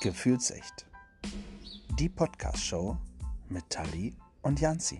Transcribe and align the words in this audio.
Gefühlsecht. 0.00 0.86
Die 1.98 2.08
Podcast-Show 2.08 2.96
mit 3.50 3.68
Tali 3.68 4.16
und 4.40 4.58
Janzi. 4.58 4.98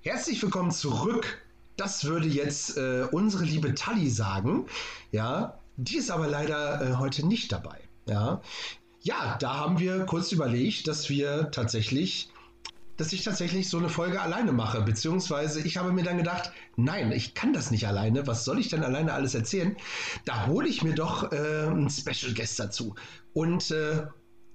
Herzlich 0.00 0.42
willkommen 0.42 0.70
zurück. 0.70 1.46
Das 1.76 2.06
würde 2.06 2.28
jetzt 2.28 2.78
äh, 2.78 3.08
unsere 3.12 3.44
liebe 3.44 3.74
Tali 3.74 4.08
sagen. 4.08 4.64
Ja, 5.12 5.58
die 5.76 5.98
ist 5.98 6.10
aber 6.10 6.28
leider 6.28 6.80
äh, 6.80 6.94
heute 6.94 7.26
nicht 7.26 7.52
dabei. 7.52 7.78
Ja. 8.06 8.40
ja, 9.02 9.36
da 9.38 9.58
haben 9.58 9.78
wir 9.80 10.06
kurz 10.06 10.32
überlegt, 10.32 10.88
dass 10.88 11.10
wir 11.10 11.50
tatsächlich 11.50 12.32
dass 13.00 13.14
ich 13.14 13.24
tatsächlich 13.24 13.70
so 13.70 13.78
eine 13.78 13.88
Folge 13.88 14.20
alleine 14.20 14.52
mache. 14.52 14.82
Beziehungsweise 14.82 15.62
ich 15.62 15.78
habe 15.78 15.90
mir 15.90 16.02
dann 16.02 16.18
gedacht, 16.18 16.52
nein, 16.76 17.12
ich 17.12 17.32
kann 17.32 17.54
das 17.54 17.70
nicht 17.70 17.86
alleine. 17.86 18.26
Was 18.26 18.44
soll 18.44 18.58
ich 18.58 18.68
denn 18.68 18.84
alleine 18.84 19.14
alles 19.14 19.34
erzählen? 19.34 19.74
Da 20.26 20.46
hole 20.46 20.68
ich 20.68 20.82
mir 20.82 20.94
doch 20.94 21.32
äh, 21.32 21.36
einen 21.66 21.88
Special 21.88 22.34
Guest 22.34 22.60
dazu. 22.60 22.94
Und 23.32 23.70
äh, 23.70 24.06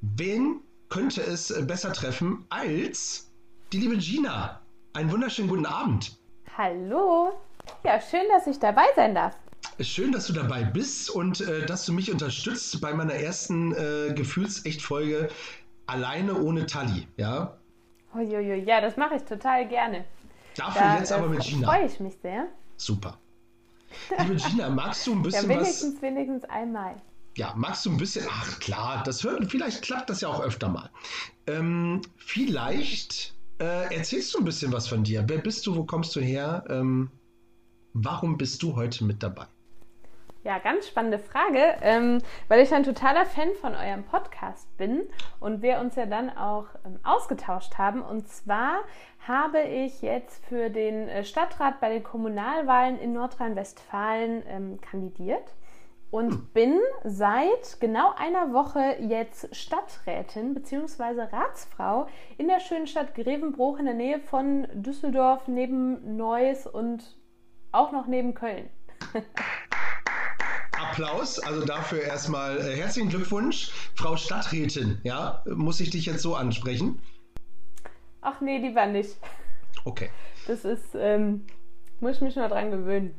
wen 0.02 0.62
könnte 0.90 1.24
es 1.24 1.52
besser 1.66 1.92
treffen 1.92 2.46
als 2.50 3.32
die 3.74 3.80
liebe 3.80 3.98
Gina? 3.98 4.62
Einen 4.94 5.12
wunderschönen 5.12 5.50
guten 5.50 5.66
Abend. 5.66 6.16
Hallo. 6.56 7.40
Ja, 7.84 8.00
schön, 8.00 8.26
dass 8.32 8.46
ich 8.46 8.60
dabei 8.60 8.86
sein 8.96 9.16
darf. 9.16 9.36
Schön, 9.80 10.12
dass 10.12 10.28
du 10.28 10.34
dabei 10.34 10.64
bist 10.64 11.10
und 11.10 11.42
äh, 11.42 11.66
dass 11.66 11.88
du 11.88 11.94
mich 11.94 12.12
unterstützt 12.12 12.80
bei 12.80 12.94
meiner 12.94 13.16
ersten 13.16 13.74
äh, 13.74 14.14
Gefühlsecht-Folge 14.14 15.30
alleine 15.88 16.40
ohne 16.40 16.68
Tali. 16.68 17.08
Ja, 17.18 17.58
Uiuiui, 18.16 18.64
ja, 18.64 18.82
das 18.82 18.98
mache 18.98 19.16
ich 19.16 19.24
total 19.24 19.68
gerne. 19.68 20.06
Dafür 20.56 20.82
da, 20.82 20.98
jetzt 21.00 21.12
aber 21.12 21.28
mit 21.28 21.42
Gina. 21.42 21.68
freue 21.68 21.86
ich 21.86 22.00
mich 22.00 22.16
sehr. 22.22 22.48
Super. 22.78 23.18
Liebe 24.20 24.36
Gina, 24.36 24.70
magst 24.70 25.06
du 25.08 25.14
ein 25.14 25.22
bisschen 25.22 25.50
ja, 25.50 25.58
wenigstens, 25.58 25.96
was... 25.96 26.02
Wenigstens 26.02 26.46
einmal. 26.46 26.96
Ja, 27.38 27.54
magst 27.56 27.86
du 27.86 27.92
ein 27.92 27.98
bisschen... 27.98 28.26
Ach 28.30 28.60
klar, 28.60 29.04
das 29.04 29.24
hört, 29.24 29.50
vielleicht 29.52 29.82
klappt 29.82 30.10
das 30.10 30.22
ja 30.22 30.30
auch 30.30 30.42
öfter 30.42 30.70
mal. 30.70 30.90
Ähm, 31.48 32.02
vielleicht 32.18 33.34
äh, 33.60 33.94
erzählst 33.94 34.34
du 34.34 34.40
ein 34.40 34.46
bisschen 34.46 34.72
was 34.72 34.88
von 34.88 35.04
dir. 35.04 35.24
Wer 35.28 35.40
bist 35.40 35.66
du, 35.68 35.76
wo 35.76 35.84
kommst 35.84 36.16
du 36.16 36.22
her? 36.22 36.64
Ähm, 36.70 37.12
warum 37.94 38.38
bist 38.38 38.64
du 38.64 38.76
heute 38.76 39.04
mit 39.04 39.22
dabei? 39.24 39.48
Ja, 40.46 40.60
ganz 40.60 40.88
spannende 40.88 41.18
Frage, 41.18 41.76
ähm, 41.82 42.20
weil 42.50 42.62
ich 42.62 42.72
ein 42.72 42.84
totaler 42.84 43.26
Fan 43.26 43.50
von 43.62 43.74
eurem 43.74 44.04
Podcast 44.04 44.78
bin 44.78 45.02
und 45.40 45.64
wir 45.64 45.80
uns 45.80 45.96
ja 45.96 46.06
dann 46.06 46.30
auch 46.30 46.68
ähm, 46.86 47.00
ausgetauscht 47.04 47.80
haben. 47.80 48.04
Und 48.04 48.28
zwar 48.28 48.82
habe 49.28 49.62
ich 49.62 50.04
jetzt 50.04 50.46
für 50.46 50.70
den 50.70 51.10
äh, 51.10 51.24
Stadtrat 51.24 51.80
bei 51.80 51.90
den 51.90 52.04
Kommunalwahlen 52.04 53.00
in 53.00 53.14
Nordrhein-Westfalen 53.14 54.44
ähm, 54.48 54.80
kandidiert 54.82 55.56
und 56.12 56.34
hm. 56.34 56.50
bin 56.54 56.80
seit 57.04 57.80
genau 57.80 58.14
einer 58.16 58.54
Woche 58.54 58.98
jetzt 59.00 59.50
Stadträtin 59.56 60.54
bzw. 60.54 61.22
Ratsfrau 61.22 62.06
in 62.38 62.50
der 62.50 62.60
schönen 62.60 62.86
Stadt 62.86 63.16
Grevenbruch 63.16 63.80
in 63.80 63.86
der 63.86 63.96
Nähe 63.96 64.20
von 64.20 64.68
Düsseldorf 64.76 65.48
neben 65.48 66.18
Neuss 66.18 66.68
und 66.68 67.18
auch 67.72 67.92
noch 67.92 68.06
neben 68.06 68.36
Köln. 68.36 68.70
Applaus. 70.90 71.40
Also 71.40 71.66
dafür 71.66 72.02
erstmal 72.02 72.58
äh, 72.58 72.76
herzlichen 72.76 73.10
Glückwunsch, 73.10 73.72
Frau 73.96 74.16
Stadträtin. 74.16 75.00
Ja, 75.04 75.44
muss 75.46 75.80
ich 75.80 75.90
dich 75.90 76.06
jetzt 76.06 76.22
so 76.22 76.36
ansprechen? 76.36 77.02
Ach 78.22 78.42
nee, 78.42 78.58
lieber 78.58 78.86
nicht. 78.86 79.16
Okay. 79.84 80.10
Das 80.48 80.66
ist, 80.66 80.96
ähm, 80.96 81.46
muss 82.00 82.18
ich 82.18 82.22
mich 82.22 82.36
noch 82.36 82.50
dran 82.50 82.72
gewöhnen. 82.72 83.16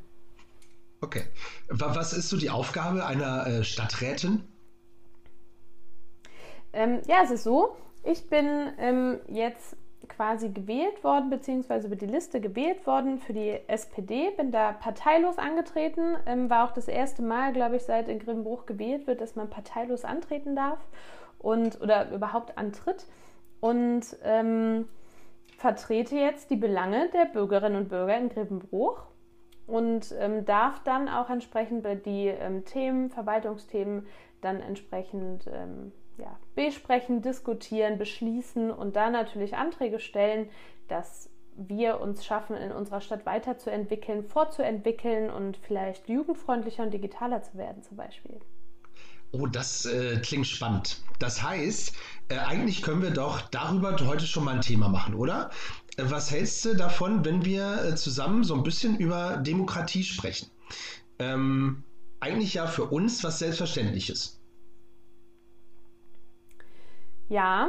Okay. 1.01 1.25
Was 1.69 2.13
ist 2.13 2.29
so 2.29 2.37
die 2.37 2.51
Aufgabe 2.51 3.05
einer 3.05 3.47
äh, 3.47 3.65
Stadträtin? 3.65 4.43
Ähm, 6.73 7.01
ja, 7.07 7.23
es 7.23 7.31
ist 7.31 7.45
so. 7.45 7.77
Ich 8.05 8.29
bin 8.29 8.73
ähm, 8.79 9.19
jetzt 9.29 9.77
quasi 10.17 10.49
gewählt 10.49 11.05
worden, 11.05 11.29
beziehungsweise 11.29 11.89
über 11.89 11.97
die 11.97 12.07
Liste 12.07 12.41
gewählt 12.41 12.87
worden 12.87 13.19
für 13.19 13.35
die 13.35 13.59
SPD. 13.67 14.31
Bin 14.31 14.51
da 14.51 14.73
parteilos 14.73 15.39
angetreten. 15.39 16.17
Ähm, 16.27 16.49
war 16.49 16.67
auch 16.67 16.73
das 16.73 16.89
erste 16.89 17.23
Mal, 17.23 17.53
glaube 17.53 17.77
ich, 17.77 17.83
seit 17.83 18.09
in 18.09 18.19
Grimmbruch 18.19 18.65
gewählt 18.67 19.07
wird, 19.07 19.21
dass 19.21 19.37
man 19.37 19.51
parteilos 19.51 20.05
antreten 20.05 20.57
darf 20.57 20.79
und 21.39 21.81
oder 21.81 22.11
überhaupt 22.11 22.57
antritt. 22.57 23.07
Und 23.61 24.17
ähm, 24.23 24.89
vertrete 25.59 26.17
jetzt 26.17 26.51
die 26.51 26.57
Belange 26.57 27.09
der 27.11 27.27
Bürgerinnen 27.27 27.77
und 27.77 27.89
Bürger 27.89 28.17
in 28.17 28.29
Grevenbruch 28.29 29.03
und 29.67 30.15
ähm, 30.19 30.45
darf 30.45 30.83
dann 30.85 31.09
auch 31.09 31.29
entsprechend 31.29 31.87
die 32.07 32.29
ähm, 32.29 32.65
Themen, 32.65 33.11
Verwaltungsthemen 33.11 34.07
dann 34.41 34.61
entsprechend 34.61 35.47
ähm, 35.53 35.93
ja, 36.19 36.39
besprechen, 36.55 37.23
diskutieren, 37.23 37.99
beschließen 37.99 38.71
und 38.71 38.97
da 38.97 39.11
natürlich 39.11 39.57
Anträge 39.57 39.99
stellen, 39.99 40.49
dass 40.89 41.31
wir 41.57 42.01
uns 42.01 42.25
schaffen, 42.25 42.57
in 42.57 42.71
unserer 42.71 43.01
Stadt 43.01 43.25
weiterzuentwickeln, 43.25 44.25
fortzuentwickeln 44.25 45.31
und 45.31 45.57
vielleicht 45.57 46.09
jugendfreundlicher 46.09 46.83
und 46.83 46.93
digitaler 46.93 47.43
zu 47.43 47.57
werden 47.57 47.83
zum 47.83 47.97
Beispiel. 47.97 48.39
Oh, 49.33 49.47
das 49.47 49.87
äh, 49.87 50.19
klingt 50.23 50.47
spannend. 50.47 51.03
Das 51.19 51.43
heißt, 51.43 51.95
äh, 52.29 52.39
eigentlich 52.39 52.83
können 52.83 53.03
wir 53.03 53.11
doch 53.11 53.41
darüber 53.41 53.97
heute 54.07 54.27
schon 54.27 54.45
mal 54.45 54.55
ein 54.55 54.61
Thema 54.61 54.89
machen, 54.89 55.15
oder? 55.15 55.51
Äh, 55.97 56.05
was 56.07 56.31
hältst 56.31 56.65
du 56.65 56.75
davon, 56.75 57.25
wenn 57.25 57.45
wir 57.45 57.85
äh, 57.85 57.95
zusammen 57.97 58.45
so 58.45 58.55
ein 58.55 58.63
bisschen 58.63 58.97
über 58.97 59.39
Demokratie 59.39 60.05
sprechen? 60.05 60.51
Ähm, 61.19 61.83
eigentlich 62.21 62.55
ja 62.55 62.67
für 62.67 62.85
uns 62.85 63.25
was 63.25 63.39
Selbstverständliches. 63.41 64.36
Ja, 67.29 67.69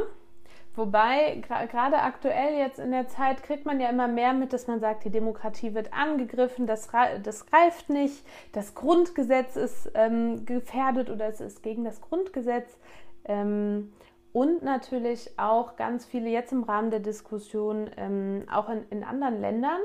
wobei 0.76 1.42
gerade 1.42 2.00
aktuell 2.00 2.58
jetzt 2.58 2.80
in 2.80 2.92
der 2.92 3.08
Zeit 3.08 3.44
kriegt 3.44 3.66
man 3.66 3.80
ja 3.80 3.90
immer 3.90 4.08
mehr 4.08 4.34
mit, 4.34 4.54
dass 4.54 4.68
man 4.68 4.80
sagt, 4.80 5.04
die 5.06 5.10
Demokratie 5.10 5.74
wird 5.74 5.94
angegriffen, 5.94 6.68
das, 6.68 6.90
das 7.24 7.46
greift 7.48 7.90
nicht, 7.90 8.24
das 8.52 8.76
Grundgesetz 8.76 9.56
ist 9.56 9.92
ähm, 9.96 10.46
gefährdet 10.46 11.10
oder 11.10 11.28
es 11.28 11.42
ist 11.42 11.64
gegen 11.64 11.84
das 11.84 12.02
Grundgesetz. 12.02 12.78
Ähm, 13.26 13.92
und 14.34 14.62
natürlich 14.62 15.32
auch 15.38 15.78
ganz 15.78 16.06
viele 16.06 16.30
jetzt 16.30 16.52
im 16.52 16.62
Rahmen 16.62 16.92
der 16.92 17.00
Diskussion, 17.00 17.90
ähm, 17.98 18.44
auch 18.52 18.70
in, 18.70 18.86
in 18.92 19.04
anderen 19.04 19.42
Ländern. 19.42 19.80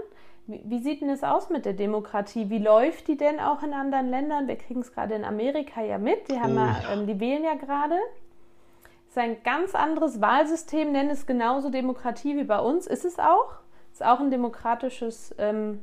Wie, 0.46 0.60
wie, 0.64 0.80
sieht 0.80 1.00
denn 1.00 1.08
es 1.08 1.24
aus 1.24 1.48
mit 1.48 1.64
der 1.64 1.72
Demokratie? 1.72 2.50
Wie 2.50 2.58
läuft 2.58 3.08
die 3.08 3.16
denn 3.16 3.40
auch 3.40 3.62
in 3.62 3.72
anderen 3.72 4.10
Ländern? 4.10 4.48
Wir 4.48 4.56
kriegen 4.56 4.80
es 4.80 4.92
gerade 4.92 5.14
in 5.14 5.24
Amerika 5.24 5.82
ja 5.82 5.96
mit. 5.96 6.28
Die, 6.30 6.38
haben 6.38 6.58
oh, 6.58 6.60
ja. 6.60 6.92
Ähm, 6.92 7.06
die 7.06 7.18
wählen 7.18 7.44
ja 7.44 7.54
gerade 7.54 7.96
ist 9.12 9.18
ein 9.18 9.42
ganz 9.42 9.74
anderes 9.74 10.22
Wahlsystem, 10.22 10.90
nennen 10.90 11.10
es 11.10 11.26
genauso 11.26 11.68
Demokratie 11.68 12.34
wie 12.34 12.44
bei 12.44 12.58
uns. 12.58 12.86
Ist 12.86 13.04
es 13.04 13.18
auch. 13.18 13.58
Ist 13.92 14.02
auch 14.02 14.20
ein 14.20 14.30
demokratisches, 14.30 15.34
ähm, 15.36 15.80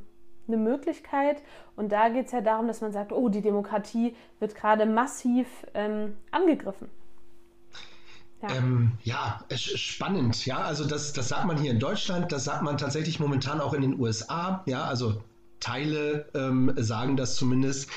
eine 0.48 0.56
Möglichkeit. 0.56 1.40
Und 1.76 1.92
da 1.92 2.08
geht 2.08 2.26
es 2.26 2.32
ja 2.32 2.40
darum, 2.40 2.66
dass 2.66 2.80
man 2.80 2.90
sagt, 2.90 3.12
oh, 3.12 3.28
die 3.28 3.40
Demokratie 3.40 4.16
wird 4.40 4.56
gerade 4.56 4.84
massiv 4.84 5.46
ähm, 5.74 6.16
angegriffen. 6.32 6.88
Ja. 8.42 8.48
Ähm, 8.56 8.92
ja, 9.04 9.44
spannend. 9.54 10.44
Ja, 10.44 10.62
also 10.62 10.84
das, 10.84 11.12
das 11.12 11.28
sagt 11.28 11.44
man 11.44 11.56
hier 11.56 11.70
in 11.70 11.78
Deutschland, 11.78 12.32
das 12.32 12.42
sagt 12.42 12.62
man 12.62 12.78
tatsächlich 12.78 13.20
momentan 13.20 13.60
auch 13.60 13.74
in 13.74 13.82
den 13.82 14.00
USA. 14.00 14.64
Ja, 14.66 14.86
also 14.86 15.22
Teile 15.60 16.26
ähm, 16.34 16.72
sagen 16.76 17.16
das 17.16 17.36
zumindest. 17.36 17.90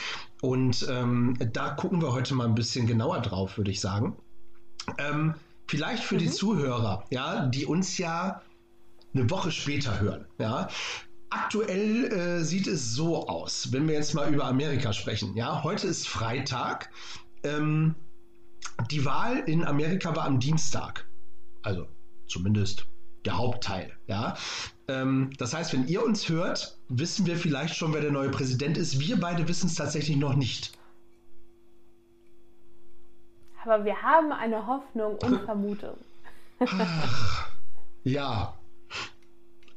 Und 0.44 0.86
ähm, 0.92 1.40
da 1.54 1.72
gucken 1.72 2.04
wir 2.04 2.14
heute 2.14 2.36
mal 2.36 2.46
ein 2.46 2.54
bisschen 2.54 2.86
genauer 2.86 3.22
drauf, 3.22 3.58
würde 3.58 3.72
ich 3.72 3.82
sagen. 3.82 4.16
Ähm, 4.98 5.34
vielleicht 5.68 6.04
für 6.04 6.16
mhm. 6.16 6.20
die 6.20 6.30
Zuhörer, 6.32 7.06
ja, 7.10 7.46
die 7.48 7.66
uns 7.66 7.98
ja 7.98 8.42
eine 9.14 9.30
Woche 9.30 9.52
später 9.52 10.00
hören, 10.00 10.26
ja. 10.38 10.68
Aktuell 11.30 12.12
äh, 12.12 12.44
sieht 12.44 12.68
es 12.68 12.94
so 12.94 13.28
aus, 13.28 13.72
wenn 13.72 13.88
wir 13.88 13.96
jetzt 13.96 14.14
mal 14.14 14.32
über 14.32 14.46
Amerika 14.46 14.94
sprechen. 14.94 15.35
Ja, 15.35 15.64
heute 15.64 15.88
ist 15.88 16.08
Freitag. 16.08 16.91
Ähm, 17.44 17.96
die 18.91 19.03
Wahl 19.03 19.44
in 19.47 19.66
Amerika 19.66 20.16
war 20.16 20.26
am 20.26 20.40
Dienstag. 20.40 21.08
Also 21.64 21.88
zumindest 22.28 22.86
der 23.26 23.38
Hauptteil. 23.38 23.91
Ja? 24.08 24.36
Ähm, 24.88 25.32
das 25.38 25.53
heißt, 25.53 25.74
wenn 25.74 25.88
ihr 25.88 26.03
uns 26.03 26.29
hört, 26.29 26.78
wissen 26.90 27.26
wir 27.26 27.38
vielleicht 27.38 27.76
schon, 27.76 27.94
wer 27.94 28.02
der 28.02 28.12
neue 28.12 28.29
Präsident 28.29 28.78
ist. 28.78 29.00
Wir 29.00 29.20
beide 29.20 29.47
wissen 29.47 29.68
es 29.68 29.76
tatsächlich 29.76 30.18
noch 30.18 30.36
nicht. 30.36 30.74
Aber 33.66 33.86
wir 33.86 34.02
haben 34.02 34.32
eine 34.32 34.68
Hoffnung 34.68 35.18
und 35.18 35.42
Vermutung. 35.46 35.98
ja, 38.04 38.54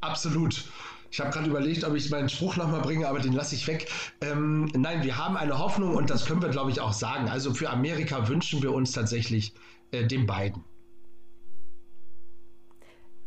absolut. 0.00 0.64
Ich 1.10 1.20
habe 1.20 1.30
gerade 1.30 1.48
überlegt, 1.48 1.84
ob 1.84 1.94
ich 1.94 2.10
meinen 2.10 2.28
Spruch 2.28 2.56
nochmal 2.56 2.82
bringe, 2.82 3.08
aber 3.08 3.20
den 3.20 3.32
lasse 3.32 3.54
ich 3.54 3.66
weg. 3.66 3.88
Ähm, 4.20 4.66
nein, 4.74 5.02
wir 5.02 5.16
haben 5.16 5.36
eine 5.36 5.58
Hoffnung 5.58 5.94
und 5.94 6.10
das 6.10 6.26
können 6.26 6.42
wir, 6.42 6.50
glaube 6.50 6.70
ich, 6.70 6.80
auch 6.80 6.92
sagen. 6.92 7.28
Also 7.28 7.54
für 7.54 7.70
Amerika 7.70 8.28
wünschen 8.28 8.62
wir 8.62 8.74
uns 8.74 8.92
tatsächlich 8.92 9.54
äh, 9.92 10.04
den 10.06 10.26
beiden. 10.26 10.64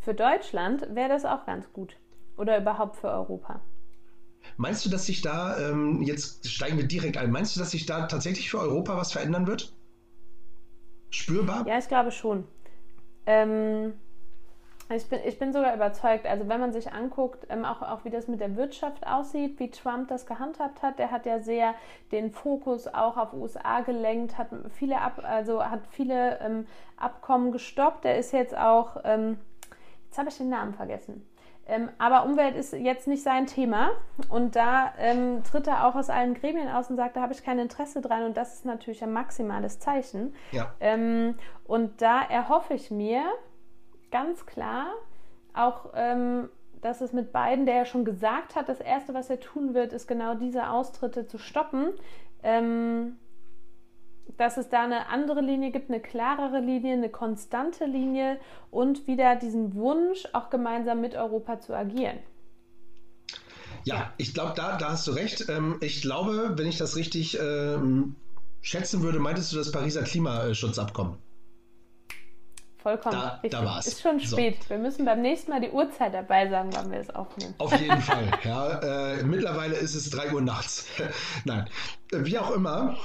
Für 0.02 0.14
Deutschland 0.14 0.88
wäre 0.94 1.10
das 1.10 1.26
auch 1.26 1.46
ganz 1.46 1.72
gut. 1.74 1.96
Oder 2.38 2.60
überhaupt 2.60 2.98
für 2.98 3.10
Europa. 3.10 3.62
Meinst 4.58 4.86
du, 4.86 4.90
dass 4.90 5.06
sich 5.06 5.22
da, 5.22 5.58
ähm, 5.58 6.02
jetzt 6.02 6.50
steigen 6.50 6.78
wir 6.78 6.88
direkt 6.88 7.18
ein, 7.18 7.32
meinst 7.32 7.56
du, 7.56 7.60
dass 7.60 7.72
sich 7.72 7.86
da 7.86 8.08
tatsächlich 8.08 8.50
für 8.50 8.60
Europa 8.60 8.98
was 8.98 9.12
verändern 9.12 9.48
wird? 9.48 9.74
Spürbar? 11.10 11.66
Ja, 11.68 11.78
ich 11.78 11.88
glaube 11.88 12.12
schon. 12.12 12.48
Ähm, 13.26 13.94
ich 14.92 15.08
bin, 15.08 15.20
ich 15.24 15.38
bin 15.38 15.54
sogar 15.54 15.76
überzeugt, 15.76 16.26
also 16.26 16.50
wenn 16.50 16.60
man 16.60 16.74
sich 16.74 16.92
anguckt, 16.92 17.46
ähm, 17.50 17.64
auch, 17.64 17.84
auch 17.84 18.06
wie 18.06 18.10
das 18.10 18.28
mit 18.28 18.40
der 18.40 18.56
Wirtschaft 18.56 19.06
aussieht, 19.06 19.60
wie 19.60 19.70
Trump 19.70 20.08
das 20.08 20.26
gehandhabt 20.26 20.82
hat, 20.82 20.98
der 20.98 21.12
hat 21.12 21.28
ja 21.28 21.40
sehr 21.40 21.76
den 22.12 22.32
Fokus 22.32 22.88
auch 22.88 23.16
auf 23.16 23.34
USA 23.34 23.82
gelenkt, 23.82 24.40
hat 24.40 24.48
viele, 24.72 25.00
Ab, 25.00 25.22
also 25.24 25.64
hat 25.64 25.82
viele 25.92 26.40
ähm, 26.40 26.66
Abkommen 26.98 27.52
gestoppt. 27.52 28.04
Der 28.04 28.18
ist 28.18 28.32
jetzt 28.32 28.58
auch, 28.58 28.98
ähm, 29.04 29.38
jetzt 30.06 30.18
habe 30.18 30.30
ich 30.30 30.38
den 30.38 30.50
Namen 30.50 30.74
vergessen. 30.74 31.24
Ähm, 31.69 31.89
aber 32.00 32.25
Umwelt 32.25 32.56
ist 32.56 32.74
jetzt 32.74 33.07
nicht 33.07 33.24
sein 33.24 33.45
Thema. 33.45 33.92
Und 34.30 34.56
da 34.56 34.94
ähm, 34.98 35.44
tritt 35.44 35.68
er 35.68 35.88
auch 35.88 35.95
aus 35.95 36.10
allen 36.10 36.33
Gremien 36.33 36.68
aus 36.68 36.89
und 36.89 36.95
sagt, 36.95 37.16
da 37.16 37.21
habe 37.21 37.33
ich 37.33 37.44
kein 37.44 37.60
Interesse 37.60 38.01
dran. 38.01 38.24
Und 38.24 38.38
das 38.38 38.56
ist 38.56 38.66
natürlich 38.66 39.04
ein 39.04 39.13
maximales 39.13 39.80
Zeichen. 39.80 40.33
Ja. 40.51 40.74
Ähm, 40.80 41.36
und 41.66 42.01
da 42.01 42.21
erhoffe 42.21 42.74
ich 42.74 42.92
mir, 42.92 43.24
ganz 44.12 44.45
klar. 44.45 44.88
Auch, 45.54 45.92
ähm, 45.95 46.50
dass 46.81 47.01
es 47.01 47.13
mit 47.13 47.31
beiden, 47.31 47.66
der 47.66 47.75
ja 47.75 47.86
schon 47.86 48.06
gesagt 48.06 48.56
hat, 48.56 48.69
das 48.69 48.80
Erste, 48.80 49.13
was 49.13 49.30
er 49.30 49.39
tun 49.39 49.74
wird, 49.74 49.94
ist 49.94 50.07
genau 50.07 50.33
diese 50.33 50.69
Austritte 50.69 51.27
zu 51.27 51.38
stoppen. 51.38 51.89
Dass 54.38 54.58
es 54.58 54.70
da 54.70 54.84
eine 54.84 55.08
andere 55.08 55.42
Linie 55.42 55.72
gibt, 55.72 55.90
eine 55.90 56.00
klarere 56.00 56.60
Linie, 56.60 56.94
eine 56.94 57.10
konstante 57.10 57.86
Linie 57.86 58.40
und 58.72 59.08
wieder 59.08 59.36
diesen 59.36 59.76
Wunsch, 59.76 60.28
auch 60.34 60.50
gemeinsam 60.50 61.02
mit 61.02 61.16
Europa 61.16 61.60
zu 61.60 61.76
agieren. 61.76 62.20
Ja, 63.84 64.14
ich 64.18 64.34
glaube, 64.34 64.54
da, 64.56 64.78
da 64.78 64.92
hast 64.92 65.08
du 65.08 65.12
recht. 65.12 65.50
Ähm, 65.50 65.78
ich 65.81 66.02
glaube, 66.02 66.54
wenn 66.58 66.68
ich 66.68 66.78
das 66.78 66.96
richtig 66.96 67.40
ähm, 67.40 68.16
schätzen 68.62 69.02
würde, 69.02 69.20
meintest 69.20 69.52
du 69.52 69.58
das 69.58 69.72
Pariser 69.72 70.04
Klimaschutzabkommen? 70.04 71.18
Vollkommen 72.82 73.16
da, 73.16 73.40
richtig. 73.44 73.52
Da 73.52 73.66
war's. 73.66 73.88
Ist 73.88 74.02
schon 74.02 74.20
spät. 74.22 74.64
So. 74.64 74.70
Wir 74.70 74.78
müssen 74.78 75.04
beim 75.06 75.22
nächsten 75.22 75.52
Mal 75.52 75.60
die 75.60 75.70
Uhrzeit 75.70 76.14
dabei 76.14 76.50
sagen, 76.50 76.70
wann 76.74 76.90
wir 76.92 77.00
es 77.00 77.10
aufnehmen. 77.10 77.54
Auf 77.58 77.78
jeden 77.80 78.02
Fall. 78.02 78.32
Ja, 78.44 78.80
äh, 78.80 79.24
mittlerweile 79.24 79.75
ist 79.75 79.96
es 79.96 80.10
3 80.12 80.34
Uhr 80.34 80.42
nachts. 80.42 80.86
Nein, 81.44 81.68
wie 82.12 82.38
auch 82.38 82.52
immer. 82.52 82.96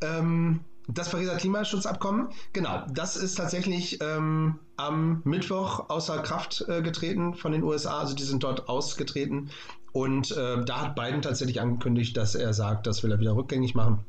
Ähm, 0.00 0.64
das 0.94 1.10
Pariser 1.10 1.36
Klimaschutzabkommen, 1.36 2.28
genau, 2.52 2.84
das 2.92 3.16
ist 3.16 3.36
tatsächlich 3.36 3.98
ähm, 4.00 4.58
am 4.76 5.22
Mittwoch 5.24 5.88
außer 5.88 6.18
Kraft 6.22 6.64
äh, 6.68 6.82
getreten 6.82 7.34
von 7.34 7.52
den 7.52 7.62
USA. 7.62 7.98
Also 7.98 8.14
die 8.14 8.22
sind 8.22 8.42
dort 8.42 8.68
ausgetreten. 8.68 9.50
Und 9.92 10.30
äh, 10.32 10.64
da 10.64 10.82
hat 10.82 10.94
Biden 10.94 11.22
tatsächlich 11.22 11.60
angekündigt, 11.60 12.16
dass 12.16 12.34
er 12.34 12.52
sagt, 12.54 12.86
das 12.86 13.02
will 13.02 13.10
er 13.10 13.20
wieder 13.20 13.34
rückgängig 13.34 13.74
machen. 13.74 14.04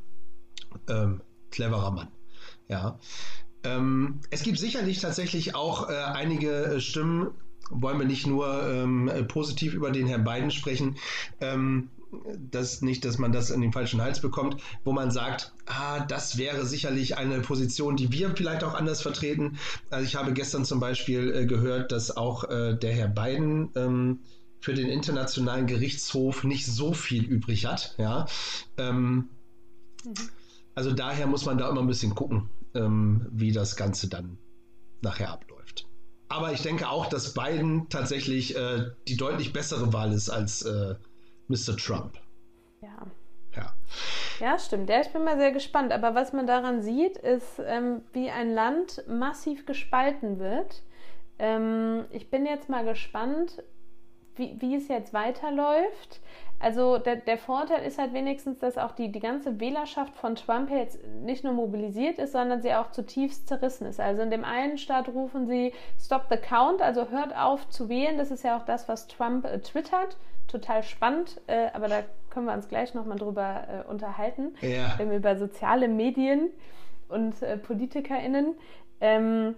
Ähm, 0.87 1.21
cleverer 1.49 1.91
Mann. 1.91 2.09
Ja. 2.67 2.99
Ähm, 3.63 4.21
es 4.29 4.43
gibt 4.43 4.59
sicherlich 4.59 4.99
tatsächlich 4.99 5.55
auch 5.55 5.89
äh, 5.89 5.93
einige 5.93 6.51
äh, 6.51 6.79
Stimmen, 6.79 7.31
wollen 7.69 7.99
wir 7.99 8.05
nicht 8.05 8.27
nur 8.27 8.67
ähm, 8.67 9.09
positiv 9.27 9.73
über 9.73 9.91
den 9.91 10.07
Herrn 10.07 10.23
Biden 10.23 10.51
sprechen, 10.51 10.97
ähm, 11.39 11.89
das 12.51 12.81
nicht, 12.81 13.05
dass 13.05 13.17
man 13.17 13.31
das 13.31 13.49
in 13.49 13.61
den 13.61 13.71
falschen 13.71 14.01
Hals 14.01 14.19
bekommt, 14.19 14.57
wo 14.83 14.91
man 14.91 15.11
sagt, 15.11 15.53
ah, 15.65 15.99
das 16.05 16.37
wäre 16.37 16.65
sicherlich 16.65 17.17
eine 17.17 17.39
Position, 17.39 17.95
die 17.95 18.11
wir 18.11 18.35
vielleicht 18.35 18.63
auch 18.63 18.73
anders 18.73 19.01
vertreten. 19.01 19.57
Also 19.89 20.05
ich 20.05 20.15
habe 20.15 20.33
gestern 20.33 20.65
zum 20.65 20.79
Beispiel 20.79 21.33
äh, 21.33 21.45
gehört, 21.45 21.91
dass 21.91 22.15
auch 22.15 22.43
äh, 22.49 22.75
der 22.75 22.93
Herr 22.93 23.07
Biden 23.07 23.69
ähm, 23.75 24.19
für 24.59 24.73
den 24.73 24.89
Internationalen 24.89 25.67
Gerichtshof 25.67 26.43
nicht 26.43 26.65
so 26.65 26.93
viel 26.93 27.23
übrig 27.23 27.65
hat. 27.65 27.95
Ja. 27.97 28.25
Ähm, 28.77 29.29
mhm. 30.05 30.13
Also 30.75 30.91
daher 30.91 31.27
muss 31.27 31.45
man 31.45 31.57
da 31.57 31.69
immer 31.69 31.81
ein 31.81 31.87
bisschen 31.87 32.15
gucken 32.15 32.49
ähm, 32.73 33.27
wie 33.31 33.51
das 33.51 33.75
Ganze 33.75 34.07
dann 34.07 34.37
nachher 35.01 35.31
abläuft. 35.31 35.87
Aber 36.29 36.53
ich 36.53 36.61
denke 36.61 36.89
auch, 36.89 37.07
dass 37.07 37.33
Biden 37.33 37.89
tatsächlich 37.89 38.55
äh, 38.55 38.91
die 39.07 39.17
deutlich 39.17 39.51
bessere 39.51 39.91
Wahl 39.91 40.13
ist 40.13 40.29
als 40.29 40.61
äh, 40.61 40.95
Mr. 41.51 41.77
Trump. 41.77 42.17
Ja. 42.81 43.07
Ja. 43.55 43.73
ja, 44.39 44.57
stimmt. 44.57 44.89
Ja, 44.89 45.01
ich 45.01 45.09
bin 45.09 45.23
mal 45.23 45.37
sehr 45.37 45.51
gespannt. 45.51 45.91
Aber 45.91 46.15
was 46.15 46.31
man 46.33 46.47
daran 46.47 46.81
sieht, 46.81 47.17
ist, 47.17 47.61
ähm, 47.65 48.03
wie 48.13 48.29
ein 48.31 48.53
Land 48.53 49.03
massiv 49.07 49.65
gespalten 49.65 50.39
wird. 50.39 50.83
Ähm, 51.37 52.05
ich 52.11 52.29
bin 52.29 52.45
jetzt 52.45 52.69
mal 52.69 52.85
gespannt, 52.85 53.61
wie, 54.35 54.55
wie 54.59 54.75
es 54.75 54.87
jetzt 54.87 55.13
weiterläuft. 55.13 56.21
Also 56.59 56.99
der, 56.99 57.15
der, 57.15 57.39
Vorteil 57.39 57.83
ist 57.83 57.97
halt 57.97 58.13
wenigstens, 58.13 58.59
dass 58.59 58.77
auch 58.77 58.91
die, 58.91 59.11
die 59.11 59.19
ganze 59.19 59.59
Wählerschaft 59.59 60.15
von 60.15 60.35
Trump 60.35 60.69
jetzt 60.69 61.03
nicht 61.23 61.43
nur 61.43 61.53
mobilisiert 61.53 62.19
ist, 62.19 62.33
sondern 62.33 62.61
sie 62.61 62.73
auch 62.73 62.91
zutiefst 62.91 63.47
zerrissen 63.47 63.87
ist. 63.87 63.99
Also 63.99 64.21
in 64.21 64.29
dem 64.29 64.45
einen 64.45 64.77
Staat 64.77 65.09
rufen 65.09 65.47
sie 65.47 65.73
Stop 65.99 66.27
the 66.29 66.37
Count, 66.37 66.81
also 66.81 67.09
hört 67.09 67.35
auf 67.35 67.67
zu 67.69 67.89
wählen. 67.89 68.17
Das 68.17 68.29
ist 68.29 68.43
ja 68.43 68.57
auch 68.57 68.65
das, 68.65 68.87
was 68.87 69.07
Trump 69.07 69.45
äh, 69.45 69.59
twittert. 69.59 70.17
Total 70.51 70.83
spannend, 70.83 71.39
äh, 71.47 71.67
aber 71.73 71.87
da 71.87 72.03
können 72.29 72.45
wir 72.45 72.53
uns 72.53 72.67
gleich 72.67 72.93
nochmal 72.93 73.17
drüber 73.17 73.85
äh, 73.87 73.89
unterhalten. 73.89 74.55
Ja. 74.59 74.97
Ähm, 74.99 75.11
über 75.11 75.37
soziale 75.37 75.87
Medien 75.87 76.49
und 77.07 77.41
äh, 77.41 77.57
PolitikerInnen. 77.57 78.55
Ähm, 78.99 79.55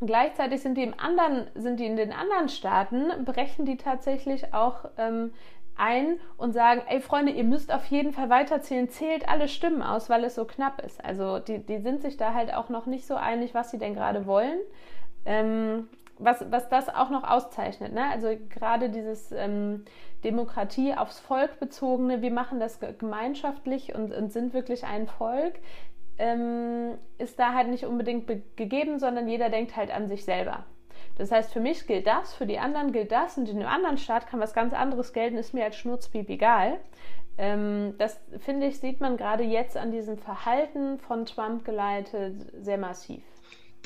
Gleichzeitig 0.00 0.60
sind 0.60 0.76
die, 0.76 0.84
im 0.84 0.94
anderen, 0.96 1.48
sind 1.56 1.80
die 1.80 1.86
in 1.86 1.96
den 1.96 2.12
anderen 2.12 2.48
Staaten, 2.48 3.24
brechen 3.24 3.66
die 3.66 3.76
tatsächlich 3.76 4.54
auch 4.54 4.84
ähm, 4.96 5.32
ein 5.76 6.20
und 6.36 6.52
sagen, 6.52 6.82
ey 6.88 7.00
Freunde, 7.00 7.32
ihr 7.32 7.42
müsst 7.42 7.72
auf 7.72 7.84
jeden 7.86 8.12
Fall 8.12 8.30
weiterzählen, 8.30 8.88
zählt 8.88 9.28
alle 9.28 9.48
Stimmen 9.48 9.82
aus, 9.82 10.08
weil 10.08 10.22
es 10.22 10.36
so 10.36 10.44
knapp 10.44 10.84
ist. 10.84 11.04
Also 11.04 11.40
die, 11.40 11.58
die 11.58 11.78
sind 11.78 12.02
sich 12.02 12.16
da 12.16 12.32
halt 12.32 12.54
auch 12.54 12.68
noch 12.68 12.86
nicht 12.86 13.06
so 13.06 13.16
einig, 13.16 13.54
was 13.54 13.72
sie 13.72 13.78
denn 13.78 13.94
gerade 13.94 14.26
wollen. 14.26 14.58
Ähm, 15.24 15.88
was, 16.18 16.44
was 16.50 16.68
das 16.68 16.88
auch 16.88 17.10
noch 17.10 17.24
auszeichnet. 17.24 17.92
Ne? 17.92 18.04
Also 18.10 18.36
gerade 18.50 18.90
dieses 18.90 19.32
ähm, 19.32 19.84
Demokratie 20.24 20.94
aufs 20.94 21.20
Volk 21.20 21.60
bezogene, 21.60 22.22
wir 22.22 22.32
machen 22.32 22.60
das 22.60 22.80
gemeinschaftlich 22.98 23.94
und, 23.94 24.12
und 24.12 24.32
sind 24.32 24.52
wirklich 24.52 24.84
ein 24.84 25.06
Volk, 25.06 25.54
ähm, 26.18 26.98
ist 27.18 27.38
da 27.38 27.54
halt 27.54 27.68
nicht 27.68 27.84
unbedingt 27.84 28.26
gegeben, 28.56 28.98
sondern 28.98 29.28
jeder 29.28 29.50
denkt 29.50 29.76
halt 29.76 29.90
an 29.90 30.08
sich 30.08 30.24
selber. 30.24 30.64
Das 31.16 31.30
heißt, 31.32 31.52
für 31.52 31.60
mich 31.60 31.86
gilt 31.86 32.06
das, 32.06 32.34
für 32.34 32.46
die 32.46 32.58
anderen 32.58 32.92
gilt 32.92 33.12
das 33.12 33.38
und 33.38 33.48
in 33.48 33.58
einem 33.58 33.68
anderen 33.68 33.98
Staat 33.98 34.26
kann 34.26 34.40
was 34.40 34.54
ganz 34.54 34.72
anderes 34.74 35.12
gelten, 35.12 35.36
ist 35.36 35.54
mir 35.54 35.64
als 35.64 35.76
Schnurzpiep 35.76 36.28
egal. 36.28 36.78
Ähm, 37.38 37.94
das 37.98 38.20
finde 38.38 38.66
ich, 38.66 38.80
sieht 38.80 39.00
man 39.00 39.16
gerade 39.16 39.44
jetzt 39.44 39.76
an 39.76 39.92
diesem 39.92 40.18
Verhalten 40.18 40.98
von 40.98 41.24
Trump 41.24 41.64
geleitet 41.64 42.34
sehr 42.52 42.78
massiv. 42.78 43.22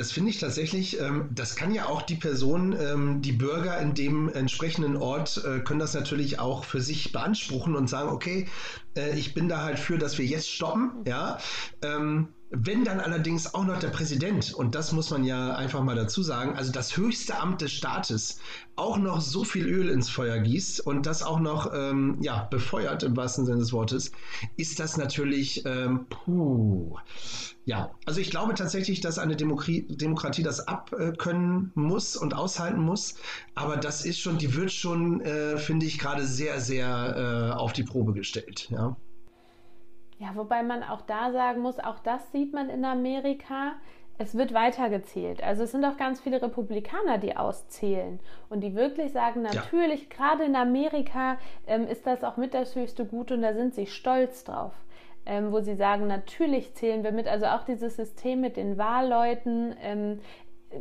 Das 0.02 0.10
finde 0.10 0.30
ich 0.30 0.40
tatsächlich, 0.40 0.98
ähm, 0.98 1.28
das 1.32 1.54
kann 1.54 1.72
ja 1.72 1.86
auch 1.86 2.02
die 2.02 2.16
Person, 2.16 2.74
ähm, 2.76 3.22
die 3.22 3.30
Bürger 3.30 3.78
in 3.78 3.94
dem 3.94 4.28
entsprechenden 4.28 4.96
Ort 4.96 5.44
äh, 5.44 5.60
können 5.60 5.78
das 5.78 5.94
natürlich 5.94 6.40
auch 6.40 6.64
für 6.64 6.80
sich 6.80 7.12
beanspruchen 7.12 7.76
und 7.76 7.88
sagen, 7.88 8.08
okay, 8.08 8.48
äh, 8.96 9.18
ich 9.18 9.34
bin 9.34 9.48
da 9.48 9.62
halt 9.62 9.78
für, 9.78 9.98
dass 9.98 10.18
wir 10.18 10.24
jetzt 10.24 10.48
stoppen, 10.48 11.04
ja. 11.06 11.38
Ähm, 11.82 12.28
wenn 12.54 12.84
dann 12.84 13.00
allerdings 13.00 13.54
auch 13.54 13.64
noch 13.64 13.78
der 13.78 13.88
Präsident, 13.88 14.52
und 14.52 14.74
das 14.74 14.92
muss 14.92 15.10
man 15.10 15.24
ja 15.24 15.54
einfach 15.56 15.82
mal 15.82 15.96
dazu 15.96 16.22
sagen, 16.22 16.54
also 16.54 16.70
das 16.70 16.98
höchste 16.98 17.38
Amt 17.40 17.62
des 17.62 17.72
Staates, 17.72 18.40
auch 18.76 18.98
noch 18.98 19.22
so 19.22 19.42
viel 19.42 19.66
Öl 19.66 19.88
ins 19.88 20.10
Feuer 20.10 20.38
gießt 20.38 20.86
und 20.86 21.06
das 21.06 21.22
auch 21.22 21.40
noch 21.40 21.72
ähm, 21.74 22.18
ja, 22.20 22.44
befeuert 22.50 23.04
im 23.04 23.16
wahrsten 23.16 23.46
Sinne 23.46 23.58
des 23.58 23.72
Wortes, 23.72 24.12
ist 24.58 24.78
das 24.80 24.98
natürlich, 24.98 25.64
ähm, 25.64 26.06
puh. 26.10 26.98
Ja, 27.64 27.94
also 28.06 28.20
ich 28.20 28.30
glaube 28.30 28.54
tatsächlich, 28.54 29.00
dass 29.00 29.18
eine 29.18 29.36
Demokratie, 29.36 29.86
Demokratie 29.88 30.42
das 30.42 30.66
abkönnen 30.66 31.70
muss 31.74 32.16
und 32.16 32.34
aushalten 32.34 32.80
muss, 32.80 33.14
aber 33.54 33.76
das 33.76 34.04
ist 34.04 34.18
schon, 34.18 34.36
die 34.36 34.54
wird 34.54 34.72
schon, 34.72 35.20
äh, 35.22 35.56
finde 35.56 35.86
ich, 35.86 35.98
gerade 35.98 36.26
sehr, 36.26 36.60
sehr 36.60 37.52
äh, 37.52 37.56
auf 37.56 37.72
die 37.72 37.84
Probe 37.84 38.12
gestellt. 38.12 38.68
Ja. 38.70 38.81
Ja, 40.22 40.36
wobei 40.36 40.62
man 40.62 40.84
auch 40.84 41.00
da 41.00 41.32
sagen 41.32 41.62
muss, 41.62 41.80
auch 41.80 41.98
das 41.98 42.30
sieht 42.30 42.52
man 42.52 42.70
in 42.70 42.84
Amerika. 42.84 43.72
Es 44.18 44.36
wird 44.36 44.54
weitergezählt. 44.54 45.42
Also 45.42 45.64
es 45.64 45.72
sind 45.72 45.84
auch 45.84 45.96
ganz 45.96 46.20
viele 46.20 46.40
Republikaner, 46.40 47.18
die 47.18 47.36
auszählen 47.36 48.20
und 48.48 48.60
die 48.60 48.76
wirklich 48.76 49.10
sagen, 49.10 49.42
natürlich, 49.42 50.02
ja. 50.02 50.16
gerade 50.16 50.44
in 50.44 50.54
Amerika 50.54 51.38
ähm, 51.66 51.88
ist 51.88 52.06
das 52.06 52.22
auch 52.22 52.36
mit 52.36 52.54
das 52.54 52.76
höchste 52.76 53.04
Gut 53.04 53.32
und 53.32 53.42
da 53.42 53.52
sind 53.52 53.74
sie 53.74 53.86
stolz 53.86 54.44
drauf. 54.44 54.72
Ähm, 55.26 55.50
wo 55.50 55.60
sie 55.60 55.74
sagen, 55.74 56.06
natürlich 56.06 56.74
zählen 56.74 57.02
wir 57.02 57.12
mit. 57.12 57.26
Also 57.26 57.46
auch 57.46 57.64
dieses 57.64 57.96
System 57.96 58.40
mit 58.40 58.56
den 58.56 58.78
Wahlleuten 58.78 59.74
ähm, 59.82 60.20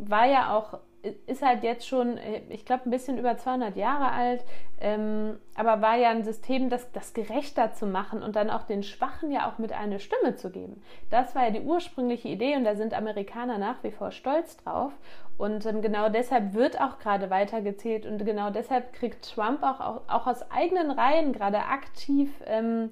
war 0.06 0.28
ja 0.28 0.56
auch 0.56 0.80
ist 1.26 1.42
halt 1.42 1.64
jetzt 1.64 1.88
schon, 1.88 2.18
äh, 2.18 2.42
ich 2.50 2.66
glaube, 2.66 2.84
ein 2.86 2.92
bisschen 2.92 3.18
über 3.18 3.38
200 3.38 3.76
Jahre 3.76 4.12
alt, 4.12 4.44
ähm, 4.80 5.38
aber 5.56 5.82
war 5.82 5.96
ja 5.96 6.10
ein 6.10 6.24
System, 6.24 6.70
das, 6.70 6.92
das 6.92 7.14
gerechter 7.14 7.74
zu 7.74 7.86
machen 7.86 8.22
und 8.24 8.36
dann 8.36 8.50
auch 8.50 8.64
den 8.64 8.84
Schwachen 8.84 9.32
ja 9.32 9.50
auch 9.50 9.58
mit 9.58 9.72
eine 9.74 10.00
Stimme 10.00 10.36
zu 10.36 10.50
geben. 10.50 10.82
Das 11.10 11.36
war 11.36 11.46
ja 11.46 11.52
die 11.52 11.62
ursprüngliche 11.62 12.28
Idee 12.28 12.56
und 12.56 12.64
da 12.64 12.76
sind 12.76 12.94
Amerikaner 12.94 13.58
nach 13.58 13.84
wie 13.84 13.92
vor 13.92 14.12
stolz 14.12 14.58
drauf. 14.58 14.94
Und 15.38 15.66
ähm, 15.66 15.82
genau 15.82 16.10
deshalb 16.10 16.54
wird 16.54 16.80
auch 16.80 17.00
gerade 17.00 17.32
weitergezählt 17.32 18.06
und 18.06 18.24
genau 18.24 18.52
deshalb 18.52 18.94
kriegt 18.94 19.34
Trump 19.34 19.64
auch, 19.64 19.80
auch, 19.80 20.02
auch 20.08 20.28
aus 20.28 20.50
eigenen 20.52 20.92
Reihen 20.92 21.34
gerade 21.34 21.66
aktiv 21.66 22.30
ähm, 22.46 22.92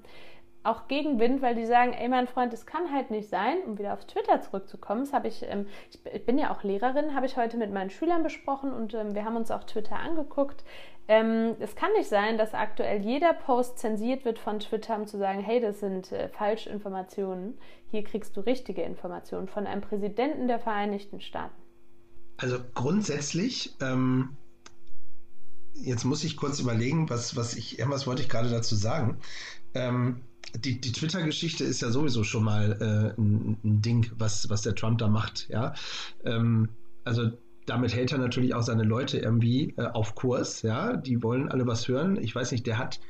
auch 0.62 0.88
Gegenwind, 0.88 1.40
weil 1.40 1.54
die 1.54 1.64
sagen, 1.64 1.92
ey 1.92 2.08
mein 2.08 2.26
Freund, 2.26 2.52
das 2.52 2.66
kann 2.66 2.92
halt 2.92 3.10
nicht 3.10 3.28
sein, 3.28 3.58
um 3.66 3.78
wieder 3.78 3.94
auf 3.94 4.04
Twitter 4.04 4.42
zurückzukommen. 4.42 5.00
Das 5.00 5.12
habe 5.12 5.28
ich, 5.28 5.42
ähm, 5.48 5.66
ich 6.12 6.26
bin 6.26 6.38
ja 6.38 6.52
auch 6.52 6.62
Lehrerin, 6.62 7.14
habe 7.14 7.26
ich 7.26 7.36
heute 7.36 7.56
mit 7.56 7.72
meinen 7.72 7.90
Schülern 7.90 8.22
besprochen 8.22 8.72
und 8.72 8.92
ähm, 8.92 9.14
wir 9.14 9.24
haben 9.24 9.36
uns 9.36 9.50
auch 9.50 9.64
Twitter 9.64 9.96
angeguckt. 9.96 10.64
Ähm, 11.08 11.56
es 11.60 11.74
kann 11.74 11.92
nicht 11.94 12.08
sein, 12.08 12.36
dass 12.36 12.52
aktuell 12.52 13.00
jeder 13.00 13.32
Post 13.32 13.78
zensiert 13.78 14.24
wird 14.24 14.38
von 14.38 14.60
Twitter, 14.60 14.96
um 14.96 15.06
zu 15.06 15.18
sagen, 15.18 15.40
hey, 15.40 15.60
das 15.60 15.80
sind 15.80 16.12
äh, 16.12 16.28
Falschinformationen. 16.28 17.58
Hier 17.90 18.04
kriegst 18.04 18.36
du 18.36 18.40
richtige 18.40 18.82
Informationen 18.82 19.48
von 19.48 19.66
einem 19.66 19.80
Präsidenten 19.80 20.46
der 20.46 20.60
Vereinigten 20.60 21.20
Staaten. 21.20 21.60
Also 22.36 22.58
grundsätzlich, 22.74 23.76
ähm, 23.80 24.36
jetzt 25.74 26.04
muss 26.04 26.22
ich 26.22 26.36
kurz 26.36 26.60
überlegen, 26.60 27.10
was, 27.10 27.34
was 27.34 27.54
ich, 27.54 27.78
irgendwas 27.78 28.06
wollte 28.06 28.22
ich 28.22 28.28
gerade 28.28 28.50
dazu 28.50 28.76
sagen. 28.76 29.18
Ähm, 29.74 30.20
die, 30.56 30.80
die 30.80 30.92
Twitter-Geschichte 30.92 31.64
ist 31.64 31.82
ja 31.82 31.90
sowieso 31.90 32.24
schon 32.24 32.44
mal 32.44 32.72
äh, 32.80 33.20
ein, 33.20 33.58
ein, 33.64 33.82
Ding, 33.82 34.10
was, 34.16 34.50
was 34.50 34.62
der 34.62 34.74
Trump 34.74 34.98
da 34.98 35.08
macht, 35.08 35.48
ja. 35.48 35.74
Ähm, 36.24 36.68
also 37.04 37.30
damit 37.66 37.94
hält 37.94 38.12
er 38.12 38.18
natürlich 38.18 38.54
auch 38.54 38.62
seine 38.62 38.82
Leute 38.82 39.18
irgendwie 39.18 39.74
äh, 39.76 39.86
auf 39.86 40.14
Kurs, 40.14 40.62
ja. 40.62 40.96
Die 40.96 41.22
wollen 41.22 41.50
alle 41.50 41.66
was 41.66 41.88
hören. 41.88 42.16
Ich 42.20 42.34
weiß 42.34 42.52
nicht, 42.52 42.66
der 42.66 42.78
hat, 42.78 43.00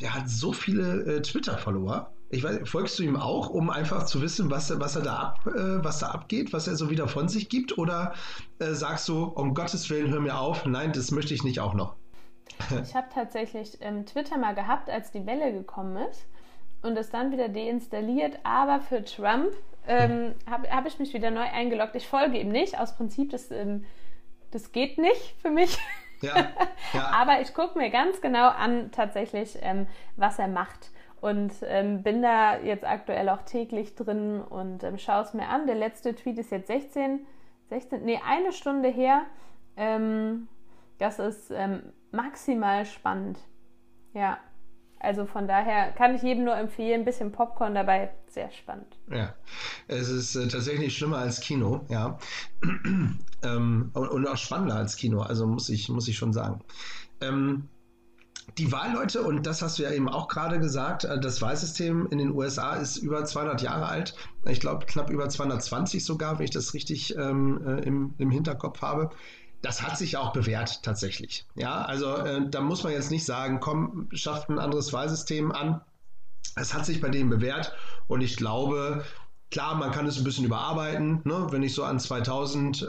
der 0.00 0.14
hat 0.14 0.28
so 0.28 0.52
viele 0.52 1.04
äh, 1.04 1.22
Twitter-Follower. 1.22 2.12
Ich 2.30 2.42
weiß, 2.42 2.68
folgst 2.68 2.98
du 2.98 3.02
ihm 3.02 3.16
auch, 3.16 3.48
um 3.48 3.70
einfach 3.70 4.04
zu 4.04 4.20
wissen, 4.20 4.50
was, 4.50 4.78
was 4.80 4.96
er 4.96 5.02
da 5.02 5.16
ab, 5.16 5.46
äh, 5.46 5.84
was 5.84 6.00
da 6.00 6.08
abgeht, 6.08 6.52
was 6.52 6.66
er 6.66 6.76
so 6.76 6.90
wieder 6.90 7.08
von 7.08 7.28
sich 7.28 7.48
gibt? 7.48 7.78
Oder 7.78 8.14
äh, 8.58 8.72
sagst 8.72 9.08
du, 9.08 9.24
um 9.24 9.54
Gottes 9.54 9.88
Willen, 9.88 10.10
hör 10.10 10.20
mir 10.20 10.38
auf, 10.38 10.66
nein, 10.66 10.92
das 10.92 11.10
möchte 11.10 11.32
ich 11.32 11.44
nicht 11.44 11.60
auch 11.60 11.74
noch? 11.74 11.96
Ich 12.82 12.94
habe 12.94 13.08
tatsächlich 13.12 13.78
ähm, 13.80 14.04
Twitter 14.06 14.38
mal 14.38 14.54
gehabt, 14.54 14.90
als 14.90 15.10
die 15.10 15.26
Welle 15.26 15.52
gekommen 15.52 15.96
ist 16.08 16.26
und 16.84 16.96
es 16.96 17.10
dann 17.10 17.32
wieder 17.32 17.48
deinstalliert. 17.48 18.38
Aber 18.44 18.80
für 18.80 19.04
Trump 19.04 19.52
ähm, 19.86 20.34
habe 20.48 20.70
hab 20.70 20.86
ich 20.86 20.98
mich 20.98 21.12
wieder 21.14 21.30
neu 21.30 21.42
eingeloggt. 21.42 21.94
Ich 21.94 22.06
folge 22.06 22.38
ihm 22.38 22.50
nicht. 22.50 22.78
Aus 22.78 22.96
Prinzip, 22.96 23.30
das, 23.30 23.50
ähm, 23.50 23.84
das 24.50 24.72
geht 24.72 24.98
nicht 24.98 25.34
für 25.40 25.50
mich. 25.50 25.78
Ja, 26.20 26.36
ja. 26.92 27.10
Aber 27.12 27.40
ich 27.40 27.54
gucke 27.54 27.78
mir 27.78 27.90
ganz 27.90 28.20
genau 28.20 28.48
an, 28.48 28.90
tatsächlich, 28.92 29.58
ähm, 29.62 29.86
was 30.16 30.38
er 30.38 30.48
macht. 30.48 30.90
Und 31.20 31.52
ähm, 31.62 32.02
bin 32.02 32.20
da 32.20 32.58
jetzt 32.58 32.84
aktuell 32.84 33.30
auch 33.30 33.42
täglich 33.42 33.94
drin 33.94 34.42
und 34.42 34.84
ähm, 34.84 34.98
schaue 34.98 35.22
es 35.22 35.32
mir 35.32 35.48
an. 35.48 35.66
Der 35.66 35.76
letzte 35.76 36.14
Tweet 36.14 36.38
ist 36.38 36.50
jetzt 36.50 36.66
16, 36.66 37.26
16, 37.70 38.04
nee, 38.04 38.20
eine 38.26 38.52
Stunde 38.52 38.90
her. 38.90 39.22
Ähm, 39.76 40.48
das 40.98 41.18
ist 41.18 41.52
maximal 42.12 42.86
spannend. 42.86 43.38
Ja. 44.12 44.38
Also 45.04 45.26
von 45.26 45.46
daher 45.46 45.92
kann 45.92 46.14
ich 46.14 46.22
jedem 46.22 46.44
nur 46.44 46.56
empfehlen, 46.56 47.02
ein 47.02 47.04
bisschen 47.04 47.30
Popcorn 47.30 47.74
dabei, 47.74 48.10
sehr 48.26 48.50
spannend. 48.50 48.96
Ja, 49.10 49.34
es 49.86 50.08
ist 50.08 50.34
äh, 50.34 50.48
tatsächlich 50.48 50.96
schlimmer 50.96 51.18
als 51.18 51.40
Kino, 51.40 51.84
ja. 51.88 52.18
ähm, 53.42 53.90
und, 53.92 54.08
und, 54.08 54.26
auch 54.26 54.36
spannender 54.36 54.76
als 54.76 54.96
Kino, 54.96 55.20
also 55.20 55.46
muss 55.46 55.68
ich, 55.68 55.88
muss 55.88 56.08
ich 56.08 56.16
schon 56.16 56.32
sagen. 56.32 56.60
Ähm, 57.20 57.68
die 58.58 58.72
Wahlleute, 58.72 59.22
und 59.22 59.46
das 59.46 59.62
hast 59.62 59.78
du 59.78 59.82
ja 59.82 59.90
eben 59.90 60.08
auch 60.08 60.28
gerade 60.28 60.58
gesagt, 60.58 61.04
äh, 61.04 61.20
das 61.20 61.42
Wahlsystem 61.42 62.08
in 62.10 62.18
den 62.18 62.32
USA 62.32 62.74
ist 62.74 62.96
über 62.96 63.24
200 63.24 63.62
Jahre 63.62 63.86
alt. 63.86 64.14
Ich 64.46 64.60
glaube, 64.60 64.86
knapp 64.86 65.10
über 65.10 65.28
220 65.28 66.04
sogar, 66.04 66.38
wenn 66.38 66.44
ich 66.44 66.50
das 66.50 66.74
richtig 66.74 67.16
ähm, 67.16 67.60
äh, 67.66 67.80
im, 67.80 68.14
im 68.18 68.30
Hinterkopf 68.30 68.80
habe 68.82 69.10
das 69.64 69.82
hat 69.82 69.96
sich 69.96 70.16
auch 70.18 70.32
bewährt 70.32 70.82
tatsächlich. 70.82 71.46
Ja, 71.54 71.82
also 71.82 72.16
äh, 72.16 72.48
da 72.50 72.60
muss 72.60 72.84
man 72.84 72.92
jetzt 72.92 73.10
nicht 73.10 73.24
sagen, 73.24 73.60
komm, 73.60 74.08
schafft 74.12 74.50
ein 74.50 74.58
anderes 74.58 74.92
Wahlsystem 74.92 75.52
an. 75.52 75.80
Es 76.54 76.74
hat 76.74 76.84
sich 76.84 77.00
bei 77.00 77.08
denen 77.08 77.30
bewährt 77.30 77.72
und 78.06 78.20
ich 78.20 78.36
glaube, 78.36 79.04
klar, 79.50 79.74
man 79.76 79.90
kann 79.90 80.06
es 80.06 80.18
ein 80.18 80.24
bisschen 80.24 80.44
überarbeiten. 80.44 81.22
Ne? 81.24 81.46
Wenn 81.50 81.62
ich 81.62 81.74
so 81.74 81.82
an 81.82 81.98
2000 81.98 82.82
äh, 82.82 82.86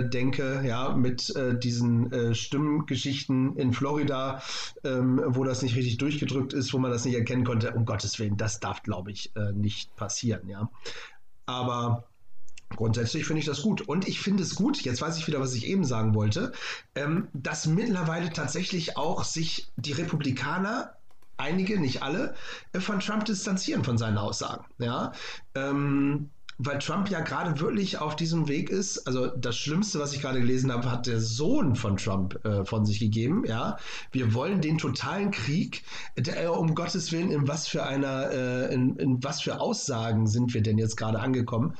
äh, 0.00 0.08
denke, 0.08 0.62
ja, 0.64 0.94
mit 0.94 1.34
äh, 1.34 1.58
diesen 1.58 2.12
äh, 2.12 2.34
Stimmgeschichten 2.36 3.56
in 3.56 3.72
Florida, 3.72 4.40
ähm, 4.84 5.20
wo 5.26 5.42
das 5.42 5.62
nicht 5.62 5.74
richtig 5.74 5.98
durchgedrückt 5.98 6.52
ist, 6.52 6.72
wo 6.72 6.78
man 6.78 6.92
das 6.92 7.04
nicht 7.04 7.16
erkennen 7.16 7.44
konnte, 7.44 7.72
um 7.72 7.84
Gottes 7.84 8.18
Willen, 8.20 8.36
das 8.36 8.60
darf, 8.60 8.84
glaube 8.84 9.10
ich, 9.10 9.34
äh, 9.34 9.52
nicht 9.52 9.96
passieren. 9.96 10.48
Ja, 10.48 10.70
aber 11.46 12.04
Grundsätzlich 12.76 13.24
finde 13.24 13.40
ich 13.40 13.46
das 13.46 13.62
gut. 13.62 13.82
Und 13.82 14.08
ich 14.08 14.20
finde 14.20 14.42
es 14.42 14.54
gut, 14.54 14.80
jetzt 14.82 15.00
weiß 15.00 15.18
ich 15.18 15.26
wieder, 15.26 15.40
was 15.40 15.54
ich 15.54 15.66
eben 15.66 15.84
sagen 15.84 16.14
wollte, 16.14 16.52
ähm, 16.94 17.28
dass 17.32 17.66
mittlerweile 17.66 18.30
tatsächlich 18.30 18.96
auch 18.96 19.24
sich 19.24 19.68
die 19.76 19.92
Republikaner 19.92 20.94
einige, 21.36 21.80
nicht 21.80 22.02
alle, 22.02 22.34
äh, 22.72 22.80
von 22.80 23.00
Trump 23.00 23.24
distanzieren 23.24 23.84
von 23.84 23.98
seinen 23.98 24.18
Aussagen. 24.18 24.64
Ja, 24.78 25.12
ähm, 25.54 26.30
weil 26.58 26.78
Trump 26.78 27.08
ja 27.10 27.20
gerade 27.20 27.58
wirklich 27.60 27.98
auf 27.98 28.14
diesem 28.14 28.48
Weg 28.48 28.70
ist. 28.70 29.06
Also 29.06 29.26
das 29.26 29.56
Schlimmste, 29.56 29.98
was 29.98 30.12
ich 30.12 30.20
gerade 30.20 30.40
gelesen 30.40 30.70
habe, 30.72 30.90
hat 30.90 31.06
der 31.06 31.20
Sohn 31.20 31.74
von 31.74 31.96
Trump 31.96 32.44
äh, 32.44 32.64
von 32.64 32.84
sich 32.84 33.00
gegeben. 33.00 33.44
Ja, 33.46 33.78
wir 34.12 34.34
wollen 34.34 34.60
den 34.60 34.78
totalen 34.78 35.30
Krieg. 35.30 35.82
Der, 36.16 36.44
äh, 36.44 36.46
um 36.46 36.74
Gottes 36.74 37.10
Willen, 37.10 37.30
in 37.30 37.48
was 37.48 37.66
für 37.66 37.84
einer, 37.84 38.30
äh, 38.30 38.74
in, 38.74 38.96
in 38.96 39.24
was 39.24 39.40
für 39.42 39.60
Aussagen 39.60 40.26
sind 40.26 40.54
wir 40.54 40.62
denn 40.62 40.78
jetzt 40.78 40.96
gerade 40.96 41.20
angekommen? 41.20 41.74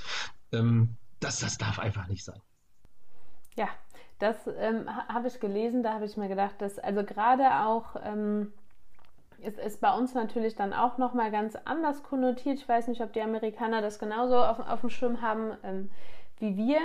Ähm, 0.53 0.97
das, 1.21 1.41
das 1.41 1.59
darf 1.59 1.79
einfach 1.79 2.09
nicht 2.09 2.25
sein. 2.25 2.41
Ja, 3.55 3.69
das 4.19 4.37
ähm, 4.59 4.89
habe 5.09 5.29
ich 5.29 5.41
gelesen, 5.41 5.83
da 5.83 5.95
habe 5.95 6.05
ich 6.05 6.17
mir 6.17 6.29
gedacht, 6.29 6.55
dass 6.61 6.79
also 6.79 7.05
gerade 7.05 7.65
auch 7.65 7.97
ähm, 8.05 8.53
ist, 9.39 9.59
ist 9.59 9.81
bei 9.81 9.93
uns 9.93 10.15
natürlich 10.15 10.55
dann 10.55 10.73
auch 10.73 10.99
nochmal 10.99 11.31
ganz 11.31 11.57
anders 11.65 12.03
konnotiert. 12.03 12.59
Ich 12.59 12.69
weiß 12.69 12.89
nicht, 12.89 13.03
ob 13.03 13.13
die 13.13 13.23
Amerikaner 13.23 13.83
das 13.83 13.99
genauso 13.99 14.37
auf, 14.37 14.61
auf 14.61 14.81
dem 14.81 14.91
Schirm 14.91 15.21
haben 15.21 15.53
ähm, 15.65 15.91
wie 16.39 16.57
wir 16.57 16.81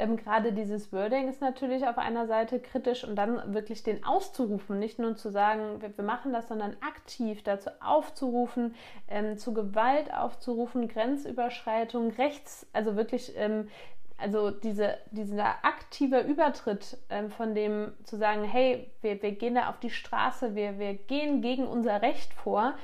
ähm, 0.00 0.16
gerade 0.16 0.52
dieses 0.52 0.92
Wording 0.92 1.28
ist 1.28 1.40
natürlich 1.40 1.86
auf 1.86 1.98
einer 1.98 2.26
Seite 2.26 2.58
kritisch 2.58 3.04
und 3.04 3.16
dann 3.16 3.54
wirklich 3.54 3.82
den 3.82 4.04
auszurufen, 4.04 4.78
nicht 4.78 4.98
nur 4.98 5.16
zu 5.16 5.30
sagen, 5.30 5.80
wir, 5.80 5.96
wir 5.96 6.04
machen 6.04 6.32
das, 6.32 6.48
sondern 6.48 6.76
aktiv 6.80 7.42
dazu 7.42 7.70
aufzurufen, 7.80 8.74
ähm, 9.08 9.36
zu 9.36 9.52
Gewalt 9.52 10.12
aufzurufen, 10.12 10.88
Grenzüberschreitung, 10.88 12.12
rechts, 12.12 12.66
also 12.72 12.96
wirklich 12.96 13.36
ähm, 13.36 13.68
also 14.16 14.50
diese, 14.50 14.98
dieser 15.10 15.64
aktive 15.64 16.20
Übertritt 16.20 16.98
ähm, 17.08 17.30
von 17.30 17.54
dem 17.54 17.92
zu 18.04 18.16
sagen, 18.16 18.44
hey, 18.44 18.90
wir, 19.00 19.22
wir 19.22 19.32
gehen 19.32 19.54
da 19.54 19.70
auf 19.70 19.80
die 19.80 19.90
Straße, 19.90 20.54
wir, 20.54 20.78
wir 20.78 20.94
gehen 20.94 21.42
gegen 21.42 21.66
unser 21.66 22.02
Recht 22.02 22.32
vor, 22.34 22.74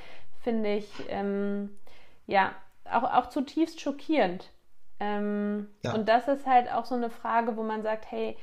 finde 0.41 0.75
ich 0.75 0.89
ähm, 1.09 1.77
ja 2.25 2.53
auch, 2.85 3.03
auch 3.03 3.29
zutiefst 3.29 3.81
schockierend. 3.81 4.51
Ähm, 4.99 5.67
ja. 5.83 5.93
Und 5.93 6.09
das 6.09 6.27
ist 6.27 6.45
halt 6.45 6.71
auch 6.71 6.85
so 6.85 6.95
eine 6.95 7.09
Frage, 7.09 7.55
wo 7.55 7.63
man 7.63 7.83
sagt, 7.83 8.09
hey, 8.11 8.37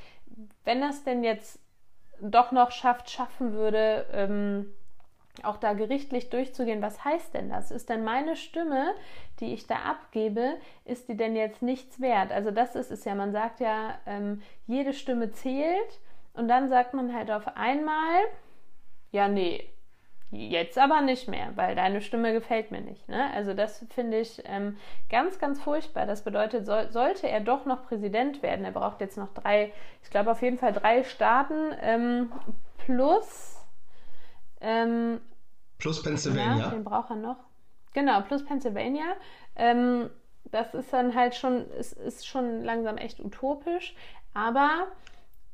wenn 0.65 0.81
das 0.81 1.05
denn 1.05 1.25
jetzt 1.25 1.61
doch 2.21 2.53
noch 2.53 2.71
schafft, 2.71 3.11
schaffen 3.11 3.53
würde, 3.53 4.07
ähm, 4.13 4.73
auch 5.43 5.57
da 5.57 5.73
gerichtlich 5.73 6.31
durchzugehen, 6.31 6.81
was 6.81 7.05
heißt 7.05 7.35
denn 7.35 7.51
das? 7.51 7.73
Ist 7.73 7.89
denn 7.89 8.05
meine 8.05 8.37
Stimme, 8.37 8.95
die 9.41 9.53
ich 9.53 9.67
da 9.67 9.77
abgebe, 9.77 10.55
ist 10.85 11.09
die 11.09 11.17
denn 11.17 11.35
jetzt 11.35 11.61
nichts 11.61 12.01
wert? 12.01 12.31
Also 12.31 12.53
das 12.53 12.77
ist 12.77 12.93
es 12.93 13.05
ja, 13.05 13.17
man 13.17 13.33
sagt 13.33 13.59
ja, 13.59 13.99
ähm, 14.07 14.43
jede 14.67 14.93
Stimme 14.93 15.33
zählt 15.33 16.01
und 16.35 16.47
dann 16.47 16.69
sagt 16.69 16.95
man 16.95 17.13
halt 17.13 17.33
auf 17.33 17.57
einmal, 17.57 18.21
ja, 19.11 19.27
nee, 19.27 19.69
Jetzt 20.35 20.79
aber 20.79 21.01
nicht 21.01 21.29
mehr, 21.29 21.53
weil 21.55 21.77
deine 21.77 22.01
Stimme 22.01 22.33
gefällt 22.33 22.73
mir 22.73 22.81
nicht. 22.81 23.09
Ne? 23.09 23.31
Also 23.35 23.55
das 23.55 23.87
finde 23.91 24.19
ich 24.19 24.43
ähm, 24.47 24.77
ganz, 25.09 25.39
ganz 25.39 25.61
furchtbar. 25.61 26.07
Das 26.07 26.23
bedeutet, 26.23 26.67
soll, 26.67 26.91
sollte 26.91 27.29
er 27.29 27.41
doch 27.41 27.67
noch 27.67 27.87
Präsident 27.87 28.43
werden, 28.43 28.65
er 28.65 28.73
braucht 28.73 29.01
jetzt 29.01 29.17
noch 29.17 29.33
drei, 29.33 29.73
ich 30.03 30.11
glaube 30.11 30.33
auf 30.33 30.43
jeden 30.43 30.59
Fall 30.59 30.73
drei 30.73 31.05
Staaten 31.05 31.73
ähm, 31.81 32.33
plus 32.79 33.61
ähm, 34.61 35.21
plus 35.79 36.03
Pennsylvania. 36.03 36.65
Ja, 36.65 36.71
den 36.71 36.83
braucht 36.85 37.11
er 37.11 37.17
noch. 37.17 37.37
Genau, 37.93 38.21
plus 38.23 38.45
Pennsylvania. 38.45 39.05
Ähm, 39.55 40.11
das 40.45 40.75
ist 40.75 40.93
dann 40.93 41.15
halt 41.15 41.35
schon, 41.35 41.67
es 41.79 41.93
ist 41.93 42.27
schon 42.27 42.65
langsam 42.65 42.97
echt 42.97 43.21
utopisch. 43.21 43.95
Aber 44.33 44.89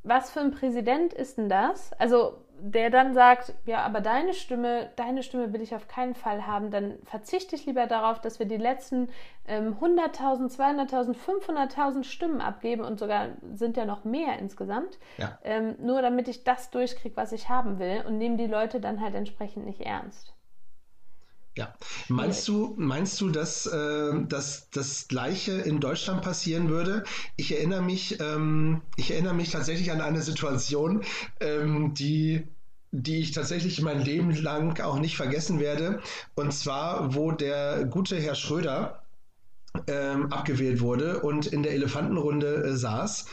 was 0.03 0.31
für 0.31 0.39
ein 0.39 0.51
Präsident 0.51 1.13
ist 1.13 1.37
denn 1.37 1.49
das? 1.49 1.93
Also 1.93 2.37
der 2.63 2.91
dann 2.91 3.13
sagt, 3.13 3.53
ja, 3.65 3.79
aber 3.79 4.01
deine 4.01 4.33
Stimme, 4.33 4.91
deine 4.95 5.23
Stimme 5.23 5.51
will 5.51 5.61
ich 5.61 5.73
auf 5.73 5.87
keinen 5.87 6.13
Fall 6.13 6.45
haben, 6.45 6.69
dann 6.69 6.99
verzichte 7.05 7.55
ich 7.55 7.65
lieber 7.65 7.87
darauf, 7.87 8.21
dass 8.21 8.37
wir 8.37 8.45
die 8.45 8.57
letzten 8.57 9.09
ähm, 9.47 9.77
100.000, 9.81 10.55
200.000, 10.55 11.15
500.000 11.15 12.03
Stimmen 12.03 12.39
abgeben 12.39 12.83
und 12.83 12.99
sogar 12.99 13.29
sind 13.53 13.77
ja 13.77 13.85
noch 13.85 14.03
mehr 14.03 14.37
insgesamt, 14.37 14.99
ja. 15.17 15.39
ähm, 15.43 15.75
nur 15.79 16.03
damit 16.03 16.27
ich 16.27 16.43
das 16.43 16.69
durchkriege, 16.69 17.17
was 17.17 17.31
ich 17.31 17.49
haben 17.49 17.79
will 17.79 18.03
und 18.07 18.19
nehme 18.19 18.37
die 18.37 18.47
Leute 18.47 18.79
dann 18.79 19.01
halt 19.01 19.15
entsprechend 19.15 19.65
nicht 19.65 19.81
ernst. 19.81 20.35
Ja. 21.57 21.73
Meinst 22.07 22.47
du, 22.47 22.75
meinst 22.77 23.19
du, 23.19 23.29
dass, 23.29 23.65
äh, 23.65 24.13
dass 24.27 24.69
das 24.69 25.07
Gleiche 25.09 25.53
in 25.53 25.81
Deutschland 25.81 26.21
passieren 26.21 26.69
würde? 26.69 27.03
Ich 27.35 27.53
erinnere 27.53 27.81
mich, 27.81 28.19
ähm, 28.21 28.81
ich 28.95 29.11
erinnere 29.11 29.33
mich 29.33 29.51
tatsächlich 29.51 29.91
an 29.91 29.99
eine 30.01 30.21
Situation, 30.21 31.03
ähm, 31.39 31.93
die 31.93 32.47
die 32.93 33.19
ich 33.21 33.31
tatsächlich 33.31 33.81
mein 33.81 34.01
Leben 34.01 34.31
lang 34.35 34.77
auch 34.81 34.99
nicht 34.99 35.15
vergessen 35.15 35.61
werde. 35.61 36.01
Und 36.35 36.53
zwar, 36.53 37.15
wo 37.15 37.31
der 37.31 37.85
gute 37.85 38.17
Herr 38.17 38.35
Schröder 38.35 39.03
ähm, 39.87 40.31
abgewählt 40.31 40.81
wurde 40.81 41.21
und 41.21 41.47
in 41.47 41.63
der 41.63 41.71
Elefantenrunde 41.71 42.65
äh, 42.65 42.75
saß 42.75 43.27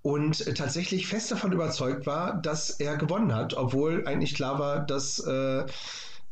und 0.00 0.56
tatsächlich 0.56 1.06
fest 1.06 1.30
davon 1.30 1.52
überzeugt 1.52 2.06
war, 2.06 2.40
dass 2.40 2.70
er 2.70 2.96
gewonnen 2.96 3.34
hat, 3.34 3.54
obwohl 3.54 4.06
eigentlich 4.06 4.34
klar 4.34 4.58
war, 4.58 4.80
dass 4.80 5.18
äh, 5.20 5.64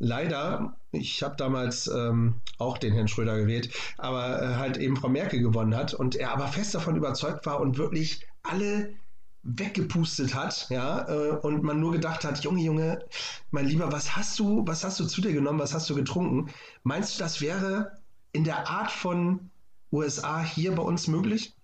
leider, 0.01 0.77
ich 0.91 1.23
habe 1.23 1.37
damals 1.37 1.87
ähm, 1.87 2.35
auch 2.59 2.79
den 2.79 2.93
Herrn 2.93 3.07
Schröder 3.07 3.39
gewählt, 3.39 3.71
aber 3.99 4.43
äh, 4.43 4.55
halt 4.57 4.77
eben 4.79 4.97
Frau 4.97 5.09
Merkel 5.09 5.41
gewonnen 5.41 5.77
hat 5.77 5.95
und 5.95 6.17
er 6.17 6.33
aber 6.33 6.49
fest 6.49 6.75
davon 6.75 6.97
überzeugt 6.97 7.47
war 7.47 7.61
und 7.61 7.79
wirklich 7.79 8.27
alle 8.43 8.95
weggepustet 9.43 10.35
hat, 10.35 10.67
ja, 10.69 11.09
äh, 11.09 11.31
und 11.31 11.63
man 11.63 11.81
nur 11.81 11.93
gedacht 11.93 12.25
hat, 12.25 12.43
Junge, 12.43 12.63
Junge, 12.63 13.05
mein 13.51 13.67
Lieber, 13.67 13.93
was 13.93 14.17
hast 14.17 14.39
du, 14.39 14.67
was 14.67 14.85
hast 14.85 14.99
du 15.01 15.07
zu 15.07 15.21
dir 15.21 15.33
genommen, 15.33 15.59
was 15.59 15.73
hast 15.73 15.89
du 15.89 15.95
getrunken? 15.95 16.53
Meinst 16.83 17.15
du, 17.15 17.23
das 17.23 17.41
wäre 17.41 17.93
in 18.33 18.45
der 18.45 18.69
Art 18.69 18.91
von 18.91 19.51
USA 19.93 20.43
hier 20.43 20.75
bei 20.75 20.83
uns 20.83 21.09
möglich? 21.09 21.55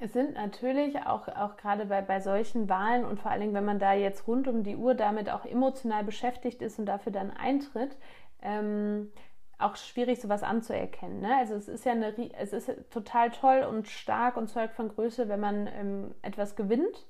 Es 0.00 0.12
sind 0.12 0.34
natürlich 0.34 0.96
auch, 1.06 1.26
auch 1.28 1.56
gerade 1.56 1.86
bei, 1.86 2.02
bei 2.02 2.20
solchen 2.20 2.68
Wahlen 2.68 3.04
und 3.04 3.18
vor 3.18 3.30
allen 3.30 3.40
Dingen, 3.40 3.54
wenn 3.54 3.64
man 3.64 3.80
da 3.80 3.94
jetzt 3.94 4.28
rund 4.28 4.46
um 4.46 4.62
die 4.62 4.76
Uhr 4.76 4.94
damit 4.94 5.28
auch 5.28 5.44
emotional 5.44 6.04
beschäftigt 6.04 6.62
ist 6.62 6.78
und 6.78 6.86
dafür 6.86 7.10
dann 7.10 7.30
eintritt, 7.32 7.96
ähm, 8.40 9.10
auch 9.58 9.74
schwierig, 9.74 10.20
sowas 10.20 10.44
anzuerkennen. 10.44 11.20
Ne? 11.20 11.36
Also 11.36 11.54
es 11.54 11.66
ist 11.66 11.84
ja 11.84 11.92
eine, 11.92 12.14
es 12.38 12.52
ist 12.52 12.70
total 12.90 13.30
toll 13.30 13.66
und 13.68 13.88
stark 13.88 14.36
und 14.36 14.48
zeugt 14.48 14.74
von 14.74 14.88
Größe, 14.88 15.28
wenn 15.28 15.40
man 15.40 15.66
ähm, 15.66 16.14
etwas 16.22 16.54
gewinnt. 16.54 17.06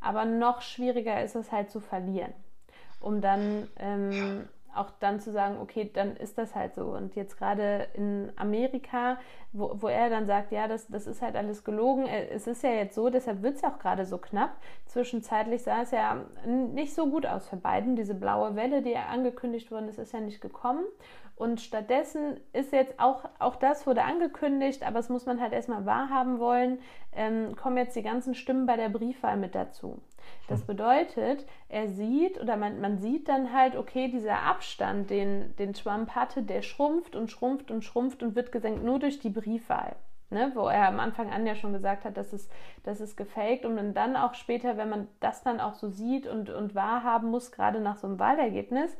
Aber 0.00 0.26
noch 0.26 0.60
schwieriger 0.60 1.24
ist 1.24 1.34
es 1.34 1.50
halt 1.50 1.70
zu 1.70 1.80
verlieren, 1.80 2.32
um 3.00 3.20
dann 3.22 3.68
ähm, 3.78 4.48
auch 4.74 4.90
dann 5.00 5.20
zu 5.20 5.32
sagen, 5.32 5.58
okay, 5.60 5.90
dann 5.92 6.16
ist 6.16 6.38
das 6.38 6.54
halt 6.54 6.74
so. 6.74 6.86
Und 6.86 7.16
jetzt 7.16 7.36
gerade 7.36 7.88
in 7.94 8.32
Amerika, 8.36 9.18
wo, 9.52 9.72
wo 9.80 9.88
er 9.88 10.10
dann 10.10 10.26
sagt, 10.26 10.52
ja, 10.52 10.68
das, 10.68 10.88
das 10.88 11.06
ist 11.06 11.22
halt 11.22 11.36
alles 11.36 11.64
gelogen. 11.64 12.06
Äh, 12.06 12.28
es 12.28 12.46
ist 12.46 12.62
ja 12.62 12.70
jetzt 12.70 12.94
so, 12.94 13.10
deshalb 13.10 13.42
wird 13.42 13.56
es 13.56 13.62
ja 13.62 13.70
auch 13.70 13.78
gerade 13.78 14.04
so 14.04 14.18
knapp. 14.18 14.56
Zwischenzeitlich 14.86 15.62
sah 15.62 15.82
es 15.82 15.90
ja 15.90 16.24
nicht 16.46 16.94
so 16.94 17.10
gut 17.10 17.26
aus 17.26 17.48
für 17.48 17.56
beiden. 17.56 17.96
Diese 17.96 18.14
blaue 18.14 18.56
Welle, 18.56 18.82
die 18.82 18.92
ja 18.92 19.06
angekündigt 19.06 19.70
worden 19.70 19.88
ist, 19.88 19.98
ist 19.98 20.12
ja 20.12 20.20
nicht 20.20 20.40
gekommen. 20.40 20.84
Und 21.38 21.60
stattdessen 21.60 22.40
ist 22.52 22.72
jetzt 22.72 22.98
auch, 22.98 23.24
auch 23.38 23.56
das 23.56 23.86
wurde 23.86 24.02
angekündigt, 24.02 24.82
aber 24.82 24.98
es 24.98 25.08
muss 25.08 25.24
man 25.24 25.40
halt 25.40 25.52
erstmal 25.52 25.86
wahrhaben 25.86 26.40
wollen, 26.40 26.80
ähm, 27.12 27.54
kommen 27.54 27.76
jetzt 27.76 27.94
die 27.94 28.02
ganzen 28.02 28.34
Stimmen 28.34 28.66
bei 28.66 28.76
der 28.76 28.88
Briefwahl 28.88 29.36
mit 29.36 29.54
dazu. 29.54 30.00
Das 30.48 30.60
hm. 30.60 30.66
bedeutet, 30.66 31.46
er 31.68 31.88
sieht 31.88 32.40
oder 32.40 32.56
man, 32.56 32.80
man 32.80 32.98
sieht 32.98 33.28
dann 33.28 33.52
halt, 33.52 33.76
okay, 33.76 34.08
dieser 34.08 34.42
Abstand, 34.42 35.10
den, 35.10 35.54
den 35.56 35.74
Trump 35.74 36.10
hatte, 36.10 36.42
der 36.42 36.62
schrumpft 36.62 37.14
und 37.14 37.30
schrumpft 37.30 37.70
und 37.70 37.84
schrumpft 37.84 38.22
und 38.22 38.34
wird 38.34 38.52
gesenkt 38.52 38.82
nur 38.84 38.98
durch 38.98 39.20
die 39.20 39.30
Briefwahl. 39.30 39.96
Ne, 40.30 40.52
wo 40.54 40.68
er 40.68 40.88
am 40.88 41.00
Anfang 41.00 41.30
an 41.30 41.46
ja 41.46 41.54
schon 41.54 41.72
gesagt 41.72 42.04
hat, 42.04 42.18
dass 42.18 42.34
es, 42.34 42.50
das 42.82 43.00
ist 43.00 43.16
gefaked 43.16 43.64
und 43.64 43.94
dann 43.94 44.14
auch 44.14 44.34
später, 44.34 44.76
wenn 44.76 44.90
man 44.90 45.08
das 45.20 45.42
dann 45.42 45.58
auch 45.58 45.72
so 45.72 45.88
sieht 45.88 46.26
und, 46.26 46.50
und 46.50 46.74
wahrhaben 46.74 47.30
muss, 47.30 47.50
gerade 47.50 47.80
nach 47.80 47.96
so 47.96 48.06
einem 48.06 48.18
Wahlergebnis, 48.18 48.94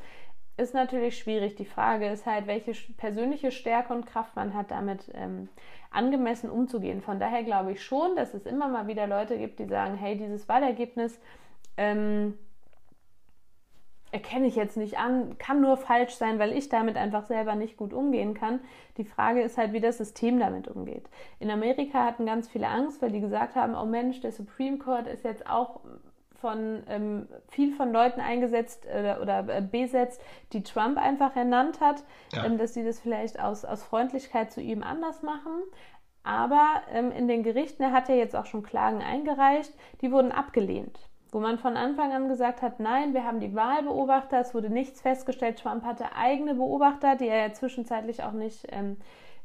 ist 0.59 0.75
natürlich 0.75 1.19
schwierig. 1.19 1.55
Die 1.55 1.65
Frage 1.65 2.09
ist 2.09 2.27
halt, 2.27 2.47
welche 2.47 2.73
persönliche 2.95 3.51
Stärke 3.51 3.93
und 3.95 4.07
Kraft 4.07 4.37
man 4.37 4.55
hat, 4.55 4.71
damit 4.71 5.11
ähm, 5.15 5.49
angemessen 5.91 6.51
umzugehen. 6.51 7.01
Von 7.01 7.21
daher 7.21 7.45
glaube 7.45 7.73
ich 7.73 7.83
schon, 7.83 8.17
dass 8.17 8.35
es 8.35 8.45
immer 8.45 8.69
mal 8.69 8.87
wieder 8.87 9.07
Leute 9.07 9.39
gibt, 9.39 9.59
die 9.59 9.67
sagen, 9.67 9.97
hey, 9.97 10.17
dieses 10.17 10.49
Wahlergebnis 10.49 11.19
ähm, 11.77 12.35
erkenne 14.11 14.47
ich 14.47 14.57
jetzt 14.57 14.77
nicht 14.77 14.99
an, 14.99 15.39
kann 15.39 15.61
nur 15.61 15.77
falsch 15.77 16.15
sein, 16.15 16.39
weil 16.39 16.53
ich 16.57 16.69
damit 16.69 16.97
einfach 16.97 17.25
selber 17.25 17.55
nicht 17.55 17.77
gut 17.77 17.93
umgehen 17.93 18.35
kann. 18.35 18.61
Die 18.97 19.05
Frage 19.05 19.43
ist 19.43 19.59
halt, 19.59 19.73
wie 19.73 19.81
das 19.81 19.99
System 19.99 20.41
damit 20.41 20.67
umgeht. 20.67 21.09
In 21.39 21.51
Amerika 21.51 22.05
hatten 22.05 22.27
ganz 22.27 22.49
viele 22.49 22.69
Angst, 22.69 23.01
weil 23.01 23.13
die 23.13 23.21
gesagt 23.21 23.55
haben, 23.55 23.75
oh 23.75 23.85
Mensch, 23.85 24.21
der 24.21 24.33
Supreme 24.33 24.79
Court 24.79 25.07
ist 25.07 25.25
jetzt 25.25 25.49
auch 25.49 25.81
von 26.41 26.83
ähm, 26.89 27.29
viel 27.49 27.75
von 27.75 27.93
Leuten 27.93 28.21
eingesetzt 28.21 28.87
äh, 28.87 29.17
oder 29.21 29.45
äh, 29.49 29.61
besetzt, 29.61 30.21
die 30.53 30.63
Trump 30.63 30.97
einfach 30.97 31.35
ernannt 31.37 31.81
hat, 31.81 32.05
ja. 32.33 32.45
ähm, 32.45 32.59
dass 32.59 32.75
sie 32.75 32.85
das 32.85 33.01
vielleicht 33.01 33.41
aus, 33.41 33.65
aus 33.65 33.83
Freundlichkeit 33.83 34.53
zu 34.53 34.61
ihm 34.61 34.83
anders 34.83 35.23
machen. 35.23 35.63
Aber 36.23 36.83
ähm, 36.93 37.11
in 37.11 37.27
den 37.27 37.43
Gerichten, 37.43 37.83
er 37.83 37.93
hat 37.93 38.09
ja 38.09 38.15
jetzt 38.15 38.37
auch 38.37 38.47
schon 38.47 38.63
Klagen 38.63 39.03
eingereicht, 39.03 39.73
die 40.01 40.13
wurden 40.13 40.31
abgelehnt. 40.31 40.99
Wo 41.31 41.41
man 41.41 41.59
von 41.59 41.77
Anfang 41.77 42.13
an 42.13 42.29
gesagt 42.29 42.63
hat, 42.63 42.81
nein, 42.81 43.15
wir 43.15 43.25
haben 43.25 43.41
die 43.41 43.55
Wahlbeobachter, 43.55 44.39
es 44.39 44.55
wurde 44.55 44.71
nichts 44.71 45.01
festgestellt. 45.01 45.59
Trump 45.59 45.85
hatte 45.85 46.15
eigene 46.17 46.55
Beobachter, 46.55 47.17
die 47.17 47.29
er 47.29 47.49
ja 47.49 47.53
zwischenzeitlich 47.53 48.23
auch 48.23 48.33
nicht, 48.33 48.67
ähm, 48.71 48.97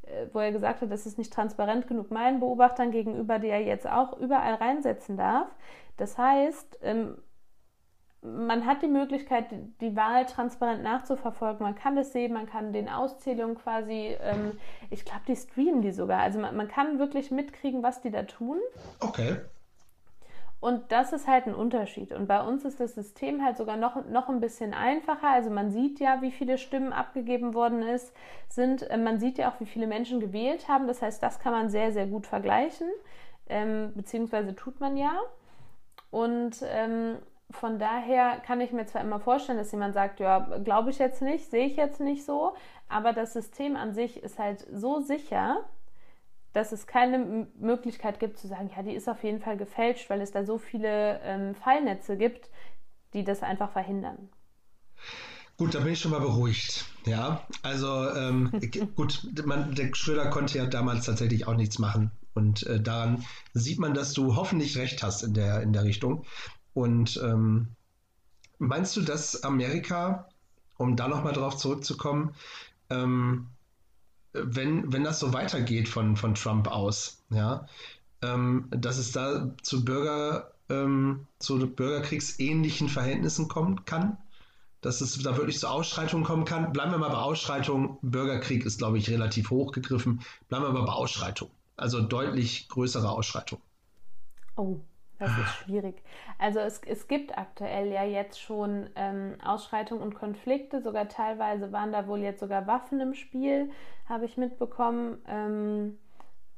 äh, 0.03 0.27
wo 0.31 0.39
er 0.39 0.51
gesagt 0.51 0.81
hat, 0.81 0.91
das 0.91 1.05
ist 1.05 1.17
nicht 1.17 1.33
transparent 1.33 1.87
genug 1.87 2.11
meinen 2.11 2.39
Beobachtern 2.39 2.91
gegenüber, 2.91 3.39
die 3.39 3.49
er 3.49 3.61
jetzt 3.61 3.87
auch 3.87 4.17
überall 4.17 4.55
reinsetzen 4.55 5.17
darf. 5.17 5.47
Das 5.97 6.17
heißt, 6.17 6.79
ähm, 6.81 7.17
man 8.23 8.65
hat 8.65 8.81
die 8.81 8.87
Möglichkeit, 8.87 9.47
die 9.81 9.95
Wahl 9.95 10.25
transparent 10.25 10.81
nachzuverfolgen. 10.81 11.63
Man 11.63 11.75
kann 11.75 11.95
das 11.95 12.13
sehen, 12.13 12.33
man 12.33 12.45
kann 12.45 12.71
den 12.71 12.87
Auszählungen 12.87 13.57
quasi, 13.57 14.15
ähm, 14.21 14.57
ich 14.89 15.03
glaube, 15.03 15.21
die 15.27 15.35
streamen 15.35 15.81
die 15.81 15.91
sogar. 15.91 16.21
Also 16.21 16.39
man, 16.39 16.55
man, 16.55 16.67
kann 16.67 16.99
wirklich 16.99 17.31
mitkriegen, 17.31 17.83
was 17.83 18.01
die 18.01 18.11
da 18.11 18.23
tun. 18.23 18.59
Okay. 19.01 19.37
Und 20.61 20.93
das 20.93 21.11
ist 21.11 21.27
halt 21.27 21.45
ein 21.45 21.55
Unterschied. 21.55 22.13
Und 22.13 22.27
bei 22.27 22.41
uns 22.41 22.63
ist 22.63 22.79
das 22.79 22.95
System 22.95 23.43
halt 23.43 23.57
sogar 23.57 23.75
noch, 23.75 24.05
noch 24.05 24.29
ein 24.29 24.39
bisschen 24.39 24.73
einfacher. 24.73 25.27
Also 25.27 25.49
man 25.49 25.71
sieht 25.71 25.99
ja, 25.99 26.21
wie 26.21 26.31
viele 26.31 26.57
Stimmen 26.57 26.93
abgegeben 26.93 27.53
worden 27.53 27.81
ist, 27.81 28.13
sind. 28.47 28.83
Äh, 28.83 28.97
man 28.97 29.19
sieht 29.19 29.37
ja 29.37 29.51
auch, 29.51 29.59
wie 29.59 29.65
viele 29.65 29.87
Menschen 29.87 30.21
gewählt 30.21 30.69
haben. 30.69 30.87
Das 30.87 31.01
heißt, 31.01 31.21
das 31.21 31.39
kann 31.39 31.51
man 31.51 31.69
sehr, 31.69 31.91
sehr 31.91 32.07
gut 32.07 32.25
vergleichen. 32.25 32.87
Ähm, 33.49 33.91
beziehungsweise 33.95 34.55
tut 34.55 34.79
man 34.79 34.95
ja. 34.95 35.19
Und 36.13 36.57
ähm, 36.61 37.17
von 37.49 37.79
daher 37.79 38.39
kann 38.45 38.61
ich 38.61 38.71
mir 38.71 38.85
zwar 38.85 39.01
immer 39.01 39.19
vorstellen, 39.19 39.57
dass 39.57 39.71
jemand 39.71 39.95
sagt, 39.95 40.19
ja, 40.19 40.37
glaube 40.63 40.91
ich 40.91 40.99
jetzt 40.99 41.23
nicht, 41.23 41.49
sehe 41.49 41.65
ich 41.65 41.75
jetzt 41.75 41.99
nicht 41.99 42.23
so, 42.23 42.53
aber 42.87 43.13
das 43.13 43.33
System 43.33 43.75
an 43.75 43.95
sich 43.95 44.21
ist 44.21 44.37
halt 44.37 44.63
so 44.71 45.01
sicher, 45.01 45.65
dass 46.53 46.71
es 46.71 46.85
keine 46.85 47.47
Möglichkeit 47.59 48.19
gibt 48.19 48.37
zu 48.37 48.47
sagen, 48.47 48.69
ja, 48.75 48.83
die 48.83 48.93
ist 48.93 49.09
auf 49.09 49.23
jeden 49.23 49.39
Fall 49.39 49.57
gefälscht, 49.57 50.07
weil 50.11 50.21
es 50.21 50.29
da 50.29 50.45
so 50.45 50.59
viele 50.59 51.19
ähm, 51.23 51.55
Fallnetze 51.55 52.15
gibt, 52.15 52.51
die 53.15 53.23
das 53.23 53.41
einfach 53.41 53.71
verhindern. 53.71 54.29
Gut, 55.57 55.73
da 55.73 55.79
bin 55.79 55.93
ich 55.93 55.99
schon 55.99 56.11
mal 56.11 56.21
beruhigt. 56.21 56.85
Ja, 57.07 57.41
also 57.63 58.07
ähm, 58.11 58.51
gut, 58.95 59.27
man, 59.45 59.73
der 59.73 59.89
Schröder 59.95 60.29
konnte 60.29 60.59
ja 60.59 60.67
damals 60.67 61.07
tatsächlich 61.07 61.47
auch 61.47 61.55
nichts 61.55 61.79
machen. 61.79 62.11
Und 62.33 62.63
äh, 62.63 62.81
daran 62.81 63.25
sieht 63.53 63.79
man, 63.79 63.93
dass 63.93 64.13
du 64.13 64.35
hoffentlich 64.35 64.77
recht 64.77 65.03
hast 65.03 65.23
in 65.23 65.33
der, 65.33 65.61
in 65.61 65.73
der 65.73 65.83
Richtung. 65.83 66.25
Und 66.73 67.21
ähm, 67.23 67.75
meinst 68.57 68.95
du, 68.97 69.01
dass 69.01 69.43
Amerika, 69.43 70.27
um 70.77 70.95
da 70.95 71.07
nochmal 71.07 71.33
drauf 71.33 71.57
zurückzukommen, 71.57 72.33
ähm, 72.89 73.47
wenn, 74.33 74.91
wenn 74.91 75.03
das 75.03 75.19
so 75.19 75.33
weitergeht 75.33 75.87
von, 75.87 76.15
von 76.15 76.33
Trump 76.35 76.67
aus, 76.67 77.23
ja, 77.29 77.67
ähm, 78.21 78.67
dass 78.71 78.97
es 78.97 79.11
da 79.11 79.53
zu 79.61 79.85
Bürger, 79.85 80.53
ähm, 80.69 81.27
zu 81.39 81.59
bürgerkriegsähnlichen 81.67 82.89
Verhältnissen 82.89 83.47
kommen 83.47 83.85
kann? 83.85 84.17
Dass 84.81 84.99
es 84.99 85.17
da 85.21 85.37
wirklich 85.37 85.59
zu 85.59 85.69
Ausschreitungen 85.69 86.25
kommen 86.25 86.43
kann? 86.43 86.73
Bleiben 86.73 86.91
wir 86.91 86.97
mal 86.97 87.09
bei 87.09 87.17
Ausschreitungen. 87.17 87.97
Bürgerkrieg 88.01 88.65
ist, 88.65 88.79
glaube 88.79 88.97
ich, 88.97 89.09
relativ 89.09 89.49
hochgegriffen. 89.49 90.21
Bleiben 90.49 90.65
wir 90.65 90.73
mal 90.73 90.83
bei 90.83 90.91
Ausschreitungen. 90.91 91.53
Also 91.75 92.01
deutlich 92.01 92.69
größere 92.69 93.09
Ausschreitungen. 93.09 93.63
Oh, 94.55 94.77
das 95.19 95.31
ist 95.37 95.55
schwierig. 95.63 96.03
Also 96.37 96.59
es, 96.59 96.81
es 96.85 97.07
gibt 97.07 97.37
aktuell 97.37 97.91
ja 97.91 98.03
jetzt 98.03 98.39
schon 98.39 98.89
ähm, 98.95 99.35
Ausschreitungen 99.43 100.03
und 100.03 100.15
Konflikte. 100.15 100.81
Sogar 100.81 101.07
teilweise 101.07 101.71
waren 101.71 101.91
da 101.91 102.07
wohl 102.07 102.19
jetzt 102.19 102.39
sogar 102.39 102.67
Waffen 102.67 102.99
im 102.99 103.13
Spiel, 103.13 103.71
habe 104.07 104.25
ich 104.25 104.37
mitbekommen. 104.37 105.17
Ähm, 105.27 105.97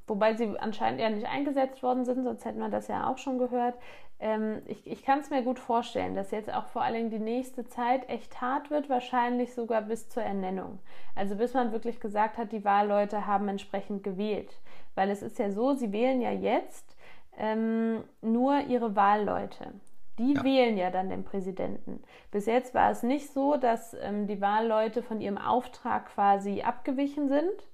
wobei 0.08 0.36
sie 0.36 0.58
anscheinend 0.60 1.00
ja 1.00 1.10
nicht 1.10 1.28
eingesetzt 1.28 1.84
worden 1.84 2.06
sind, 2.06 2.24
sonst 2.24 2.46
hätten 2.46 2.60
wir 2.60 2.70
das 2.70 2.88
ja 2.88 3.08
auch 3.10 3.18
schon 3.18 3.38
gehört. 3.38 3.76
Ähm, 4.20 4.62
ich 4.66 4.88
ich 4.88 5.04
kann 5.04 5.20
es 5.20 5.30
mir 5.30 5.44
gut 5.44 5.60
vorstellen, 5.60 6.16
dass 6.16 6.32
jetzt 6.32 6.52
auch 6.52 6.68
vor 6.68 6.82
allen 6.82 6.96
Dingen 6.96 7.10
die 7.10 7.20
nächste 7.20 7.66
Zeit 7.68 8.08
echt 8.10 8.40
hart 8.42 8.70
wird, 8.72 8.90
wahrscheinlich 8.90 9.54
sogar 9.54 9.82
bis 9.82 10.10
zur 10.10 10.24
Ernennung. 10.24 10.80
Also 11.16 11.36
bis 11.36 11.54
man 11.54 11.72
wirklich 11.72 12.00
gesagt 12.00 12.38
hat, 12.38 12.52
die 12.52 12.64
Wahlleute 12.64 13.28
haben 13.28 13.48
entsprechend 13.50 14.04
gewählt. 14.04 14.60
Weil 14.96 15.10
es 15.10 15.22
ist 15.22 15.38
ja 15.40 15.52
so, 15.52 15.74
sie 15.74 15.92
wählen 15.92 16.22
ja 16.22 16.32
jetzt 16.32 16.96
ähm, 17.38 18.04
nur 18.22 18.62
ihre 18.62 18.96
Wahlleute. 18.96 19.74
Die 20.18 20.34
ja. 20.34 20.44
wählen 20.44 20.78
ja 20.78 20.92
dann 20.92 21.10
den 21.10 21.26
Präsidenten. 21.26 22.02
Bis 22.32 22.46
jetzt 22.46 22.74
war 22.74 22.90
es 22.90 23.04
nicht 23.04 23.32
so, 23.34 23.58
dass 23.58 23.94
ähm, 23.96 24.28
die 24.28 24.40
Wahlleute 24.40 25.04
von 25.04 25.20
ihrem 25.20 25.38
Auftrag 25.38 26.08
quasi 26.08 26.62
abgewichen 26.62 27.28
sind. 27.28 27.68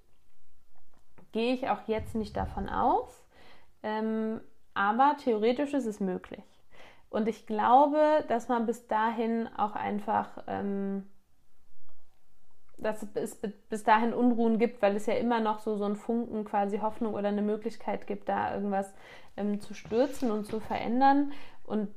Gehe 1.31 1.53
ich 1.53 1.69
auch 1.69 1.87
jetzt 1.87 2.15
nicht 2.15 2.35
davon 2.35 2.67
aus. 2.67 3.23
Ähm, 3.83 4.41
aber 4.73 5.15
theoretisch 5.23 5.73
ist 5.73 5.85
es 5.85 5.99
möglich. 5.99 6.43
Und 7.09 7.27
ich 7.27 7.45
glaube, 7.45 8.23
dass 8.29 8.47
man 8.47 8.65
bis 8.65 8.87
dahin 8.87 9.49
auch 9.57 9.75
einfach, 9.75 10.43
ähm, 10.47 11.09
dass 12.81 13.05
es 13.13 13.39
bis 13.69 13.83
dahin 13.83 14.13
Unruhen 14.13 14.57
gibt, 14.57 14.81
weil 14.81 14.95
es 14.95 15.05
ja 15.05 15.13
immer 15.13 15.39
noch 15.39 15.59
so, 15.59 15.77
so 15.77 15.85
einen 15.85 15.95
Funken 15.95 16.45
quasi 16.45 16.79
Hoffnung 16.79 17.13
oder 17.13 17.29
eine 17.29 17.41
Möglichkeit 17.41 18.07
gibt, 18.07 18.27
da 18.27 18.53
irgendwas 18.53 18.93
ähm, 19.37 19.61
zu 19.61 19.73
stürzen 19.73 20.31
und 20.31 20.45
zu 20.45 20.59
verändern. 20.59 21.31
Und 21.65 21.89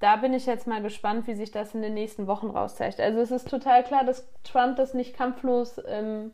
da 0.00 0.16
bin 0.16 0.32
ich 0.34 0.46
jetzt 0.46 0.66
mal 0.66 0.82
gespannt, 0.82 1.26
wie 1.26 1.34
sich 1.34 1.50
das 1.50 1.74
in 1.74 1.82
den 1.82 1.94
nächsten 1.94 2.26
Wochen 2.26 2.48
rauszeigt. 2.48 3.00
Also 3.00 3.20
es 3.20 3.30
ist 3.30 3.48
total 3.48 3.82
klar, 3.84 4.04
dass 4.04 4.26
Trump 4.42 4.76
das 4.76 4.94
nicht 4.94 5.16
kampflos 5.16 5.80
ähm, 5.86 6.32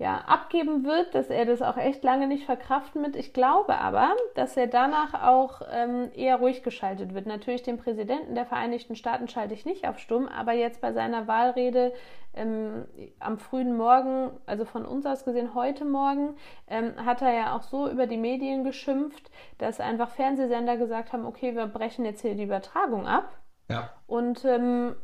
ja, 0.00 0.16
abgeben 0.26 0.84
wird, 0.84 1.14
dass 1.14 1.28
er 1.28 1.44
das 1.44 1.60
auch 1.60 1.76
echt 1.76 2.02
lange 2.02 2.26
nicht 2.26 2.46
verkraften 2.46 3.02
wird. 3.02 3.16
Ich 3.16 3.34
glaube 3.34 3.76
aber, 3.76 4.16
dass 4.34 4.56
er 4.56 4.66
danach 4.66 5.12
auch 5.12 5.60
ähm, 5.70 6.10
eher 6.14 6.36
ruhig 6.36 6.62
geschaltet 6.62 7.12
wird. 7.12 7.26
Natürlich 7.26 7.64
den 7.64 7.76
Präsidenten 7.76 8.34
der 8.34 8.46
Vereinigten 8.46 8.96
Staaten 8.96 9.28
schalte 9.28 9.52
ich 9.52 9.66
nicht 9.66 9.86
auf 9.86 9.98
stumm, 9.98 10.26
aber 10.26 10.52
jetzt 10.52 10.80
bei 10.80 10.94
seiner 10.94 11.28
Wahlrede 11.28 11.92
ähm, 12.32 12.86
am 13.18 13.36
frühen 13.36 13.76
Morgen, 13.76 14.30
also 14.46 14.64
von 14.64 14.86
uns 14.86 15.04
aus 15.04 15.26
gesehen 15.26 15.54
heute 15.54 15.84
Morgen, 15.84 16.34
ähm, 16.66 16.94
hat 17.04 17.20
er 17.20 17.34
ja 17.34 17.54
auch 17.54 17.62
so 17.62 17.86
über 17.86 18.06
die 18.06 18.16
Medien 18.16 18.64
geschimpft, 18.64 19.30
dass 19.58 19.80
einfach 19.80 20.08
Fernsehsender 20.08 20.78
gesagt 20.78 21.12
haben, 21.12 21.26
okay, 21.26 21.54
wir 21.54 21.66
brechen 21.66 22.06
jetzt 22.06 22.22
hier 22.22 22.34
die 22.34 22.44
Übertragung 22.44 23.06
ab. 23.06 23.36
Ja. 23.68 23.90
Und 24.06 24.46
ähm, 24.46 24.96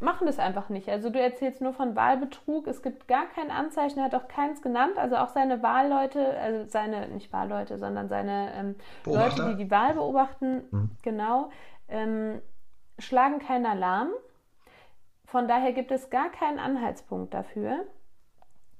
machen 0.00 0.26
das 0.26 0.38
einfach 0.38 0.68
nicht. 0.68 0.88
Also 0.88 1.10
du 1.10 1.20
erzählst 1.20 1.60
nur 1.60 1.72
von 1.72 1.96
Wahlbetrug, 1.96 2.66
es 2.66 2.82
gibt 2.82 3.08
gar 3.08 3.26
kein 3.26 3.50
Anzeichen, 3.50 3.98
er 3.98 4.06
hat 4.06 4.14
auch 4.14 4.28
keins 4.28 4.62
genannt, 4.62 4.96
also 4.96 5.16
auch 5.16 5.28
seine 5.28 5.62
Wahlleute, 5.62 6.38
also 6.38 6.68
seine, 6.68 7.08
nicht 7.08 7.32
Wahlleute, 7.32 7.78
sondern 7.78 8.08
seine 8.08 8.52
ähm, 8.54 8.74
Leute, 9.04 9.50
die 9.50 9.64
die 9.64 9.70
Wahl 9.70 9.94
beobachten, 9.94 10.62
mhm. 10.70 10.90
genau, 11.02 11.50
ähm, 11.88 12.40
schlagen 12.98 13.40
keinen 13.40 13.66
Alarm. 13.66 14.10
Von 15.24 15.48
daher 15.48 15.72
gibt 15.72 15.90
es 15.90 16.10
gar 16.10 16.30
keinen 16.30 16.58
Anhaltspunkt 16.58 17.34
dafür. 17.34 17.84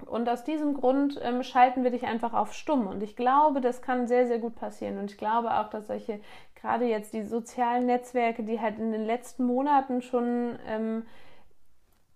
Und 0.05 0.29
aus 0.29 0.43
diesem 0.45 0.75
Grund 0.75 1.19
ähm, 1.21 1.43
schalten 1.43 1.83
wir 1.83 1.91
dich 1.91 2.05
einfach 2.05 2.33
auf 2.33 2.53
stumm. 2.53 2.87
Und 2.87 3.03
ich 3.03 3.15
glaube, 3.15 3.59
das 3.59 3.81
kann 3.81 4.07
sehr, 4.07 4.27
sehr 4.27 4.39
gut 4.39 4.55
passieren. 4.55 4.97
Und 4.97 5.11
ich 5.11 5.17
glaube 5.17 5.53
auch, 5.59 5.69
dass 5.69 5.87
solche 5.87 6.21
gerade 6.61 6.85
jetzt 6.85 7.13
die 7.13 7.23
sozialen 7.23 7.85
Netzwerke, 7.85 8.43
die 8.43 8.59
halt 8.59 8.79
in 8.79 8.91
den 8.91 9.05
letzten 9.05 9.45
Monaten 9.45 10.01
schon 10.01 10.57
ähm, 10.67 11.05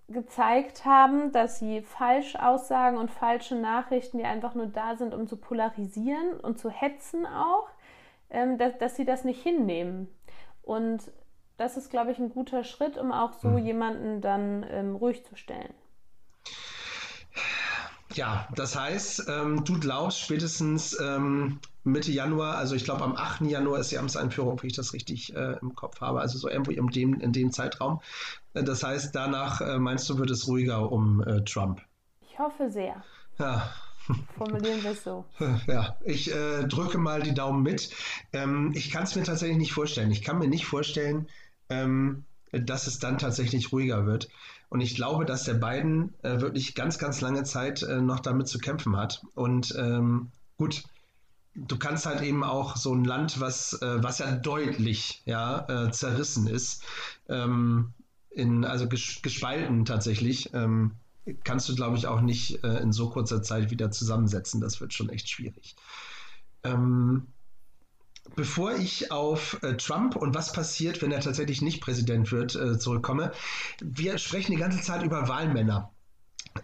gezeigt 0.10 0.86
haben, 0.86 1.32
dass 1.32 1.60
sie 1.60 1.82
Falschaussagen 1.82 2.97
und 2.97 3.10
falsche 3.10 3.56
Nachrichten, 3.56 4.17
die 4.17 4.25
einfach 4.25 4.53
nur 4.53 4.67
da 4.67 4.95
sind, 4.95 5.13
um 5.13 5.27
zu 5.27 5.38
polarisieren 5.38 6.39
und 6.41 6.60
zu 6.60 6.69
hetzen 6.69 7.25
auch, 7.25 7.69
ähm, 8.29 8.58
dass, 8.58 8.77
dass 8.77 8.95
sie 8.95 9.06
das 9.06 9.23
nicht 9.23 9.41
hinnehmen. 9.41 10.08
Und 10.62 11.12
das 11.58 11.77
ist, 11.77 11.89
glaube 11.89 12.12
ich, 12.12 12.19
ein 12.19 12.29
guter 12.29 12.63
Schritt, 12.63 12.97
um 12.97 13.12
auch 13.12 13.34
so 13.34 13.49
mhm. 13.49 13.58
jemanden 13.60 14.21
dann 14.21 14.65
ähm, 14.69 14.95
ruhig 14.95 15.25
zu 15.25 15.36
stellen. 15.36 15.73
Ja, 18.13 18.47
das 18.56 18.75
heißt, 18.75 19.27
ähm, 19.27 19.63
du 19.63 19.79
glaubst 19.79 20.19
spätestens 20.19 20.99
ähm, 20.99 21.60
Mitte 21.84 22.12
Januar, 22.12 22.56
also 22.58 22.76
ich 22.76 22.86
glaube 22.86 23.04
am 23.04 23.15
8. 23.15 23.41
Januar 23.41 23.80
ist 23.80 23.91
die 23.91 23.98
Amtseinführung, 23.98 24.62
wenn 24.62 24.69
ich 24.69 24.76
das 24.76 24.93
richtig 24.93 25.36
äh, 25.36 25.58
im 25.62 25.76
Kopf 25.76 26.00
habe, 26.02 26.22
also 26.22 26.38
so 26.38 26.50
irgendwo 26.50 26.72
in 26.72 26.88
dem, 26.88 27.19
in 27.19 27.34
dem 27.34 27.52
Zeitraum. 27.52 28.02
Äh, 28.54 28.63
das 28.63 28.84
heißt, 28.84 29.13
danach 29.13 29.62
äh, 29.62 29.78
meinst 29.78 30.10
du, 30.10 30.17
wird 30.17 30.32
es 30.32 30.48
ruhiger 30.48 30.91
um 30.91 31.22
äh, 31.22 31.43
Trump? 31.43 31.82
Ich 32.22 32.39
hoffe 32.39 32.69
sehr. 32.69 33.04
Ja. 33.38 33.69
Formulieren 34.38 34.84
wir 34.84 34.91
es 34.91 35.04
so. 35.04 35.26
Ja, 35.67 35.98
ich 36.04 36.34
äh, 36.34 36.63
drücke 36.67 36.98
mal 36.98 37.22
die 37.22 37.34
Daumen 37.34 37.63
mit. 37.63 37.89
Ähm, 38.34 38.72
ich 38.76 38.91
kann 38.91 39.04
es 39.04 39.15
mir 39.15 39.24
tatsächlich 39.24 39.58
nicht 39.58 39.74
vorstellen. 39.74 40.12
Ich 40.12 40.22
kann 40.22 40.39
mir 40.39 40.48
nicht 40.48 40.65
vorstellen, 40.65 41.28
ähm, 41.69 42.26
dass 42.52 42.88
es 42.88 43.00
dann 43.00 43.17
tatsächlich 43.17 43.72
ruhiger 43.72 44.06
wird. 44.06 44.30
Und 44.69 44.82
ich 44.82 44.96
glaube, 44.96 45.26
dass 45.26 45.43
der 45.43 45.54
Biden 45.54 46.13
äh, 46.24 46.41
wirklich 46.41 46.76
ganz, 46.76 46.98
ganz 46.98 47.22
lange 47.22 47.43
Zeit 47.43 47.86
noch 47.88 48.19
damit 48.19 48.48
zu 48.48 48.58
kämpfen 48.58 48.98
hat. 48.98 49.24
Und 49.36 49.74
ähm, 49.78 50.32
gut, 50.58 50.84
du 51.56 51.78
kannst 51.78 52.06
halt 52.06 52.22
eben 52.22 52.44
auch 52.44 52.76
so 52.76 52.94
ein 52.94 53.06
Land, 53.06 53.39
was, 53.39 53.74
äh, 53.82 54.04
was 54.04 54.20
ja 54.20 54.32
deutlich 54.32 55.22
ja, 55.26 55.86
äh, 55.88 55.92
zerrissen 55.92 56.48
ist, 56.48 56.84
ähm, 57.30 57.94
in, 58.32 58.66
also 58.66 58.88
ges 58.88 59.22
gespalten 59.22 59.86
tatsächlich, 59.86 60.54
ähm, 60.54 60.92
kannst 61.44 61.70
du, 61.70 61.76
glaube 61.76 61.98
ich, 61.98 62.08
auch 62.08 62.22
nicht 62.22 62.63
äh, 62.63 62.80
in 62.80 62.92
so 62.92 63.10
kurzer 63.10 63.42
Zeit 63.44 63.72
wieder 63.72 63.92
zusammensetzen. 63.92 64.60
Das 64.60 64.82
wird 64.82 64.94
schon 64.94 65.10
echt 65.10 65.30
schwierig. 65.30 65.76
Ähm, 66.63 67.28
bevor 68.36 68.74
ich 68.74 69.12
auf 69.12 69.62
äh, 69.62 69.78
Trump 69.78 70.16
und 70.16 70.34
was 70.34 70.52
passiert, 70.52 71.02
wenn 71.02 71.12
er 71.12 71.22
tatsächlich 71.22 71.62
nicht 71.62 71.82
Präsident 71.82 72.32
wird, 72.32 72.56
äh, 72.56 72.80
zurückkomme, 72.80 73.32
wir 73.82 74.18
sprechen 74.18 74.52
die 74.52 74.58
ganze 74.58 74.82
Zeit 74.82 75.04
über 75.04 75.28
Wahlmänner. 75.28 75.92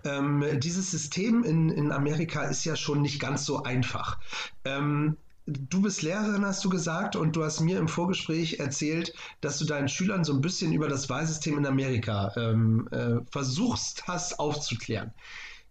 Ähm, 0.04 0.46
dieses 0.60 0.92
System 0.92 1.44
in, 1.44 1.70
in 1.70 1.92
Amerika 1.92 2.44
ist 2.44 2.66
ja 2.66 2.76
schon 2.76 3.02
nicht 3.02 3.20
ganz 3.20 3.46
so 3.46 3.64
einfach. 3.64 4.20
Ähm, 4.66 5.18
du 5.50 5.82
bist 5.82 6.02
Lehrerin, 6.02 6.46
hast 6.46 6.64
du 6.64 6.70
gesagt, 6.70 7.16
und 7.16 7.36
du 7.36 7.44
hast 7.44 7.60
mir 7.60 7.80
im 7.80 7.88
Vorgespräch 7.88 8.60
erzählt, 8.60 9.14
dass 9.42 9.58
du 9.58 9.66
deinen 9.66 9.90
Schülern 9.90 10.24
so 10.24 10.34
ein 10.34 10.42
bisschen 10.42 10.74
über 10.74 10.88
das 10.88 11.10
Wahlsystem 11.10 11.58
in 11.58 11.66
Amerika 11.66 12.32
ähm, 12.38 12.88
äh, 12.92 13.20
versuchst 13.32 14.08
hast 14.08 14.40
aufzuklären. 14.40 15.12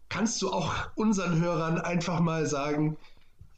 Kannst 0.08 0.40
du 0.42 0.50
auch 0.50 0.74
unseren 0.94 1.40
Hörern 1.40 1.78
einfach 1.78 2.20
mal 2.20 2.46
sagen, 2.46 2.96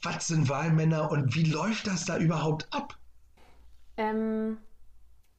was 0.03 0.29
sind 0.29 0.49
Wahlmänner 0.49 1.11
und 1.11 1.35
wie 1.35 1.45
läuft 1.45 1.87
das 1.87 2.05
da 2.05 2.19
überhaupt 2.19 2.67
ab? 2.73 2.97
Ähm, 3.97 4.59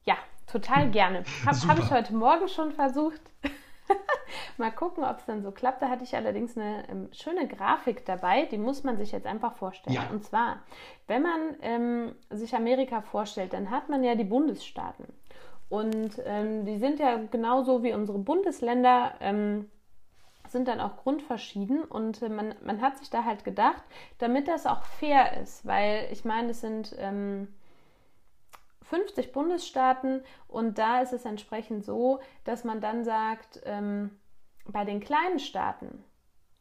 ja, 0.04 0.16
total 0.46 0.90
gerne. 0.90 1.24
Habe 1.44 1.68
hab 1.68 1.78
ich 1.78 1.90
heute 1.90 2.14
Morgen 2.14 2.48
schon 2.48 2.72
versucht. 2.72 3.20
Mal 4.58 4.70
gucken, 4.70 5.04
ob 5.04 5.18
es 5.18 5.24
dann 5.26 5.42
so 5.42 5.50
klappt. 5.50 5.82
Da 5.82 5.88
hatte 5.88 6.04
ich 6.04 6.14
allerdings 6.14 6.56
eine 6.56 6.88
ähm, 6.88 7.08
schöne 7.12 7.46
Grafik 7.46 8.04
dabei, 8.04 8.46
die 8.46 8.58
muss 8.58 8.84
man 8.84 8.96
sich 8.96 9.12
jetzt 9.12 9.26
einfach 9.26 9.54
vorstellen. 9.54 9.96
Ja. 9.96 10.08
Und 10.10 10.24
zwar, 10.24 10.60
wenn 11.06 11.22
man 11.22 11.56
ähm, 11.60 12.14
sich 12.30 12.54
Amerika 12.54 13.02
vorstellt, 13.02 13.52
dann 13.52 13.70
hat 13.70 13.88
man 13.88 14.04
ja 14.04 14.14
die 14.14 14.24
Bundesstaaten. 14.24 15.06
Und 15.68 16.20
ähm, 16.26 16.66
die 16.66 16.78
sind 16.78 16.98
ja 16.98 17.18
genauso 17.30 17.82
wie 17.82 17.94
unsere 17.94 18.18
Bundesländer 18.18 19.14
ähm, 19.20 19.70
sind 20.52 20.68
dann 20.68 20.80
auch 20.80 20.98
grundverschieden 20.98 21.82
und 21.82 22.22
äh, 22.22 22.28
man, 22.28 22.54
man 22.62 22.80
hat 22.80 22.98
sich 22.98 23.10
da 23.10 23.24
halt 23.24 23.42
gedacht, 23.42 23.82
damit 24.18 24.48
das 24.48 24.66
auch 24.66 24.84
fair 24.84 25.40
ist, 25.40 25.66
weil 25.66 26.08
ich 26.12 26.24
meine, 26.24 26.50
es 26.50 26.60
sind 26.60 26.94
ähm, 26.98 27.48
50 28.92 29.32
Bundesstaaten 29.32 30.22
und 30.48 30.76
da 30.76 31.00
ist 31.00 31.14
es 31.14 31.24
entsprechend 31.24 31.82
so, 31.82 32.20
dass 32.44 32.62
man 32.62 32.82
dann 32.82 33.04
sagt, 33.04 33.62
ähm, 33.64 34.10
bei 34.66 34.84
den 34.84 35.00
kleinen 35.00 35.38
Staaten, 35.38 36.04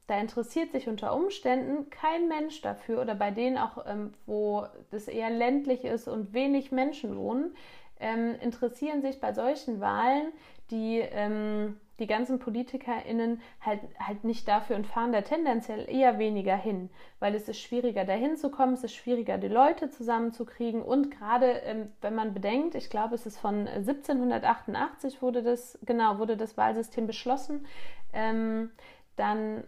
da 0.08 0.18
interessiert 0.18 0.72
sich 0.72 0.88
unter 0.88 1.14
Umständen 1.14 1.90
kein 1.90 2.30
Mensch 2.30 2.62
dafür 2.62 3.02
oder 3.02 3.16
bei 3.16 3.32
denen 3.32 3.58
auch, 3.58 3.86
ähm, 3.86 4.14
wo 4.26 4.66
das 4.92 5.10
eher 5.10 5.30
ländlich 5.30 5.84
ist 5.84 6.08
und 6.08 6.32
wenig 6.32 6.72
Menschen 6.72 7.18
wohnen, 7.18 7.54
ähm, 8.00 8.36
interessieren 8.42 9.02
sich 9.02 9.20
bei 9.20 9.34
solchen 9.34 9.82
Wahlen 9.82 10.32
die 10.70 11.00
ähm, 11.00 11.81
die 12.00 12.08
ganzen 12.08 12.40
PolitikerInnen 12.40 13.42
halt, 13.60 13.82
halt 14.00 14.24
nicht 14.24 14.48
dafür 14.48 14.76
und 14.76 14.88
fahren 14.88 15.12
da 15.12 15.22
tendenziell 15.22 15.88
eher 15.90 16.18
weniger 16.18 16.56
hin, 16.56 16.90
weil 17.20 17.36
es 17.36 17.48
ist 17.48 17.60
schwieriger, 17.60 18.06
da 18.06 18.14
hinzukommen, 18.14 18.74
es 18.74 18.84
ist 18.84 18.96
schwieriger, 18.96 19.38
die 19.38 19.48
Leute 19.48 19.90
zusammenzukriegen 19.90 20.82
und 20.82 21.12
gerade, 21.12 21.46
ähm, 21.46 21.92
wenn 22.02 22.16
man 22.16 22.34
bedenkt, 22.34 22.76
ich 22.76 22.90
glaube, 22.90 23.16
es 23.16 23.26
ist 23.26 23.38
von 23.38 23.68
1788 23.68 25.22
wurde 25.22 25.44
das, 25.44 25.78
genau, 25.86 26.18
wurde 26.18 26.38
das 26.38 26.58
Wahlsystem 26.58 27.06
beschlossen, 27.06 27.68
ähm, 28.14 28.72
dann 29.16 29.64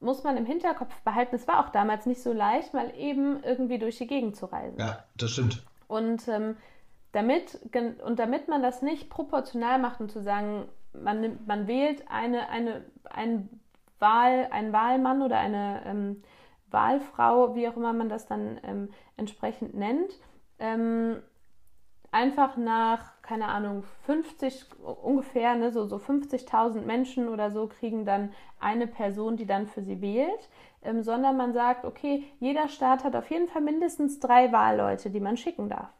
muss 0.00 0.24
man 0.24 0.36
im 0.36 0.44
Hinterkopf 0.44 1.00
behalten, 1.02 1.36
es 1.36 1.46
war 1.46 1.64
auch 1.64 1.70
damals 1.70 2.06
nicht 2.06 2.22
so 2.22 2.32
leicht, 2.32 2.74
mal 2.74 2.92
eben 2.96 3.42
irgendwie 3.44 3.78
durch 3.78 3.98
die 3.98 4.06
Gegend 4.06 4.36
zu 4.36 4.46
reisen. 4.46 4.78
Ja, 4.78 5.04
das 5.16 5.30
stimmt. 5.30 5.64
Und 5.86 6.26
ähm, 6.28 6.56
damit, 7.12 7.58
und 8.04 8.18
damit 8.18 8.48
man 8.48 8.62
das 8.62 8.82
nicht 8.82 9.10
proportional 9.10 9.78
macht 9.78 10.00
und 10.00 10.10
zu 10.10 10.22
sagen, 10.22 10.68
man, 10.92 11.20
nimmt, 11.20 11.46
man 11.46 11.66
wählt 11.66 12.04
eine, 12.10 12.48
eine, 12.48 12.84
ein 13.10 13.48
Wahl, 13.98 14.48
einen 14.50 14.72
Wahlmann 14.72 15.22
oder 15.22 15.38
eine 15.38 15.82
ähm, 15.86 16.22
Wahlfrau, 16.70 17.54
wie 17.54 17.68
auch 17.68 17.76
immer 17.76 17.92
man 17.92 18.08
das 18.08 18.26
dann 18.26 18.58
ähm, 18.64 18.88
entsprechend 19.16 19.74
nennt, 19.74 20.12
ähm, 20.58 21.22
einfach 22.10 22.56
nach, 22.56 23.22
keine 23.22 23.48
Ahnung, 23.48 23.84
50 24.04 24.66
ungefähr, 25.02 25.54
ne, 25.54 25.72
so, 25.72 25.86
so 25.86 25.96
50.000 25.96 26.82
Menschen 26.82 27.28
oder 27.28 27.50
so 27.50 27.66
kriegen 27.66 28.04
dann 28.04 28.32
eine 28.60 28.86
Person, 28.86 29.36
die 29.36 29.46
dann 29.46 29.66
für 29.66 29.82
sie 29.82 30.00
wählt, 30.00 30.48
ähm, 30.82 31.02
sondern 31.02 31.36
man 31.36 31.52
sagt, 31.52 31.84
okay, 31.84 32.24
jeder 32.38 32.68
Staat 32.68 33.04
hat 33.04 33.16
auf 33.16 33.30
jeden 33.30 33.48
Fall 33.48 33.62
mindestens 33.62 34.20
drei 34.20 34.52
Wahlleute, 34.52 35.10
die 35.10 35.20
man 35.20 35.36
schicken 35.36 35.68
darf. 35.68 35.90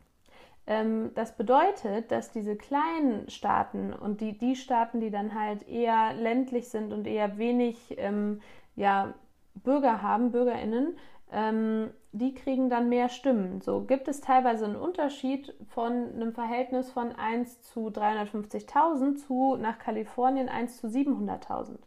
Ähm, 0.66 1.10
das 1.14 1.36
bedeutet, 1.36 2.10
dass 2.10 2.30
diese 2.30 2.56
kleinen 2.56 3.28
Staaten 3.28 3.92
und 3.92 4.20
die, 4.20 4.38
die 4.38 4.56
Staaten, 4.56 5.00
die 5.00 5.10
dann 5.10 5.34
halt 5.34 5.68
eher 5.68 6.14
ländlich 6.14 6.68
sind 6.68 6.92
und 6.92 7.06
eher 7.06 7.36
wenig 7.38 7.96
ähm, 7.98 8.40
ja, 8.76 9.14
Bürger 9.54 10.02
haben, 10.02 10.30
BürgerInnen, 10.30 10.96
ähm, 11.32 11.90
die 12.12 12.34
kriegen 12.34 12.68
dann 12.68 12.88
mehr 12.88 13.08
Stimmen. 13.08 13.60
So 13.60 13.82
gibt 13.82 14.06
es 14.06 14.20
teilweise 14.20 14.66
einen 14.66 14.76
Unterschied 14.76 15.54
von 15.68 15.92
einem 16.14 16.32
Verhältnis 16.32 16.90
von 16.90 17.12
1 17.12 17.62
zu 17.62 17.88
350.000 17.88 19.16
zu 19.16 19.56
nach 19.56 19.78
Kalifornien 19.78 20.48
1 20.48 20.76
zu 20.76 20.86
700.000. 20.88 21.78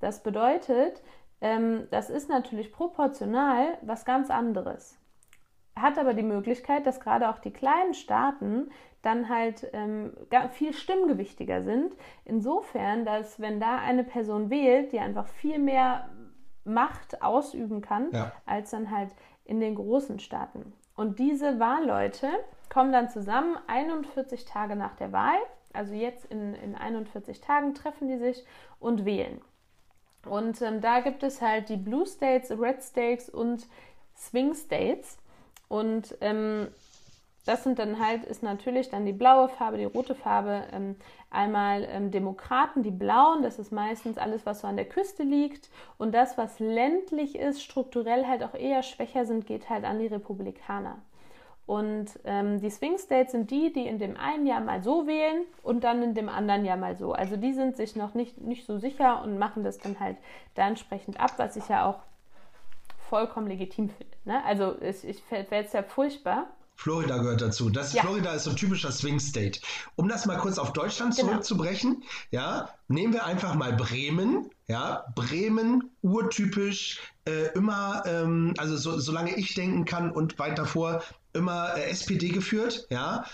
Das 0.00 0.22
bedeutet, 0.22 1.02
ähm, 1.40 1.88
das 1.90 2.10
ist 2.10 2.28
natürlich 2.28 2.72
proportional 2.72 3.76
was 3.82 4.04
ganz 4.04 4.30
anderes. 4.30 4.98
Hat 5.78 5.98
aber 5.98 6.14
die 6.14 6.22
Möglichkeit, 6.22 6.86
dass 6.86 7.00
gerade 7.00 7.28
auch 7.28 7.38
die 7.38 7.52
kleinen 7.52 7.94
Staaten 7.94 8.70
dann 9.02 9.28
halt 9.28 9.68
ähm, 9.72 10.12
viel 10.52 10.72
stimmgewichtiger 10.72 11.62
sind. 11.62 11.94
Insofern, 12.24 13.04
dass 13.04 13.40
wenn 13.40 13.60
da 13.60 13.78
eine 13.78 14.02
Person 14.02 14.50
wählt, 14.50 14.92
die 14.92 14.98
einfach 14.98 15.28
viel 15.28 15.58
mehr 15.58 16.08
Macht 16.64 17.22
ausüben 17.22 17.82
kann, 17.82 18.10
ja. 18.12 18.32
als 18.44 18.70
dann 18.70 18.90
halt 18.90 19.10
in 19.44 19.60
den 19.60 19.76
großen 19.76 20.18
Staaten. 20.18 20.72
Und 20.96 21.18
diese 21.18 21.60
Wahlleute 21.60 22.28
kommen 22.68 22.90
dann 22.90 23.08
zusammen 23.08 23.56
41 23.68 24.44
Tage 24.44 24.74
nach 24.74 24.96
der 24.96 25.12
Wahl. 25.12 25.38
Also 25.72 25.94
jetzt 25.94 26.24
in, 26.26 26.54
in 26.54 26.74
41 26.74 27.40
Tagen 27.40 27.74
treffen 27.74 28.08
die 28.08 28.16
sich 28.16 28.44
und 28.80 29.04
wählen. 29.04 29.40
Und 30.26 30.60
ähm, 30.62 30.80
da 30.80 31.00
gibt 31.00 31.22
es 31.22 31.40
halt 31.40 31.68
die 31.68 31.76
Blue 31.76 32.06
States, 32.06 32.50
Red 32.50 32.82
States 32.82 33.28
und 33.28 33.68
Swing 34.16 34.54
States. 34.54 35.18
Und 35.68 36.16
ähm, 36.20 36.68
das 37.46 37.62
sind 37.62 37.78
dann 37.78 38.04
halt, 38.04 38.24
ist 38.24 38.42
natürlich 38.42 38.90
dann 38.90 39.06
die 39.06 39.12
blaue 39.12 39.48
Farbe, 39.48 39.78
die 39.78 39.84
rote 39.84 40.14
Farbe. 40.14 40.64
Ähm, 40.72 40.96
einmal 41.30 41.86
ähm, 41.88 42.10
Demokraten, 42.10 42.82
die 42.82 42.90
blauen, 42.90 43.42
das 43.42 43.58
ist 43.58 43.70
meistens 43.70 44.18
alles, 44.18 44.44
was 44.44 44.60
so 44.60 44.66
an 44.66 44.76
der 44.76 44.88
Küste 44.88 45.22
liegt. 45.22 45.70
Und 45.96 46.12
das, 46.12 46.36
was 46.36 46.58
ländlich 46.58 47.36
ist, 47.36 47.62
strukturell 47.62 48.26
halt 48.26 48.42
auch 48.42 48.54
eher 48.54 48.82
schwächer 48.82 49.24
sind, 49.26 49.46
geht 49.46 49.70
halt 49.70 49.84
an 49.84 50.00
die 50.00 50.08
Republikaner. 50.08 50.98
Und 51.66 52.06
ähm, 52.24 52.60
die 52.60 52.70
Swing 52.70 52.96
States 52.98 53.32
sind 53.32 53.50
die, 53.50 53.72
die 53.72 53.86
in 53.86 53.98
dem 53.98 54.16
einen 54.16 54.46
Jahr 54.46 54.60
mal 54.60 54.82
so 54.82 55.06
wählen 55.06 55.42
und 55.64 55.82
dann 55.82 56.02
in 56.02 56.14
dem 56.14 56.28
anderen 56.28 56.64
Jahr 56.64 56.76
mal 56.76 56.96
so. 56.96 57.12
Also 57.12 57.36
die 57.36 57.52
sind 57.52 57.76
sich 57.76 57.96
noch 57.96 58.14
nicht, 58.14 58.40
nicht 58.40 58.66
so 58.66 58.78
sicher 58.78 59.22
und 59.22 59.38
machen 59.38 59.64
das 59.64 59.78
dann 59.78 59.98
halt 59.98 60.16
da 60.54 60.68
entsprechend 60.68 61.18
ab, 61.18 61.32
was 61.38 61.56
ich 61.56 61.68
ja 61.68 61.88
auch 61.88 61.98
vollkommen 63.08 63.46
legitim 63.46 63.88
finde. 63.90 64.16
Ne? 64.24 64.44
Also 64.44 64.76
ich, 64.80 65.04
ich 65.04 65.22
fällt 65.22 65.50
es 65.50 65.72
ja 65.72 65.82
furchtbar, 65.82 66.48
Florida 66.76 67.16
gehört 67.16 67.40
dazu. 67.40 67.70
Das, 67.70 67.92
ja. 67.94 68.02
Florida 68.02 68.32
ist 68.32 68.44
so 68.44 68.50
ein 68.50 68.56
typischer 68.56 68.92
Swing 68.92 69.18
State. 69.18 69.60
Um 69.96 70.08
das 70.08 70.26
mal 70.26 70.36
kurz 70.36 70.58
auf 70.58 70.72
Deutschland 70.72 71.16
genau. 71.16 71.28
zurückzubrechen, 71.28 72.04
ja, 72.30 72.68
nehmen 72.88 73.14
wir 73.14 73.24
einfach 73.24 73.54
mal 73.54 73.72
Bremen. 73.72 74.50
Ja, 74.68 75.06
Bremen, 75.14 75.90
urtypisch, 76.02 77.00
äh, 77.26 77.52
immer, 77.54 78.02
ähm, 78.06 78.52
also 78.58 78.76
so, 78.76 78.98
solange 78.98 79.34
ich 79.36 79.54
denken 79.54 79.84
kann 79.84 80.10
und 80.10 80.38
weit 80.38 80.58
davor, 80.58 81.02
immer 81.32 81.76
äh, 81.76 81.90
SPD 81.90 82.28
geführt, 82.28 82.86
ja. 82.90 83.24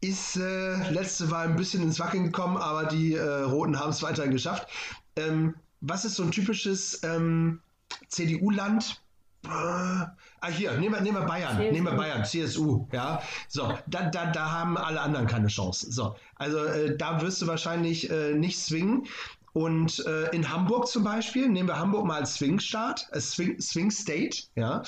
Ist 0.00 0.36
äh, 0.36 0.90
letzte 0.92 1.30
Wahl 1.32 1.48
ein 1.48 1.56
bisschen 1.56 1.82
ins 1.82 1.98
Wackeln 1.98 2.24
gekommen, 2.24 2.56
aber 2.56 2.84
die 2.84 3.14
äh, 3.14 3.40
Roten 3.42 3.80
haben 3.80 3.90
es 3.90 4.02
weiterhin 4.02 4.30
geschafft. 4.30 4.68
Ähm, 5.16 5.56
was 5.80 6.04
ist 6.04 6.14
so 6.14 6.22
ein 6.22 6.30
typisches 6.30 7.02
ähm, 7.02 7.60
CDU-Land? 8.08 9.02
Ah, 9.46 10.10
hier, 10.50 10.72
nehmen 10.78 10.94
wir, 10.94 11.00
nehmen 11.00 11.18
wir 11.18 11.26
Bayern, 11.26 11.56
CSU. 11.56 11.72
nehmen 11.72 11.86
wir 11.86 11.96
Bayern, 11.96 12.24
CSU, 12.24 12.88
ja. 12.92 13.22
So, 13.48 13.78
da, 13.86 14.10
da, 14.10 14.26
da 14.32 14.50
haben 14.50 14.76
alle 14.76 15.00
anderen 15.00 15.26
keine 15.26 15.46
Chance. 15.46 15.90
So, 15.90 16.16
also 16.36 16.64
äh, 16.64 16.96
da 16.96 17.22
wirst 17.22 17.40
du 17.40 17.46
wahrscheinlich 17.46 18.10
äh, 18.10 18.34
nicht 18.34 18.58
swingen. 18.58 19.06
Und 19.52 20.04
äh, 20.06 20.28
in 20.30 20.52
Hamburg 20.52 20.86
zum 20.88 21.04
Beispiel, 21.04 21.48
nehmen 21.48 21.68
wir 21.68 21.78
Hamburg 21.78 22.04
mal 22.04 22.20
als 22.20 22.34
Swing-Staat, 22.34 23.08
äh, 23.12 23.20
Swing, 23.20 23.60
Swing 23.60 23.90
State, 23.90 24.44
ja. 24.56 24.82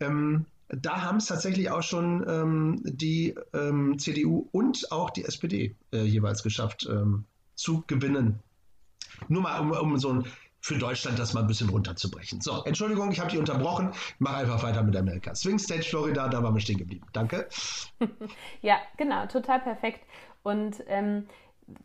Ähm, 0.00 0.46
da 0.68 1.02
haben 1.02 1.18
es 1.18 1.26
tatsächlich 1.26 1.70
auch 1.70 1.82
schon 1.82 2.24
ähm, 2.28 2.80
die 2.82 3.34
ähm, 3.54 3.98
CDU 3.98 4.48
und 4.50 4.90
auch 4.90 5.10
die 5.10 5.24
SPD 5.24 5.76
äh, 5.92 6.02
jeweils 6.02 6.42
geschafft 6.42 6.88
ähm, 6.90 7.24
zu 7.54 7.84
gewinnen. 7.86 8.40
Nur 9.28 9.42
mal 9.42 9.60
um, 9.60 9.70
um 9.70 9.98
so 9.98 10.12
ein 10.12 10.24
für 10.66 10.76
Deutschland 10.76 11.16
das 11.16 11.32
mal 11.32 11.42
ein 11.42 11.46
bisschen 11.46 11.68
runterzubrechen. 11.68 12.40
So, 12.40 12.64
Entschuldigung, 12.64 13.12
ich 13.12 13.20
habe 13.20 13.30
dich 13.30 13.38
unterbrochen. 13.38 13.90
Ich 13.92 14.18
mache 14.18 14.38
einfach 14.38 14.64
weiter 14.64 14.82
mit 14.82 14.96
Amerika. 14.96 15.32
Swing 15.32 15.60
State, 15.60 15.84
Florida, 15.84 16.26
da 16.26 16.42
waren 16.42 16.54
wir 16.54 16.60
stehen 16.60 16.78
geblieben. 16.78 17.06
Danke. 17.12 17.48
ja, 18.62 18.78
genau, 18.96 19.26
total 19.26 19.60
perfekt. 19.60 20.00
Und 20.42 20.82
ähm, 20.88 21.28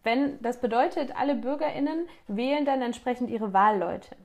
wenn 0.02 0.42
das 0.42 0.60
bedeutet, 0.62 1.16
alle 1.16 1.36
BürgerInnen 1.36 2.08
wählen 2.28 2.66
dann 2.66 2.82
entsprechend 2.82 3.30
ihre 3.30 3.54
Wahlleute. 3.54 4.16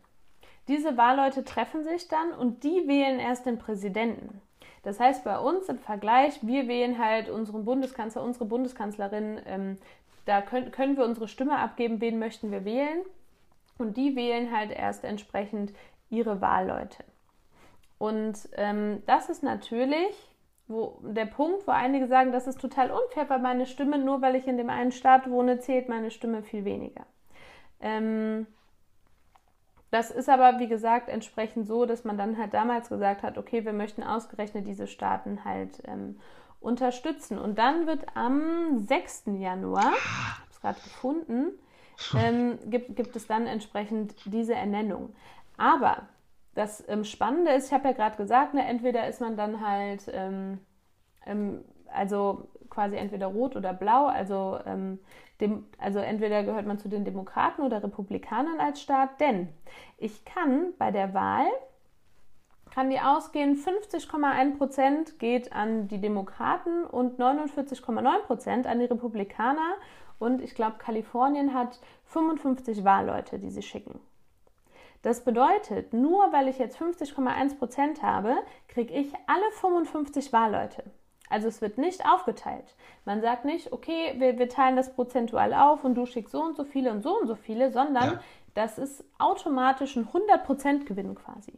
Diese 0.68 0.96
Wahlleute 0.96 1.44
treffen 1.44 1.84
sich 1.84 2.08
dann 2.08 2.32
und 2.32 2.64
die 2.64 2.88
wählen 2.88 3.20
erst 3.20 3.44
den 3.44 3.58
Präsidenten. 3.58 4.40
Das 4.84 4.98
heißt, 4.98 5.22
bei 5.22 5.38
uns 5.38 5.68
im 5.68 5.78
Vergleich, 5.78 6.38
wir 6.40 6.66
wählen 6.66 6.98
halt 6.98 7.28
unseren 7.28 7.66
Bundeskanzler, 7.66 8.22
unsere 8.22 8.46
Bundeskanzlerin, 8.46 9.38
ähm, 9.44 9.78
da 10.24 10.40
können, 10.40 10.70
können 10.70 10.96
wir 10.96 11.04
unsere 11.04 11.28
Stimme 11.28 11.58
abgeben, 11.58 12.00
wen 12.00 12.18
möchten 12.18 12.50
wir 12.50 12.64
wählen. 12.64 13.04
Und 13.78 13.96
die 13.96 14.16
wählen 14.16 14.54
halt 14.54 14.70
erst 14.70 15.04
entsprechend 15.04 15.72
ihre 16.08 16.40
Wahlleute. 16.40 17.04
Und 17.98 18.48
ähm, 18.56 19.02
das 19.06 19.28
ist 19.28 19.42
natürlich 19.42 20.14
wo, 20.68 21.00
der 21.02 21.26
Punkt, 21.26 21.66
wo 21.66 21.70
einige 21.70 22.08
sagen, 22.08 22.32
das 22.32 22.46
ist 22.46 22.60
total 22.60 22.90
unfair, 22.90 23.28
weil 23.30 23.38
meine 23.38 23.66
Stimme, 23.66 23.98
nur 23.98 24.20
weil 24.20 24.34
ich 24.34 24.46
in 24.46 24.56
dem 24.56 24.70
einen 24.70 24.92
Staat 24.92 25.30
wohne, 25.30 25.60
zählt 25.60 25.88
meine 25.88 26.10
Stimme 26.10 26.42
viel 26.42 26.64
weniger. 26.64 27.06
Ähm, 27.80 28.46
das 29.90 30.10
ist 30.10 30.28
aber, 30.28 30.58
wie 30.58 30.66
gesagt, 30.66 31.08
entsprechend 31.08 31.68
so, 31.68 31.86
dass 31.86 32.04
man 32.04 32.18
dann 32.18 32.36
halt 32.36 32.52
damals 32.52 32.88
gesagt 32.88 33.22
hat, 33.22 33.38
okay, 33.38 33.64
wir 33.64 33.72
möchten 33.72 34.02
ausgerechnet 34.02 34.66
diese 34.66 34.88
Staaten 34.88 35.44
halt 35.44 35.82
ähm, 35.86 36.18
unterstützen. 36.60 37.38
Und 37.38 37.58
dann 37.58 37.86
wird 37.86 38.04
am 38.14 38.84
6. 38.86 39.24
Januar, 39.38 39.92
ich 39.94 40.40
habe 40.40 40.50
es 40.50 40.60
gerade 40.60 40.80
gefunden, 40.80 41.52
ähm, 42.18 42.58
gibt, 42.66 42.96
gibt 42.96 43.16
es 43.16 43.26
dann 43.26 43.46
entsprechend 43.46 44.14
diese 44.26 44.54
Ernennung. 44.54 45.14
Aber 45.56 46.02
das 46.54 46.86
ähm, 46.88 47.04
Spannende 47.04 47.52
ist, 47.52 47.66
ich 47.66 47.72
habe 47.72 47.88
ja 47.88 47.94
gerade 47.94 48.16
gesagt, 48.16 48.54
ne, 48.54 48.66
entweder 48.66 49.06
ist 49.06 49.20
man 49.20 49.36
dann 49.36 49.66
halt, 49.66 50.10
ähm, 50.12 50.58
ähm 51.26 51.64
also 51.92 52.48
quasi 52.68 52.96
entweder 52.96 53.26
rot 53.26 53.56
oder 53.56 53.72
blau, 53.72 54.06
also, 54.06 54.58
ähm, 54.66 54.98
dem, 55.40 55.66
also 55.78 55.98
entweder 55.98 56.42
gehört 56.42 56.66
man 56.66 56.78
zu 56.78 56.88
den 56.88 57.04
Demokraten 57.04 57.62
oder 57.62 57.82
Republikanern 57.82 58.58
als 58.58 58.80
Staat, 58.80 59.20
denn 59.20 59.48
ich 59.98 60.24
kann 60.24 60.72
bei 60.78 60.90
der 60.90 61.14
Wahl, 61.14 61.46
kann 62.70 62.90
die 62.90 63.00
ausgehen, 63.00 63.56
50,1 63.56 64.58
Prozent 64.58 65.18
geht 65.18 65.52
an 65.52 65.88
die 65.88 66.00
Demokraten 66.00 66.84
und 66.84 67.18
49,9 67.18 68.18
Prozent 68.26 68.66
an 68.66 68.80
die 68.80 68.86
Republikaner 68.86 69.74
und 70.18 70.40
ich 70.40 70.54
glaube, 70.54 70.76
Kalifornien 70.78 71.54
hat 71.54 71.80
55 72.04 72.84
Wahlleute, 72.84 73.38
die 73.38 73.50
sie 73.50 73.62
schicken. 73.62 74.00
Das 75.02 75.22
bedeutet, 75.24 75.92
nur 75.92 76.32
weil 76.32 76.48
ich 76.48 76.58
jetzt 76.58 76.80
50,1 76.80 77.58
Prozent 77.58 78.02
habe, 78.02 78.34
kriege 78.68 78.92
ich 78.92 79.12
alle 79.26 79.50
55 79.52 80.32
Wahlleute. 80.32 80.84
Also 81.28 81.48
es 81.48 81.60
wird 81.60 81.78
nicht 81.78 82.04
aufgeteilt. 82.06 82.74
Man 83.04 83.20
sagt 83.20 83.44
nicht, 83.44 83.72
okay, 83.72 84.14
wir, 84.18 84.38
wir, 84.38 84.48
teilen 84.48 84.76
das 84.76 84.94
prozentual 84.94 85.54
auf 85.54 85.84
und 85.84 85.94
du 85.94 86.06
schickst 86.06 86.32
so 86.32 86.42
und 86.42 86.56
so 86.56 86.64
viele 86.64 86.90
und 86.92 87.02
so 87.02 87.18
und 87.18 87.26
so 87.26 87.34
viele, 87.34 87.70
sondern 87.70 88.14
ja. 88.14 88.20
das 88.54 88.78
ist 88.78 89.04
automatisch 89.18 89.96
ein 89.96 90.08
100% 90.08 90.84
Gewinn 90.84 91.14
quasi. 91.14 91.52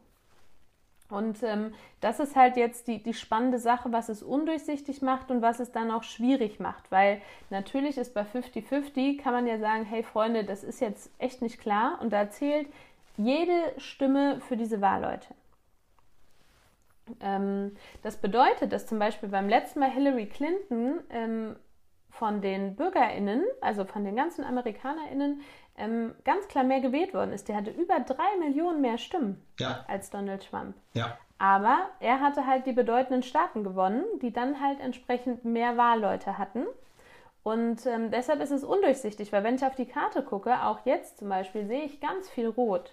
Und 1.10 1.42
ähm, 1.42 1.72
das 2.00 2.20
ist 2.20 2.36
halt 2.36 2.56
jetzt 2.56 2.86
die, 2.86 3.02
die 3.02 3.14
spannende 3.14 3.58
Sache, 3.58 3.92
was 3.92 4.10
es 4.10 4.22
undurchsichtig 4.22 5.00
macht 5.00 5.30
und 5.30 5.40
was 5.40 5.58
es 5.58 5.72
dann 5.72 5.90
auch 5.90 6.02
schwierig 6.02 6.60
macht. 6.60 6.90
Weil 6.90 7.22
natürlich 7.48 7.96
ist 7.96 8.12
bei 8.12 8.22
50-50, 8.22 9.22
kann 9.22 9.32
man 9.32 9.46
ja 9.46 9.58
sagen, 9.58 9.84
hey 9.84 10.02
Freunde, 10.02 10.44
das 10.44 10.62
ist 10.64 10.80
jetzt 10.80 11.10
echt 11.18 11.40
nicht 11.40 11.60
klar. 11.60 11.98
Und 12.02 12.12
da 12.12 12.28
zählt 12.28 12.68
jede 13.16 13.72
Stimme 13.78 14.40
für 14.40 14.56
diese 14.56 14.82
Wahlleute. 14.82 15.28
Ähm, 17.20 17.74
das 18.02 18.18
bedeutet, 18.18 18.72
dass 18.72 18.86
zum 18.86 18.98
Beispiel 18.98 19.30
beim 19.30 19.48
letzten 19.48 19.80
Mal 19.80 19.90
Hillary 19.90 20.26
Clinton 20.26 21.00
ähm, 21.08 21.56
von 22.10 22.40
den 22.40 22.76
BürgerInnen, 22.76 23.44
also 23.60 23.84
von 23.84 24.04
den 24.04 24.16
ganzen 24.16 24.44
AmerikanerInnen, 24.44 25.40
ähm, 25.78 26.14
ganz 26.24 26.48
klar 26.48 26.64
mehr 26.64 26.80
gewählt 26.80 27.14
worden 27.14 27.32
ist. 27.32 27.48
Der 27.48 27.56
hatte 27.56 27.70
über 27.70 28.00
drei 28.00 28.36
Millionen 28.38 28.80
mehr 28.80 28.98
Stimmen 28.98 29.42
ja. 29.58 29.84
als 29.88 30.10
Donald 30.10 30.48
Trump. 30.48 30.74
Ja. 30.94 31.16
Aber 31.38 31.78
er 32.00 32.20
hatte 32.20 32.46
halt 32.46 32.66
die 32.66 32.72
bedeutenden 32.72 33.22
Staaten 33.22 33.62
gewonnen, 33.62 34.04
die 34.20 34.32
dann 34.32 34.60
halt 34.60 34.80
entsprechend 34.80 35.44
mehr 35.44 35.76
Wahlleute 35.76 36.36
hatten. 36.36 36.66
Und 37.44 37.86
ähm, 37.86 38.10
deshalb 38.10 38.40
ist 38.40 38.50
es 38.50 38.64
undurchsichtig, 38.64 39.32
weil 39.32 39.44
wenn 39.44 39.54
ich 39.54 39.64
auf 39.64 39.76
die 39.76 39.86
Karte 39.86 40.22
gucke, 40.22 40.64
auch 40.64 40.84
jetzt 40.84 41.18
zum 41.18 41.28
Beispiel, 41.28 41.66
sehe 41.66 41.84
ich 41.84 42.00
ganz 42.00 42.28
viel 42.28 42.48
Rot. 42.48 42.92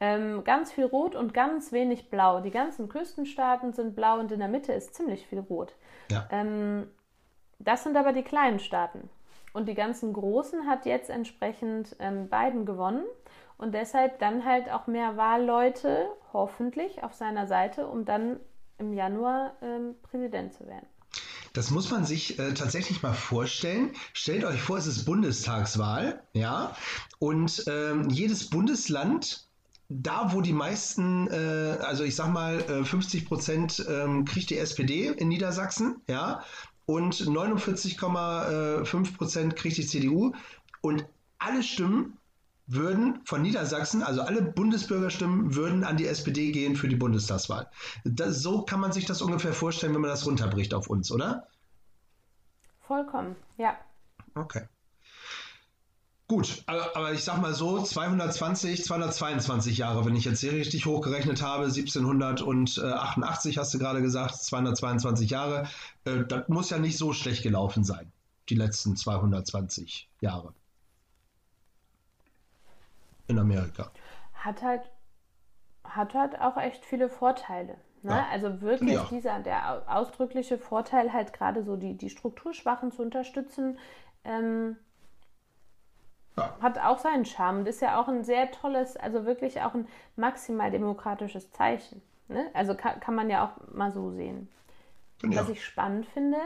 Ähm, 0.00 0.42
ganz 0.44 0.72
viel 0.72 0.86
Rot 0.86 1.14
und 1.14 1.34
ganz 1.34 1.70
wenig 1.70 2.08
Blau. 2.08 2.40
Die 2.40 2.50
ganzen 2.50 2.88
Küstenstaaten 2.88 3.74
sind 3.74 3.94
blau 3.94 4.18
und 4.18 4.32
in 4.32 4.38
der 4.38 4.48
Mitte 4.48 4.72
ist 4.72 4.94
ziemlich 4.94 5.26
viel 5.26 5.40
Rot. 5.40 5.74
Ja. 6.10 6.26
Ähm, 6.30 6.88
das 7.58 7.82
sind 7.84 7.96
aber 7.98 8.14
die 8.14 8.22
kleinen 8.22 8.58
Staaten. 8.58 9.10
Und 9.52 9.68
die 9.68 9.74
ganzen 9.74 10.12
Großen 10.12 10.66
hat 10.66 10.86
jetzt 10.86 11.10
entsprechend 11.10 11.96
ähm, 11.98 12.28
Biden 12.28 12.66
gewonnen 12.66 13.04
und 13.58 13.74
deshalb 13.74 14.18
dann 14.18 14.44
halt 14.44 14.70
auch 14.70 14.86
mehr 14.86 15.16
Wahlleute 15.16 16.08
hoffentlich 16.32 17.02
auf 17.02 17.14
seiner 17.14 17.46
Seite, 17.46 17.86
um 17.86 18.04
dann 18.04 18.40
im 18.78 18.92
Januar 18.92 19.54
ähm, 19.60 19.96
Präsident 20.02 20.54
zu 20.54 20.66
werden. 20.66 20.86
Das 21.52 21.70
muss 21.70 21.90
man 21.90 22.04
sich 22.04 22.38
äh, 22.38 22.54
tatsächlich 22.54 23.02
mal 23.02 23.12
vorstellen. 23.12 23.92
Stellt 24.12 24.44
euch 24.44 24.60
vor, 24.60 24.78
es 24.78 24.86
ist 24.86 25.04
Bundestagswahl, 25.04 26.22
ja, 26.32 26.76
und 27.18 27.64
ähm, 27.66 28.08
jedes 28.08 28.48
Bundesland 28.48 29.50
da, 29.90 30.32
wo 30.32 30.40
die 30.40 30.52
meisten, 30.52 31.26
äh, 31.26 31.78
also 31.82 32.04
ich 32.04 32.14
sag 32.14 32.28
mal, 32.32 32.60
äh, 32.60 32.84
50 32.84 33.26
Prozent 33.26 33.84
ähm, 33.88 34.24
kriegt 34.24 34.50
die 34.50 34.58
SPD 34.58 35.08
in 35.08 35.28
Niedersachsen, 35.28 36.00
ja, 36.08 36.44
und 36.90 37.14
49,5 37.14 39.16
Prozent 39.16 39.54
kriegt 39.54 39.76
die 39.76 39.86
CDU. 39.86 40.32
Und 40.80 41.06
alle 41.38 41.62
Stimmen 41.62 42.18
würden 42.66 43.20
von 43.24 43.42
Niedersachsen, 43.42 44.02
also 44.02 44.22
alle 44.22 44.42
Bundesbürgerstimmen, 44.42 45.54
würden 45.54 45.84
an 45.84 45.96
die 45.96 46.06
SPD 46.06 46.50
gehen 46.50 46.74
für 46.74 46.88
die 46.88 46.96
Bundestagswahl. 46.96 47.70
Das, 48.04 48.42
so 48.42 48.62
kann 48.62 48.80
man 48.80 48.92
sich 48.92 49.06
das 49.06 49.22
ungefähr 49.22 49.52
vorstellen, 49.52 49.94
wenn 49.94 50.00
man 50.00 50.10
das 50.10 50.26
runterbricht 50.26 50.74
auf 50.74 50.88
uns, 50.88 51.12
oder? 51.12 51.46
Vollkommen, 52.80 53.36
ja. 53.56 53.78
Okay. 54.34 54.66
Gut, 56.30 56.62
aber, 56.66 56.94
aber, 56.94 57.12
ich 57.12 57.24
sag 57.24 57.40
mal 57.40 57.52
so, 57.54 57.82
220, 57.82 58.84
222 58.84 59.78
Jahre, 59.78 60.06
wenn 60.06 60.14
ich 60.14 60.24
jetzt 60.24 60.38
hier 60.38 60.52
richtig 60.52 60.86
hochgerechnet 60.86 61.42
habe, 61.42 61.64
1788 61.64 63.58
hast 63.58 63.74
du 63.74 63.80
gerade 63.80 64.00
gesagt, 64.00 64.36
222 64.36 65.28
Jahre, 65.28 65.66
äh, 66.04 66.22
das 66.28 66.48
muss 66.48 66.70
ja 66.70 66.78
nicht 66.78 66.96
so 66.96 67.12
schlecht 67.12 67.42
gelaufen 67.42 67.82
sein, 67.82 68.12
die 68.48 68.54
letzten 68.54 68.94
220 68.94 70.08
Jahre. 70.20 70.54
In 73.26 73.36
Amerika. 73.36 73.90
Hat 74.34 74.62
halt, 74.62 74.82
hat 75.82 76.14
halt 76.14 76.40
auch 76.40 76.56
echt 76.56 76.84
viele 76.84 77.08
Vorteile. 77.08 77.76
Ne? 78.02 78.12
Ja. 78.12 78.28
Also 78.30 78.60
wirklich 78.60 78.92
ja. 78.92 79.08
dieser, 79.10 79.40
der 79.40 79.82
ausdrückliche 79.92 80.58
Vorteil, 80.58 81.12
halt 81.12 81.32
gerade 81.32 81.64
so 81.64 81.74
die, 81.74 81.98
die 81.98 82.08
Strukturschwachen 82.08 82.92
zu 82.92 83.02
unterstützen, 83.02 83.80
ähm, 84.22 84.76
ja. 86.36 86.56
Hat 86.60 86.78
auch 86.78 86.98
seinen 86.98 87.24
Charme 87.24 87.60
und 87.60 87.68
ist 87.68 87.82
ja 87.82 88.00
auch 88.00 88.08
ein 88.08 88.24
sehr 88.24 88.50
tolles, 88.50 88.96
also 88.96 89.26
wirklich 89.26 89.60
auch 89.62 89.74
ein 89.74 89.88
maximal 90.16 90.70
demokratisches 90.70 91.50
Zeichen. 91.52 92.02
Ne? 92.28 92.46
Also 92.54 92.74
kann, 92.74 93.00
kann 93.00 93.14
man 93.14 93.28
ja 93.28 93.44
auch 93.44 93.74
mal 93.74 93.90
so 93.90 94.10
sehen. 94.10 94.48
Ja. 95.22 95.40
Was 95.40 95.48
ich 95.48 95.64
spannend 95.64 96.06
finde, 96.06 96.38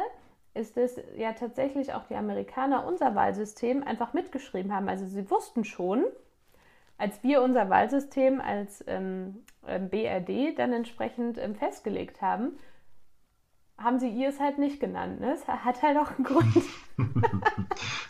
ist, 0.54 0.76
dass 0.76 0.98
ja 1.16 1.32
tatsächlich 1.32 1.92
auch 1.94 2.04
die 2.04 2.16
Amerikaner 2.16 2.86
unser 2.86 3.14
Wahlsystem 3.14 3.82
einfach 3.82 4.12
mitgeschrieben 4.12 4.72
haben. 4.72 4.88
Also 4.88 5.06
sie 5.06 5.30
wussten 5.30 5.64
schon, 5.64 6.04
als 6.96 7.22
wir 7.22 7.42
unser 7.42 7.68
Wahlsystem 7.70 8.40
als 8.40 8.82
ähm, 8.86 9.44
ähm 9.66 9.90
BRD 9.90 10.58
dann 10.58 10.72
entsprechend 10.72 11.38
ähm, 11.38 11.54
festgelegt 11.54 12.22
haben, 12.22 12.58
haben 13.76 13.98
sie 13.98 14.08
ihr 14.08 14.28
es 14.28 14.40
halt 14.40 14.58
nicht 14.58 14.80
genannt. 14.80 15.20
Ne? 15.20 15.32
Es 15.32 15.46
hat 15.48 15.82
halt 15.82 15.98
auch 15.98 16.10
einen 16.12 16.24
Grund. 16.24 16.54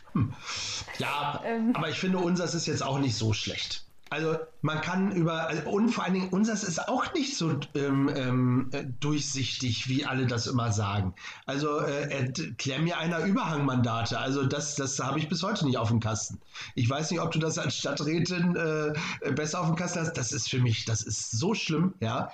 ja, 0.99 1.43
ähm. 1.45 1.73
aber 1.75 1.89
ich 1.89 1.99
finde, 1.99 2.19
unseres 2.19 2.55
ist 2.55 2.67
jetzt 2.67 2.83
auch 2.83 2.99
nicht 2.99 3.17
so 3.17 3.33
schlecht. 3.33 3.85
Also 4.11 4.37
man 4.63 4.81
kann 4.81 5.11
über, 5.11 5.49
also, 5.49 5.69
und 5.69 5.89
vor 5.89 6.05
allen 6.05 6.15
Dingen, 6.15 6.29
unseres 6.29 6.63
ist 6.63 6.89
auch 6.89 7.13
nicht 7.15 7.37
so 7.37 7.59
ähm, 7.75 8.09
ähm, 8.15 8.71
durchsichtig, 9.01 9.89
wie 9.89 10.05
alle 10.05 10.27
das 10.27 10.47
immer 10.47 10.71
sagen. 10.71 11.15
Also 11.47 11.81
äh, 11.81 12.11
erklär 12.11 12.79
mir 12.79 12.99
einer 12.99 13.25
Überhangmandate. 13.25 14.19
Also 14.19 14.45
das, 14.45 14.77
das 14.77 15.01
habe 15.01 15.19
ich 15.19 15.29
bis 15.29 15.43
heute 15.43 15.67
nicht 15.67 15.79
auf 15.79 15.89
dem 15.89 15.99
Kasten. 15.99 16.41
Ich 16.77 16.89
weiß 16.89 17.11
nicht, 17.11 17.21
ob 17.21 17.33
du 17.33 17.41
das 17.41 17.59
als 17.59 17.77
Stadträtin 17.77 18.55
äh, 18.55 19.33
besser 19.33 19.61
auf 19.61 19.67
dem 19.67 19.75
Kasten 19.75 19.99
hast. 20.01 20.13
Das 20.13 20.31
ist 20.31 20.49
für 20.49 20.61
mich, 20.61 20.85
das 20.85 21.03
ist 21.03 21.33
so 21.33 21.55
schlimm, 21.55 21.95
ja. 21.99 22.31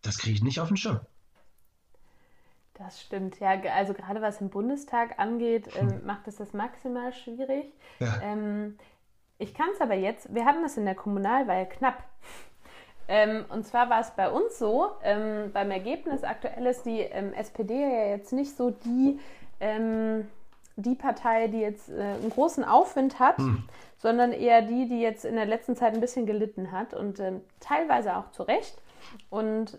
Das 0.00 0.16
kriege 0.16 0.36
ich 0.36 0.42
nicht 0.42 0.58
auf 0.58 0.68
den 0.68 0.78
Schirm. 0.78 1.00
Das 2.84 3.00
stimmt, 3.00 3.38
ja. 3.38 3.50
Also 3.74 3.94
gerade 3.94 4.20
was 4.22 4.40
im 4.40 4.50
Bundestag 4.50 5.18
angeht, 5.18 5.68
ähm, 5.78 5.90
hm. 5.90 6.06
macht 6.06 6.26
es 6.26 6.36
das 6.36 6.52
maximal 6.52 7.12
schwierig. 7.12 7.72
Ja. 8.00 8.20
Ähm, 8.22 8.76
ich 9.38 9.54
kann 9.54 9.68
es 9.72 9.80
aber 9.80 9.94
jetzt, 9.94 10.34
wir 10.34 10.44
haben 10.44 10.62
das 10.62 10.76
in 10.76 10.84
der 10.84 10.94
Kommunalwahl 10.94 11.68
knapp. 11.68 12.02
Ähm, 13.08 13.44
und 13.48 13.66
zwar 13.66 13.90
war 13.90 14.00
es 14.00 14.10
bei 14.12 14.30
uns 14.30 14.58
so, 14.58 14.90
ähm, 15.02 15.50
beim 15.52 15.70
Ergebnis 15.70 16.24
aktuell 16.24 16.66
ist 16.66 16.84
die 16.84 17.00
ähm, 17.00 17.32
SPD 17.34 17.80
ja 17.80 18.06
jetzt 18.10 18.32
nicht 18.32 18.56
so 18.56 18.70
die, 18.70 19.18
ähm, 19.60 20.28
die 20.76 20.94
Partei, 20.94 21.48
die 21.48 21.60
jetzt 21.60 21.90
äh, 21.90 22.00
einen 22.00 22.30
großen 22.30 22.64
Aufwind 22.64 23.18
hat, 23.18 23.38
hm. 23.38 23.64
sondern 23.98 24.32
eher 24.32 24.62
die, 24.62 24.88
die 24.88 25.00
jetzt 25.00 25.24
in 25.24 25.34
der 25.34 25.46
letzten 25.46 25.76
Zeit 25.76 25.94
ein 25.94 26.00
bisschen 26.00 26.26
gelitten 26.26 26.72
hat 26.72 26.94
und 26.94 27.20
teilweise 27.60 28.16
auch 28.16 28.30
zu 28.30 28.44
Recht. 28.44 28.80
Und 29.28 29.78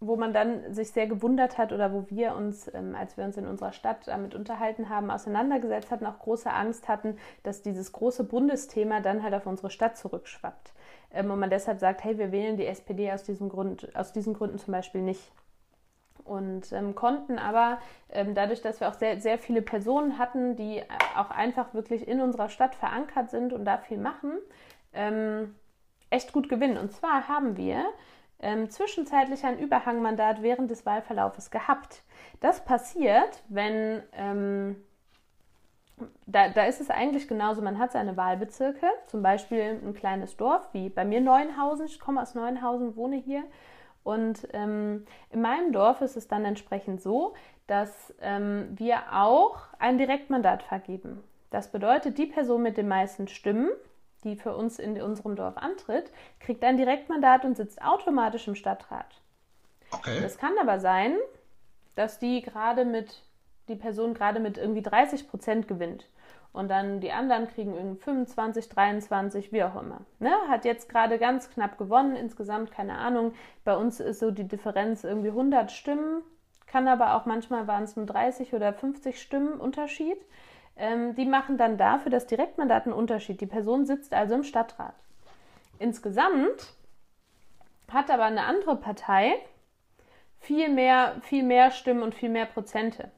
wo 0.00 0.16
man 0.16 0.32
dann 0.32 0.72
sich 0.72 0.92
sehr 0.92 1.06
gewundert 1.06 1.58
hat 1.58 1.72
oder 1.72 1.92
wo 1.92 2.06
wir 2.08 2.34
uns, 2.34 2.72
ähm, 2.72 2.94
als 2.94 3.18
wir 3.18 3.24
uns 3.24 3.36
in 3.36 3.46
unserer 3.46 3.72
Stadt 3.72 4.08
damit 4.08 4.34
unterhalten 4.34 4.88
haben, 4.88 5.10
auseinandergesetzt 5.10 5.90
hatten, 5.90 6.06
auch 6.06 6.18
große 6.18 6.50
Angst 6.50 6.88
hatten, 6.88 7.18
dass 7.42 7.60
dieses 7.60 7.92
große 7.92 8.24
Bundesthema 8.24 9.00
dann 9.00 9.22
halt 9.22 9.34
auf 9.34 9.46
unsere 9.46 9.70
Stadt 9.70 9.98
zurückschwappt. 9.98 10.72
Ähm, 11.12 11.30
und 11.30 11.38
man 11.38 11.50
deshalb 11.50 11.80
sagt, 11.80 12.02
hey, 12.02 12.16
wir 12.16 12.32
wählen 12.32 12.56
die 12.56 12.66
SPD 12.66 13.12
aus 13.12 13.24
diesem 13.24 13.50
Grund, 13.50 13.94
aus 13.94 14.12
diesen 14.12 14.32
Gründen 14.32 14.58
zum 14.58 14.72
Beispiel 14.72 15.02
nicht. 15.02 15.32
Und 16.24 16.72
ähm, 16.72 16.94
konnten 16.94 17.38
aber 17.38 17.78
ähm, 18.10 18.34
dadurch, 18.34 18.62
dass 18.62 18.80
wir 18.80 18.88
auch 18.88 18.94
sehr, 18.94 19.20
sehr 19.20 19.38
viele 19.38 19.60
Personen 19.60 20.18
hatten, 20.18 20.56
die 20.56 20.82
auch 21.16 21.30
einfach 21.30 21.74
wirklich 21.74 22.08
in 22.08 22.20
unserer 22.20 22.48
Stadt 22.48 22.74
verankert 22.74 23.30
sind 23.30 23.52
und 23.52 23.66
da 23.66 23.78
viel 23.78 23.98
machen, 23.98 24.32
ähm, 24.94 25.54
echt 26.08 26.32
gut 26.32 26.48
gewinnen. 26.48 26.78
Und 26.78 26.92
zwar 26.92 27.28
haben 27.28 27.56
wir 27.56 27.84
ähm, 28.42 28.70
zwischenzeitlich 28.70 29.44
ein 29.44 29.58
Überhangmandat 29.58 30.42
während 30.42 30.70
des 30.70 30.86
Wahlverlaufes 30.86 31.50
gehabt. 31.50 32.02
Das 32.40 32.64
passiert, 32.64 33.42
wenn 33.48 34.02
ähm, 34.12 34.76
da, 36.26 36.48
da, 36.48 36.64
ist 36.64 36.80
es 36.80 36.90
eigentlich 36.90 37.28
genauso, 37.28 37.62
man 37.62 37.78
hat 37.78 37.92
seine 37.92 38.16
Wahlbezirke, 38.16 38.86
zum 39.06 39.22
Beispiel 39.22 39.80
ein 39.82 39.94
kleines 39.94 40.36
Dorf 40.36 40.68
wie 40.72 40.88
bei 40.88 41.04
mir 41.04 41.20
Neuenhausen, 41.20 41.86
ich 41.86 42.00
komme 42.00 42.22
aus 42.22 42.34
Neuenhausen, 42.34 42.96
wohne 42.96 43.16
hier. 43.16 43.44
Und 44.02 44.48
ähm, 44.52 45.04
in 45.30 45.42
meinem 45.42 45.72
Dorf 45.72 46.00
ist 46.00 46.16
es 46.16 46.26
dann 46.26 46.44
entsprechend 46.44 47.02
so, 47.02 47.34
dass 47.66 48.14
ähm, 48.20 48.68
wir 48.72 49.12
auch 49.12 49.58
ein 49.78 49.98
Direktmandat 49.98 50.62
vergeben. 50.62 51.22
Das 51.50 51.70
bedeutet, 51.70 52.16
die 52.16 52.26
Person 52.26 52.62
mit 52.62 52.76
den 52.76 52.88
meisten 52.88 53.28
Stimmen 53.28 53.70
die 54.24 54.36
für 54.36 54.54
uns 54.54 54.78
in 54.78 55.00
unserem 55.00 55.36
Dorf 55.36 55.56
antritt, 55.56 56.10
kriegt 56.40 56.62
ein 56.64 56.76
Direktmandat 56.76 57.44
und 57.44 57.56
sitzt 57.56 57.82
automatisch 57.82 58.48
im 58.48 58.54
Stadtrat. 58.54 59.20
Okay. 59.90 60.22
Es 60.24 60.38
kann 60.38 60.52
aber 60.60 60.80
sein, 60.80 61.16
dass 61.94 62.18
die 62.18 62.42
gerade 62.42 62.84
mit, 62.84 63.22
die 63.68 63.76
Person 63.76 64.14
gerade 64.14 64.40
mit 64.40 64.58
irgendwie 64.58 64.82
30 64.82 65.28
Prozent 65.28 65.68
gewinnt. 65.68 66.06
Und 66.52 66.68
dann 66.68 67.00
die 67.00 67.12
anderen 67.12 67.46
kriegen 67.46 67.74
irgendwie 67.74 68.00
25, 68.00 68.68
23, 68.68 69.52
wie 69.52 69.62
auch 69.62 69.80
immer. 69.80 70.00
Ne? 70.18 70.32
Hat 70.48 70.64
jetzt 70.64 70.88
gerade 70.88 71.18
ganz 71.18 71.48
knapp 71.50 71.78
gewonnen, 71.78 72.16
insgesamt 72.16 72.72
keine 72.72 72.98
Ahnung. 72.98 73.34
Bei 73.64 73.76
uns 73.76 74.00
ist 74.00 74.18
so 74.18 74.32
die 74.32 74.48
Differenz 74.48 75.04
irgendwie 75.04 75.28
100 75.28 75.70
Stimmen, 75.70 76.22
kann 76.66 76.88
aber 76.88 77.14
auch 77.14 77.24
manchmal 77.24 77.66
waren 77.68 77.84
es 77.84 77.94
nur 77.94 78.06
30 78.06 78.52
oder 78.52 78.72
50 78.72 79.20
Stimmen 79.20 79.60
Unterschied. 79.60 80.18
Ähm, 80.76 81.14
die 81.14 81.26
machen 81.26 81.58
dann 81.58 81.76
dafür 81.76 82.10
das 82.10 82.26
Direktmandat 82.26 82.84
einen 82.84 82.94
Unterschied. 82.94 83.40
Die 83.40 83.46
Person 83.46 83.86
sitzt 83.86 84.14
also 84.14 84.34
im 84.34 84.44
Stadtrat. 84.44 84.94
Insgesamt 85.78 86.74
hat 87.90 88.10
aber 88.10 88.24
eine 88.24 88.44
andere 88.44 88.76
Partei 88.76 89.34
viel 90.38 90.68
mehr, 90.68 91.16
viel 91.22 91.42
mehr 91.42 91.70
Stimmen 91.70 92.02
und 92.02 92.14
viel 92.14 92.30
mehr 92.30 92.46
Prozente. 92.46 93.10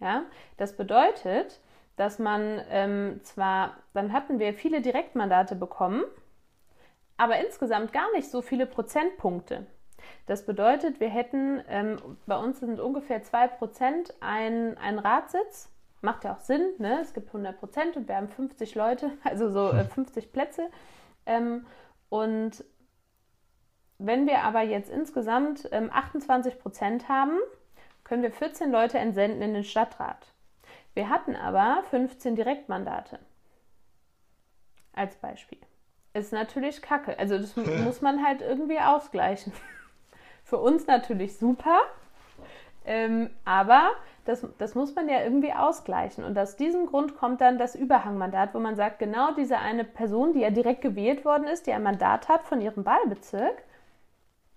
Ja? 0.00 0.22
Das 0.56 0.76
bedeutet, 0.76 1.60
dass 1.96 2.18
man 2.18 2.62
ähm, 2.70 3.20
zwar, 3.24 3.76
dann 3.92 4.12
hatten 4.12 4.38
wir 4.38 4.54
viele 4.54 4.80
Direktmandate 4.80 5.56
bekommen, 5.56 6.04
aber 7.16 7.38
insgesamt 7.44 7.92
gar 7.92 8.10
nicht 8.12 8.30
so 8.30 8.40
viele 8.40 8.66
Prozentpunkte. 8.66 9.66
Das 10.26 10.46
bedeutet, 10.46 11.00
wir 11.00 11.08
hätten, 11.08 11.62
ähm, 11.68 11.98
bei 12.26 12.36
uns 12.36 12.60
sind 12.60 12.78
ungefähr 12.78 13.22
2% 13.22 14.12
ein, 14.20 14.78
ein 14.78 14.98
Ratssitz 15.00 15.70
macht 16.00 16.24
ja 16.24 16.34
auch 16.34 16.40
Sinn, 16.40 16.72
ne? 16.78 17.00
es 17.00 17.12
gibt 17.12 17.28
100 17.28 17.58
Prozent 17.58 17.96
und 17.96 18.08
wir 18.08 18.16
haben 18.16 18.28
50 18.28 18.74
Leute, 18.74 19.12
also 19.24 19.50
so 19.50 19.70
äh, 19.70 19.84
50 19.94 20.32
Plätze. 20.32 20.68
Ähm, 21.26 21.66
und 22.08 22.64
wenn 23.98 24.26
wir 24.26 24.42
aber 24.44 24.62
jetzt 24.62 24.90
insgesamt 24.90 25.68
ähm, 25.72 25.90
28 25.92 26.58
Prozent 26.58 27.08
haben, 27.08 27.38
können 28.04 28.22
wir 28.22 28.32
14 28.32 28.70
Leute 28.70 28.98
entsenden 28.98 29.42
in 29.42 29.54
den 29.54 29.64
Stadtrat. 29.64 30.32
Wir 30.94 31.10
hatten 31.10 31.36
aber 31.36 31.82
15 31.90 32.36
Direktmandate. 32.36 33.18
Als 34.92 35.16
Beispiel. 35.16 35.58
Ist 36.14 36.32
natürlich 36.32 36.80
kacke. 36.80 37.18
Also 37.18 37.38
das 37.38 37.54
muss 37.84 38.00
man 38.00 38.24
halt 38.24 38.40
irgendwie 38.40 38.78
ausgleichen. 38.78 39.52
Für 40.44 40.58
uns 40.58 40.86
natürlich 40.86 41.36
super, 41.36 41.78
ähm, 42.88 43.28
aber 43.44 43.90
das, 44.28 44.46
das 44.58 44.74
muss 44.74 44.94
man 44.94 45.08
ja 45.08 45.22
irgendwie 45.22 45.52
ausgleichen. 45.52 46.22
Und 46.22 46.38
aus 46.38 46.56
diesem 46.56 46.86
Grund 46.86 47.16
kommt 47.16 47.40
dann 47.40 47.58
das 47.58 47.74
Überhangmandat, 47.74 48.54
wo 48.54 48.60
man 48.60 48.76
sagt, 48.76 48.98
genau 48.98 49.32
diese 49.32 49.58
eine 49.58 49.84
Person, 49.84 50.34
die 50.34 50.40
ja 50.40 50.50
direkt 50.50 50.82
gewählt 50.82 51.24
worden 51.24 51.46
ist, 51.46 51.66
die 51.66 51.72
ein 51.72 51.82
Mandat 51.82 52.28
hat 52.28 52.44
von 52.44 52.60
ihrem 52.60 52.84
Wahlbezirk, 52.84 53.62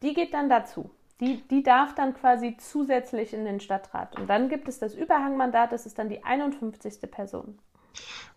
die 0.01 0.13
geht 0.13 0.33
dann 0.33 0.49
dazu. 0.49 0.91
Die, 1.21 1.47
die 1.47 1.63
darf 1.63 1.95
dann 1.95 2.13
quasi 2.15 2.57
zusätzlich 2.57 3.33
in 3.33 3.45
den 3.45 3.61
Stadtrat. 3.61 4.19
Und 4.19 4.27
dann 4.27 4.49
gibt 4.49 4.67
es 4.67 4.79
das 4.79 4.93
Überhangmandat, 4.93 5.71
das 5.71 5.85
ist 5.85 5.97
dann 5.97 6.09
die 6.09 6.23
51. 6.23 7.09
Person. 7.09 7.57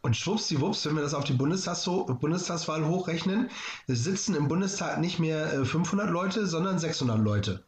Und 0.02 0.16
schwuppsdiwupps, 0.16 0.86
wenn 0.86 0.94
wir 0.94 1.02
das 1.02 1.14
auf 1.14 1.24
die 1.24 1.32
Bundestags 1.32 1.84
Bundestagswahl 1.84 2.86
hochrechnen, 2.86 3.50
sitzen 3.86 4.34
im 4.36 4.48
Bundestag 4.48 5.00
nicht 5.00 5.18
mehr 5.18 5.64
500 5.64 6.06
äh, 6.06 6.10
Leute, 6.10 6.46
sondern 6.46 6.78
600 6.78 7.18
Leute. 7.18 7.64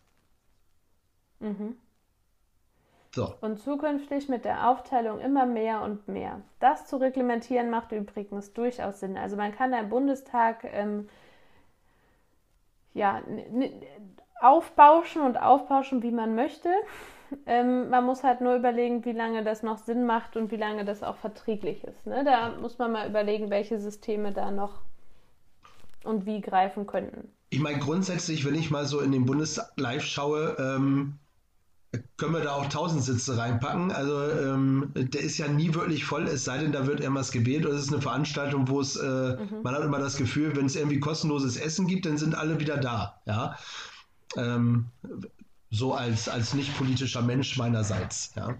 Mhm. 1.40 1.76
So. 3.16 3.32
Und 3.40 3.58
zukünftig 3.58 4.28
mit 4.28 4.44
der 4.44 4.68
Aufteilung 4.68 5.20
immer 5.20 5.46
mehr 5.46 5.80
und 5.80 6.06
mehr. 6.06 6.42
Das 6.60 6.84
zu 6.86 6.98
reglementieren 6.98 7.70
macht 7.70 7.92
übrigens 7.92 8.52
durchaus 8.52 9.00
Sinn. 9.00 9.16
Also 9.16 9.36
man 9.36 9.52
kann 9.52 9.72
einen 9.72 9.88
Bundestag 9.88 10.64
ähm, 10.64 11.08
ja, 12.92 13.22
aufbauschen 14.38 15.22
und 15.22 15.38
aufbauschen, 15.38 16.02
wie 16.02 16.10
man 16.10 16.34
möchte. 16.34 16.68
Ähm, 17.46 17.88
man 17.88 18.04
muss 18.04 18.22
halt 18.22 18.42
nur 18.42 18.54
überlegen, 18.54 19.06
wie 19.06 19.12
lange 19.12 19.42
das 19.42 19.62
noch 19.62 19.78
Sinn 19.78 20.04
macht 20.04 20.36
und 20.36 20.50
wie 20.50 20.56
lange 20.56 20.84
das 20.84 21.02
auch 21.02 21.16
verträglich 21.16 21.84
ist. 21.84 22.06
Ne? 22.06 22.22
Da 22.22 22.50
muss 22.60 22.76
man 22.76 22.92
mal 22.92 23.08
überlegen, 23.08 23.48
welche 23.48 23.80
Systeme 23.80 24.32
da 24.32 24.50
noch 24.50 24.82
und 26.04 26.26
wie 26.26 26.42
greifen 26.42 26.86
könnten. 26.86 27.32
Ich 27.48 27.60
meine, 27.60 27.78
grundsätzlich, 27.78 28.44
wenn 28.44 28.54
ich 28.54 28.70
mal 28.70 28.84
so 28.84 29.00
in 29.00 29.10
den 29.10 29.24
Bundestag 29.24 29.72
live 29.76 30.04
schaue, 30.04 30.54
ähm, 30.58 31.18
können 32.16 32.34
wir 32.34 32.42
da 32.42 32.52
auch 32.52 32.66
tausend 32.68 33.02
Sitze 33.02 33.36
reinpacken. 33.36 33.92
Also 33.92 34.30
ähm, 34.30 34.92
der 34.94 35.20
ist 35.20 35.38
ja 35.38 35.48
nie 35.48 35.74
wirklich 35.74 36.04
voll, 36.04 36.26
es 36.26 36.44
sei 36.44 36.58
denn, 36.58 36.72
da 36.72 36.86
wird 36.86 37.00
irgendwas 37.00 37.32
gewählt 37.32 37.66
oder 37.66 37.74
es 37.74 37.82
ist 37.82 37.92
eine 37.92 38.02
Veranstaltung, 38.02 38.68
wo 38.68 38.80
es, 38.80 38.96
äh, 38.96 39.36
mhm. 39.36 39.62
man 39.62 39.74
hat 39.74 39.82
immer 39.82 39.98
das 39.98 40.16
Gefühl, 40.16 40.56
wenn 40.56 40.66
es 40.66 40.76
irgendwie 40.76 41.00
kostenloses 41.00 41.56
Essen 41.56 41.86
gibt, 41.86 42.06
dann 42.06 42.18
sind 42.18 42.34
alle 42.34 42.60
wieder 42.60 42.76
da. 42.76 43.20
Ja. 43.26 43.56
Ähm, 44.36 44.86
so 45.70 45.94
als, 45.94 46.28
als 46.28 46.54
nicht 46.54 46.76
politischer 46.76 47.22
Mensch 47.22 47.56
meinerseits. 47.56 48.32
Ja. 48.34 48.56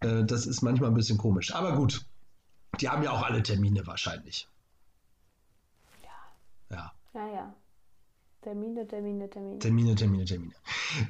Äh, 0.00 0.24
das 0.24 0.46
ist 0.46 0.62
manchmal 0.62 0.90
ein 0.90 0.94
bisschen 0.94 1.18
komisch. 1.18 1.54
Aber 1.54 1.76
gut, 1.76 2.04
die 2.80 2.88
haben 2.88 3.02
ja 3.02 3.10
auch 3.10 3.22
alle 3.22 3.42
Termine 3.42 3.86
wahrscheinlich. 3.86 4.48
Ja. 6.02 6.76
Ja. 6.76 6.92
Ja, 7.14 7.26
ja. 7.34 7.54
Termine, 8.48 8.88
Termine, 8.88 9.28
Termine. 9.28 9.58
Termine, 9.58 9.94
Termine, 9.94 10.24
Termine. 10.24 10.54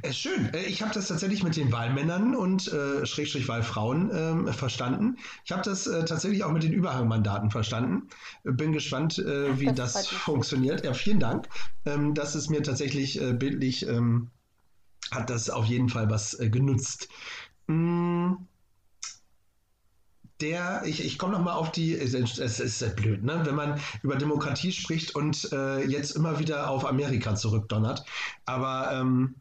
Äh, 0.03 0.13
schön. 0.13 0.53
Äh, 0.53 0.65
ich 0.65 0.83
habe 0.83 0.93
das 0.93 1.07
tatsächlich 1.07 1.45
mit 1.45 1.55
den 1.55 1.71
Wahlmännern 1.71 2.35
und 2.35 2.67
äh, 2.73 3.07
Schrägstrich 3.07 3.47
Wahlfrauen 3.47 4.11
äh, 4.49 4.53
verstanden. 4.53 5.19
Ich 5.45 5.53
habe 5.53 5.63
das 5.63 5.87
äh, 5.87 6.05
tatsächlich 6.05 6.43
auch 6.43 6.51
mit 6.51 6.65
den 6.65 6.73
Überhangmandaten 6.73 7.53
verstanden. 7.53 8.09
Bin 8.43 8.73
gespannt, 8.73 9.21
äh, 9.21 9.61
wie 9.61 9.67
das, 9.67 9.93
das 9.93 10.09
funktioniert. 10.09 10.85
Ja, 10.85 10.95
vielen 10.95 11.21
Dank. 11.21 11.49
Ähm, 11.87 12.13
das 12.15 12.35
ist 12.35 12.51
mir 12.51 12.65
tatsächlich 12.65 13.21
äh, 13.23 13.35
bildlich, 13.35 13.87
ähm, 13.87 14.33
hat 15.13 15.31
das 15.31 15.49
auf 15.49 15.67
jeden 15.67 15.89
Fall 15.89 16.11
was 16.11 16.37
genutzt. 16.41 17.09
Mm 17.69 18.33
der, 20.41 20.83
ich, 20.85 21.05
ich 21.05 21.19
komme 21.19 21.33
nochmal 21.33 21.55
auf 21.55 21.73
die, 21.73 21.95
es, 21.95 22.15
ist 22.15 22.79
sehr 22.79 22.91
blöd, 22.91 23.25
ne? 23.25 23.41
wenn 23.45 23.55
man 23.55 23.81
über 24.03 24.17
Demokratie 24.17 24.73
spricht 24.73 25.15
und 25.15 25.53
äh, 25.53 25.85
jetzt 25.85 26.13
immer 26.13 26.39
wieder 26.39 26.71
auf 26.71 26.87
Amerika 26.87 27.35
zurückdonnert. 27.35 28.05
Aber 28.47 28.93
ähm, 28.93 29.35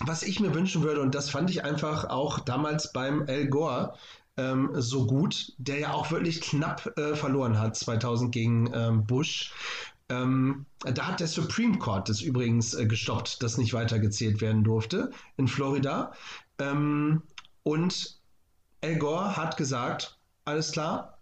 was 0.00 0.22
ich 0.22 0.40
mir 0.40 0.54
wünschen 0.54 0.82
würde, 0.82 1.00
und 1.00 1.14
das 1.14 1.30
fand 1.30 1.50
ich 1.50 1.64
einfach 1.64 2.04
auch 2.04 2.40
damals 2.40 2.92
beim 2.92 3.24
Al 3.28 3.46
Gore 3.46 3.94
ähm, 4.36 4.70
so 4.74 5.06
gut, 5.06 5.52
der 5.58 5.78
ja 5.78 5.92
auch 5.92 6.10
wirklich 6.10 6.40
knapp 6.40 6.96
äh, 6.96 7.14
verloren 7.14 7.58
hat 7.58 7.76
2000 7.76 8.32
gegen 8.32 8.70
ähm, 8.72 9.04
Bush. 9.06 9.52
Ähm, 10.08 10.64
da 10.80 11.08
hat 11.08 11.20
der 11.20 11.26
Supreme 11.26 11.78
Court 11.78 12.08
das 12.08 12.22
übrigens 12.22 12.74
äh, 12.74 12.86
gestoppt, 12.86 13.42
dass 13.42 13.58
nicht 13.58 13.74
weitergezählt 13.74 14.40
werden 14.40 14.64
durfte 14.64 15.10
in 15.36 15.48
Florida. 15.48 16.12
Ähm, 16.58 17.22
und 17.64 18.17
Al 18.80 18.96
Gore 18.96 19.36
hat 19.36 19.56
gesagt, 19.56 20.18
alles 20.44 20.70
klar, 20.70 21.18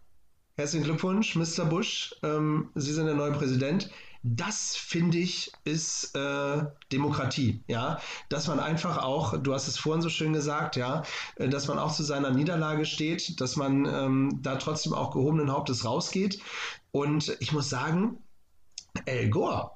herzlichen 0.57 0.85
Glückwunsch, 0.85 1.37
Mr. 1.37 1.65
Bush, 1.65 2.15
ähm, 2.23 2.71
Sie 2.75 2.93
sind 2.93 3.07
der 3.07 3.15
neue 3.15 3.33
Präsident. 3.33 3.91
Das 4.23 4.75
finde 4.75 5.19
ich 5.19 5.53
ist 5.65 6.15
äh, 6.17 6.65
Demokratie, 6.93 7.63
ja, 7.69 8.01
dass 8.29 8.49
man 8.49 8.59
einfach 8.59 8.99
auch, 8.99 9.41
du 9.41 9.55
hast 9.55 9.69
es 9.69 9.79
vorhin 9.79 10.03
so 10.03 10.09
schön 10.09 10.33
gesagt, 10.33 10.77
ja, 10.77 11.03
äh, 11.37 11.49
dass 11.49 11.69
man 11.69 11.79
auch 11.79 11.95
zu 11.95 12.03
seiner 12.03 12.31
Niederlage 12.31 12.85
steht, 12.85 13.41
dass 13.41 13.57
man 13.57 13.87
ähm, 13.87 14.41
da 14.43 14.57
trotzdem 14.57 14.93
auch 14.93 15.13
gehobenen 15.13 15.53
Hauptes 15.53 15.85
rausgeht. 15.85 16.41
Und 16.91 17.37
ich 17.41 17.53
muss 17.53 17.71
sagen, 17.71 18.19
Al 19.07 19.31
Gore, 19.31 19.76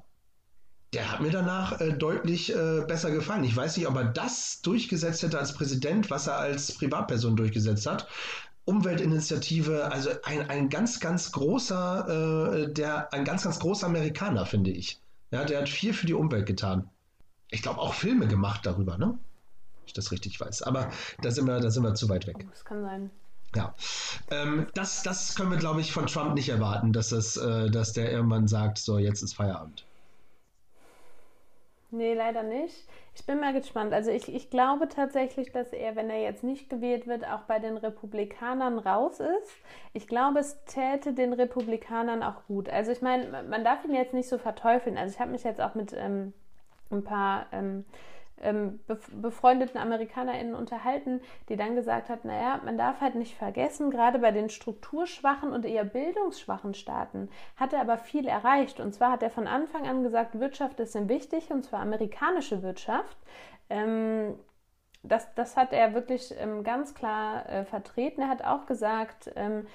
der 0.92 1.12
hat 1.12 1.20
mir 1.20 1.30
danach 1.30 1.80
äh, 1.80 1.92
deutlich 1.92 2.54
äh, 2.54 2.80
besser 2.86 3.10
gefallen. 3.10 3.44
Ich 3.44 3.54
weiß 3.54 3.76
nicht, 3.76 3.86
ob 3.86 3.96
er 3.96 4.04
das 4.04 4.60
durchgesetzt 4.62 5.22
hätte 5.22 5.38
als 5.38 5.54
Präsident, 5.54 6.10
was 6.10 6.26
er 6.26 6.38
als 6.38 6.72
Privatperson 6.72 7.36
durchgesetzt 7.36 7.86
hat. 7.86 8.08
Umweltinitiative, 8.64 9.90
also 9.90 10.10
ein, 10.24 10.48
ein 10.50 10.68
ganz, 10.68 11.00
ganz 11.00 11.32
großer, 11.32 12.64
äh, 12.68 12.72
der, 12.72 13.12
ein 13.12 13.24
ganz, 13.24 13.44
ganz 13.44 13.58
großer 13.58 13.86
Amerikaner, 13.86 14.46
finde 14.46 14.70
ich. 14.70 15.00
Ja, 15.30 15.44
der 15.44 15.60
hat 15.60 15.68
viel 15.68 15.92
für 15.92 16.06
die 16.06 16.14
Umwelt 16.14 16.46
getan. 16.46 16.88
Ich 17.50 17.62
glaube 17.62 17.80
auch 17.80 17.94
Filme 17.94 18.26
gemacht 18.26 18.66
darüber, 18.66 18.98
ne? 18.98 19.06
Wenn 19.06 19.86
ich 19.86 19.92
das 19.92 20.12
richtig 20.12 20.40
weiß. 20.40 20.62
Aber 20.62 20.90
da 21.22 21.30
sind 21.30 21.46
wir, 21.46 21.60
da 21.60 21.70
sind 21.70 21.84
wir 21.84 21.94
zu 21.94 22.08
weit 22.08 22.26
weg. 22.26 22.36
Oh, 22.40 22.50
das 22.50 22.64
kann 22.64 22.82
sein. 22.82 23.10
Ja, 23.56 23.74
ähm, 24.30 24.68
das, 24.74 25.02
das 25.02 25.34
können 25.34 25.50
wir, 25.50 25.58
glaube 25.58 25.80
ich, 25.80 25.92
von 25.92 26.06
Trump 26.06 26.34
nicht 26.34 26.48
erwarten, 26.48 26.92
dass, 26.92 27.08
das, 27.08 27.36
äh, 27.36 27.70
dass 27.70 27.92
der 27.92 28.12
irgendwann 28.12 28.46
sagt, 28.46 28.78
so, 28.78 28.98
jetzt 28.98 29.22
ist 29.22 29.34
Feierabend. 29.34 29.84
Nee, 31.92 32.14
leider 32.14 32.44
nicht. 32.44 32.88
Ich 33.14 33.26
bin 33.26 33.40
mal 33.40 33.52
gespannt. 33.52 33.92
Also 33.92 34.12
ich, 34.12 34.32
ich 34.32 34.48
glaube 34.48 34.88
tatsächlich, 34.88 35.50
dass 35.50 35.72
er, 35.72 35.96
wenn 35.96 36.08
er 36.08 36.22
jetzt 36.22 36.44
nicht 36.44 36.70
gewählt 36.70 37.08
wird, 37.08 37.26
auch 37.26 37.42
bei 37.42 37.58
den 37.58 37.76
Republikanern 37.76 38.78
raus 38.78 39.18
ist. 39.18 39.52
Ich 39.92 40.06
glaube, 40.06 40.38
es 40.38 40.64
täte 40.66 41.12
den 41.12 41.32
Republikanern 41.32 42.22
auch 42.22 42.44
gut. 42.46 42.68
Also 42.68 42.92
ich 42.92 43.02
meine, 43.02 43.42
man 43.42 43.64
darf 43.64 43.84
ihn 43.84 43.94
jetzt 43.94 44.14
nicht 44.14 44.28
so 44.28 44.38
verteufeln. 44.38 44.96
Also 44.96 45.14
ich 45.14 45.20
habe 45.20 45.32
mich 45.32 45.42
jetzt 45.42 45.60
auch 45.60 45.74
mit 45.74 45.92
ähm, 45.92 46.32
ein 46.90 47.02
paar 47.02 47.46
ähm, 47.52 47.84
ähm, 48.42 48.80
befreundeten 49.20 49.80
AmerikanerInnen 49.80 50.54
unterhalten, 50.54 51.20
die 51.48 51.56
dann 51.56 51.74
gesagt 51.74 52.08
hat, 52.08 52.24
naja, 52.24 52.60
man 52.64 52.78
darf 52.78 53.00
halt 53.00 53.14
nicht 53.14 53.36
vergessen, 53.36 53.90
gerade 53.90 54.18
bei 54.18 54.30
den 54.30 54.48
strukturschwachen 54.48 55.52
und 55.52 55.64
eher 55.64 55.84
bildungsschwachen 55.84 56.74
Staaten 56.74 57.28
hat 57.56 57.72
er 57.72 57.80
aber 57.80 57.98
viel 57.98 58.26
erreicht. 58.26 58.80
Und 58.80 58.94
zwar 58.94 59.12
hat 59.12 59.22
er 59.22 59.30
von 59.30 59.46
Anfang 59.46 59.86
an 59.86 60.02
gesagt, 60.02 60.38
Wirtschaft 60.38 60.80
ist 60.80 60.94
ihm 60.94 61.08
wichtig, 61.08 61.50
und 61.50 61.64
zwar 61.64 61.80
amerikanische 61.80 62.62
Wirtschaft. 62.62 63.16
Ähm, 63.68 64.34
das, 65.02 65.32
das 65.34 65.56
hat 65.56 65.72
er 65.72 65.94
wirklich 65.94 66.34
ähm, 66.38 66.62
ganz 66.62 66.94
klar 66.94 67.48
äh, 67.48 67.64
vertreten. 67.64 68.20
Er 68.20 68.28
hat 68.28 68.44
auch 68.44 68.66
gesagt, 68.66 69.30
ähm, 69.34 69.66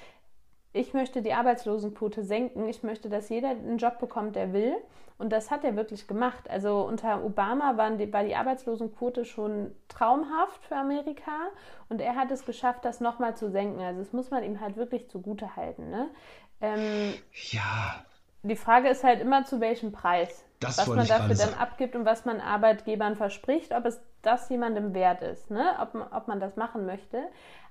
ich 0.75 0.93
möchte 0.93 1.21
die 1.21 1.33
Arbeitslosenquote 1.33 2.23
senken. 2.23 2.67
Ich 2.67 2.83
möchte, 2.83 3.07
dass 3.07 3.29
jeder 3.29 3.49
einen 3.49 3.77
Job 3.77 3.97
bekommt, 3.97 4.35
der 4.35 4.51
will. 4.51 4.75
Und 5.17 5.31
das 5.31 5.49
hat 5.49 5.63
er 5.63 5.77
wirklich 5.77 6.05
gemacht. 6.05 6.49
Also 6.49 6.81
unter 6.81 7.23
Obama 7.23 7.73
die, 7.91 8.11
war 8.11 8.25
die 8.25 8.35
Arbeitslosenquote 8.35 9.23
schon 9.23 9.73
traumhaft 9.87 10.65
für 10.65 10.75
Amerika 10.75 11.31
und 11.87 12.01
er 12.01 12.15
hat 12.15 12.29
es 12.31 12.45
geschafft, 12.45 12.83
das 12.83 12.99
nochmal 12.99 13.37
zu 13.37 13.49
senken. 13.49 13.79
Also 13.79 14.01
das 14.01 14.11
muss 14.11 14.29
man 14.29 14.43
ihm 14.43 14.59
halt 14.59 14.75
wirklich 14.75 15.09
zugute 15.09 15.55
halten. 15.55 15.89
Ne? 15.89 16.09
Ähm, 16.59 17.13
ja. 17.51 18.03
Die 18.43 18.57
Frage 18.57 18.89
ist 18.89 19.05
halt 19.05 19.21
immer, 19.21 19.45
zu 19.45 19.61
welchem 19.61 19.93
Preis. 19.93 20.43
Das 20.59 20.77
was 20.77 20.87
man 20.87 21.07
dafür 21.07 21.35
dann 21.35 21.53
abgibt 21.53 21.95
und 21.95 22.05
was 22.05 22.25
man 22.25 22.41
Arbeitgebern 22.41 23.15
verspricht, 23.15 23.71
ob 23.73 23.85
es 23.85 24.01
das 24.21 24.49
jemandem 24.49 24.93
wert 24.93 25.21
ist, 25.21 25.49
ne? 25.49 25.75
ob, 25.79 25.95
ob 26.11 26.27
man 26.27 26.41
das 26.41 26.57
machen 26.57 26.85
möchte. 26.85 27.23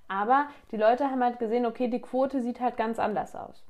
Aber 0.08 0.48
die 0.70 0.76
Leute 0.76 1.10
haben 1.10 1.22
halt 1.22 1.38
gesehen, 1.38 1.66
okay, 1.66 1.88
die 1.88 2.00
Quote 2.00 2.42
sieht 2.42 2.60
halt 2.60 2.76
ganz 2.76 2.98
anders 2.98 3.34
aus. 3.34 3.64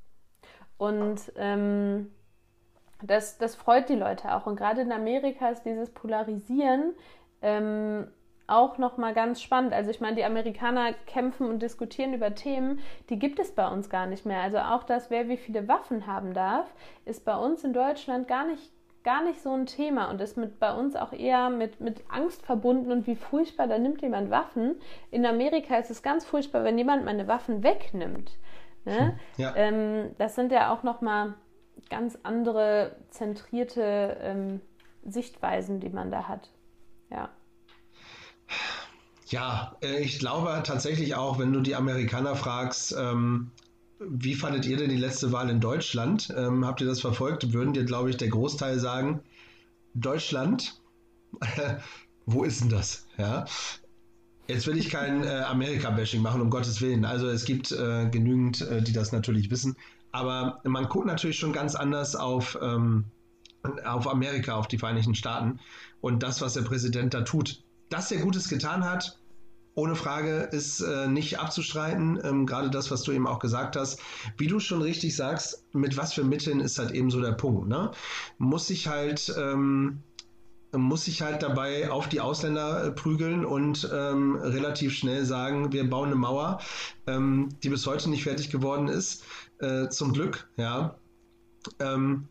Und 0.77 1.33
ähm, 1.37 2.11
das, 3.03 3.39
das 3.39 3.55
freut 3.55 3.89
die 3.89 3.95
Leute 3.95 4.35
auch. 4.35 4.47
Und 4.47 4.57
gerade 4.57 4.81
in 4.81 4.93
Amerika 4.93 5.49
ist 5.49 5.63
dieses 5.63 5.91
Polarisieren 5.91 6.95
ähm, 7.43 8.09
auch 8.47 8.79
nochmal 8.79 9.15
ganz 9.15 9.41
spannend. 9.41 9.73
Also 9.73 9.91
ich 9.91 10.01
meine, 10.01 10.17
die 10.17 10.25
Amerikaner 10.25 10.93
kämpfen 11.07 11.49
und 11.49 11.63
diskutieren 11.63 12.13
über 12.13 12.35
Themen, 12.35 12.81
die 13.09 13.19
gibt 13.19 13.39
es 13.39 13.53
bei 13.53 13.67
uns 13.69 13.89
gar 13.89 14.07
nicht 14.07 14.27
mehr. 14.27 14.41
Also 14.41 14.59
auch 14.59 14.85
das, 14.85 15.11
wer 15.11 15.29
wie 15.29 15.37
viele 15.37 15.69
Waffen 15.69 16.07
haben 16.07 16.35
darf, 16.35 16.73
ist 17.05 17.25
bei 17.25 17.37
uns 17.37 17.65
in 17.65 17.73
Deutschland 17.73 18.29
gar 18.29 18.47
nicht 18.47 18.74
gar 19.05 19.23
nicht 19.23 19.41
so 19.43 19.53
ein 19.53 19.67
Thema 19.67 20.11
und 20.11 20.21
ist 20.21 20.37
mit 20.37 20.59
bei 20.59 20.75
uns 20.75 20.97
auch 20.97 21.13
eher 21.13 21.51
mit, 21.51 21.81
mit 21.81 22.03
Angst 22.09 22.45
verbunden 22.45 22.91
und 22.91 23.07
wie 23.07 23.17
furchtbar, 23.17 23.69
da 23.69 23.79
nimmt 23.79 24.01
jemand 24.03 24.31
Waffen. 24.31 24.77
In 25.11 25.27
Amerika 25.27 25.77
ist 25.77 25.91
es 25.91 26.03
ganz 26.03 26.25
furchtbar, 26.25 26.65
wenn 26.65 26.79
jemand 26.79 27.05
meine 27.05 27.29
Waffen 27.29 27.63
wegnimmt. 27.63 28.33
Ne? 28.87 28.99
Hm, 28.99 29.13
ja. 29.37 29.55
Ähm, 29.57 30.11
das 30.19 30.35
sind 30.35 30.51
ja 30.53 30.73
auch 30.73 30.83
nochmal 30.83 31.35
ganz 31.91 32.19
andere 32.23 32.97
zentrierte 33.11 34.17
ähm, 34.21 34.61
Sichtweisen, 35.05 35.81
die 35.81 35.91
man 35.91 36.11
da 36.11 36.27
hat. 36.27 36.51
Ja. 37.11 37.29
Ja, 39.27 39.77
äh, 39.83 40.01
ich 40.01 40.19
glaube 40.19 40.63
tatsächlich 40.65 41.15
auch, 41.15 41.39
wenn 41.39 41.53
du 41.53 41.61
die 41.61 41.75
Amerikaner 41.75 42.37
fragst, 42.37 42.95
ähm, 42.99 43.51
wie 43.99 44.35
fandet 44.35 44.67
ihr 44.67 44.77
denn 44.77 44.91
die 44.91 44.97
letzte 44.97 45.33
Wahl 45.33 45.51
in 45.51 45.61
Deutschland? 45.61 46.33
Ähm, 46.37 46.65
habt 46.67 46.81
ihr 46.81 46.87
das 46.87 47.01
verfolgt? 47.01 47.53
Würden 47.53 47.73
dir, 47.73 47.85
glaube 47.85 48.11
ich, 48.11 48.17
der 48.17 48.29
Großteil 48.29 48.79
sagen, 48.79 49.21
Deutschland? 49.95 50.81
Wo 52.27 52.45
ist 52.45 52.61
denn 52.61 52.71
das? 52.71 53.07
Ja. 53.19 53.45
Jetzt 54.47 54.67
will 54.67 54.77
ich 54.77 54.91
kein 54.91 55.25
äh, 55.25 55.43
Amerika-Bashing 55.47 56.21
machen, 56.21 56.41
um 56.41 56.51
Gottes 56.51 56.81
Willen. 56.81 57.05
Also 57.05 57.29
es 57.29 57.45
gibt 57.45 57.73
äh, 57.73 58.09
genügend, 58.11 58.61
äh, 58.63 58.83
die 58.83 58.93
das 58.93 59.13
natürlich 59.13 59.51
wissen. 59.51 59.77
Aber 60.13 60.61
man 60.65 60.89
guckt 60.89 61.07
natürlich 61.07 61.39
schon 61.39 61.53
ganz 61.53 61.75
anders 61.75 62.15
auf, 62.15 62.59
ähm, 62.61 63.05
auf 63.85 64.07
Amerika, 64.07 64.55
auf 64.55 64.69
die 64.69 64.79
Vereinigten 64.79 65.15
Staaten 65.15 65.61
und 66.01 66.23
das, 66.23 66.41
was 66.41 66.55
der 66.55 66.63
Präsident 66.63 67.15
da 67.15 67.23
tut. 67.23 67.63
Dass 67.89 68.13
er 68.13 68.21
Gutes 68.21 68.49
getan 68.49 68.85
hat, 68.85 69.19
ohne 69.75 69.97
Frage 69.97 70.49
ist 70.53 70.81
äh, 70.81 71.09
nicht 71.09 71.39
abzustreiten. 71.39 72.19
Ähm, 72.23 72.47
Gerade 72.47 72.71
das, 72.71 72.91
was 72.91 73.03
du 73.03 73.13
eben 73.13 73.27
auch 73.27 73.39
gesagt 73.41 73.77
hast. 73.77 74.01
Wie 74.37 74.47
du 74.47 74.61
schon 74.61 74.83
richtig 74.83 75.17
sagst, 75.17 75.65
mit 75.73 75.97
was 75.97 76.13
für 76.13 76.25
Mitteln 76.25 76.61
ist 76.61 76.79
halt 76.79 76.93
eben 76.93 77.11
so 77.11 77.21
der 77.21 77.33
Punkt. 77.33 77.69
Ne? 77.69 77.91
Muss 78.39 78.69
sich 78.69 78.89
halt. 78.89 79.35
Ähm, 79.37 80.03
muss 80.77 81.05
sich 81.05 81.23
halt 81.23 81.41
dabei 81.45 81.89
auf 81.89 82.09
die 82.09 82.21
Ausländer 82.21 82.85
äh, 82.85 82.91
prügeln 82.91 83.45
und 83.45 83.89
ähm, 83.93 84.35
relativ 84.35 84.93
schnell 84.93 85.25
sagen, 85.25 85.73
wir 85.73 85.89
bauen 85.89 86.07
eine 86.07 86.17
Mauer, 86.17 86.61
ähm, 87.07 87.51
die 87.63 87.69
bis 87.69 87.87
heute 87.87 88.11
nicht 88.11 88.25
fertig 88.25 88.51
geworden 88.51 88.89
ist. 88.89 89.23
Äh, 89.61 89.89
zum 89.91 90.13
Glück, 90.13 90.49
ja. 90.57 90.97
Ähm, 91.79 92.27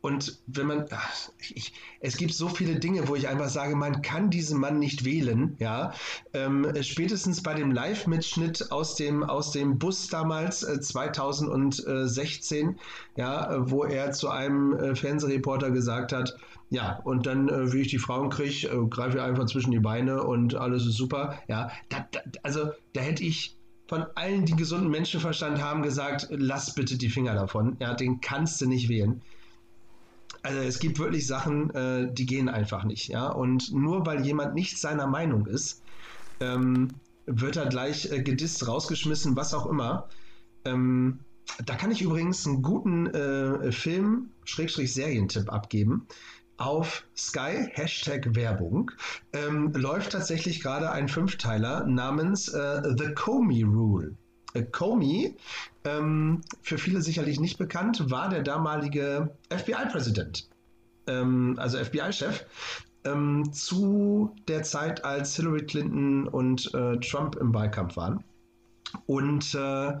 und 0.00 0.38
wenn 0.46 0.66
man, 0.68 0.86
ach, 0.90 1.30
ich, 1.38 1.72
es 2.00 2.16
gibt 2.16 2.32
so 2.32 2.48
viele 2.48 2.78
Dinge, 2.78 3.08
wo 3.08 3.16
ich 3.16 3.26
einfach 3.26 3.48
sage, 3.48 3.74
man 3.74 4.00
kann 4.00 4.30
diesen 4.30 4.60
Mann 4.60 4.78
nicht 4.78 5.04
wählen, 5.04 5.56
ja. 5.58 5.92
Ähm, 6.32 6.72
spätestens 6.82 7.42
bei 7.42 7.54
dem 7.54 7.72
Live-Mitschnitt 7.72 8.70
aus 8.70 8.94
dem, 8.94 9.24
aus 9.24 9.50
dem 9.50 9.78
Bus 9.78 10.06
damals, 10.08 10.62
äh, 10.62 10.80
2016, 10.80 12.78
ja, 13.16 13.56
wo 13.68 13.84
er 13.84 14.12
zu 14.12 14.28
einem 14.28 14.72
äh, 14.74 14.94
Fernsehreporter 14.94 15.72
gesagt 15.72 16.12
hat, 16.12 16.36
ja, 16.70 17.00
und 17.04 17.26
dann, 17.26 17.48
äh, 17.48 17.72
wie 17.72 17.80
ich 17.80 17.88
die 17.88 17.98
Frauen 17.98 18.30
kriege, 18.30 18.68
äh, 18.68 18.86
greife 18.88 19.16
ich 19.16 19.22
einfach 19.22 19.46
zwischen 19.46 19.72
die 19.72 19.80
Beine 19.80 20.22
und 20.22 20.54
alles 20.54 20.86
ist 20.86 20.96
super, 20.96 21.40
ja. 21.48 21.70
Da, 21.88 22.06
da, 22.12 22.20
also, 22.44 22.70
da 22.92 23.00
hätte 23.00 23.24
ich 23.24 23.56
von 23.88 24.06
allen, 24.14 24.44
die 24.44 24.54
gesunden 24.54 24.90
Menschenverstand 24.90 25.60
haben, 25.60 25.82
gesagt, 25.82 26.28
lass 26.30 26.74
bitte 26.74 26.98
die 26.98 27.08
Finger 27.08 27.34
davon, 27.34 27.76
ja, 27.80 27.94
den 27.94 28.20
kannst 28.20 28.60
du 28.60 28.68
nicht 28.68 28.88
wählen. 28.88 29.22
Also 30.42 30.60
es 30.60 30.78
gibt 30.78 30.98
wirklich 30.98 31.26
Sachen, 31.26 31.70
äh, 31.70 32.12
die 32.12 32.26
gehen 32.26 32.48
einfach 32.48 32.84
nicht, 32.84 33.08
ja. 33.08 33.28
Und 33.28 33.72
nur 33.72 34.06
weil 34.06 34.24
jemand 34.24 34.54
nicht 34.54 34.78
seiner 34.78 35.06
Meinung 35.06 35.46
ist, 35.46 35.82
ähm, 36.40 36.88
wird 37.26 37.56
er 37.56 37.66
gleich 37.66 38.10
äh, 38.10 38.22
gedisst, 38.22 38.66
rausgeschmissen, 38.66 39.36
was 39.36 39.54
auch 39.54 39.66
immer. 39.66 40.08
Ähm, 40.64 41.20
da 41.64 41.74
kann 41.74 41.90
ich 41.90 42.02
übrigens 42.02 42.46
einen 42.46 42.62
guten 42.62 43.06
äh, 43.06 43.72
Film, 43.72 44.30
Schrägstrich 44.44 44.92
Serientipp 44.92 45.52
abgeben. 45.52 46.06
Auf 46.56 47.04
Sky, 47.16 47.68
Hashtag 47.72 48.34
Werbung, 48.34 48.90
ähm, 49.32 49.72
läuft 49.74 50.12
tatsächlich 50.12 50.60
gerade 50.60 50.90
ein 50.90 51.08
Fünfteiler 51.08 51.86
namens 51.86 52.48
äh, 52.48 52.82
The 52.96 53.14
Comey 53.14 53.62
Rule. 53.62 54.16
Äh, 54.54 54.62
Comey, 54.62 55.36
ähm, 55.84 56.40
für 56.62 56.78
viele 56.78 57.02
sicherlich 57.02 57.40
nicht 57.40 57.58
bekannt, 57.58 58.10
war 58.10 58.28
der 58.28 58.42
damalige 58.42 59.30
FBI-Präsident, 59.50 60.48
ähm, 61.06 61.56
also 61.58 61.78
FBI-Chef, 61.78 62.44
ähm, 63.04 63.52
zu 63.52 64.34
der 64.48 64.62
Zeit, 64.62 65.04
als 65.04 65.36
Hillary 65.36 65.66
Clinton 65.66 66.28
und 66.28 66.72
äh, 66.74 66.98
Trump 66.98 67.36
im 67.36 67.52
Wahlkampf 67.54 67.96
waren. 67.96 68.24
Und 69.06 69.54
äh, 69.54 69.98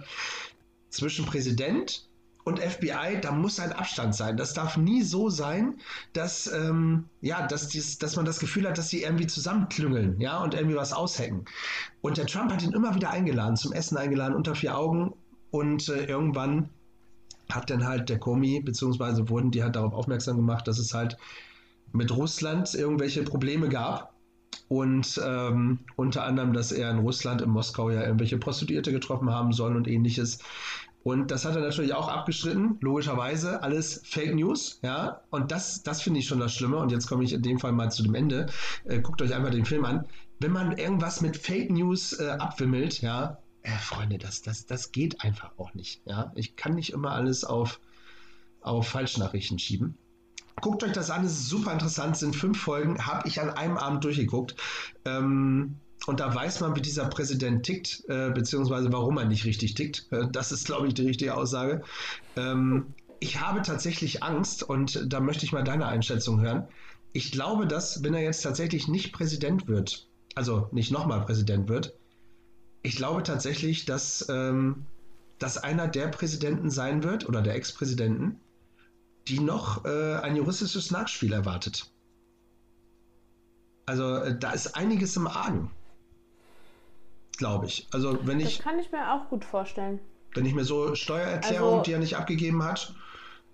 zwischen 0.88 1.26
Präsident 1.26 2.07
und 2.48 2.60
FBI, 2.60 3.20
da 3.20 3.30
muss 3.30 3.60
ein 3.60 3.72
Abstand 3.72 4.14
sein. 4.14 4.38
Das 4.38 4.54
darf 4.54 4.78
nie 4.78 5.02
so 5.02 5.28
sein, 5.28 5.74
dass, 6.14 6.50
ähm, 6.50 7.04
ja, 7.20 7.46
dass, 7.46 7.68
dies, 7.68 7.98
dass 7.98 8.16
man 8.16 8.24
das 8.24 8.38
Gefühl 8.38 8.66
hat, 8.66 8.78
dass 8.78 8.88
sie 8.88 9.02
irgendwie 9.02 9.26
zusammenklüngeln 9.26 10.18
ja, 10.18 10.42
und 10.42 10.54
irgendwie 10.54 10.76
was 10.76 10.94
aushacken. 10.94 11.44
Und 12.00 12.16
der 12.16 12.26
Trump 12.26 12.50
hat 12.50 12.62
ihn 12.62 12.72
immer 12.72 12.94
wieder 12.94 13.10
eingeladen, 13.10 13.56
zum 13.56 13.72
Essen 13.72 13.98
eingeladen, 13.98 14.34
unter 14.34 14.54
vier 14.54 14.76
Augen. 14.76 15.12
Und 15.50 15.90
äh, 15.90 16.06
irgendwann 16.06 16.70
hat 17.50 17.68
dann 17.68 17.86
halt 17.86 18.08
der 18.08 18.18
Komi, 18.18 18.60
beziehungsweise 18.60 19.28
wurden 19.28 19.50
die 19.50 19.62
halt 19.62 19.76
darauf 19.76 19.92
aufmerksam 19.92 20.36
gemacht, 20.36 20.66
dass 20.66 20.78
es 20.78 20.94
halt 20.94 21.18
mit 21.92 22.10
Russland 22.10 22.74
irgendwelche 22.74 23.22
Probleme 23.24 23.68
gab. 23.68 24.14
Und 24.68 25.20
ähm, 25.24 25.80
unter 25.96 26.24
anderem, 26.24 26.52
dass 26.52 26.72
er 26.72 26.90
in 26.90 26.98
Russland, 26.98 27.42
in 27.42 27.50
Moskau 27.50 27.90
ja 27.90 28.02
irgendwelche 28.02 28.38
Prostituierte 28.38 28.92
getroffen 28.92 29.30
haben 29.30 29.52
soll 29.52 29.76
und 29.76 29.86
ähnliches. 29.86 30.38
Und 31.08 31.30
das 31.30 31.46
hat 31.46 31.56
er 31.56 31.62
natürlich 31.62 31.94
auch 31.94 32.08
abgestritten, 32.08 32.76
logischerweise. 32.82 33.62
Alles 33.62 34.02
Fake 34.04 34.34
News, 34.34 34.78
ja. 34.82 35.22
Und 35.30 35.50
das, 35.50 35.82
das 35.82 36.02
finde 36.02 36.20
ich 36.20 36.26
schon 36.26 36.38
das 36.38 36.52
Schlimme. 36.54 36.76
Und 36.76 36.92
jetzt 36.92 37.06
komme 37.06 37.24
ich 37.24 37.32
in 37.32 37.40
dem 37.40 37.58
Fall 37.58 37.72
mal 37.72 37.90
zu 37.90 38.02
dem 38.02 38.14
Ende. 38.14 38.50
Äh, 38.84 39.00
guckt 39.00 39.22
euch 39.22 39.34
einfach 39.34 39.48
den 39.48 39.64
Film 39.64 39.86
an. 39.86 40.04
Wenn 40.38 40.52
man 40.52 40.76
irgendwas 40.76 41.22
mit 41.22 41.38
Fake 41.38 41.70
News 41.70 42.12
äh, 42.20 42.28
abwimmelt, 42.28 43.00
ja, 43.00 43.38
äh, 43.62 43.70
Freunde, 43.78 44.18
das, 44.18 44.42
das, 44.42 44.66
das 44.66 44.92
geht 44.92 45.22
einfach 45.22 45.52
auch 45.56 45.72
nicht. 45.72 46.02
Ja. 46.04 46.30
Ich 46.34 46.56
kann 46.56 46.74
nicht 46.74 46.92
immer 46.92 47.12
alles 47.12 47.42
auf, 47.42 47.80
auf 48.60 48.86
Falschnachrichten 48.88 49.58
schieben. 49.58 49.96
Guckt 50.60 50.84
euch 50.84 50.92
das 50.92 51.08
an, 51.08 51.24
es 51.24 51.32
ist 51.32 51.48
super 51.48 51.72
interessant, 51.72 52.18
sind 52.18 52.36
fünf 52.36 52.60
Folgen, 52.60 53.06
habe 53.06 53.26
ich 53.26 53.40
an 53.40 53.48
einem 53.48 53.78
Abend 53.78 54.04
durchgeguckt. 54.04 54.56
Ähm, 55.06 55.76
und 56.08 56.20
da 56.20 56.34
weiß 56.34 56.60
man, 56.60 56.74
wie 56.74 56.80
dieser 56.80 57.04
Präsident 57.04 57.66
tickt, 57.66 58.02
äh, 58.08 58.30
beziehungsweise 58.30 58.90
warum 58.90 59.18
er 59.18 59.26
nicht 59.26 59.44
richtig 59.44 59.74
tickt. 59.74 60.06
Äh, 60.10 60.26
das 60.32 60.52
ist, 60.52 60.64
glaube 60.64 60.88
ich, 60.88 60.94
die 60.94 61.06
richtige 61.06 61.34
Aussage. 61.34 61.82
Ähm, 62.34 62.94
ich 63.20 63.42
habe 63.42 63.60
tatsächlich 63.60 64.22
Angst 64.22 64.62
und 64.62 65.04
da 65.12 65.20
möchte 65.20 65.44
ich 65.44 65.52
mal 65.52 65.64
deine 65.64 65.86
Einschätzung 65.86 66.40
hören. 66.40 66.66
Ich 67.12 67.30
glaube, 67.30 67.66
dass, 67.66 68.02
wenn 68.02 68.14
er 68.14 68.22
jetzt 68.22 68.40
tatsächlich 68.40 68.88
nicht 68.88 69.12
Präsident 69.12 69.68
wird, 69.68 70.08
also 70.34 70.68
nicht 70.72 70.90
nochmal 70.90 71.20
Präsident 71.26 71.68
wird, 71.68 71.92
ich 72.82 72.96
glaube 72.96 73.22
tatsächlich, 73.22 73.84
dass 73.84 74.26
ähm, 74.30 74.86
das 75.38 75.58
einer 75.58 75.88
der 75.88 76.08
Präsidenten 76.08 76.70
sein 76.70 77.02
wird 77.02 77.28
oder 77.28 77.42
der 77.42 77.54
Ex-Präsidenten, 77.54 78.40
die 79.26 79.40
noch 79.40 79.84
äh, 79.84 80.14
ein 80.14 80.36
juristisches 80.36 80.90
Nachspiel 80.90 81.34
erwartet. 81.34 81.92
Also 83.84 84.16
äh, 84.16 84.38
da 84.38 84.52
ist 84.52 84.74
einiges 84.74 85.14
im 85.14 85.26
Argen 85.26 85.70
glaube 87.38 87.66
ich. 87.66 87.88
Also 87.92 88.18
wenn 88.26 88.40
ich. 88.40 88.58
Das 88.58 88.64
kann 88.64 88.78
ich 88.78 88.92
mir 88.92 89.14
auch 89.14 89.30
gut 89.30 89.44
vorstellen. 89.44 89.98
Wenn 90.34 90.44
ich 90.44 90.54
mir 90.54 90.64
so 90.64 90.94
Steuererklärung, 90.94 91.78
also, 91.78 91.82
die 91.84 91.92
er 91.92 91.98
nicht 91.98 92.16
abgegeben 92.16 92.62
hat, 92.62 92.94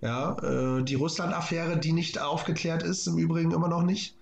ja, 0.01 0.37
äh, 0.43 0.83
die 0.83 0.97
Russland-Affäre, 0.97 1.79
die 1.79 1.93
nicht 1.93 2.21
aufgeklärt 2.21 2.83
ist, 2.83 3.07
im 3.07 3.17
Übrigen 3.17 3.53
immer 3.53 3.69
noch 3.69 3.83
nicht, 3.83 4.17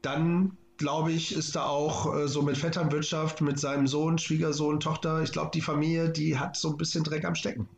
dann 0.00 0.56
glaube 0.78 1.12
ich, 1.12 1.36
ist 1.36 1.54
da 1.54 1.66
auch 1.66 2.16
äh, 2.16 2.26
so 2.26 2.40
mit 2.40 2.56
Vetternwirtschaft, 2.56 3.42
mit 3.42 3.58
seinem 3.58 3.86
Sohn, 3.86 4.16
Schwiegersohn, 4.16 4.80
Tochter, 4.80 5.22
ich 5.22 5.30
glaube, 5.30 5.50
die 5.52 5.60
Familie, 5.60 6.08
die 6.08 6.38
hat 6.38 6.56
so 6.56 6.70
ein 6.70 6.78
bisschen 6.78 7.04
Dreck 7.04 7.26
am 7.26 7.34
Stecken. 7.34 7.68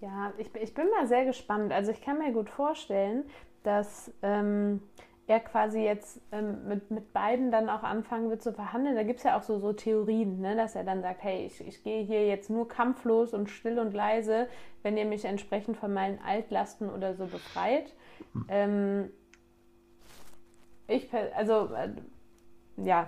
Ja, 0.00 0.32
ich, 0.38 0.48
ich 0.54 0.72
bin 0.72 0.88
mal 0.88 1.06
sehr 1.06 1.26
gespannt. 1.26 1.70
Also 1.72 1.90
ich 1.90 2.00
kann 2.00 2.18
mir 2.18 2.32
gut 2.32 2.48
vorstellen, 2.48 3.24
dass 3.62 4.10
ähm, 4.22 4.80
er 5.30 5.40
quasi 5.40 5.80
jetzt 5.80 6.20
ähm, 6.32 6.66
mit, 6.66 6.90
mit 6.90 7.12
beiden 7.12 7.52
dann 7.52 7.70
auch 7.70 7.84
anfangen 7.84 8.30
wird 8.30 8.42
zu 8.42 8.52
verhandeln. 8.52 8.96
Da 8.96 9.04
gibt 9.04 9.18
es 9.18 9.24
ja 9.24 9.38
auch 9.38 9.42
so, 9.42 9.60
so 9.60 9.72
Theorien, 9.72 10.40
ne? 10.40 10.56
dass 10.56 10.74
er 10.74 10.82
dann 10.82 11.02
sagt, 11.02 11.22
hey, 11.22 11.46
ich, 11.46 11.64
ich 11.66 11.84
gehe 11.84 12.02
hier 12.02 12.26
jetzt 12.26 12.50
nur 12.50 12.68
kampflos 12.68 13.32
und 13.32 13.48
still 13.48 13.78
und 13.78 13.94
leise, 13.94 14.48
wenn 14.82 14.96
ihr 14.96 15.04
mich 15.04 15.24
entsprechend 15.24 15.76
von 15.76 15.94
meinen 15.94 16.18
Altlasten 16.26 16.90
oder 16.90 17.14
so 17.14 17.26
befreit. 17.26 17.94
Hm. 18.32 18.46
Ähm, 18.48 19.10
ich, 20.88 21.08
also, 21.36 21.72
äh, 21.74 21.90
ja, 22.76 23.06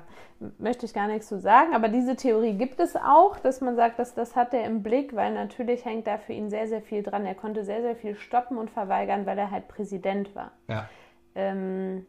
möchte 0.58 0.86
ich 0.86 0.94
gar 0.94 1.08
nichts 1.08 1.26
zu 1.26 1.40
sagen, 1.40 1.74
aber 1.74 1.88
diese 1.88 2.14
Theorie 2.14 2.52
gibt 2.52 2.78
es 2.78 2.94
auch, 2.94 3.38
dass 3.38 3.60
man 3.60 3.74
sagt, 3.74 3.98
dass 3.98 4.14
das 4.14 4.36
hat 4.36 4.54
er 4.54 4.64
im 4.64 4.84
Blick, 4.84 5.16
weil 5.16 5.34
natürlich 5.34 5.84
hängt 5.84 6.06
da 6.06 6.18
für 6.18 6.34
ihn 6.34 6.50
sehr, 6.50 6.68
sehr 6.68 6.82
viel 6.82 7.02
dran. 7.02 7.26
Er 7.26 7.34
konnte 7.34 7.64
sehr, 7.64 7.82
sehr 7.82 7.96
viel 7.96 8.14
stoppen 8.14 8.58
und 8.58 8.70
verweigern, 8.70 9.26
weil 9.26 9.38
er 9.38 9.50
halt 9.50 9.66
Präsident 9.66 10.36
war. 10.36 10.52
Ja. 10.68 10.88
Ähm, 11.34 12.06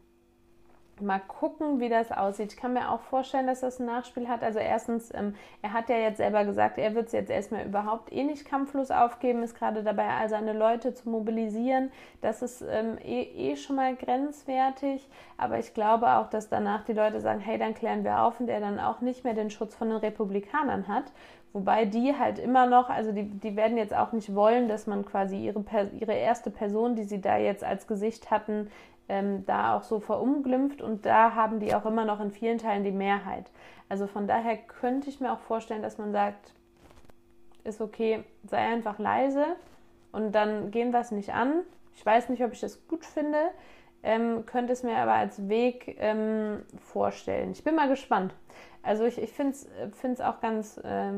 Mal 1.00 1.20
gucken, 1.26 1.80
wie 1.80 1.88
das 1.88 2.12
aussieht. 2.12 2.52
Ich 2.52 2.56
kann 2.56 2.72
mir 2.72 2.90
auch 2.90 3.00
vorstellen, 3.00 3.48
dass 3.48 3.60
das 3.60 3.80
ein 3.80 3.86
Nachspiel 3.86 4.28
hat. 4.28 4.42
Also 4.42 4.60
erstens, 4.60 5.12
ähm, 5.12 5.34
er 5.60 5.72
hat 5.72 5.88
ja 5.88 5.96
jetzt 5.96 6.18
selber 6.18 6.44
gesagt, 6.44 6.78
er 6.78 6.94
wird 6.94 7.06
es 7.06 7.12
jetzt 7.12 7.30
erstmal 7.30 7.66
überhaupt 7.66 8.12
eh 8.12 8.22
nicht 8.22 8.44
kampflos 8.44 8.92
aufgeben, 8.92 9.42
ist 9.42 9.56
gerade 9.56 9.82
dabei, 9.82 10.08
all 10.08 10.28
seine 10.28 10.52
Leute 10.52 10.94
zu 10.94 11.08
mobilisieren. 11.10 11.90
Das 12.20 12.42
ist 12.42 12.62
ähm, 12.62 12.96
eh, 13.02 13.22
eh, 13.22 13.56
schon 13.56 13.76
mal 13.76 13.96
grenzwertig. 13.96 15.08
Aber 15.36 15.58
ich 15.58 15.74
glaube 15.74 16.08
auch, 16.08 16.30
dass 16.30 16.48
danach 16.48 16.84
die 16.84 16.92
Leute 16.92 17.20
sagen, 17.20 17.40
hey, 17.40 17.58
dann 17.58 17.74
klären 17.74 18.04
wir 18.04 18.22
auf 18.22 18.38
und 18.38 18.48
er 18.48 18.60
dann 18.60 18.78
auch 18.78 19.00
nicht 19.00 19.24
mehr 19.24 19.34
den 19.34 19.50
Schutz 19.50 19.74
von 19.74 19.88
den 19.88 19.98
Republikanern 19.98 20.86
hat. 20.86 21.04
Wobei 21.54 21.84
die 21.84 22.16
halt 22.18 22.40
immer 22.40 22.66
noch, 22.66 22.90
also 22.90 23.12
die, 23.12 23.28
die 23.28 23.54
werden 23.54 23.76
jetzt 23.76 23.94
auch 23.94 24.10
nicht 24.10 24.34
wollen, 24.34 24.66
dass 24.66 24.88
man 24.88 25.04
quasi 25.04 25.36
ihre, 25.36 25.62
ihre 26.00 26.12
erste 26.12 26.50
Person, 26.50 26.96
die 26.96 27.04
sie 27.04 27.20
da 27.20 27.36
jetzt 27.36 27.62
als 27.62 27.86
Gesicht 27.86 28.32
hatten, 28.32 28.72
ähm, 29.08 29.44
da 29.46 29.76
auch 29.76 29.82
so 29.82 30.00
verunglimpft 30.00 30.80
und 30.80 31.04
da 31.04 31.34
haben 31.34 31.60
die 31.60 31.74
auch 31.74 31.84
immer 31.84 32.04
noch 32.04 32.20
in 32.20 32.30
vielen 32.30 32.58
Teilen 32.58 32.84
die 32.84 32.92
Mehrheit. 32.92 33.50
Also 33.88 34.06
von 34.06 34.26
daher 34.26 34.56
könnte 34.56 35.10
ich 35.10 35.20
mir 35.20 35.32
auch 35.32 35.40
vorstellen, 35.40 35.82
dass 35.82 35.98
man 35.98 36.12
sagt, 36.12 36.52
ist 37.64 37.80
okay, 37.80 38.24
sei 38.44 38.58
einfach 38.58 38.98
leise 38.98 39.44
und 40.12 40.32
dann 40.32 40.70
gehen 40.70 40.92
wir 40.92 41.00
es 41.00 41.10
nicht 41.10 41.34
an. 41.34 41.60
Ich 41.94 42.04
weiß 42.04 42.28
nicht, 42.28 42.42
ob 42.42 42.52
ich 42.52 42.60
das 42.60 42.86
gut 42.88 43.04
finde, 43.04 43.38
ähm, 44.02 44.44
könnte 44.46 44.72
es 44.72 44.82
mir 44.82 44.96
aber 44.96 45.14
als 45.14 45.48
Weg 45.48 45.96
ähm, 45.98 46.62
vorstellen. 46.78 47.52
Ich 47.52 47.64
bin 47.64 47.74
mal 47.74 47.88
gespannt. 47.88 48.34
Also 48.82 49.04
ich, 49.04 49.18
ich 49.20 49.32
finde 49.32 49.54
es 49.54 50.20
auch 50.20 50.40
ganz, 50.40 50.78
äh, 50.78 51.12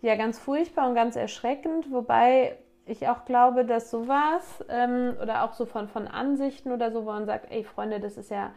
ja, 0.00 0.16
ganz 0.16 0.38
furchtbar 0.38 0.88
und 0.88 0.94
ganz 0.94 1.16
erschreckend, 1.16 1.90
wobei 1.90 2.56
ich 2.86 3.08
auch 3.08 3.24
glaube, 3.24 3.64
dass 3.64 3.90
sowas 3.90 4.64
ähm, 4.68 5.16
oder 5.20 5.44
auch 5.44 5.52
so 5.52 5.66
von, 5.66 5.88
von 5.88 6.08
Ansichten 6.08 6.72
oder 6.72 6.90
so, 6.90 7.04
wo 7.04 7.12
man 7.12 7.26
sagt, 7.26 7.50
ey 7.50 7.64
Freunde, 7.64 8.00
das 8.00 8.16
ist 8.16 8.30
ja, 8.30 8.52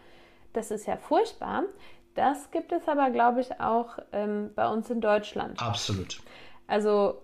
das 0.54 0.72
ist 0.72 0.88
ja 0.88 0.98
furchtbar. 0.98 1.64
Das 2.16 2.50
gibt 2.52 2.72
es 2.72 2.88
aber, 2.88 3.10
glaube 3.10 3.42
ich, 3.42 3.60
auch 3.60 4.00
ähm, 4.14 4.52
bei 4.56 4.68
uns 4.68 4.90
in 4.90 5.02
Deutschland. 5.02 5.62
Absolut. 5.62 6.22
Also, 6.66 7.22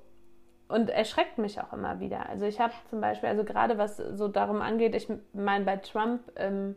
und 0.68 0.90
erschreckt 0.90 1.38
mich 1.38 1.60
auch 1.60 1.74
immer 1.74 2.00
wieder. 2.00 2.30
Also 2.30 2.46
ich 2.46 2.60
habe 2.60 2.74
zum 2.90 3.02
Beispiel, 3.02 3.30
also 3.30 3.44
gerade 3.44 3.78
was 3.78 3.98
so 3.98 4.28
darum 4.28 4.62
angeht, 4.62 4.96
ich 4.96 5.08
meine 5.34 5.66
bei 5.66 5.78
Trump, 5.78 6.22
ähm, 6.36 6.76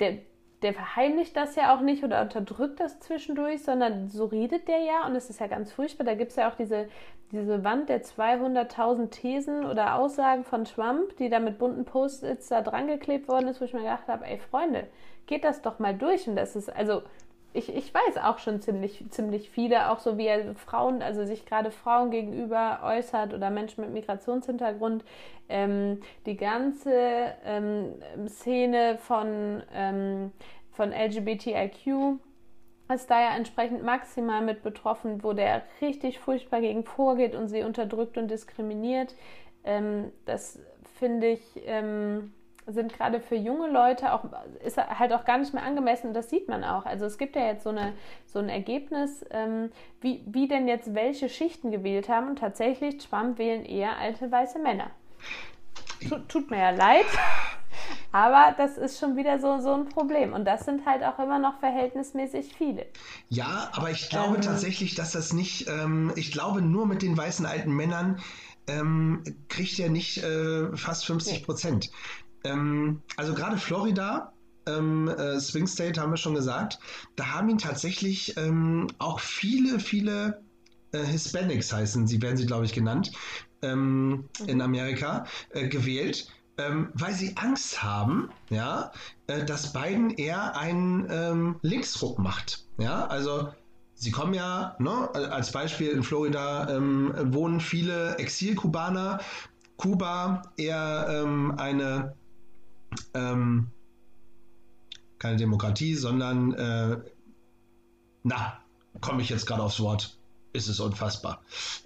der, 0.00 0.18
der 0.62 0.74
verheimlicht 0.74 1.36
das 1.36 1.56
ja 1.56 1.74
auch 1.74 1.80
nicht 1.80 2.04
oder 2.04 2.22
unterdrückt 2.22 2.80
das 2.80 3.00
zwischendurch, 3.00 3.62
sondern 3.62 4.08
so 4.08 4.26
redet 4.26 4.68
der 4.68 4.78
ja 4.78 5.06
und 5.06 5.16
es 5.16 5.28
ist 5.28 5.40
ja 5.40 5.46
ganz 5.46 5.72
furchtbar. 5.72 6.04
Da 6.04 6.14
gibt 6.14 6.30
es 6.30 6.36
ja 6.36 6.50
auch 6.50 6.54
diese, 6.54 6.88
diese 7.32 7.64
Wand 7.64 7.88
der 7.88 8.02
200.000 8.02 9.10
Thesen 9.10 9.66
oder 9.66 9.96
Aussagen 9.96 10.44
von 10.44 10.64
Trump, 10.64 11.16
die 11.18 11.28
da 11.28 11.40
mit 11.40 11.58
bunten 11.58 11.84
Post-its 11.84 12.48
da 12.48 12.62
dran 12.62 12.86
geklebt 12.86 13.28
worden 13.28 13.48
ist, 13.48 13.60
wo 13.60 13.64
ich 13.64 13.72
mir 13.72 13.80
gedacht 13.80 14.08
habe, 14.08 14.24
ey 14.26 14.38
Freunde, 14.38 14.86
geht 15.26 15.44
das 15.44 15.62
doch 15.62 15.78
mal 15.78 15.94
durch. 15.94 16.28
Und 16.28 16.36
das 16.36 16.56
ist, 16.56 16.68
also 16.68 17.02
ich, 17.54 17.74
ich 17.74 17.92
weiß 17.92 18.18
auch 18.22 18.38
schon 18.38 18.60
ziemlich, 18.60 19.04
ziemlich 19.10 19.50
viele, 19.50 19.90
auch 19.90 19.98
so 19.98 20.16
wie 20.18 20.26
er 20.26 20.54
Frauen, 20.54 21.02
also 21.02 21.24
sich 21.24 21.44
gerade 21.44 21.70
Frauen 21.70 22.10
gegenüber 22.10 22.80
äußert 22.82 23.34
oder 23.34 23.50
Menschen 23.50 23.82
mit 23.84 23.92
Migrationshintergrund. 23.92 25.04
Ähm, 25.48 26.00
die 26.24 26.36
ganze 26.36 27.34
ähm, 27.44 27.94
Szene 28.26 28.98
von, 28.98 29.62
ähm, 29.74 30.32
von 30.72 30.92
LGBTIQ 30.92 32.18
ist 32.94 33.10
da 33.10 33.20
ja 33.20 33.36
entsprechend 33.36 33.82
maximal 33.82 34.42
mit 34.42 34.62
betroffen, 34.62 35.22
wo 35.22 35.32
der 35.32 35.62
richtig 35.80 36.18
furchtbar 36.18 36.60
gegen 36.60 36.84
vorgeht 36.84 37.34
und 37.34 37.48
sie 37.48 37.62
unterdrückt 37.62 38.18
und 38.18 38.30
diskriminiert. 38.30 39.14
Ähm, 39.64 40.12
das 40.24 40.58
finde 40.98 41.28
ich 41.28 41.42
ähm, 41.66 42.32
sind 42.66 42.92
gerade 42.92 43.20
für 43.20 43.34
junge 43.34 43.68
Leute 43.68 44.12
auch, 44.12 44.24
ist 44.64 44.76
halt 44.76 45.12
auch 45.12 45.24
gar 45.24 45.38
nicht 45.38 45.52
mehr 45.52 45.64
angemessen 45.64 46.08
und 46.08 46.14
das 46.14 46.30
sieht 46.30 46.48
man 46.48 46.62
auch. 46.64 46.86
Also 46.86 47.04
es 47.06 47.18
gibt 47.18 47.34
ja 47.34 47.46
jetzt 47.46 47.64
so, 47.64 47.70
eine, 47.70 47.92
so 48.26 48.38
ein 48.38 48.48
Ergebnis, 48.48 49.24
ähm, 49.30 49.70
wie, 50.00 50.22
wie 50.26 50.46
denn 50.46 50.68
jetzt 50.68 50.94
welche 50.94 51.28
Schichten 51.28 51.70
gewählt 51.70 52.08
haben 52.08 52.28
und 52.28 52.38
tatsächlich 52.38 52.98
Trump 52.98 53.38
wählen 53.38 53.64
eher 53.64 53.98
alte 53.98 54.30
weiße 54.30 54.58
Männer. 54.60 54.90
Tut, 56.08 56.28
tut 56.28 56.50
mir 56.50 56.58
ja 56.58 56.70
leid, 56.70 57.06
aber 58.12 58.54
das 58.56 58.76
ist 58.76 58.98
schon 58.98 59.16
wieder 59.16 59.40
so, 59.40 59.58
so 59.60 59.72
ein 59.74 59.88
Problem 59.88 60.32
und 60.32 60.44
das 60.44 60.64
sind 60.64 60.86
halt 60.86 61.02
auch 61.02 61.18
immer 61.18 61.38
noch 61.38 61.58
verhältnismäßig 61.58 62.54
viele. 62.56 62.86
Ja, 63.28 63.70
aber 63.72 63.90
ich 63.90 64.08
glaube 64.08 64.36
ähm, 64.36 64.42
tatsächlich, 64.42 64.94
dass 64.94 65.12
das 65.12 65.32
nicht, 65.32 65.68
ähm, 65.68 66.12
ich 66.14 66.30
glaube 66.30 66.62
nur 66.62 66.86
mit 66.86 67.02
den 67.02 67.16
weißen 67.16 67.46
alten 67.46 67.72
Männern 67.72 68.20
ähm, 68.66 69.22
kriegt 69.48 69.78
er 69.78 69.90
nicht 69.90 70.22
äh, 70.22 70.76
fast 70.76 71.06
50 71.06 71.44
Prozent. 71.44 71.90
Ähm, 72.44 73.02
also 73.16 73.34
gerade 73.34 73.56
Florida, 73.56 74.32
ähm, 74.66 75.08
äh, 75.08 75.40
Swing 75.40 75.66
State 75.66 76.00
haben 76.00 76.12
wir 76.12 76.16
schon 76.16 76.34
gesagt, 76.34 76.78
da 77.16 77.32
haben 77.32 77.48
ihn 77.48 77.58
tatsächlich 77.58 78.36
ähm, 78.36 78.86
auch 78.98 79.20
viele, 79.20 79.80
viele 79.80 80.42
äh, 80.92 81.04
Hispanics 81.04 81.72
heißen, 81.72 82.06
sie 82.06 82.22
werden 82.22 82.36
sie, 82.36 82.46
glaube 82.46 82.64
ich, 82.64 82.72
genannt, 82.72 83.12
ähm, 83.62 84.28
in 84.46 84.60
Amerika 84.60 85.26
äh, 85.50 85.68
gewählt. 85.68 86.28
Ähm, 86.58 86.90
weil 86.92 87.14
sie 87.14 87.34
Angst 87.38 87.82
haben, 87.82 88.28
ja, 88.50 88.92
äh, 89.26 89.42
dass 89.42 89.72
Biden 89.72 90.10
eher 90.10 90.54
einen 90.54 91.08
ähm, 91.10 91.56
Linksruck 91.62 92.18
macht. 92.18 92.66
Ja, 92.76 93.06
also 93.06 93.48
Sie 94.02 94.10
kommen 94.10 94.34
ja, 94.34 94.74
ne, 94.80 95.14
als 95.14 95.52
Beispiel 95.52 95.90
in 95.90 96.02
Florida 96.02 96.68
ähm, 96.68 97.14
wohnen 97.32 97.60
viele 97.60 98.16
Exil-Kubaner. 98.16 99.20
Kuba 99.76 100.42
eher 100.56 101.06
ähm, 101.08 101.54
eine 101.56 102.16
ähm, 103.14 103.68
keine 105.18 105.36
Demokratie, 105.36 105.94
sondern, 105.94 106.52
äh, 106.54 106.98
na, 108.24 108.58
komme 109.00 109.22
ich 109.22 109.28
jetzt 109.28 109.46
gerade 109.46 109.62
aufs 109.62 109.80
Wort, 109.80 110.18
ist 110.52 110.68
es 110.68 110.80
unfassbar. 110.80 111.42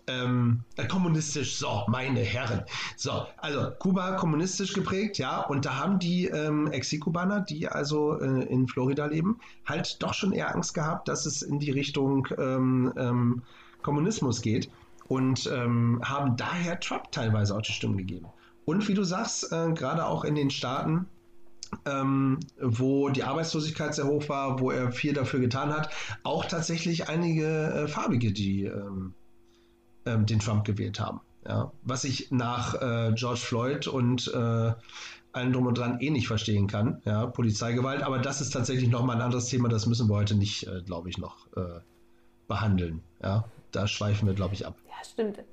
Ähm, 0.07 0.65
äh, 0.77 0.87
kommunistisch, 0.87 1.57
so, 1.57 1.85
meine 1.89 2.21
Herren. 2.21 2.65
So, 2.97 3.27
also 3.37 3.71
Kuba 3.79 4.13
kommunistisch 4.13 4.73
geprägt, 4.73 5.19
ja, 5.19 5.41
und 5.41 5.65
da 5.65 5.77
haben 5.77 5.99
die 5.99 6.27
ähm, 6.27 6.67
Exil-Kubaner, 6.73 7.41
die 7.41 7.69
also 7.69 8.19
äh, 8.19 8.45
in 8.45 8.67
Florida 8.67 9.07
leben, 9.07 9.39
halt 9.67 10.03
doch 10.03 10.15
schon 10.15 10.33
eher 10.33 10.55
Angst 10.55 10.75
gehabt, 10.75 11.09
dass 11.09 11.27
es 11.27 11.43
in 11.43 11.59
die 11.59 11.71
Richtung 11.71 12.27
ähm, 12.39 12.93
ähm 12.97 13.43
Kommunismus 13.83 14.43
geht 14.43 14.69
und 15.07 15.49
ähm, 15.53 16.01
haben 16.05 16.37
daher 16.37 16.81
Trump 16.81 17.13
teilweise 17.13 17.55
auch 17.55 17.63
die 17.63 17.71
Stimme 17.71 17.97
gegeben. 17.97 18.27
Und 18.67 18.87
wie 18.89 18.95
du 18.95 19.05
sagst, 19.05 19.53
äh, 19.53 19.73
gerade 19.73 20.05
auch 20.05 20.25
in 20.25 20.35
den 20.35 20.51
Staaten, 20.51 21.07
ähm, 21.87 22.41
wo 22.61 23.09
die 23.09 23.23
Arbeitslosigkeit 23.23 23.95
sehr 23.95 24.07
hoch 24.07 24.29
war, 24.29 24.61
wo 24.61 24.71
er 24.71 24.93
viel 24.93 25.15
dafür 25.15 25.41
getan 25.41 25.73
hat, 25.73 25.89
auch 26.25 26.45
tatsächlich 26.45 27.09
einige 27.09 27.47
äh, 27.47 27.89
Farbige, 27.89 28.33
die 28.33 28.65
ähm, 28.65 29.15
ähm, 30.05 30.27
den 30.27 30.41
Trump 30.41 30.65
gewählt 30.65 30.99
haben. 30.99 31.21
Ja? 31.47 31.73
Was 31.83 32.05
ich 32.05 32.31
nach 32.33 32.75
äh, 32.75 33.13
George 33.15 33.41
Floyd 33.41 33.87
und 33.87 34.33
äh, 34.35 34.73
allem 35.33 35.53
drum 35.53 35.67
und 35.67 35.79
dran 35.79 36.01
eh 36.01 36.11
nicht 36.11 36.27
verstehen 36.27 36.67
kann, 36.67 37.03
ja, 37.05 37.27
Polizeigewalt, 37.27 38.03
aber 38.03 38.19
das 38.19 38.41
ist 38.41 38.51
tatsächlich 38.51 38.89
nochmal 38.89 39.17
ein 39.17 39.23
anderes 39.23 39.47
Thema, 39.47 39.69
das 39.69 39.87
müssen 39.87 40.09
wir 40.09 40.17
heute 40.17 40.35
nicht, 40.35 40.67
äh, 40.67 40.83
glaube 40.83 41.09
ich, 41.09 41.19
noch 41.19 41.47
äh, 41.57 41.81
behandeln. 42.49 43.03
Ja? 43.23 43.45
Da 43.71 43.87
schweifen 43.87 44.27
wir, 44.27 44.35
glaube 44.35 44.55
ich, 44.55 44.67
ab. 44.67 44.75
Ja, 44.89 45.05
stimmt. 45.05 45.45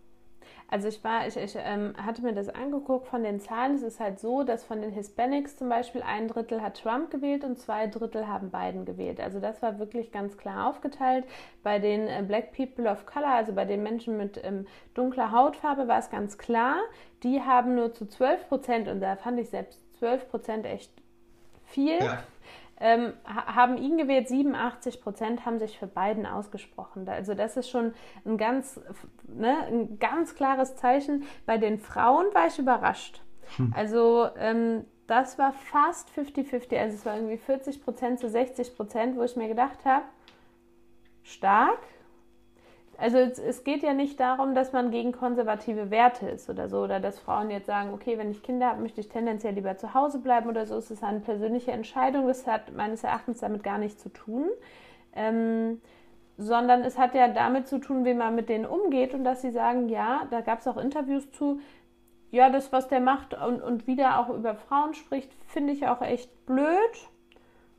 Also 0.73 0.87
ich 0.87 1.03
war, 1.03 1.27
ich, 1.27 1.37
ich 1.37 1.55
ähm, 1.55 1.93
hatte 2.03 2.23
mir 2.23 2.33
das 2.33 2.49
angeguckt 2.49 3.05
von 3.05 3.21
den 3.21 3.39
Zahlen. 3.39 3.75
Es 3.75 3.83
ist 3.83 3.99
halt 3.99 4.19
so, 4.19 4.41
dass 4.41 4.63
von 4.63 4.81
den 4.81 4.89
Hispanics 4.89 5.55
zum 5.55 5.69
Beispiel 5.69 6.01
ein 6.01 6.27
Drittel 6.27 6.63
hat 6.63 6.81
Trump 6.81 7.11
gewählt 7.11 7.43
und 7.43 7.59
zwei 7.59 7.85
Drittel 7.85 8.27
haben 8.27 8.49
Biden 8.49 8.83
gewählt. 8.83 9.19
Also 9.19 9.39
das 9.39 9.61
war 9.61 9.77
wirklich 9.77 10.11
ganz 10.11 10.35
klar 10.35 10.67
aufgeteilt. 10.67 11.25
Bei 11.61 11.77
den 11.77 12.07
äh, 12.07 12.23
Black 12.27 12.53
People 12.53 12.89
of 12.89 13.05
Color, 13.05 13.35
also 13.35 13.53
bei 13.53 13.65
den 13.65 13.83
Menschen 13.83 14.17
mit 14.17 14.43
ähm, 14.43 14.65
dunkler 14.95 15.31
Hautfarbe, 15.31 15.87
war 15.87 15.99
es 15.99 16.09
ganz 16.09 16.39
klar. 16.39 16.77
Die 17.21 17.43
haben 17.43 17.75
nur 17.75 17.93
zu 17.93 18.07
12 18.07 18.47
Prozent, 18.47 18.87
und 18.87 18.99
da 18.99 19.15
fand 19.15 19.39
ich 19.39 19.49
selbst 19.49 19.79
12 19.99 20.27
Prozent 20.31 20.65
echt 20.65 20.91
viel. 21.65 21.99
Ja 21.99 22.23
ähm, 22.79 23.13
haben 23.25 23.77
ihn 23.77 23.97
gewählt, 23.97 24.27
87 24.27 25.01
Prozent 25.01 25.45
haben 25.45 25.59
sich 25.59 25.77
für 25.77 25.87
Biden 25.87 26.25
ausgesprochen. 26.25 27.07
Also 27.07 27.33
das 27.33 27.57
ist 27.57 27.69
schon 27.69 27.93
ein 28.25 28.37
ganz, 28.37 28.79
ne, 29.27 29.57
ein 29.67 29.99
ganz 29.99 30.35
klares 30.35 30.75
Zeichen. 30.75 31.23
Bei 31.45 31.57
den 31.57 31.79
Frauen 31.79 32.25
war 32.33 32.47
ich 32.47 32.59
überrascht. 32.59 33.21
Hm. 33.57 33.73
Also 33.75 34.27
ähm, 34.37 34.85
das 35.07 35.37
war 35.37 35.53
fast 35.53 36.09
50-50, 36.11 36.77
also 36.77 36.95
es 36.95 37.05
war 37.05 37.15
irgendwie 37.15 37.37
40 37.37 37.83
Prozent 37.83 38.19
zu 38.19 38.29
60 38.29 38.75
Prozent, 38.75 39.17
wo 39.17 39.23
ich 39.23 39.35
mir 39.35 39.47
gedacht 39.47 39.85
habe, 39.85 40.05
stark, 41.23 41.79
also 42.97 43.17
es, 43.17 43.39
es, 43.39 43.63
geht 43.63 43.83
ja 43.83 43.93
nicht 43.93 44.19
darum, 44.19 44.55
dass 44.55 44.71
man 44.71 44.91
gegen 44.91 45.11
konservative 45.11 45.89
Werte 45.89 46.29
ist 46.29 46.49
oder 46.49 46.69
so, 46.69 46.83
oder 46.83 46.99
dass 46.99 47.19
Frauen 47.19 47.49
jetzt 47.49 47.65
sagen, 47.65 47.93
okay, 47.93 48.17
wenn 48.17 48.31
ich 48.31 48.43
Kinder 48.43 48.67
habe, 48.67 48.81
möchte 48.81 49.01
ich 49.01 49.09
tendenziell 49.09 49.53
lieber 49.53 49.77
zu 49.77 49.93
Hause 49.93 50.19
bleiben 50.19 50.49
oder 50.49 50.65
so. 50.65 50.77
Es 50.77 50.91
ist 50.91 51.03
eine 51.03 51.19
persönliche 51.19 51.71
Entscheidung. 51.71 52.27
Das 52.27 52.45
hat 52.45 52.73
meines 52.73 53.03
Erachtens 53.03 53.39
damit 53.39 53.63
gar 53.63 53.77
nichts 53.77 54.01
zu 54.01 54.09
tun. 54.09 54.47
Ähm, 55.15 55.81
sondern 56.37 56.81
es 56.81 56.97
hat 56.97 57.13
ja 57.13 57.27
damit 57.27 57.67
zu 57.67 57.79
tun, 57.79 58.05
wie 58.05 58.13
man 58.13 58.35
mit 58.35 58.49
denen 58.49 58.65
umgeht 58.65 59.13
und 59.13 59.23
dass 59.23 59.41
sie 59.41 59.51
sagen, 59.51 59.89
ja, 59.89 60.27
da 60.31 60.41
gab 60.41 60.59
es 60.59 60.67
auch 60.67 60.77
Interviews 60.77 61.31
zu, 61.31 61.59
ja, 62.31 62.49
das, 62.49 62.71
was 62.71 62.87
der 62.87 62.99
macht 62.99 63.35
und, 63.35 63.61
und 63.61 63.85
wieder 63.85 64.19
auch 64.19 64.29
über 64.29 64.55
Frauen 64.55 64.95
spricht, 64.95 65.31
finde 65.45 65.73
ich 65.73 65.87
auch 65.87 66.01
echt 66.01 66.45
blöd. 66.47 66.67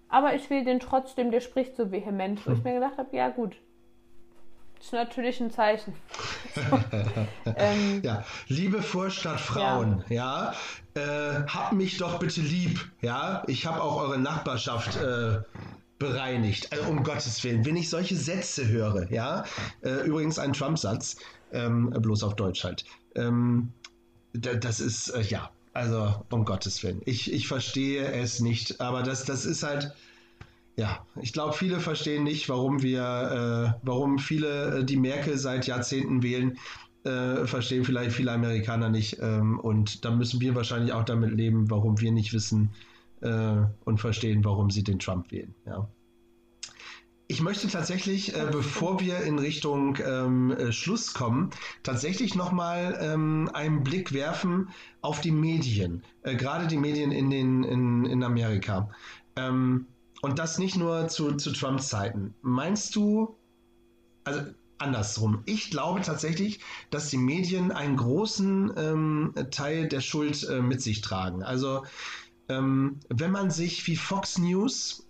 aber 0.09 0.35
ich 0.35 0.49
will 0.49 0.65
den 0.65 0.79
trotzdem, 0.79 1.33
der 1.33 1.41
spricht 1.41 1.75
so 1.75 1.91
vehement. 1.91 2.47
Wo 2.47 2.51
hm. 2.51 2.59
ich 2.59 2.65
mir 2.65 2.75
gedacht 2.75 2.99
habe, 2.99 3.17
ja 3.17 3.31
gut, 3.31 3.57
ist 4.85 4.93
natürlich 4.93 5.41
ein 5.41 5.51
Zeichen. 5.51 5.95
ähm, 7.57 8.03
ja, 8.03 8.25
liebe 8.49 8.83
Vorstadtfrauen, 8.83 10.05
ja, 10.09 10.55
ja 10.95 11.03
äh, 11.03 11.47
habt 11.47 11.73
mich 11.73 11.97
doch 11.97 12.19
bitte 12.19 12.41
lieb, 12.41 12.91
ja. 13.01 13.43
Ich 13.47 13.67
habe 13.67 13.83
auch 13.83 13.97
eure 13.97 14.19
Nachbarschaft 14.19 14.97
äh, 14.97 15.39
bereinigt. 15.99 16.71
Also 16.73 16.85
um 16.91 17.03
Gottes 17.03 17.43
Willen, 17.45 17.65
wenn 17.65 17.77
ich 17.77 17.89
solche 17.89 18.17
Sätze 18.17 18.69
höre, 18.69 19.11
ja, 19.11 19.45
äh, 19.83 20.07
übrigens 20.07 20.39
ein 20.39 20.53
Trump-Satz, 20.53 21.17
ähm, 21.53 21.91
bloß 21.91 22.23
auf 22.23 22.37
Deutsch 22.37 22.63
halt. 22.65 22.85
Ähm, 23.15 23.73
das 24.35 24.81
ist, 24.81 25.09
äh, 25.11 25.23
ja, 25.23 25.51
also 25.73 26.15
um 26.31 26.45
Gottes 26.45 26.83
Willen. 26.83 27.01
Ich, 27.07 27.33
ich 27.33 27.49
verstehe 27.49 28.07
es 28.13 28.41
nicht, 28.41 28.81
aber 28.81 29.03
das, 29.03 29.25
das 29.25 29.47
ist 29.47 29.63
halt, 29.63 29.95
ja, 30.77 31.07
ich 31.21 31.33
glaube, 31.33 31.53
viele 31.53 31.79
verstehen 31.79 32.25
nicht, 32.25 32.49
warum 32.49 32.83
wir, 32.83 33.75
äh, 33.77 33.81
warum 33.87 34.19
viele 34.19 34.81
äh, 34.81 34.85
die 34.85 34.97
Merkel 34.97 35.39
seit 35.39 35.67
Jahrzehnten 35.67 36.23
wählen, 36.23 36.59
äh, 37.05 37.47
verstehen 37.47 37.85
vielleicht 37.85 38.13
viele 38.13 38.33
Amerikaner 38.33 38.89
nicht. 38.89 39.19
Ähm, 39.21 39.61
und 39.61 40.05
da 40.05 40.11
müssen 40.11 40.41
wir 40.41 40.55
wahrscheinlich 40.55 40.93
auch 40.93 41.05
damit 41.05 41.31
leben, 41.33 41.71
warum 41.71 42.01
wir 42.01 42.11
nicht 42.11 42.33
wissen 42.33 42.71
äh, 43.21 43.57
und 43.85 43.99
verstehen, 43.99 44.45
warum 44.45 44.71
sie 44.71 44.83
den 44.83 44.99
Trump 44.99 45.31
wählen. 45.31 45.55
Ja. 45.67 45.89
Ich 47.27 47.41
möchte 47.41 47.69
tatsächlich, 47.69 48.35
äh, 48.35 48.47
bevor 48.51 49.01
wir 49.01 49.21
in 49.21 49.39
Richtung 49.39 49.97
ähm, 50.05 50.51
äh, 50.51 50.73
Schluss 50.73 51.15
kommen, 51.15 51.51
tatsächlich 51.83 52.35
nochmal 52.35 52.99
ähm, 53.01 53.49
einen 53.55 53.83
Blick 53.83 54.13
werfen 54.13 54.69
auf 55.01 55.21
die 55.21 55.31
Medien, 55.31 56.03
äh, 56.23 56.35
gerade 56.35 56.67
die 56.67 56.77
Medien 56.77 57.13
in, 57.13 57.31
den, 57.31 57.65
in, 57.65 58.05
in 58.05 58.23
Amerika. 58.23 58.91
Ähm, 59.37 59.87
und 60.25 60.39
das 60.39 60.59
nicht 60.59 60.77
nur 60.77 61.07
zu, 61.09 61.33
zu 61.33 61.53
Trumps 61.53 61.89
Zeiten. 61.89 62.35
Meinst 62.41 62.97
du, 62.97 63.37
also 64.25 64.41
andersrum, 64.79 65.43
ich 65.45 65.71
glaube 65.71 66.01
tatsächlich, 66.01 66.61
dass 66.91 67.11
die 67.11 67.19
Medien 67.19 67.71
einen 67.71 67.99
großen 67.99 68.73
ähm, 68.75 69.35
Teil 69.51 69.87
der 69.87 70.01
Schuld 70.01 70.49
äh, 70.49 70.63
mit 70.63 70.81
sich 70.81 71.03
tragen. 71.03 71.43
Also 71.43 71.85
ähm, 72.49 73.01
wenn 73.11 73.33
man 73.33 73.51
sich 73.51 73.87
wie 73.87 73.97
Fox 73.97 74.39
News, 74.39 75.07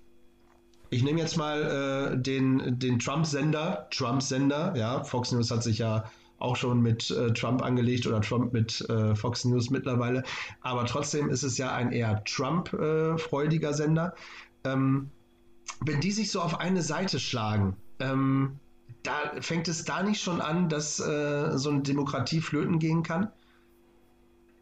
ich 0.90 1.04
nehme 1.04 1.20
jetzt 1.20 1.36
mal 1.36 2.14
äh, 2.14 2.20
den, 2.20 2.80
den 2.80 2.98
Trump-Sender, 2.98 3.86
Trump-Sender, 3.92 4.74
ja, 4.76 5.04
Fox 5.04 5.30
News 5.30 5.48
hat 5.52 5.62
sich 5.62 5.78
ja 5.78 6.10
auch 6.40 6.56
schon 6.56 6.80
mit 6.80 7.12
äh, 7.12 7.32
Trump 7.32 7.62
angelegt 7.62 8.08
oder 8.08 8.20
Trump 8.20 8.52
mit 8.52 8.80
äh, 8.90 9.14
Fox 9.14 9.44
News 9.44 9.70
mittlerweile. 9.70 10.24
Aber 10.60 10.84
trotzdem 10.86 11.30
ist 11.30 11.44
es 11.44 11.56
ja 11.56 11.72
ein 11.72 11.92
eher 11.92 12.24
Trump-freudiger 12.24 13.70
äh, 13.70 13.74
Sender 13.74 14.14
ähm, 14.64 15.10
wenn 15.80 16.00
die 16.00 16.12
sich 16.12 16.30
so 16.30 16.40
auf 16.40 16.60
eine 16.60 16.82
Seite 16.82 17.18
schlagen, 17.18 17.76
ähm, 18.00 18.58
da 19.02 19.12
fängt 19.40 19.68
es 19.68 19.84
da 19.84 20.02
nicht 20.02 20.22
schon 20.22 20.40
an, 20.40 20.68
dass 20.68 20.98
äh, 20.98 21.56
so 21.58 21.70
eine 21.70 21.82
Demokratie 21.82 22.40
flöten 22.40 22.78
gehen 22.78 23.02
kann? 23.02 23.30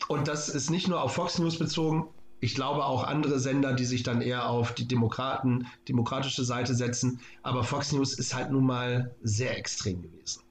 Und 0.09 0.28
das 0.28 0.48
ist 0.48 0.70
nicht 0.70 0.88
nur 0.88 1.00
auf 1.00 1.14
Fox 1.14 1.38
News 1.38 1.59
bezogen. 1.59 2.09
Ich 2.40 2.57
glaube 2.57 2.84
auch 2.84 3.05
andere 3.05 3.38
Sender, 3.38 3.72
die 3.72 3.84
sich 3.84 4.03
dann 4.03 4.20
eher 4.20 4.48
auf 4.48 4.74
die 4.74 4.88
Demokraten, 4.88 5.68
demokratische 5.88 6.44
Seite 6.44 6.74
setzen. 6.74 7.20
Aber 7.44 7.62
Fox 7.62 7.92
News 7.92 8.18
ist 8.18 8.34
halt 8.34 8.50
nun 8.50 8.66
mal 8.66 9.14
sehr 9.22 9.57
extrem 9.57 10.03
gewesen. 10.03 10.42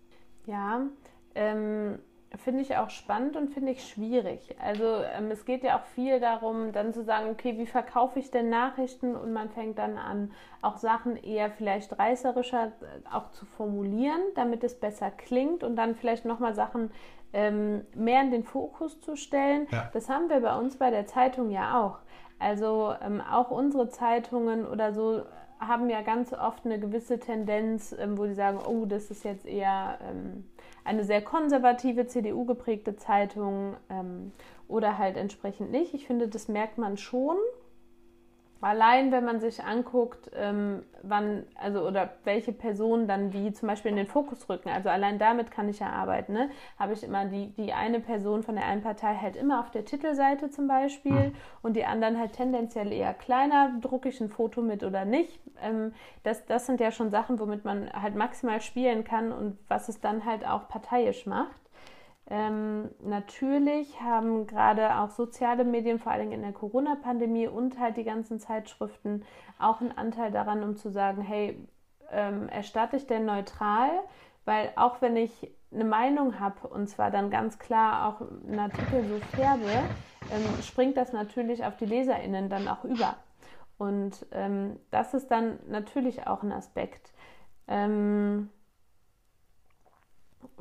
Ja, 0.48 0.88
ähm, 1.36 2.00
finde 2.38 2.62
ich 2.62 2.78
auch 2.78 2.90
spannend 2.90 3.36
und 3.36 3.50
finde 3.50 3.74
ich 3.74 3.88
schwierig. 3.88 4.56
Also 4.60 4.86
ähm, 4.86 5.32
es 5.32 5.46
geht 5.46 5.64
ja 5.64 5.78
auch 5.78 5.86
viel 5.96 6.20
darum, 6.20 6.72
dann 6.72 6.94
zu 6.94 7.04
sagen, 7.04 7.30
okay, 7.30 7.58
wie 7.58 7.66
verkaufe 7.66 8.20
ich 8.20 8.32
denn 8.32 8.50
Nachrichten? 8.50 9.16
Und 9.16 9.34
man 9.34 9.50
fängt 9.50 9.78
dann 9.78 9.98
an, 9.98 10.32
auch 10.62 10.78
Sachen 10.78 11.18
eher 11.18 11.52
vielleicht 11.52 11.98
reißerischer 12.00 12.68
äh, 12.68 13.16
auch 13.16 13.32
zu 13.32 13.46
formulieren, 13.46 14.22
damit 14.36 14.64
es 14.64 14.80
besser 14.80 15.12
klingt 15.12 15.64
und 15.64 15.76
dann 15.76 15.96
vielleicht 15.96 16.26
nochmal 16.26 16.56
Sachen 16.56 16.92
ähm, 17.34 17.86
mehr 17.94 18.22
in 18.22 18.32
den 18.32 18.44
Fokus 18.44 19.02
zu 19.02 19.16
stellen. 19.16 19.68
Ja. 19.72 19.90
Das 19.94 20.10
haben 20.10 20.30
wir 20.30 20.40
bei 20.40 20.56
uns 20.58 20.78
bei 20.78 20.90
der 20.90 21.08
Zeitung 21.08 21.50
ja 21.50 21.82
auch. 21.82 22.00
Also 22.40 22.94
ähm, 23.06 23.22
auch 23.22 23.52
unsere 23.52 23.90
Zeitungen 23.90 24.66
oder 24.66 24.94
so 24.94 25.22
haben 25.60 25.90
ja 25.90 26.02
ganz 26.02 26.34
oft 26.34 26.66
eine 26.66 26.80
gewisse 26.80 27.20
Tendenz, 27.20 27.96
ähm, 27.98 28.18
wo 28.18 28.26
die 28.26 28.34
sagen, 28.34 28.60
oh, 28.66 28.86
das 28.86 29.12
ist 29.12 29.24
jetzt 29.24 29.46
eher 29.46 30.00
ähm, 30.10 30.46
eine 30.84 31.04
sehr 31.04 31.22
konservative, 31.22 32.08
CDU 32.08 32.46
geprägte 32.46 32.96
Zeitung 32.96 33.76
ähm, 33.90 34.32
oder 34.68 34.98
halt 34.98 35.18
entsprechend 35.18 35.72
nicht. 35.72 35.94
Ich 35.94 36.08
finde, 36.08 36.28
das 36.28 36.48
merkt 36.48 36.78
man 36.78 36.98
schon. 36.98 37.38
Allein 38.62 39.12
wenn 39.12 39.26
man 39.26 39.40
sich 39.40 39.64
anguckt, 39.64 40.30
ähm, 40.36 40.84
wann, 41.02 41.46
also 41.56 41.82
oder 41.82 42.12
welche 42.24 42.52
Personen 42.54 43.08
dann 43.08 43.34
wie 43.34 43.52
zum 43.52 43.68
Beispiel 43.68 43.90
in 43.90 43.98
den 43.98 44.08
Fokus 44.08 44.48
rücken, 44.50 44.70
also 44.70 44.90
allein 44.90 45.18
damit 45.18 45.50
kann 45.50 45.68
ich 45.68 45.80
ja 45.80 45.90
arbeiten, 45.90 46.34
ne? 46.34 46.50
Habe 46.78 46.94
ich 46.94 47.04
immer 47.04 47.26
die, 47.26 47.54
die 47.54 47.74
eine 47.74 48.00
Person 48.00 48.44
von 48.44 48.56
der 48.56 48.66
einen 48.66 48.84
Partei 48.84 49.16
halt 49.16 49.36
immer 49.36 49.60
auf 49.60 49.72
der 49.72 49.86
Titelseite 49.86 50.52
zum 50.52 50.68
Beispiel 50.68 51.12
mhm. 51.12 51.36
und 51.64 51.76
die 51.76 51.86
anderen 51.86 52.20
halt 52.20 52.34
tendenziell 52.34 52.94
eher 52.94 53.16
kleiner, 53.16 53.74
drucke 53.82 54.10
ich 54.10 54.22
ein 54.22 54.30
Foto 54.30 54.62
mit 54.62 54.84
oder 54.84 55.06
nicht. 55.06 55.40
Ähm, 55.62 55.94
das, 56.24 56.46
das 56.46 56.68
sind 56.68 56.80
ja 56.80 56.92
schon 56.92 57.10
Sachen, 57.10 57.40
womit 57.40 57.66
man 57.66 57.92
halt 57.92 58.16
maximal 58.16 58.62
spielen 58.62 59.04
kann 59.04 59.32
und 59.32 59.58
was 59.68 59.90
es 59.90 60.02
dann 60.02 60.24
halt 60.26 60.48
auch 60.48 60.68
parteiisch 60.68 61.26
macht. 61.26 61.61
Ähm, 62.34 62.92
natürlich 63.04 64.00
haben 64.00 64.48
gerade 64.48 64.96
auch 64.96 65.10
soziale 65.10 65.66
Medien, 65.66 66.00
vor 66.00 66.14
allem 66.14 66.32
in 66.32 66.44
der 66.44 66.54
Corona-Pandemie 66.54 67.48
und 67.48 67.78
halt 67.78 67.98
die 67.98 68.06
ganzen 68.06 68.40
Zeitschriften 68.40 69.26
auch 69.60 69.82
einen 69.82 69.92
Anteil 69.92 70.32
daran, 70.32 70.64
um 70.64 70.78
zu 70.78 70.92
sagen, 70.92 71.22
hey, 71.22 71.68
ähm, 72.10 72.48
erstatte 72.48 72.96
ich 72.96 73.06
denn 73.06 73.26
neutral? 73.26 73.90
Weil 74.46 74.72
auch 74.78 75.02
wenn 75.02 75.18
ich 75.18 75.52
eine 75.74 75.84
Meinung 75.84 76.40
habe 76.40 76.70
und 76.70 76.88
zwar 76.88 77.12
dann 77.12 77.32
ganz 77.32 77.60
klar 77.60 78.08
auch 78.08 78.22
einen 78.48 78.60
Artikel 78.60 79.04
so 79.04 79.18
färbe, 79.36 79.70
ähm, 80.32 80.64
springt 80.64 80.96
das 80.96 81.12
natürlich 81.12 81.66
auf 81.66 81.76
die 81.76 81.86
LeserInnen 81.86 82.50
dann 82.50 82.70
auch 82.70 82.86
über. 82.86 83.18
Und 83.78 84.26
ähm, 84.32 84.80
das 84.90 85.14
ist 85.14 85.32
dann 85.32 85.60
natürlich 85.68 86.28
auch 86.28 86.44
ein 86.44 86.54
Aspekt. 86.54 87.12
Ähm, 87.68 88.50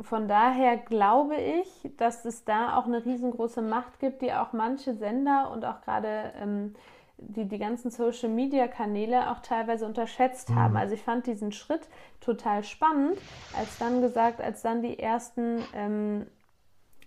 von 0.00 0.28
daher 0.28 0.76
glaube 0.76 1.36
ich, 1.36 1.90
dass 1.96 2.24
es 2.24 2.44
da 2.44 2.76
auch 2.76 2.86
eine 2.86 3.04
riesengroße 3.04 3.62
Macht 3.62 3.98
gibt, 4.00 4.22
die 4.22 4.32
auch 4.32 4.52
manche 4.52 4.94
Sender 4.94 5.50
und 5.52 5.64
auch 5.64 5.80
gerade 5.82 6.32
ähm, 6.40 6.74
die, 7.18 7.46
die 7.46 7.58
ganzen 7.58 7.90
Social-Media-Kanäle 7.90 9.30
auch 9.30 9.40
teilweise 9.40 9.86
unterschätzt 9.86 10.50
mhm. 10.50 10.54
haben. 10.56 10.76
Also 10.76 10.94
ich 10.94 11.02
fand 11.02 11.26
diesen 11.26 11.52
Schritt 11.52 11.88
total 12.20 12.64
spannend, 12.64 13.18
als 13.56 13.78
dann 13.78 14.00
gesagt, 14.00 14.40
als 14.40 14.62
dann 14.62 14.82
die 14.82 14.98
ersten 14.98 15.62
ähm, 15.74 16.26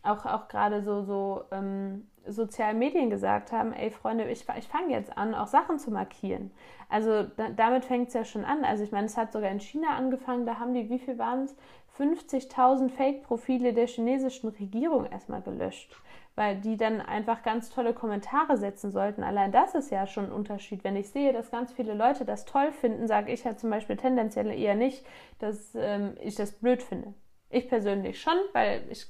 auch, 0.04 0.26
auch 0.26 0.48
gerade 0.48 0.84
so, 0.84 1.04
so 1.04 1.44
ähm, 1.52 2.08
sozialen 2.28 2.80
Medien 2.80 3.10
gesagt 3.10 3.52
haben, 3.52 3.74
ey 3.74 3.92
Freunde, 3.92 4.30
ich, 4.30 4.46
ich 4.58 4.68
fange 4.68 4.94
jetzt 4.94 5.18
an, 5.18 5.36
auch 5.36 5.48
Sachen 5.48 5.80
zu 5.80 5.92
markieren. 5.92 6.52
Also 6.90 7.24
da, 7.24 7.50
damit 7.50 7.86
fängt 7.86 8.10
es 8.10 8.14
ja 8.14 8.24
schon 8.24 8.46
an. 8.46 8.64
Also 8.64 8.84
ich 8.84 8.92
meine, 8.92 9.08
es 9.08 9.18
hat 9.18 9.34
sogar 9.34 9.50
in 9.50 9.60
China 9.60 9.96
angefangen, 9.98 10.46
da 10.46 10.60
haben 10.60 10.74
die, 10.74 10.90
wie 10.90 11.00
viel 11.00 11.18
waren 11.18 11.44
es? 11.44 11.56
50.000 11.98 12.90
Fake-Profile 12.90 13.74
der 13.74 13.88
chinesischen 13.88 14.50
Regierung 14.50 15.06
erstmal 15.06 15.42
gelöscht, 15.42 15.96
weil 16.36 16.60
die 16.60 16.76
dann 16.76 17.02
einfach 17.02 17.44
ganz 17.44 17.70
tolle 17.70 17.94
Kommentare 17.94 18.58
setzen 18.58 18.92
sollten. 18.92 19.24
Allein 19.24 19.52
das 19.52 19.76
ist 19.76 19.92
ja 19.92 20.08
schon 20.08 20.26
ein 20.26 20.32
Unterschied. 20.32 20.84
Wenn 20.84 20.96
ich 20.96 21.10
sehe, 21.10 21.34
dass 21.34 21.52
ganz 21.52 21.72
viele 21.72 21.94
Leute 21.94 22.26
das 22.26 22.46
toll 22.46 22.72
finden, 22.72 23.08
sage 23.08 23.32
ich 23.32 23.44
ja 23.44 23.56
zum 23.56 23.70
Beispiel 23.70 23.96
tendenziell 23.96 24.50
eher 24.52 24.76
nicht, 24.76 25.06
dass 25.38 25.76
ähm, 25.76 26.16
ich 26.20 26.34
das 26.34 26.54
blöd 26.54 26.82
finde. 26.82 27.14
Ich 27.52 27.70
persönlich 27.70 28.20
schon, 28.20 28.38
weil 28.54 28.82
ich 28.90 29.06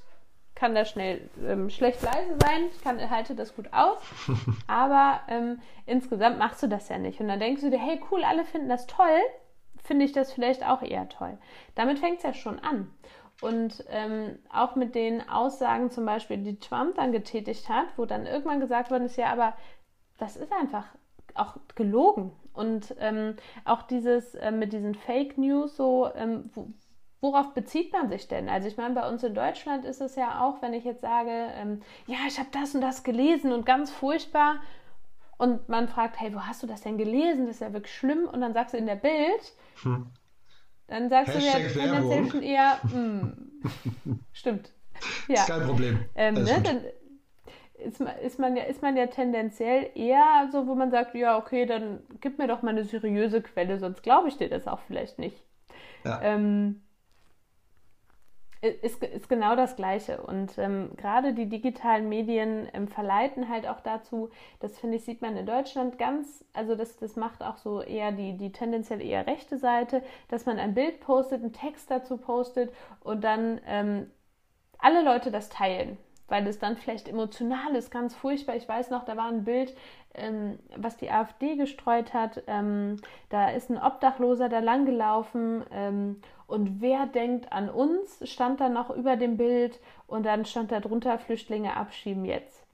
kann 0.54 0.74
da 0.74 0.84
schnell 0.84 1.28
ähm, 1.44 1.68
schlecht 1.68 2.02
leise 2.02 2.36
sein, 2.40 2.66
ich 2.70 2.82
kann, 2.82 3.10
halte 3.10 3.34
das 3.34 3.56
gut 3.56 3.72
aus, 3.72 3.98
aber 4.66 5.20
ähm, 5.28 5.60
insgesamt 5.86 6.38
machst 6.38 6.62
du 6.62 6.68
das 6.68 6.88
ja 6.88 6.98
nicht. 6.98 7.20
Und 7.20 7.28
dann 7.28 7.40
denkst 7.40 7.62
du 7.62 7.70
dir, 7.70 7.78
hey 7.78 8.00
cool, 8.10 8.24
alle 8.24 8.44
finden 8.44 8.68
das 8.68 8.86
toll, 8.86 9.20
finde 9.82 10.04
ich 10.04 10.12
das 10.12 10.32
vielleicht 10.32 10.64
auch 10.64 10.82
eher 10.82 11.08
toll. 11.08 11.38
Damit 11.74 11.98
fängt 11.98 12.18
es 12.18 12.22
ja 12.22 12.34
schon 12.34 12.58
an. 12.60 12.92
Und 13.40 13.84
ähm, 13.90 14.38
auch 14.52 14.76
mit 14.76 14.94
den 14.94 15.28
Aussagen 15.28 15.90
zum 15.90 16.06
Beispiel, 16.06 16.38
die 16.38 16.58
Trump 16.60 16.94
dann 16.96 17.12
getätigt 17.12 17.68
hat, 17.68 17.86
wo 17.96 18.06
dann 18.06 18.26
irgendwann 18.26 18.60
gesagt 18.60 18.90
worden 18.90 19.06
ist, 19.06 19.16
ja, 19.16 19.32
aber 19.32 19.54
das 20.18 20.36
ist 20.36 20.52
einfach 20.52 20.86
auch 21.34 21.56
gelogen. 21.74 22.32
Und 22.52 22.94
ähm, 23.00 23.34
auch 23.64 23.82
dieses 23.82 24.36
äh, 24.36 24.52
mit 24.52 24.72
diesen 24.72 24.94
Fake 24.94 25.36
News, 25.36 25.76
so, 25.76 26.08
ähm, 26.14 26.50
wo, 26.54 26.68
worauf 27.24 27.54
bezieht 27.54 27.92
man 27.92 28.10
sich 28.10 28.28
denn? 28.28 28.48
Also 28.50 28.68
ich 28.68 28.76
meine, 28.76 28.94
bei 28.94 29.08
uns 29.08 29.24
in 29.24 29.34
Deutschland 29.34 29.84
ist 29.84 30.00
es 30.00 30.14
ja 30.14 30.42
auch, 30.42 30.60
wenn 30.60 30.74
ich 30.74 30.84
jetzt 30.84 31.00
sage, 31.00 31.30
ähm, 31.30 31.80
ja, 32.06 32.18
ich 32.28 32.38
habe 32.38 32.50
das 32.52 32.74
und 32.74 32.82
das 32.82 33.02
gelesen 33.02 33.50
und 33.52 33.64
ganz 33.64 33.90
furchtbar, 33.90 34.60
und 35.36 35.68
man 35.68 35.88
fragt, 35.88 36.20
hey, 36.20 36.32
wo 36.32 36.40
hast 36.40 36.62
du 36.62 36.66
das 36.66 36.82
denn 36.82 36.96
gelesen? 36.96 37.46
Das 37.46 37.56
ist 37.56 37.60
ja 37.60 37.72
wirklich 37.72 37.94
schlimm. 37.94 38.28
Und 38.30 38.40
dann 38.40 38.54
sagst 38.54 38.72
du 38.72 38.78
in 38.78 38.86
der 38.86 38.94
Bild, 38.94 39.52
hm. 39.82 40.06
dann 40.86 41.08
sagst 41.08 41.34
Hashtag 41.34 41.72
du 41.72 41.80
ja 41.80 41.86
tendenziell 41.86 42.30
schon 42.30 42.42
eher, 42.42 42.82
hm, 42.82 43.50
stimmt. 44.32 44.72
Ja. 45.26 45.40
Ist 45.40 45.48
kein 45.48 45.66
Problem. 45.66 46.04
Ähm, 46.14 46.34
ne, 46.34 46.62
dann, 46.62 46.84
ist, 47.74 48.00
ist, 48.00 48.38
man 48.38 48.56
ja, 48.56 48.62
ist 48.64 48.80
man 48.80 48.96
ja 48.96 49.08
tendenziell 49.08 49.90
eher 49.96 50.48
so, 50.52 50.68
wo 50.68 50.76
man 50.76 50.92
sagt, 50.92 51.16
ja, 51.16 51.36
okay, 51.36 51.66
dann 51.66 52.00
gib 52.20 52.38
mir 52.38 52.46
doch 52.46 52.62
mal 52.62 52.70
eine 52.70 52.84
seriöse 52.84 53.42
Quelle, 53.42 53.78
sonst 53.80 54.02
glaube 54.02 54.28
ich 54.28 54.36
dir 54.36 54.48
das 54.48 54.68
auch 54.68 54.80
vielleicht 54.86 55.18
nicht. 55.18 55.42
Ja. 56.04 56.20
Ähm, 56.22 56.83
ist, 58.68 59.02
ist 59.02 59.28
genau 59.28 59.56
das 59.56 59.76
Gleiche. 59.76 60.22
Und 60.22 60.58
ähm, 60.58 60.90
gerade 60.96 61.34
die 61.34 61.48
digitalen 61.48 62.08
Medien 62.08 62.68
ähm, 62.72 62.88
verleiten 62.88 63.48
halt 63.48 63.66
auch 63.66 63.80
dazu, 63.80 64.30
das 64.60 64.78
finde 64.78 64.96
ich, 64.96 65.04
sieht 65.04 65.22
man 65.22 65.36
in 65.36 65.46
Deutschland 65.46 65.98
ganz, 65.98 66.44
also 66.52 66.74
das, 66.74 66.96
das 66.96 67.16
macht 67.16 67.42
auch 67.42 67.56
so 67.58 67.82
eher 67.82 68.12
die, 68.12 68.36
die 68.36 68.52
tendenziell 68.52 69.00
eher 69.00 69.26
rechte 69.26 69.58
Seite, 69.58 70.02
dass 70.28 70.46
man 70.46 70.58
ein 70.58 70.74
Bild 70.74 71.00
postet, 71.00 71.42
einen 71.42 71.52
Text 71.52 71.90
dazu 71.90 72.16
postet 72.16 72.72
und 73.00 73.22
dann 73.22 73.60
ähm, 73.66 74.10
alle 74.78 75.02
Leute 75.02 75.30
das 75.30 75.48
teilen 75.48 75.98
weil 76.28 76.46
es 76.46 76.58
dann 76.58 76.76
vielleicht 76.76 77.08
emotional 77.08 77.74
ist, 77.76 77.90
ganz 77.90 78.14
furchtbar. 78.14 78.56
Ich 78.56 78.68
weiß 78.68 78.90
noch, 78.90 79.04
da 79.04 79.16
war 79.16 79.28
ein 79.28 79.44
Bild, 79.44 79.74
ähm, 80.14 80.58
was 80.76 80.96
die 80.96 81.10
AfD 81.10 81.56
gestreut 81.56 82.14
hat. 82.14 82.42
Ähm, 82.46 82.96
da 83.28 83.50
ist 83.50 83.70
ein 83.70 83.78
Obdachloser 83.78 84.48
da 84.48 84.60
langgelaufen 84.60 85.64
ähm, 85.70 86.20
und 86.46 86.80
wer 86.80 87.06
denkt 87.06 87.52
an 87.52 87.68
uns, 87.68 88.20
stand 88.28 88.60
da 88.60 88.68
noch 88.68 88.90
über 88.90 89.16
dem 89.16 89.36
Bild 89.36 89.80
und 90.06 90.24
dann 90.24 90.44
stand 90.44 90.72
da 90.72 90.80
drunter 90.80 91.18
Flüchtlinge 91.18 91.76
abschieben 91.76 92.24
jetzt 92.24 92.64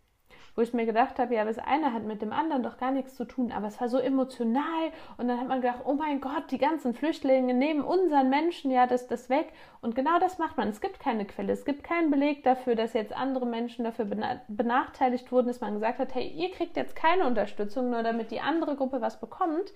wo 0.55 0.62
ich 0.62 0.75
mir 0.75 0.87
gedacht 0.87 1.18
habe, 1.18 1.35
ja, 1.35 1.45
das 1.45 1.59
eine 1.59 1.93
hat 1.93 2.05
mit 2.05 2.23
dem 2.23 2.33
anderen 2.33 2.62
doch 2.62 2.77
gar 2.77 2.91
nichts 2.91 3.14
zu 3.14 3.25
tun, 3.25 3.53
aber 3.53 3.68
es 3.68 3.81
war 3.81 3.89
so 3.89 3.99
emotional 3.99 4.91
und 5.16 5.29
dann 5.29 5.41
hat 5.41 5.49
man 5.49 5.61
gedacht, 5.61 5.81
oh 5.85 5.95
mein 5.95 6.21
Gott, 6.21 6.51
die 6.51 6.59
ganzen 6.59 6.95
Flüchtlinge 6.95 7.55
nehmen 7.55 7.83
unseren 7.83 8.31
Menschen 8.31 8.71
ja 8.71 8.87
das, 8.87 9.07
das 9.07 9.31
weg 9.31 9.53
und 9.81 9.95
genau 9.95 10.18
das 10.18 10.39
macht 10.39 10.57
man. 10.57 10.68
Es 10.68 10.81
gibt 10.81 11.01
keine 11.01 11.25
Quelle, 11.25 11.53
es 11.53 11.64
gibt 11.64 11.85
keinen 11.85 12.11
Beleg 12.11 12.43
dafür, 12.43 12.75
dass 12.75 12.93
jetzt 12.93 13.16
andere 13.16 13.47
Menschen 13.47 13.85
dafür 13.85 14.07
benachteiligt 14.49 15.31
wurden, 15.33 15.49
dass 15.49 15.61
man 15.61 15.75
gesagt 15.75 15.99
hat, 15.99 16.14
hey, 16.14 16.29
ihr 16.29 16.51
kriegt 16.51 16.77
jetzt 16.77 16.97
keine 16.97 17.27
Unterstützung, 17.27 17.91
nur 17.91 18.03
damit 18.03 18.31
die 18.31 18.41
andere 18.41 18.77
Gruppe 18.77 19.01
was 19.01 19.21
bekommt. 19.21 19.73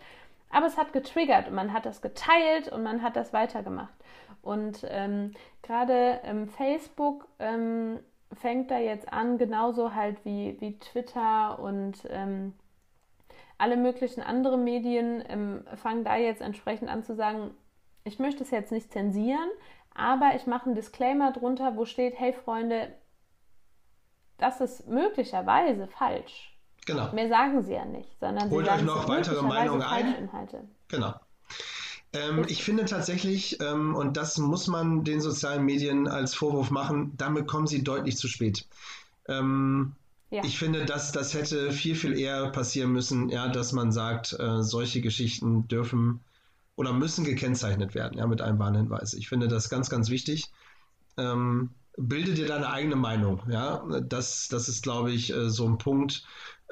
Aber 0.55 0.67
es 0.67 0.79
hat 0.79 0.93
getriggert 0.93 1.49
und 1.49 1.55
man 1.55 1.73
hat 1.73 1.85
das 1.85 2.01
geteilt 2.01 2.69
und 2.69 2.85
man 2.85 3.03
hat 3.03 3.17
das 3.17 3.33
weitergemacht. 3.33 3.93
Und 4.41 4.87
ähm, 4.89 5.33
gerade 5.63 6.21
ähm, 6.23 6.49
Facebook 6.49 7.27
ähm, 7.41 7.99
fängt 8.33 8.71
da 8.71 8.79
jetzt 8.79 9.13
an, 9.13 9.37
genauso 9.37 9.97
halt 9.97 10.25
wie, 10.25 10.57
wie 10.61 10.79
Twitter 10.79 11.59
und 11.59 12.07
ähm, 12.09 12.55
alle 13.59 13.77
möglichen 13.77 14.23
anderen 14.23 14.63
Medien 14.63 15.25
ähm, 15.29 15.65
fangen 15.75 16.05
da 16.05 16.17
jetzt 16.17 16.41
entsprechend 16.41 16.89
an 16.89 17.03
zu 17.03 17.17
sagen, 17.17 17.51
ich 18.05 18.21
möchte 18.21 18.45
es 18.45 18.53
jetzt 18.53 18.71
nicht 18.71 18.93
zensieren, 18.93 19.51
aber 19.93 20.37
ich 20.37 20.47
mache 20.47 20.67
einen 20.67 20.77
Disclaimer 20.77 21.33
drunter, 21.33 21.77
wo 21.77 21.85
steht, 21.85 22.17
hey 22.17 22.33
Freunde, 22.33 22.95
das 24.39 24.61
ist 24.61 24.87
möglicherweise 24.87 25.89
falsch. 25.89 26.54
Genau. 26.87 27.13
Mehr 27.13 27.29
sagen 27.29 27.63
sie 27.63 27.73
ja 27.73 27.85
nicht, 27.85 28.09
sondern 28.21 28.51
Holt 28.51 28.67
sie 28.67 28.73
euch 28.73 28.83
noch 28.83 29.09
weitere 29.09 29.43
Meinungen 29.43 29.83
ein. 29.83 30.29
Genau. 30.89 31.15
Ähm, 32.13 32.45
ich 32.49 32.63
finde 32.63 32.85
tatsächlich, 32.85 33.61
ähm, 33.61 33.95
und 33.95 34.17
das 34.17 34.39
muss 34.39 34.69
man 34.69 35.05
den 35.05 35.21
sozialen 35.21 35.65
Medien 35.65 36.07
als 36.07 36.35
Vorwurf 36.35 36.71
machen, 36.71 37.13
damit 37.17 37.47
kommen 37.47 37.67
sie 37.67 37.83
deutlich 37.83 38.17
zu 38.17 38.29
spät. 38.29 38.67
Ähm, 39.29 39.95
ja. 40.31 40.43
Ich 40.45 40.59
finde, 40.59 40.85
dass 40.85 41.13
das 41.13 41.35
hätte 41.35 41.73
viel, 41.73 41.95
viel 41.95 42.19
eher 42.19 42.51
passieren 42.51 42.93
müssen, 42.93 43.29
ja, 43.29 43.49
dass 43.49 43.73
man 43.73 43.93
sagt, 43.93 44.33
äh, 44.39 44.63
solche 44.63 45.01
Geschichten 45.01 45.69
dürfen 45.69 46.21
oder 46.77 46.93
müssen 46.93 47.25
gekennzeichnet 47.25 47.95
werden, 47.95 48.19
ja, 48.19 48.27
mit 48.27 48.41
einem 48.41 48.59
Warnhinweis. 48.59 49.15
Ich 49.15 49.29
finde 49.29 49.49
das 49.49 49.69
ganz, 49.69 49.91
ganz 49.91 50.11
wichtig. 50.11 50.51
Ähm, 51.17 51.71
bilde 51.97 52.35
dir 52.35 52.47
deine 52.47 52.71
eigene 52.71 52.97
Meinung, 52.97 53.43
ja. 53.49 53.85
Das, 54.01 54.49
das 54.49 54.69
ist, 54.69 54.83
glaube 54.83 55.13
ich, 55.13 55.33
äh, 55.33 55.51
so 55.51 55.67
ein 55.67 55.79
Punkt, 55.79 56.25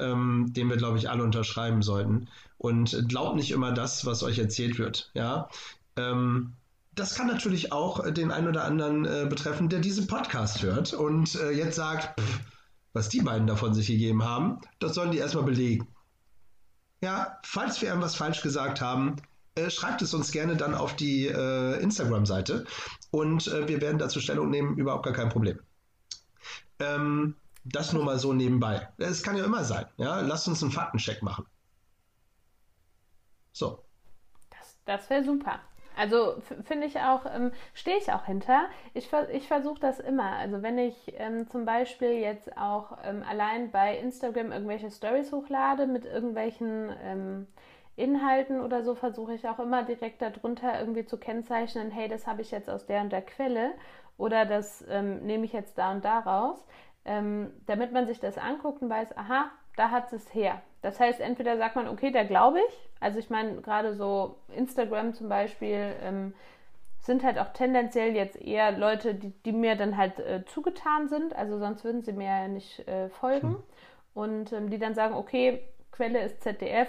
ähm, 0.03 0.53
den 0.53 0.69
wir, 0.69 0.77
glaube 0.77 0.99
ich, 0.99 1.09
alle 1.09 1.23
unterschreiben 1.23 1.83
sollten. 1.83 2.29
Und 2.59 3.09
glaubt 3.09 3.37
nicht 3.37 3.51
immer 3.51 3.73
das, 3.73 4.05
was 4.05 4.23
euch 4.23 4.39
erzählt 4.39 4.79
wird. 4.79 5.11
Ja. 5.15 5.49
Ähm, 5.97 6.53
das 6.95 7.15
kann 7.15 7.27
natürlich 7.27 7.73
auch 7.73 8.13
den 8.13 8.31
einen 8.31 8.49
oder 8.49 8.65
anderen 8.65 9.05
äh, 9.07 9.27
betreffen, 9.29 9.69
der 9.69 9.81
diesen 9.81 10.07
Podcast 10.07 10.63
hört 10.63 10.93
und 10.93 11.35
äh, 11.37 11.51
jetzt 11.51 11.77
sagt, 11.77 12.21
pff, 12.21 12.41
was 12.93 13.09
die 13.09 13.23
beiden 13.23 13.47
davon 13.47 13.73
sich 13.75 13.87
gegeben 13.87 14.25
haben, 14.25 14.61
das 14.79 14.95
sollen 14.95 15.11
die 15.11 15.19
erstmal 15.19 15.45
belegen. 15.45 15.89
Ja, 17.01 17.39
falls 17.43 17.81
wir 17.81 17.89
irgendwas 17.89 18.15
falsch 18.15 18.43
gesagt 18.43 18.81
haben, 18.81 19.17
äh, 19.55 19.71
schreibt 19.71 20.03
es 20.03 20.15
uns 20.15 20.31
gerne 20.31 20.57
dann 20.57 20.75
auf 20.75 20.95
die 20.95 21.27
äh, 21.27 21.81
Instagram-Seite 21.81 22.65
und 23.11 23.47
äh, 23.49 23.67
wir 23.69 23.81
werden 23.81 23.99
dazu 23.99 24.21
Stellung 24.21 24.51
nehmen, 24.51 24.77
überhaupt 24.77 25.05
gar 25.05 25.15
kein 25.15 25.31
Problem. 25.31 25.59
Ähm, 26.79 27.35
das 27.65 27.93
nur 27.93 28.05
mal 28.05 28.19
so 28.19 28.33
nebenbei. 28.33 28.89
Es 28.99 29.23
kann 29.23 29.37
ja 29.37 29.45
immer 29.45 29.65
sein. 29.65 29.87
Ja? 29.97 30.21
Lasst 30.21 30.49
uns 30.49 30.63
einen 30.63 30.73
Faktencheck 30.73 31.23
machen. 31.23 31.47
So. 33.53 33.85
Das, 34.51 34.79
das 34.85 35.11
wäre 35.11 35.25
super. 35.25 35.61
Also 35.97 36.41
finde 36.65 36.87
ich 36.87 36.99
auch, 37.01 37.27
ähm, 37.27 37.53
stehe 37.75 37.99
ich 37.99 38.11
auch 38.13 38.25
hinter. 38.25 38.67
Ich, 38.95 39.11
ich 39.33 39.47
versuche 39.47 39.79
das 39.81 40.01
immer. 40.01 40.33
Also 40.33 40.63
wenn 40.63 40.79
ich 40.79 40.97
ähm, 41.19 41.49
zum 41.49 41.65
Beispiel 41.65 42.13
jetzt 42.13 42.57
auch 42.57 42.97
ähm, 43.05 43.23
allein 43.29 43.71
bei 43.71 43.99
Instagram 43.99 44.53
irgendwelche 44.53 44.91
Stories 44.91 45.33
hochlade 45.33 45.87
mit 45.87 46.07
irgendwelchen 46.07 46.91
ähm, 47.03 47.47
Inhalten 47.95 48.63
oder 48.63 48.83
so, 48.83 48.95
versuche 48.95 49.35
ich 49.35 49.47
auch 49.47 49.59
immer 49.59 49.83
direkt 49.83 50.23
darunter 50.23 50.81
irgendwie 50.81 51.05
zu 51.05 51.19
kennzeichnen, 51.19 51.91
hey, 51.91 52.09
das 52.09 52.27
habe 52.27 52.41
ich 52.41 52.51
jetzt 52.51 52.71
aus 52.71 52.87
der 52.87 53.03
und 53.03 53.13
der 53.13 53.21
Quelle 53.21 53.73
oder 54.17 54.47
das 54.47 54.83
ähm, 54.89 55.27
nehme 55.27 55.45
ich 55.45 55.53
jetzt 55.53 55.77
da 55.77 55.93
und 55.93 56.05
da 56.05 56.21
raus 56.21 56.65
ähm, 57.05 57.53
damit 57.67 57.93
man 57.93 58.07
sich 58.07 58.21
das 58.21 58.39
anguckt 58.39 58.83
und 58.83 58.91
weiß, 58.91 59.17
aha, 59.17 59.51
da 59.77 59.91
hat 59.91 60.13
es 60.13 60.33
her. 60.35 60.63
Das 60.83 61.01
heißt, 61.01 61.21
entweder 61.21 61.57
sagt 61.57 61.77
man, 61.77 61.89
okay, 61.89 62.11
da 62.11 62.25
glaube 62.25 62.59
ich. 62.69 62.89
Also 63.01 63.19
ich 63.19 63.31
meine, 63.31 63.61
gerade 63.63 63.95
so 63.95 64.37
Instagram 64.55 65.15
zum 65.15 65.29
Beispiel 65.29 65.95
ähm, 66.03 66.35
sind 67.01 67.25
halt 67.25 67.39
auch 67.39 67.53
tendenziell 67.53 68.15
jetzt 68.15 68.41
eher 68.41 68.73
Leute, 68.73 69.15
die, 69.15 69.31
die 69.45 69.53
mir 69.53 69.77
dann 69.77 69.97
halt 69.97 70.19
äh, 70.21 70.45
zugetan 70.47 71.09
sind. 71.09 71.35
Also 71.35 71.59
sonst 71.59 71.85
würden 71.85 72.03
sie 72.03 72.13
mir 72.13 72.27
ja 72.27 72.49
nicht 72.49 72.87
äh, 72.87 73.09
folgen. 73.09 73.49
Hm. 73.49 73.63
Und 74.15 74.53
ähm, 74.53 74.71
die 74.71 74.79
dann 74.79 74.95
sagen, 74.95 75.15
okay, 75.15 75.63
Quelle 75.91 76.23
ist 76.23 76.43
ZDF, 76.43 76.89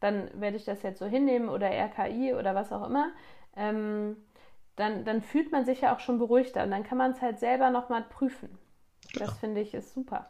dann 0.00 0.28
werde 0.34 0.56
ich 0.56 0.64
das 0.64 0.82
jetzt 0.82 0.98
so 0.98 1.06
hinnehmen 1.06 1.48
oder 1.48 1.70
RKI 1.70 2.34
oder 2.34 2.54
was 2.54 2.72
auch 2.72 2.86
immer. 2.86 3.10
Ähm, 3.56 4.16
dann, 4.76 5.04
dann 5.04 5.20
fühlt 5.20 5.52
man 5.52 5.64
sich 5.64 5.82
ja 5.82 5.94
auch 5.94 6.00
schon 6.00 6.18
beruhigter 6.18 6.64
und 6.64 6.70
dann 6.70 6.84
kann 6.84 6.98
man 6.98 7.12
es 7.12 7.20
halt 7.20 7.38
selber 7.38 7.70
nochmal 7.70 8.02
prüfen. 8.02 8.58
Das 9.14 9.38
finde 9.38 9.60
ich 9.60 9.74
ist 9.74 9.94
super. 9.94 10.26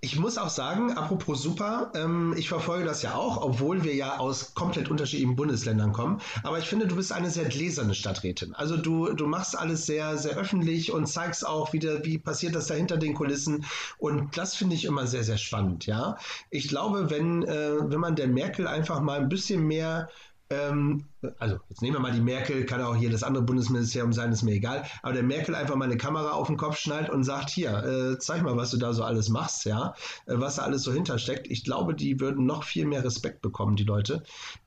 Ich 0.00 0.18
muss 0.18 0.36
auch 0.36 0.50
sagen, 0.50 0.92
apropos 0.92 1.42
super, 1.42 1.90
ähm, 1.94 2.34
ich 2.36 2.48
verfolge 2.48 2.84
das 2.84 3.02
ja 3.02 3.14
auch, 3.14 3.42
obwohl 3.42 3.84
wir 3.84 3.94
ja 3.94 4.18
aus 4.18 4.54
komplett 4.54 4.90
unterschiedlichen 4.90 5.36
Bundesländern 5.36 5.92
kommen. 5.92 6.20
Aber 6.42 6.58
ich 6.58 6.66
finde, 6.66 6.86
du 6.86 6.96
bist 6.96 7.12
eine 7.12 7.30
sehr 7.30 7.46
gläserne 7.46 7.94
Stadträtin. 7.94 8.54
Also 8.54 8.76
du, 8.76 9.12
du 9.14 9.26
machst 9.26 9.58
alles 9.58 9.86
sehr, 9.86 10.18
sehr 10.18 10.36
öffentlich 10.36 10.92
und 10.92 11.06
zeigst 11.06 11.46
auch 11.46 11.72
wieder, 11.72 12.04
wie 12.04 12.18
passiert 12.18 12.54
das 12.54 12.66
da 12.66 12.74
hinter 12.74 12.98
den 12.98 13.14
Kulissen. 13.14 13.64
Und 13.96 14.36
das 14.36 14.54
finde 14.54 14.74
ich 14.74 14.84
immer 14.84 15.06
sehr, 15.06 15.24
sehr 15.24 15.38
spannend, 15.38 15.86
ja. 15.86 16.18
Ich 16.50 16.68
glaube, 16.68 17.08
wenn, 17.10 17.42
äh, 17.44 17.90
wenn 17.90 18.00
man 18.00 18.16
der 18.16 18.28
Merkel 18.28 18.66
einfach 18.66 19.00
mal 19.00 19.20
ein 19.20 19.28
bisschen 19.28 19.66
mehr 19.66 20.10
ähm, 20.50 21.06
also 21.38 21.58
jetzt 21.68 21.80
nehmen 21.80 21.96
wir 21.96 22.00
mal 22.00 22.12
die 22.12 22.20
Merkel, 22.20 22.66
kann 22.66 22.82
auch 22.82 22.96
jedes 22.96 23.22
andere 23.22 23.44
Bundesministerium 23.44 24.12
sein, 24.12 24.30
ist 24.30 24.42
mir 24.42 24.52
egal, 24.52 24.84
aber 25.02 25.14
der 25.14 25.22
Merkel 25.22 25.54
einfach 25.54 25.74
mal 25.76 25.86
eine 25.86 25.96
Kamera 25.96 26.32
auf 26.32 26.48
den 26.48 26.56
Kopf 26.56 26.76
schnallt 26.76 27.08
und 27.08 27.24
sagt, 27.24 27.50
hier, 27.50 27.72
äh, 27.84 28.18
zeig 28.18 28.42
mal, 28.42 28.56
was 28.56 28.70
du 28.70 28.76
da 28.76 28.92
so 28.92 29.04
alles 29.04 29.28
machst, 29.30 29.64
ja, 29.64 29.94
äh, 30.26 30.34
was 30.36 30.56
da 30.56 30.62
alles 30.62 30.82
so 30.82 30.92
hintersteckt. 30.92 31.46
Ich 31.50 31.64
glaube, 31.64 31.94
die 31.94 32.20
würden 32.20 32.44
noch 32.44 32.64
viel 32.64 32.86
mehr 32.86 33.04
Respekt 33.04 33.40
bekommen, 33.40 33.76
die 33.76 33.84
Leute, 33.84 34.22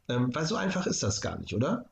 ähm, 0.10 0.34
weil 0.34 0.46
so 0.46 0.56
einfach 0.56 0.88
ist 0.88 1.04
das 1.04 1.22
gar 1.22 1.38
nicht, 1.38 1.54
oder? 1.54 1.86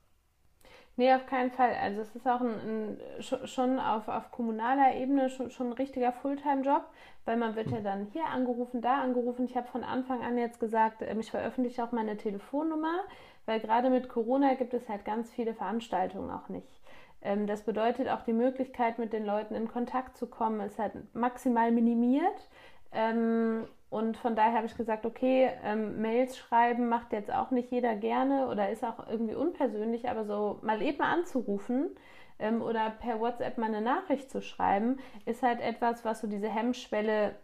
Nee, 0.97 1.13
auf 1.13 1.25
keinen 1.25 1.51
Fall. 1.51 1.73
Also 1.73 2.01
es 2.01 2.15
ist 2.15 2.25
auch 2.25 2.39
ein, 2.39 2.97
ein 3.19 3.47
schon 3.47 3.79
auf, 3.79 4.07
auf 4.07 4.31
kommunaler 4.31 4.95
Ebene 4.95 5.29
schon, 5.29 5.51
schon 5.51 5.67
ein 5.67 5.73
richtiger 5.73 6.13
Fulltime-Job, 6.13 6.85
weil 7.25 7.35
man 7.35 7.55
wird 7.57 7.69
ja 7.69 7.81
dann 7.81 8.07
hier 8.13 8.25
angerufen, 8.25 8.81
da 8.81 9.01
angerufen. 9.01 9.45
Ich 9.45 9.57
habe 9.57 9.67
von 9.67 9.83
Anfang 9.83 10.23
an 10.23 10.37
jetzt 10.37 10.59
gesagt, 10.61 11.01
ähm, 11.01 11.19
ich 11.19 11.31
veröffentliche 11.31 11.83
auch 11.83 11.91
meine 11.91 12.15
Telefonnummer 12.15 13.01
weil 13.45 13.59
gerade 13.59 13.89
mit 13.89 14.09
Corona 14.09 14.55
gibt 14.55 14.73
es 14.73 14.87
halt 14.89 15.05
ganz 15.05 15.31
viele 15.31 15.53
Veranstaltungen 15.53 16.31
auch 16.31 16.49
nicht. 16.49 16.81
Ähm, 17.21 17.47
das 17.47 17.63
bedeutet 17.63 18.09
auch 18.09 18.21
die 18.21 18.33
Möglichkeit, 18.33 18.99
mit 18.99 19.13
den 19.13 19.25
Leuten 19.25 19.55
in 19.55 19.67
Kontakt 19.67 20.17
zu 20.17 20.27
kommen, 20.27 20.59
ist 20.61 20.79
halt 20.79 20.93
maximal 21.13 21.71
minimiert. 21.71 22.49
Ähm, 22.91 23.65
und 23.89 24.17
von 24.17 24.35
daher 24.35 24.53
habe 24.53 24.65
ich 24.65 24.75
gesagt, 24.75 25.05
okay, 25.05 25.49
ähm, 25.63 26.01
Mails 26.01 26.37
schreiben 26.37 26.89
macht 26.89 27.13
jetzt 27.13 27.31
auch 27.31 27.51
nicht 27.51 27.71
jeder 27.71 27.95
gerne 27.95 28.47
oder 28.47 28.69
ist 28.69 28.83
auch 28.83 29.07
irgendwie 29.07 29.35
unpersönlich, 29.35 30.09
aber 30.09 30.25
so 30.25 30.59
mal 30.63 30.81
eben 30.81 31.01
anzurufen 31.01 31.91
ähm, 32.39 32.61
oder 32.61 32.89
per 32.89 33.19
WhatsApp 33.19 33.57
mal 33.57 33.67
eine 33.67 33.81
Nachricht 33.81 34.29
zu 34.29 34.41
schreiben, 34.41 34.97
ist 35.25 35.43
halt 35.43 35.61
etwas, 35.61 36.03
was 36.03 36.21
so 36.21 36.27
diese 36.27 36.49
Hemmschwelle 36.49 37.35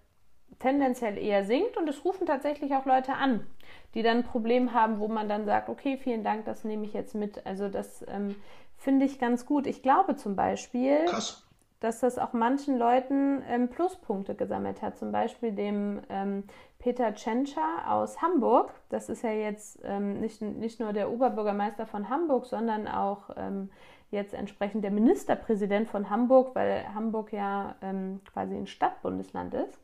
tendenziell 0.59 1.17
eher 1.17 1.45
sinkt 1.45 1.77
und 1.77 1.87
es 1.89 2.03
rufen 2.05 2.25
tatsächlich 2.25 2.73
auch 2.73 2.85
Leute 2.85 3.13
an, 3.13 3.45
die 3.93 4.03
dann 4.03 4.17
ein 4.17 4.23
Problem 4.23 4.73
haben, 4.73 4.99
wo 4.99 5.07
man 5.07 5.27
dann 5.27 5.45
sagt, 5.45 5.69
okay, 5.69 5.97
vielen 5.97 6.23
Dank, 6.23 6.45
das 6.45 6.63
nehme 6.63 6.85
ich 6.85 6.93
jetzt 6.93 7.15
mit. 7.15 7.45
Also 7.45 7.67
das 7.67 8.05
ähm, 8.07 8.35
finde 8.77 9.05
ich 9.05 9.19
ganz 9.19 9.45
gut. 9.45 9.67
Ich 9.67 9.81
glaube 9.81 10.15
zum 10.15 10.35
Beispiel, 10.35 11.05
Krass. 11.05 11.45
dass 11.79 11.99
das 11.99 12.17
auch 12.17 12.33
manchen 12.33 12.77
Leuten 12.77 13.43
ähm, 13.47 13.69
Pluspunkte 13.69 14.35
gesammelt 14.35 14.81
hat. 14.81 14.97
Zum 14.97 15.11
Beispiel 15.11 15.51
dem 15.51 16.01
ähm, 16.09 16.43
Peter 16.79 17.13
Tschentscher 17.13 17.89
aus 17.89 18.21
Hamburg. 18.21 18.73
Das 18.89 19.09
ist 19.09 19.23
ja 19.23 19.31
jetzt 19.31 19.79
ähm, 19.83 20.19
nicht, 20.19 20.41
nicht 20.41 20.79
nur 20.79 20.93
der 20.93 21.11
Oberbürgermeister 21.11 21.85
von 21.85 22.09
Hamburg, 22.09 22.45
sondern 22.45 22.87
auch 22.87 23.29
ähm, 23.37 23.69
jetzt 24.09 24.33
entsprechend 24.33 24.83
der 24.83 24.91
Ministerpräsident 24.91 25.87
von 25.87 26.09
Hamburg, 26.09 26.55
weil 26.55 26.83
Hamburg 26.93 27.31
ja 27.33 27.75
ähm, 27.81 28.19
quasi 28.31 28.55
ein 28.55 28.67
Stadtbundesland 28.67 29.53
ist. 29.53 29.79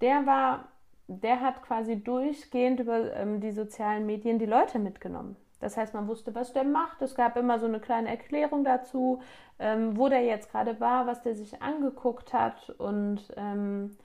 Der 0.00 0.26
war, 0.26 0.68
der 1.06 1.40
hat 1.40 1.62
quasi 1.62 2.02
durchgehend 2.02 2.80
über 2.80 3.14
ähm, 3.14 3.40
die 3.40 3.52
sozialen 3.52 4.06
Medien 4.06 4.38
die 4.38 4.46
Leute 4.46 4.78
mitgenommen. 4.78 5.36
Das 5.60 5.76
heißt, 5.76 5.94
man 5.94 6.08
wusste, 6.08 6.34
was 6.34 6.52
der 6.52 6.64
macht. 6.64 7.00
Es 7.00 7.14
gab 7.14 7.36
immer 7.36 7.58
so 7.58 7.66
eine 7.66 7.80
kleine 7.80 8.08
Erklärung 8.08 8.64
dazu, 8.64 9.22
ähm, 9.58 9.96
wo 9.96 10.08
der 10.08 10.22
jetzt 10.22 10.50
gerade 10.50 10.78
war, 10.78 11.06
was 11.06 11.22
der 11.22 11.34
sich 11.34 11.62
angeguckt 11.62 12.34
hat. 12.34 12.68
Und 12.78 13.32
ähm, 13.36 13.96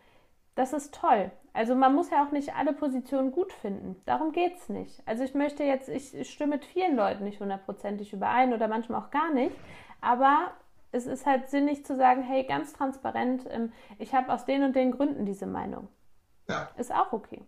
das 0.55 0.71
ist 0.71 0.93
toll. 0.93 1.31
Also 1.53 1.75
man 1.75 1.95
muss 1.95 2.11
ja 2.11 2.25
auch 2.25 2.31
nicht 2.31 2.55
alle 2.55 2.73
Positionen 2.73 3.31
gut 3.31 3.51
finden. 3.51 4.01
Darum 4.05 4.31
geht 4.31 4.55
es 4.55 4.69
nicht. 4.69 5.01
Also 5.05 5.23
ich 5.23 5.33
möchte 5.33 5.63
jetzt, 5.63 5.89
ich 5.89 6.29
stimme 6.31 6.55
mit 6.55 6.65
vielen 6.65 6.95
Leuten 6.95 7.25
nicht 7.25 7.41
hundertprozentig 7.41 8.13
überein 8.13 8.53
oder 8.53 8.67
manchmal 8.67 9.01
auch 9.01 9.11
gar 9.11 9.33
nicht. 9.33 9.55
Aber 9.99 10.51
es 10.91 11.05
ist 11.05 11.25
halt 11.25 11.49
sinnig 11.49 11.85
zu 11.85 11.95
sagen, 11.95 12.23
hey, 12.23 12.45
ganz 12.45 12.73
transparent, 12.73 13.43
ähm, 13.49 13.71
ich 13.97 14.13
habe 14.13 14.31
aus 14.31 14.45
den 14.45 14.63
und 14.63 14.75
den 14.75 14.91
Gründen 14.91 15.25
diese 15.25 15.45
Meinung. 15.45 15.87
Ja. 16.47 16.69
Ist 16.77 16.93
auch 16.93 17.13
okay. 17.13 17.41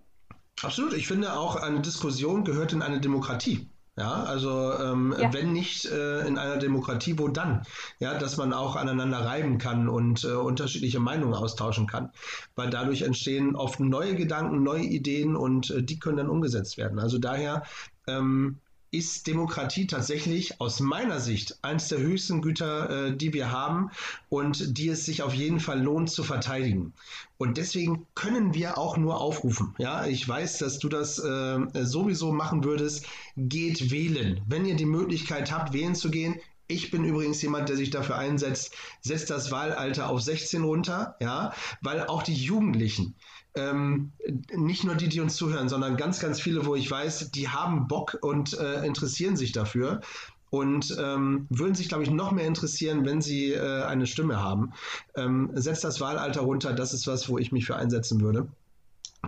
Absolut. 0.61 0.93
Ich 0.93 1.07
finde 1.07 1.33
auch, 1.33 1.55
eine 1.55 1.81
Diskussion 1.81 2.43
gehört 2.43 2.73
in 2.73 2.81
eine 2.81 2.99
Demokratie. 2.99 3.67
Ja, 3.97 4.23
also 4.23 4.73
ähm, 4.79 5.13
ja. 5.19 5.33
wenn 5.33 5.51
nicht 5.51 5.85
äh, 5.85 6.25
in 6.25 6.37
einer 6.37 6.57
Demokratie, 6.57 7.19
wo 7.19 7.27
dann? 7.27 7.63
Ja, 7.99 8.17
dass 8.17 8.37
man 8.37 8.53
auch 8.53 8.77
aneinander 8.77 9.19
reiben 9.19 9.57
kann 9.57 9.89
und 9.89 10.23
äh, 10.23 10.31
unterschiedliche 10.31 10.99
Meinungen 10.99 11.33
austauschen 11.33 11.87
kann. 11.87 12.09
Weil 12.55 12.69
dadurch 12.69 13.01
entstehen 13.01 13.55
oft 13.55 13.81
neue 13.81 14.15
Gedanken, 14.15 14.63
neue 14.63 14.83
Ideen 14.83 15.35
und 15.35 15.71
äh, 15.71 15.83
die 15.83 15.99
können 15.99 16.17
dann 16.17 16.29
umgesetzt 16.29 16.77
werden. 16.77 16.99
Also 16.99 17.17
daher 17.17 17.63
ähm, 18.07 18.59
ist 18.91 19.25
Demokratie 19.27 19.87
tatsächlich 19.87 20.59
aus 20.59 20.81
meiner 20.81 21.21
Sicht 21.21 21.57
eines 21.61 21.87
der 21.87 21.99
höchsten 21.99 22.41
Güter, 22.41 23.07
äh, 23.07 23.15
die 23.15 23.33
wir 23.33 23.49
haben 23.49 23.89
und 24.27 24.77
die 24.77 24.89
es 24.89 25.05
sich 25.05 25.23
auf 25.23 25.33
jeden 25.33 25.61
Fall 25.61 25.81
lohnt 25.81 26.09
zu 26.09 26.23
verteidigen. 26.23 26.93
Und 27.37 27.57
deswegen 27.57 28.05
können 28.15 28.53
wir 28.53 28.77
auch 28.77 28.97
nur 28.97 29.21
aufrufen. 29.21 29.73
Ja, 29.77 30.05
ich 30.05 30.27
weiß, 30.27 30.57
dass 30.57 30.77
du 30.79 30.89
das 30.89 31.19
äh, 31.19 31.59
sowieso 31.85 32.33
machen 32.33 32.65
würdest. 32.65 33.05
Geht 33.37 33.91
wählen. 33.91 34.41
Wenn 34.45 34.65
ihr 34.65 34.75
die 34.75 34.85
Möglichkeit 34.85 35.51
habt, 35.51 35.71
wählen 35.71 35.95
zu 35.95 36.11
gehen, 36.11 36.35
ich 36.67 36.91
bin 36.91 37.03
übrigens 37.03 37.41
jemand, 37.41 37.69
der 37.69 37.75
sich 37.75 37.89
dafür 37.89 38.17
einsetzt, 38.17 38.73
setzt 39.01 39.29
das 39.29 39.51
Wahlalter 39.51 40.09
auf 40.09 40.21
16 40.21 40.63
runter, 40.63 41.15
ja, 41.19 41.53
weil 41.81 42.07
auch 42.07 42.23
die 42.23 42.33
Jugendlichen, 42.33 43.15
ähm, 43.55 44.11
nicht 44.55 44.83
nur 44.83 44.95
die, 44.95 45.09
die 45.09 45.19
uns 45.19 45.35
zuhören, 45.35 45.69
sondern 45.69 45.97
ganz, 45.97 46.19
ganz 46.19 46.39
viele, 46.39 46.65
wo 46.65 46.75
ich 46.75 46.89
weiß, 46.89 47.31
die 47.31 47.49
haben 47.49 47.87
Bock 47.87 48.17
und 48.21 48.57
äh, 48.57 48.85
interessieren 48.85 49.35
sich 49.35 49.51
dafür 49.51 50.01
und 50.49 50.95
ähm, 50.99 51.47
würden 51.49 51.75
sich, 51.75 51.87
glaube 51.87 52.03
ich, 52.03 52.11
noch 52.11 52.31
mehr 52.31 52.45
interessieren, 52.45 53.05
wenn 53.05 53.21
sie 53.21 53.53
äh, 53.53 53.83
eine 53.83 54.05
Stimme 54.05 54.41
haben. 54.41 54.73
Ähm, 55.15 55.49
setzt 55.53 55.83
das 55.83 56.01
Wahlalter 56.01 56.41
runter, 56.41 56.73
das 56.73 56.93
ist 56.93 57.07
was, 57.07 57.29
wo 57.29 57.37
ich 57.37 57.51
mich 57.51 57.65
für 57.65 57.77
einsetzen 57.77 58.21
würde. 58.21 58.47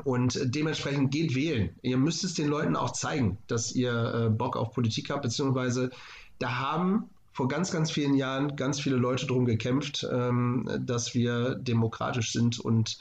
Und 0.04 0.40
dementsprechend 0.44 1.12
geht 1.12 1.36
wählen. 1.36 1.70
Ihr 1.82 1.98
müsst 1.98 2.24
es 2.24 2.34
den 2.34 2.48
Leuten 2.48 2.76
auch 2.76 2.92
zeigen, 2.92 3.38
dass 3.48 3.74
ihr 3.74 4.14
äh, 4.14 4.30
Bock 4.30 4.58
auf 4.58 4.74
Politik 4.74 5.10
habt, 5.10 5.22
beziehungsweise 5.22 5.92
da 6.40 6.58
haben 6.60 7.10
vor 7.32 7.48
ganz, 7.48 7.72
ganz 7.72 7.90
vielen 7.90 8.16
Jahren 8.16 8.56
ganz 8.56 8.80
viele 8.80 8.98
Leute 8.98 9.26
darum 9.26 9.46
gekämpft, 9.46 10.08
ähm, 10.10 10.70
dass 10.82 11.16
wir 11.16 11.56
demokratisch 11.56 12.32
sind 12.32 12.60
und 12.60 13.00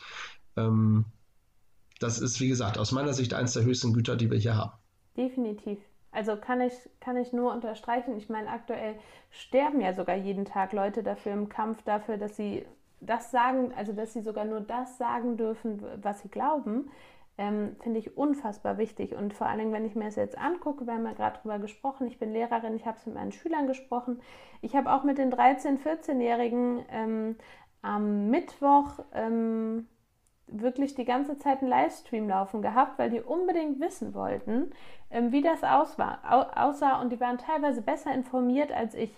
ähm, 0.56 1.04
das 2.00 2.18
ist, 2.18 2.40
wie 2.40 2.48
gesagt, 2.48 2.78
aus 2.78 2.92
meiner 2.92 3.12
Sicht 3.12 3.34
eines 3.34 3.52
der 3.52 3.64
höchsten 3.64 3.92
Güter, 3.92 4.16
die 4.16 4.30
wir 4.30 4.38
hier 4.38 4.56
haben. 4.56 4.72
Definitiv. 5.16 5.78
Also 6.10 6.36
kann 6.36 6.60
ich, 6.60 6.74
kann 7.00 7.16
ich 7.16 7.32
nur 7.32 7.52
unterstreichen. 7.52 8.16
Ich 8.16 8.28
meine, 8.28 8.48
aktuell 8.50 8.96
sterben 9.30 9.80
ja 9.80 9.94
sogar 9.94 10.16
jeden 10.16 10.44
Tag 10.44 10.72
Leute 10.72 11.02
dafür 11.02 11.32
im 11.32 11.48
Kampf 11.48 11.82
dafür, 11.82 12.18
dass 12.18 12.36
sie 12.36 12.66
das 13.00 13.30
sagen, 13.30 13.72
also 13.76 13.92
dass 13.92 14.12
sie 14.12 14.20
sogar 14.20 14.44
nur 14.44 14.60
das 14.60 14.98
sagen 14.98 15.36
dürfen, 15.36 15.82
was 16.02 16.20
sie 16.22 16.28
glauben. 16.28 16.90
Ähm, 17.38 17.76
finde 17.82 17.98
ich 17.98 18.16
unfassbar 18.16 18.76
wichtig. 18.76 19.14
Und 19.14 19.32
vor 19.32 19.46
allen 19.46 19.58
Dingen, 19.58 19.72
wenn 19.72 19.86
ich 19.86 19.94
mir 19.94 20.04
das 20.04 20.16
jetzt 20.16 20.36
angucke, 20.36 20.86
wir 20.86 20.92
haben 20.92 21.06
ja 21.06 21.14
gerade 21.14 21.40
drüber 21.40 21.58
gesprochen, 21.58 22.06
ich 22.06 22.18
bin 22.18 22.32
Lehrerin, 22.32 22.76
ich 22.76 22.84
habe 22.84 22.98
es 22.98 23.06
mit 23.06 23.14
meinen 23.14 23.32
Schülern 23.32 23.66
gesprochen. 23.66 24.20
Ich 24.60 24.76
habe 24.76 24.92
auch 24.92 25.02
mit 25.02 25.16
den 25.16 25.32
13-, 25.32 25.78
14-Jährigen 25.78 26.84
ähm, 26.90 27.36
am 27.80 28.28
Mittwoch 28.28 28.98
ähm, 29.14 29.88
wirklich 30.52 30.94
die 30.94 31.04
ganze 31.04 31.38
Zeit 31.38 31.60
einen 31.60 31.70
Livestream 31.70 32.28
laufen 32.28 32.62
gehabt, 32.62 32.98
weil 32.98 33.10
die 33.10 33.20
unbedingt 33.20 33.80
wissen 33.80 34.14
wollten, 34.14 34.70
ähm, 35.10 35.32
wie 35.32 35.42
das 35.42 35.62
aussah. 35.62 37.00
Und 37.00 37.10
die 37.10 37.20
waren 37.20 37.38
teilweise 37.38 37.82
besser 37.82 38.12
informiert 38.12 38.72
als 38.72 38.94
ich, 38.94 39.12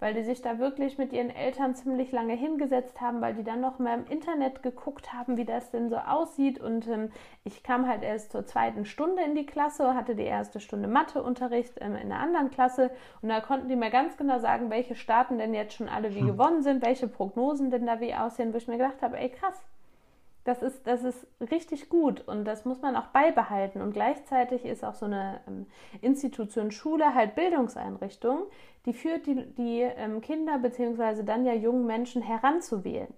weil 0.00 0.14
die 0.14 0.22
sich 0.22 0.42
da 0.42 0.58
wirklich 0.58 0.98
mit 0.98 1.12
ihren 1.12 1.30
Eltern 1.30 1.74
ziemlich 1.74 2.12
lange 2.12 2.34
hingesetzt 2.34 3.00
haben, 3.00 3.20
weil 3.20 3.34
die 3.34 3.44
dann 3.44 3.60
noch 3.60 3.78
mal 3.78 3.98
im 3.98 4.06
Internet 4.06 4.62
geguckt 4.62 5.12
haben, 5.12 5.36
wie 5.36 5.44
das 5.44 5.70
denn 5.70 5.88
so 5.88 5.96
aussieht. 5.96 6.60
Und 6.60 6.86
ähm, 6.88 7.10
ich 7.44 7.62
kam 7.62 7.88
halt 7.88 8.02
erst 8.02 8.32
zur 8.32 8.46
zweiten 8.46 8.84
Stunde 8.84 9.22
in 9.22 9.34
die 9.34 9.46
Klasse, 9.46 9.94
hatte 9.94 10.14
die 10.14 10.24
erste 10.24 10.60
Stunde 10.60 10.88
Matheunterricht 10.88 11.74
ähm, 11.80 11.96
in 11.96 12.12
einer 12.12 12.20
anderen 12.20 12.50
Klasse. 12.50 12.90
Und 13.22 13.28
da 13.28 13.40
konnten 13.40 13.68
die 13.68 13.76
mir 13.76 13.90
ganz 13.90 14.16
genau 14.16 14.38
sagen, 14.38 14.70
welche 14.70 14.94
Staaten 14.94 15.38
denn 15.38 15.54
jetzt 15.54 15.74
schon 15.74 15.88
alle 15.88 16.14
wie 16.14 16.20
hm. 16.20 16.26
gewonnen 16.26 16.62
sind, 16.62 16.84
welche 16.84 17.08
Prognosen 17.08 17.70
denn 17.70 17.86
da 17.86 18.00
wie 18.00 18.14
aussehen, 18.14 18.52
wo 18.52 18.58
ich 18.58 18.68
mir 18.68 18.78
gedacht 18.78 19.00
habe, 19.02 19.18
ey 19.18 19.30
krass 19.30 19.62
das 20.44 20.62
ist, 20.62 20.86
das 20.86 21.02
ist 21.02 21.26
richtig 21.50 21.88
gut 21.88 22.26
und 22.28 22.44
das 22.44 22.66
muss 22.66 22.82
man 22.82 22.96
auch 22.96 23.06
beibehalten. 23.06 23.80
Und 23.80 23.92
gleichzeitig 23.92 24.64
ist 24.64 24.84
auch 24.84 24.94
so 24.94 25.06
eine 25.06 25.40
ähm, 25.48 25.66
Institution 26.02 26.70
Schule 26.70 27.14
halt 27.14 27.34
Bildungseinrichtung, 27.34 28.42
die 28.84 28.92
führt 28.92 29.26
die, 29.26 29.46
die 29.54 29.80
ähm, 29.80 30.20
Kinder 30.20 30.58
bzw. 30.58 31.22
dann 31.22 31.46
ja 31.46 31.54
jungen 31.54 31.86
Menschen 31.86 32.20
heranzuwählen. 32.20 33.12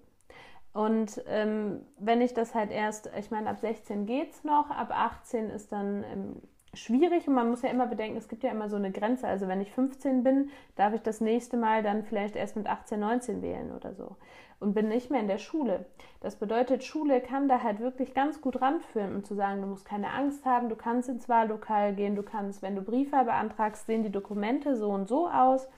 Und 0.73 1.23
ähm, 1.27 1.81
wenn 1.99 2.21
ich 2.21 2.35
das 2.35 2.55
halt 2.55 2.71
erst, 2.71 3.11
ich 3.19 3.31
meine, 3.31 3.51
ab 3.51 3.59
16 3.59 4.07
geht 4.07 4.33
es 4.33 4.45
noch, 4.45 4.71
ab 4.71 4.91
18 4.93 5.51
ist 5.51 5.73
dann 5.73 6.05
ähm, 6.05 6.43
schwierig 6.75 7.27
und 7.27 7.35
man 7.35 7.49
muss 7.49 7.63
ja 7.63 7.71
immer 7.71 7.87
bedenken, 7.87 8.19
es 8.19 8.29
gibt 8.29 8.45
ja 8.45 8.51
immer 8.51 8.69
so 8.69 8.77
eine 8.77 8.93
Grenze. 8.93 9.27
Also 9.27 9.49
wenn 9.49 9.63
ich 9.63 9.73
15 9.73 10.23
bin, 10.23 10.51
darf 10.77 10.95
ich 10.95 11.01
das 11.01 11.21
nächste 11.21 11.57
Mal 11.57 11.83
dann 11.83 12.05
vielleicht 12.05 12.37
erst 12.37 12.57
mit 12.57 12.69
18, 12.69 13.01
19 13.01 13.43
wählen 13.43 13.73
oder 13.73 13.95
so 13.95 14.17
und 14.61 14.75
bin 14.75 14.89
nicht 14.89 15.11
mehr 15.11 15.21
in 15.21 15.29
der 15.29 15.39
Schule. 15.39 15.87
Das 16.21 16.37
bedeutet, 16.37 16.83
Schule 16.83 17.21
kann 17.21 17.49
da 17.49 17.63
halt 17.63 17.81
wirklich 17.81 18.15
ganz 18.15 18.41
gut 18.41 18.61
ranführen, 18.61 19.15
um 19.15 19.25
zu 19.25 19.35
sagen, 19.35 19.61
du 19.61 19.69
musst 19.69 19.85
keine 19.85 20.11
Angst 20.11 20.45
haben, 20.45 20.69
du 20.69 20.77
kannst 20.77 21.09
ins 21.09 21.29
Wahllokal 21.29 21.95
gehen, 21.95 22.17
du 22.17 22.23
kannst, 22.23 22.63
wenn 22.63 22.75
du 22.75 22.83
Briefe 22.83 23.23
beantragst, 23.25 23.87
sehen 23.87 24.03
die 24.03 24.13
Dokumente 24.13 24.77
so 24.77 24.91
und 24.91 25.09
so 25.09 25.29
aus 25.29 25.69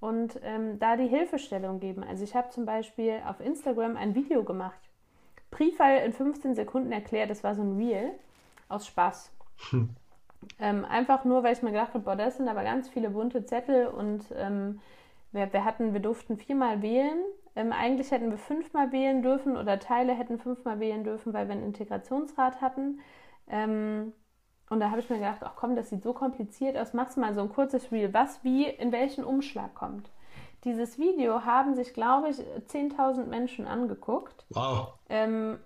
und 0.00 0.38
ähm, 0.42 0.78
da 0.78 0.96
die 0.96 1.08
Hilfestellung 1.08 1.80
geben. 1.80 2.04
Also 2.04 2.24
ich 2.24 2.34
habe 2.34 2.50
zum 2.50 2.66
Beispiel 2.66 3.22
auf 3.26 3.40
Instagram 3.40 3.96
ein 3.96 4.14
Video 4.14 4.44
gemacht. 4.44 4.78
Briefwahl 5.50 5.98
in 5.98 6.12
15 6.12 6.54
Sekunden 6.54 6.92
erklärt, 6.92 7.30
das 7.30 7.42
war 7.42 7.54
so 7.54 7.62
ein 7.62 7.76
Reel 7.76 8.10
aus 8.68 8.86
Spaß. 8.86 9.32
Hm. 9.70 9.90
Ähm, 10.60 10.84
einfach 10.84 11.24
nur, 11.24 11.42
weil 11.42 11.54
ich 11.54 11.62
mir 11.62 11.72
gedacht 11.72 11.94
habe, 11.94 12.04
boah, 12.04 12.16
das 12.16 12.36
sind 12.36 12.48
aber 12.48 12.62
ganz 12.62 12.88
viele 12.88 13.10
bunte 13.10 13.44
Zettel 13.44 13.86
und 13.86 14.24
ähm, 14.36 14.80
wir, 15.32 15.52
wir, 15.52 15.64
hatten, 15.64 15.92
wir 15.92 16.00
durften 16.00 16.36
viermal 16.36 16.82
wählen 16.82 17.18
ähm, 17.56 17.72
eigentlich 17.72 18.10
hätten 18.10 18.30
wir 18.30 18.38
fünfmal 18.38 18.92
wählen 18.92 19.22
dürfen 19.22 19.56
oder 19.56 19.80
Teile 19.80 20.12
hätten 20.12 20.38
fünfmal 20.38 20.78
wählen 20.78 21.04
dürfen, 21.04 21.32
weil 21.32 21.48
wir 21.48 21.54
einen 21.54 21.64
Integrationsrat 21.64 22.60
hatten. 22.60 23.00
Ähm, 23.48 24.12
und 24.68 24.80
da 24.80 24.90
habe 24.90 25.00
ich 25.00 25.08
mir 25.08 25.18
gedacht, 25.18 25.40
ach 25.42 25.54
komm, 25.56 25.74
das 25.74 25.88
sieht 25.88 26.02
so 26.02 26.12
kompliziert 26.12 26.76
aus, 26.76 26.92
machst 26.92 27.16
mal 27.16 27.34
so 27.34 27.40
ein 27.40 27.48
kurzes 27.48 27.90
Reel, 27.90 28.12
was 28.12 28.44
wie 28.44 28.68
in 28.68 28.92
welchen 28.92 29.24
Umschlag 29.24 29.74
kommt. 29.74 30.10
Dieses 30.64 30.98
Video 30.98 31.44
haben 31.44 31.74
sich, 31.74 31.94
glaube 31.94 32.28
ich, 32.28 32.38
10.000 32.38 33.24
Menschen 33.24 33.66
angeguckt. 33.66 34.44
Wow. 34.50 34.94
Ähm, 35.08 35.58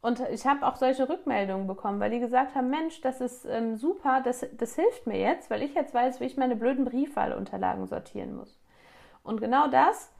und 0.00 0.20
ich 0.30 0.46
habe 0.46 0.66
auch 0.66 0.76
solche 0.76 1.08
Rückmeldungen 1.08 1.66
bekommen, 1.66 2.00
weil 2.00 2.10
die 2.10 2.20
gesagt 2.20 2.54
haben, 2.54 2.70
Mensch, 2.70 3.00
das 3.02 3.20
ist 3.20 3.44
ähm, 3.44 3.76
super, 3.76 4.20
das, 4.24 4.46
das 4.52 4.76
hilft 4.76 5.06
mir 5.06 5.18
jetzt, 5.18 5.50
weil 5.50 5.62
ich 5.62 5.74
jetzt 5.74 5.92
weiß, 5.92 6.20
wie 6.20 6.24
ich 6.24 6.36
meine 6.36 6.56
blöden 6.56 6.84
Briefwahlunterlagen 6.84 7.86
sortieren 7.86 8.34
muss. 8.34 8.60
Und 9.22 9.40
genau 9.40 9.68
das 9.68 10.12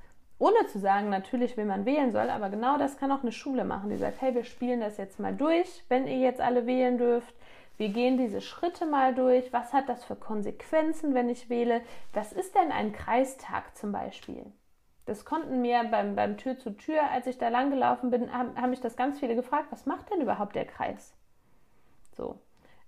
ohne 0.42 0.66
zu 0.66 0.80
sagen, 0.80 1.08
natürlich, 1.08 1.56
wie 1.56 1.62
man 1.62 1.86
wählen 1.86 2.10
soll, 2.10 2.28
aber 2.28 2.50
genau 2.50 2.76
das 2.76 2.96
kann 2.98 3.12
auch 3.12 3.22
eine 3.22 3.30
Schule 3.30 3.64
machen, 3.64 3.90
die 3.90 3.96
sagt, 3.96 4.20
hey, 4.20 4.34
wir 4.34 4.42
spielen 4.42 4.80
das 4.80 4.96
jetzt 4.96 5.20
mal 5.20 5.32
durch, 5.32 5.84
wenn 5.88 6.08
ihr 6.08 6.18
jetzt 6.18 6.40
alle 6.40 6.66
wählen 6.66 6.98
dürft. 6.98 7.32
Wir 7.76 7.90
gehen 7.90 8.18
diese 8.18 8.40
Schritte 8.40 8.84
mal 8.84 9.14
durch. 9.14 9.52
Was 9.52 9.72
hat 9.72 9.88
das 9.88 10.04
für 10.04 10.16
Konsequenzen, 10.16 11.14
wenn 11.14 11.28
ich 11.28 11.48
wähle? 11.48 11.80
Was 12.12 12.32
ist 12.32 12.56
denn 12.56 12.72
ein 12.72 12.92
Kreistag 12.92 13.76
zum 13.76 13.92
Beispiel? 13.92 14.44
Das 15.06 15.24
konnten 15.24 15.62
mir 15.62 15.84
beim, 15.84 16.16
beim 16.16 16.36
Tür 16.36 16.58
zu 16.58 16.76
Tür, 16.76 17.08
als 17.12 17.28
ich 17.28 17.38
da 17.38 17.48
lang 17.48 17.70
gelaufen 17.70 18.10
bin, 18.10 18.32
haben, 18.36 18.60
haben 18.60 18.70
mich 18.70 18.80
das 18.80 18.96
ganz 18.96 19.20
viele 19.20 19.36
gefragt, 19.36 19.66
was 19.70 19.86
macht 19.86 20.10
denn 20.10 20.20
überhaupt 20.20 20.56
der 20.56 20.64
Kreis? 20.64 21.14
So. 22.16 22.36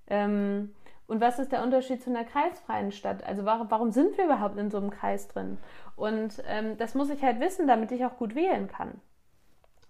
Ähm, 0.09 0.75
Und 1.07 1.21
was 1.21 1.39
ist 1.39 1.53
der 1.53 1.63
Unterschied 1.63 2.03
zu 2.03 2.11
einer 2.11 2.25
kreisfreien 2.25 2.93
Stadt? 2.93 3.25
Also 3.25 3.45
warum, 3.45 3.71
warum 3.71 3.91
sind 3.91 4.17
wir 4.17 4.25
überhaupt 4.25 4.59
in 4.59 4.71
so 4.71 4.79
einem 4.79 4.91
Kreis 4.91 5.29
drin? 5.29 5.59
Und 5.97 6.43
ähm, 6.47 6.79
das 6.79 6.95
muss 6.95 7.11
ich 7.11 7.23
halt 7.23 7.41
wissen, 7.41 7.67
damit 7.67 7.93
ich 7.93 8.05
auch 8.05 8.17
gut 8.17 8.35
wählen 8.35 8.69
kann. 8.69 9.01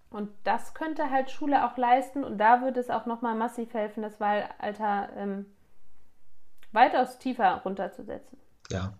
Und 0.09 0.29
das 0.43 0.73
könnte 0.73 1.09
halt 1.09 1.31
Schule 1.31 1.65
auch 1.65 1.77
leisten 1.77 2.23
und 2.23 2.37
da 2.37 2.61
würde 2.61 2.79
es 2.79 2.89
auch 2.89 3.05
nochmal 3.05 3.35
massiv 3.35 3.73
helfen, 3.73 4.01
das 4.01 4.19
Wahlalter 4.19 5.09
ähm, 5.17 5.45
weitaus 6.71 7.17
tiefer 7.17 7.61
runterzusetzen. 7.65 8.37
Ja. 8.69 8.93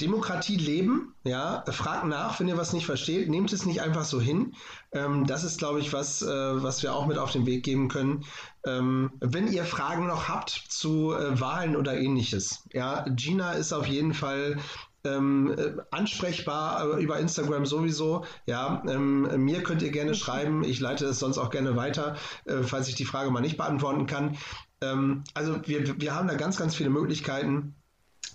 Demokratie 0.00 0.56
leben, 0.56 1.14
ja, 1.22 1.64
fragt 1.70 2.06
nach, 2.06 2.40
wenn 2.40 2.48
ihr 2.48 2.56
was 2.56 2.72
nicht 2.72 2.86
versteht, 2.86 3.28
nehmt 3.28 3.52
es 3.52 3.64
nicht 3.64 3.80
einfach 3.80 4.04
so 4.04 4.20
hin. 4.20 4.54
Ähm, 4.92 5.26
das 5.26 5.44
ist, 5.44 5.58
glaube 5.58 5.78
ich, 5.80 5.92
was, 5.92 6.20
äh, 6.22 6.26
was 6.62 6.82
wir 6.82 6.94
auch 6.94 7.06
mit 7.06 7.16
auf 7.16 7.30
den 7.30 7.46
Weg 7.46 7.64
geben 7.64 7.88
können. 7.88 8.24
Ähm, 8.66 9.12
wenn 9.20 9.52
ihr 9.52 9.64
Fragen 9.64 10.06
noch 10.08 10.28
habt 10.28 10.50
zu 10.50 11.12
äh, 11.12 11.40
Wahlen 11.40 11.76
oder 11.76 11.96
ähnliches, 11.96 12.64
ja, 12.72 13.04
Gina 13.08 13.52
ist 13.52 13.72
auf 13.72 13.86
jeden 13.86 14.14
Fall 14.14 14.58
ähm, 15.04 15.54
äh, 15.56 15.74
ansprechbar 15.90 16.98
äh, 16.98 17.02
über 17.02 17.18
Instagram 17.18 17.66
sowieso. 17.66 18.24
Ja, 18.46 18.82
ähm, 18.88 19.44
mir 19.44 19.62
könnt 19.62 19.82
ihr 19.82 19.90
gerne 19.90 20.14
schreiben. 20.14 20.64
Ich 20.64 20.80
leite 20.80 21.06
es 21.06 21.20
sonst 21.20 21.38
auch 21.38 21.50
gerne 21.50 21.76
weiter, 21.76 22.16
äh, 22.46 22.62
falls 22.62 22.88
ich 22.88 22.94
die 22.94 23.04
Frage 23.04 23.30
mal 23.30 23.40
nicht 23.40 23.56
beantworten 23.56 24.06
kann. 24.06 24.36
Ähm, 24.80 25.24
also 25.34 25.60
wir, 25.66 26.00
wir 26.00 26.14
haben 26.14 26.28
da 26.28 26.34
ganz, 26.34 26.56
ganz 26.56 26.74
viele 26.74 26.90
Möglichkeiten. 26.90 27.76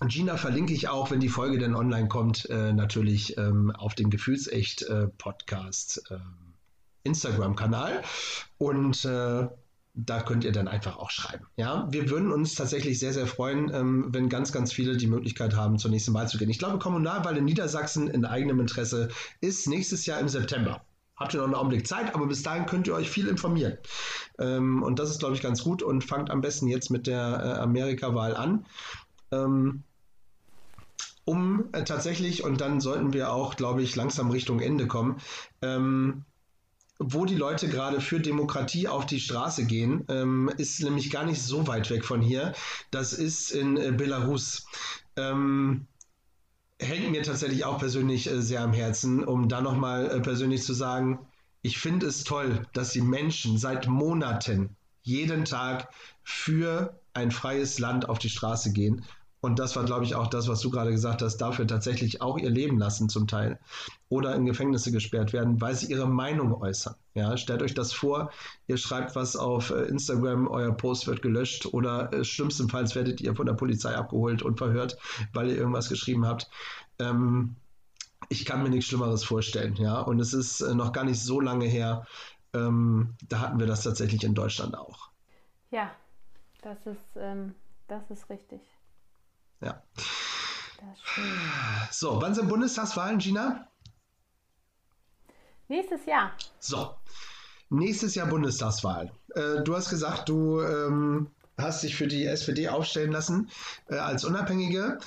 Gina 0.07 0.37
verlinke 0.37 0.73
ich 0.73 0.87
auch, 0.87 1.11
wenn 1.11 1.19
die 1.19 1.29
Folge 1.29 1.57
dann 1.57 1.75
online 1.75 2.07
kommt, 2.07 2.49
äh, 2.49 2.71
natürlich 2.71 3.37
ähm, 3.37 3.71
auf 3.71 3.95
dem 3.95 4.09
Gefühlsecht 4.09 4.83
äh, 4.83 5.07
Podcast 5.07 6.03
äh, 6.09 6.17
Instagram-Kanal. 7.03 8.03
Und 8.57 9.03
äh, 9.05 9.47
da 9.95 10.21
könnt 10.21 10.43
ihr 10.43 10.51
dann 10.51 10.67
einfach 10.67 10.97
auch 10.97 11.09
schreiben. 11.09 11.45
Ja, 11.57 11.87
wir 11.91 12.09
würden 12.09 12.31
uns 12.31 12.55
tatsächlich 12.55 12.99
sehr, 12.99 13.13
sehr 13.13 13.27
freuen, 13.27 13.71
ähm, 13.73 14.05
wenn 14.09 14.29
ganz, 14.29 14.51
ganz 14.51 14.71
viele 14.71 14.95
die 14.95 15.07
Möglichkeit 15.07 15.55
haben, 15.55 15.77
zur 15.77 15.91
nächsten 15.91 16.13
Wahl 16.13 16.27
zu 16.27 16.37
gehen. 16.37 16.49
Ich 16.49 16.59
glaube, 16.59 16.79
Kommunalwahl 16.79 17.37
in 17.37 17.45
Niedersachsen 17.45 18.07
in 18.07 18.25
eigenem 18.25 18.59
Interesse 18.59 19.09
ist 19.41 19.67
nächstes 19.67 20.05
Jahr 20.05 20.19
im 20.19 20.29
September. 20.29 20.81
Habt 21.17 21.33
ihr 21.33 21.39
noch 21.39 21.47
einen 21.47 21.55
Augenblick 21.55 21.85
Zeit, 21.85 22.15
aber 22.15 22.27
bis 22.27 22.43
dahin 22.43 22.65
könnt 22.65 22.87
ihr 22.87 22.93
euch 22.93 23.09
viel 23.09 23.27
informieren. 23.27 23.77
Ähm, 24.37 24.83
und 24.83 24.99
das 24.99 25.09
ist, 25.09 25.19
glaube 25.19 25.35
ich, 25.35 25.41
ganz 25.41 25.63
gut 25.63 25.83
und 25.83 26.03
fangt 26.03 26.29
am 26.29 26.39
besten 26.39 26.67
jetzt 26.67 26.89
mit 26.89 27.07
der 27.07 27.41
äh, 27.43 27.59
Amerika-Wahl 27.59 28.37
an. 28.37 28.65
Ähm, 29.31 29.83
um 31.29 31.65
äh, 31.73 31.83
tatsächlich, 31.83 32.43
und 32.43 32.59
dann 32.59 32.81
sollten 32.81 33.13
wir 33.13 33.31
auch, 33.31 33.55
glaube 33.55 33.83
ich, 33.83 33.95
langsam 33.95 34.31
Richtung 34.31 34.59
Ende 34.59 34.87
kommen, 34.87 35.17
ähm, 35.61 36.25
wo 36.97 37.25
die 37.25 37.35
Leute 37.35 37.69
gerade 37.69 38.01
für 38.01 38.19
Demokratie 38.19 38.87
auf 38.87 39.05
die 39.05 39.19
Straße 39.19 39.65
gehen, 39.65 40.05
ähm, 40.09 40.51
ist 40.57 40.81
nämlich 40.81 41.11
gar 41.11 41.25
nicht 41.25 41.41
so 41.41 41.67
weit 41.67 41.91
weg 41.91 42.03
von 42.03 42.21
hier. 42.21 42.53
Das 42.89 43.13
ist 43.13 43.51
in 43.51 43.77
äh, 43.77 43.91
Belarus. 43.91 44.65
Ähm, 45.15 45.85
hängt 46.79 47.11
mir 47.11 47.21
tatsächlich 47.21 47.63
auch 47.63 47.77
persönlich 47.77 48.25
äh, 48.27 48.41
sehr 48.41 48.61
am 48.61 48.73
Herzen, 48.73 49.23
um 49.23 49.47
da 49.47 49.61
nochmal 49.61 50.09
äh, 50.09 50.19
persönlich 50.21 50.63
zu 50.63 50.73
sagen, 50.73 51.19
ich 51.61 51.77
finde 51.77 52.07
es 52.07 52.23
toll, 52.23 52.65
dass 52.73 52.91
die 52.91 53.01
Menschen 53.01 53.59
seit 53.59 53.87
Monaten 53.87 54.75
jeden 55.03 55.45
Tag 55.45 55.89
für 56.23 56.99
ein 57.13 57.29
freies 57.29 57.77
Land 57.77 58.09
auf 58.09 58.17
die 58.17 58.29
Straße 58.29 58.73
gehen 58.73 59.05
und 59.41 59.57
das 59.57 59.75
war, 59.75 59.85
glaube 59.85 60.03
ich, 60.03 60.15
auch 60.15 60.27
das, 60.27 60.49
was 60.49 60.59
du 60.59 60.69
gerade 60.69 60.91
gesagt 60.91 61.21
hast, 61.21 61.37
dafür 61.37 61.65
tatsächlich 61.65 62.21
auch 62.21 62.37
ihr 62.37 62.49
Leben 62.49 62.77
lassen 62.77 63.07
zum 63.07 63.25
Teil 63.25 63.57
oder 64.09 64.35
in 64.35 64.45
Gefängnisse 64.45 64.91
gesperrt 64.91 65.31
werden, 65.31 65.61
weil 65.61 65.75
sie 65.75 65.89
ihre 65.91 66.07
Meinung 66.07 66.53
äußern. 66.53 66.95
Ja, 67.13 67.37
stellt 67.37 67.61
euch 67.61 67.73
das 67.73 67.93
vor, 67.93 68.31
ihr 68.67 68.77
schreibt 68.77 69.15
was 69.15 69.37
auf 69.37 69.71
äh, 69.71 69.83
Instagram, 69.83 70.47
euer 70.47 70.71
Post 70.73 71.07
wird 71.07 71.21
gelöscht 71.21 71.67
oder 71.67 72.11
äh, 72.11 72.25
schlimmstenfalls 72.25 72.95
werdet 72.95 73.21
ihr 73.21 73.35
von 73.35 73.45
der 73.45 73.53
Polizei 73.53 73.95
abgeholt 73.95 74.41
und 74.41 74.57
verhört, 74.57 74.97
weil 75.33 75.49
ihr 75.49 75.57
irgendwas 75.57 75.87
geschrieben 75.87 76.25
habt. 76.25 76.49
Ähm, 76.99 77.55
ich 78.27 78.45
kann 78.45 78.61
mir 78.61 78.69
nichts 78.69 78.87
Schlimmeres 78.87 79.23
vorstellen, 79.23 79.75
ja. 79.77 80.01
Und 80.01 80.19
es 80.19 80.33
ist 80.33 80.61
äh, 80.61 80.75
noch 80.75 80.91
gar 80.91 81.05
nicht 81.05 81.21
so 81.21 81.39
lange 81.39 81.65
her, 81.65 82.05
ähm, 82.53 83.15
da 83.27 83.39
hatten 83.39 83.59
wir 83.59 83.67
das 83.67 83.83
tatsächlich 83.83 84.23
in 84.23 84.33
Deutschland 84.33 84.77
auch. 84.77 85.09
Ja, 85.71 85.91
das 86.61 86.85
ist, 86.85 87.15
ähm, 87.15 87.55
das 87.87 88.09
ist 88.11 88.29
richtig. 88.29 88.59
Ja. 89.61 89.83
So, 91.91 92.21
wann 92.21 92.33
sind 92.33 92.47
Bundestagswahlen, 92.47 93.19
Gina? 93.19 93.67
Nächstes 95.67 96.05
Jahr. 96.05 96.31
So, 96.59 96.95
nächstes 97.69 98.15
Jahr 98.15 98.27
Bundestagswahl. 98.27 99.11
Äh, 99.35 99.61
du 99.63 99.75
hast 99.75 99.89
gesagt, 99.89 100.29
du 100.29 100.61
ähm, 100.61 101.29
hast 101.57 101.83
dich 101.83 101.95
für 101.95 102.07
die 102.07 102.25
SPD 102.25 102.69
aufstellen 102.69 103.11
lassen 103.11 103.49
äh, 103.87 103.95
als 103.95 104.25
Unabhängige. 104.25 104.99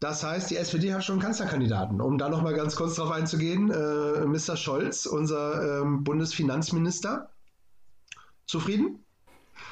Das 0.00 0.22
heißt, 0.22 0.50
die 0.50 0.56
SPD 0.56 0.94
hat 0.94 1.04
schon 1.04 1.14
einen 1.14 1.22
Kanzlerkandidaten. 1.22 2.00
Um 2.00 2.18
da 2.18 2.28
nochmal 2.28 2.54
ganz 2.54 2.76
kurz 2.76 2.94
drauf 2.94 3.10
einzugehen, 3.10 3.70
äh, 3.70 4.26
Mr. 4.26 4.56
Scholz, 4.56 5.06
unser 5.06 5.80
ähm, 5.82 6.04
Bundesfinanzminister. 6.04 7.30
Zufrieden? 8.46 9.04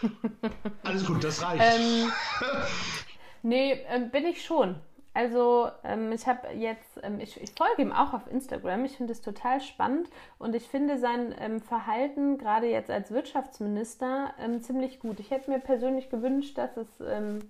Alles 0.83 1.07
gut, 1.07 1.25
das 1.25 1.43
reicht. 1.43 1.63
Ähm, 1.65 2.13
Nee, 3.47 3.79
äh, 3.89 4.01
bin 4.01 4.27
ich 4.27 4.45
schon. 4.45 4.75
Also 5.15 5.71
ähm, 5.85 6.11
ich 6.11 6.27
habe 6.27 6.49
jetzt, 6.55 6.99
ähm, 7.05 7.21
ich, 7.21 7.41
ich, 7.41 7.53
folge 7.53 7.81
ihm 7.81 7.93
auch 7.93 8.13
auf 8.13 8.29
Instagram. 8.29 8.85
Ich 8.85 8.97
finde 8.97 9.13
es 9.13 9.23
total 9.23 9.61
spannend 9.61 10.11
und 10.41 10.57
ich 10.57 10.65
finde 10.65 10.99
sein 10.99 11.33
ähm, 11.39 11.61
Verhalten 11.61 12.39
gerade 12.39 12.67
jetzt 12.67 12.91
als 12.91 13.13
Wirtschaftsminister 13.13 14.35
ähm, 14.41 14.63
ziemlich 14.63 14.99
gut. 14.99 15.21
Ich 15.21 15.31
hätte 15.31 15.49
mir 15.49 15.61
persönlich 15.61 16.11
gewünscht, 16.11 16.59
dass 16.59 16.77
es, 16.77 16.89
ähm, 17.01 17.49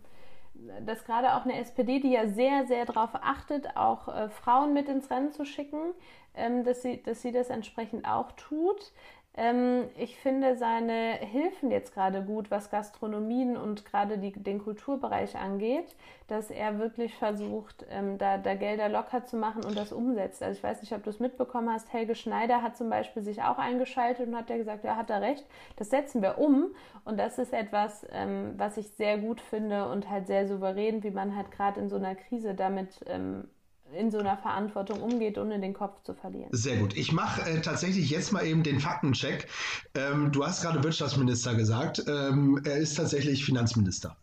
dass 0.85 1.07
gerade 1.07 1.35
auch 1.35 1.47
eine 1.47 1.59
SPD, 1.59 1.99
die 1.99 2.13
ja 2.13 2.29
sehr, 2.29 2.67
sehr 2.67 2.85
darauf 2.85 3.15
achtet, 3.15 3.75
auch 3.75 4.09
äh, 4.09 4.29
Frauen 4.29 4.75
mit 4.75 4.91
ins 4.91 5.11
Rennen 5.11 5.33
zu 5.33 5.47
schicken, 5.47 5.95
ähm, 6.35 6.63
dass, 6.63 6.83
sie, 6.83 7.03
dass 7.03 7.23
sie 7.23 7.33
das 7.33 7.49
entsprechend 7.49 8.07
auch 8.07 8.33
tut. 8.33 8.93
Ähm, 9.39 9.85
ich 9.99 10.17
finde 10.17 10.57
seine 10.57 11.13
Hilfen 11.21 11.71
jetzt 11.71 11.93
gerade 11.93 12.23
gut, 12.23 12.51
was 12.51 12.71
Gastronomien 12.71 13.57
und 13.59 13.85
gerade 13.85 14.17
den 14.19 14.59
Kulturbereich 14.63 15.37
angeht, 15.37 15.95
dass 16.27 16.51
er 16.51 16.79
wirklich 16.79 17.15
versucht, 17.15 17.85
ähm, 17.91 18.17
da, 18.17 18.39
da, 18.39 18.55
Gelder 18.55 18.89
locker 18.89 19.27
zu 19.27 19.37
machen 19.37 19.63
und 19.63 19.77
das 19.77 19.93
umsetzt. 19.93 20.43
Also 20.43 20.57
ich 20.57 20.65
weiß 20.65 20.81
nicht, 20.81 20.93
ob 20.95 21.05
du 21.05 21.11
es 21.11 21.21
mitbekommen 21.21 21.71
hast, 21.71 21.93
Helge 21.93 22.15
Schneider 22.15 22.63
hat 22.63 22.79
zum 22.79 22.89
Beispiel 22.89 23.23
sich 23.23 23.43
auch 23.43 23.59
eingeschaltet 23.59 24.27
und 24.27 24.37
hat 24.37 24.49
ja 24.49 24.57
gesagt, 24.57 24.85
ja, 24.85 24.97
hat 24.97 25.11
er 25.11 25.21
recht, 25.21 25.45
das 25.77 25.91
setzen 25.91 26.23
wir 26.23 26.39
um. 26.39 26.75
Und 27.05 27.19
das 27.19 27.39
ist 27.39 27.53
etwas, 27.53 28.07
ähm, 28.13 28.55
was 28.57 28.79
ich 28.79 28.89
sehr 28.93 29.19
gut 29.19 29.41
finde 29.43 29.89
und 29.91 30.09
halt 30.09 30.27
sehr 30.27 30.49
souverän, 30.49 31.03
wie 31.03 31.11
man 31.11 31.37
halt 31.37 31.51
gerade 31.51 31.79
in 31.79 31.91
so 31.91 31.97
einer 31.97 32.15
Krise 32.15 32.55
damit 32.55 33.05
ähm, 33.07 33.49
in 33.93 34.11
so 34.11 34.19
einer 34.19 34.37
Verantwortung 34.37 35.01
umgeht, 35.01 35.39
ohne 35.39 35.61
den 35.61 35.75
Kopf 35.75 36.03
zu 36.03 36.15
verlieren. 36.15 36.49
Sehr 36.53 36.77
gut. 36.79 36.97
Ich 36.97 37.13
mache 37.13 37.43
äh, 37.49 37.61
tatsächlich 37.61 38.11
jetzt 38.11 38.33
mal 38.33 38.45
eben 38.45 38.63
den 38.63 38.81
Faktencheck. 38.81 39.49
Ähm, 39.95 40.33
du 40.33 40.45
hast 40.45 40.63
gerade 40.63 40.83
Wirtschaftsminister 40.83 41.55
gesagt. 41.55 42.05
Ähm, 42.07 42.61
er 42.65 42.77
ist 42.77 42.95
tatsächlich 42.95 43.45
Finanzminister. 43.45 44.17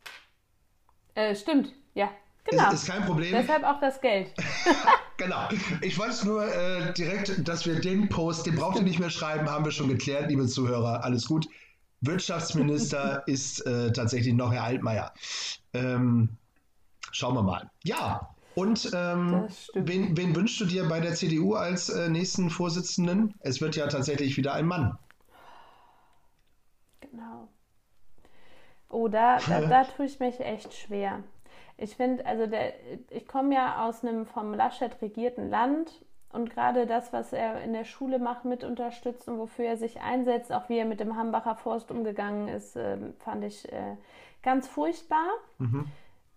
Äh, 1.15 1.35
stimmt, 1.35 1.73
ja. 1.93 2.09
Genau. 2.45 2.67
Ist, 2.67 2.83
ist 2.83 2.87
kein 2.87 3.05
Problem. 3.05 3.31
Deshalb 3.31 3.63
auch 3.63 3.79
das 3.79 4.01
Geld. 4.01 4.33
genau. 5.17 5.47
Ich 5.81 5.97
wollte 5.97 6.27
nur 6.27 6.45
äh, 6.45 6.93
direkt, 6.93 7.47
dass 7.47 7.65
wir 7.65 7.79
den 7.79 8.09
Post, 8.09 8.45
den 8.45 8.55
braucht 8.55 8.77
ihr 8.77 8.83
nicht 8.83 8.99
mehr 8.99 9.09
schreiben, 9.09 9.49
haben 9.49 9.63
wir 9.63 9.71
schon 9.71 9.87
geklärt, 9.87 10.29
liebe 10.29 10.45
Zuhörer. 10.47 11.03
Alles 11.03 11.25
gut. 11.25 11.47
Wirtschaftsminister 12.01 13.23
ist 13.27 13.65
äh, 13.65 13.93
tatsächlich 13.93 14.33
noch 14.33 14.51
Herr 14.51 14.65
Altmaier. 14.65 15.13
Ähm, 15.73 16.29
schauen 17.11 17.35
wir 17.35 17.43
mal. 17.43 17.71
Ja, 17.85 18.32
und 18.55 18.91
ähm, 18.93 19.47
wen, 19.73 20.15
wen, 20.17 20.35
wünschst 20.35 20.59
du 20.59 20.65
dir 20.65 20.87
bei 20.87 20.99
der 20.99 21.13
CDU 21.13 21.55
als 21.55 21.89
äh, 21.89 22.09
nächsten 22.09 22.49
Vorsitzenden? 22.49 23.33
Es 23.39 23.61
wird 23.61 23.75
ja 23.75 23.87
tatsächlich 23.87 24.37
wieder 24.37 24.53
ein 24.53 24.65
Mann. 24.65 24.97
Genau. 27.01 27.47
Oh, 28.89 29.07
da, 29.07 29.39
da, 29.47 29.61
da 29.67 29.83
tue 29.83 30.05
ich 30.05 30.19
mich 30.19 30.39
echt 30.39 30.73
schwer. 30.73 31.23
Ich 31.77 31.95
finde, 31.95 32.25
also 32.25 32.45
der, 32.45 32.73
ich 33.09 33.27
komme 33.27 33.55
ja 33.55 33.87
aus 33.87 34.03
einem 34.03 34.25
vom 34.25 34.53
Laschet 34.53 35.01
regierten 35.01 35.49
Land 35.49 35.91
und 36.31 36.49
gerade 36.49 36.85
das, 36.85 37.13
was 37.13 37.33
er 37.33 37.61
in 37.61 37.73
der 37.73 37.85
Schule 37.85 38.19
macht, 38.19 38.45
mit 38.45 38.63
unterstützt 38.63 39.27
und 39.27 39.37
wofür 39.37 39.65
er 39.65 39.77
sich 39.77 40.01
einsetzt, 40.01 40.51
auch 40.51 40.69
wie 40.69 40.77
er 40.77 40.85
mit 40.85 40.99
dem 40.99 41.15
Hambacher 41.15 41.55
Forst 41.55 41.91
umgegangen 41.91 42.47
ist, 42.47 42.75
äh, 42.75 42.97
fand 43.19 43.43
ich 43.43 43.71
äh, 43.71 43.97
ganz 44.43 44.67
furchtbar. 44.67 45.27
Mhm. 45.57 45.85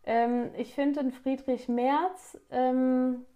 Ähm, 0.07 0.51
ich 0.57 0.75
finde 0.75 1.03
den 1.03 1.13
Friedrich 1.13 1.69
Merz 1.69 2.39
ähm, 2.51 3.27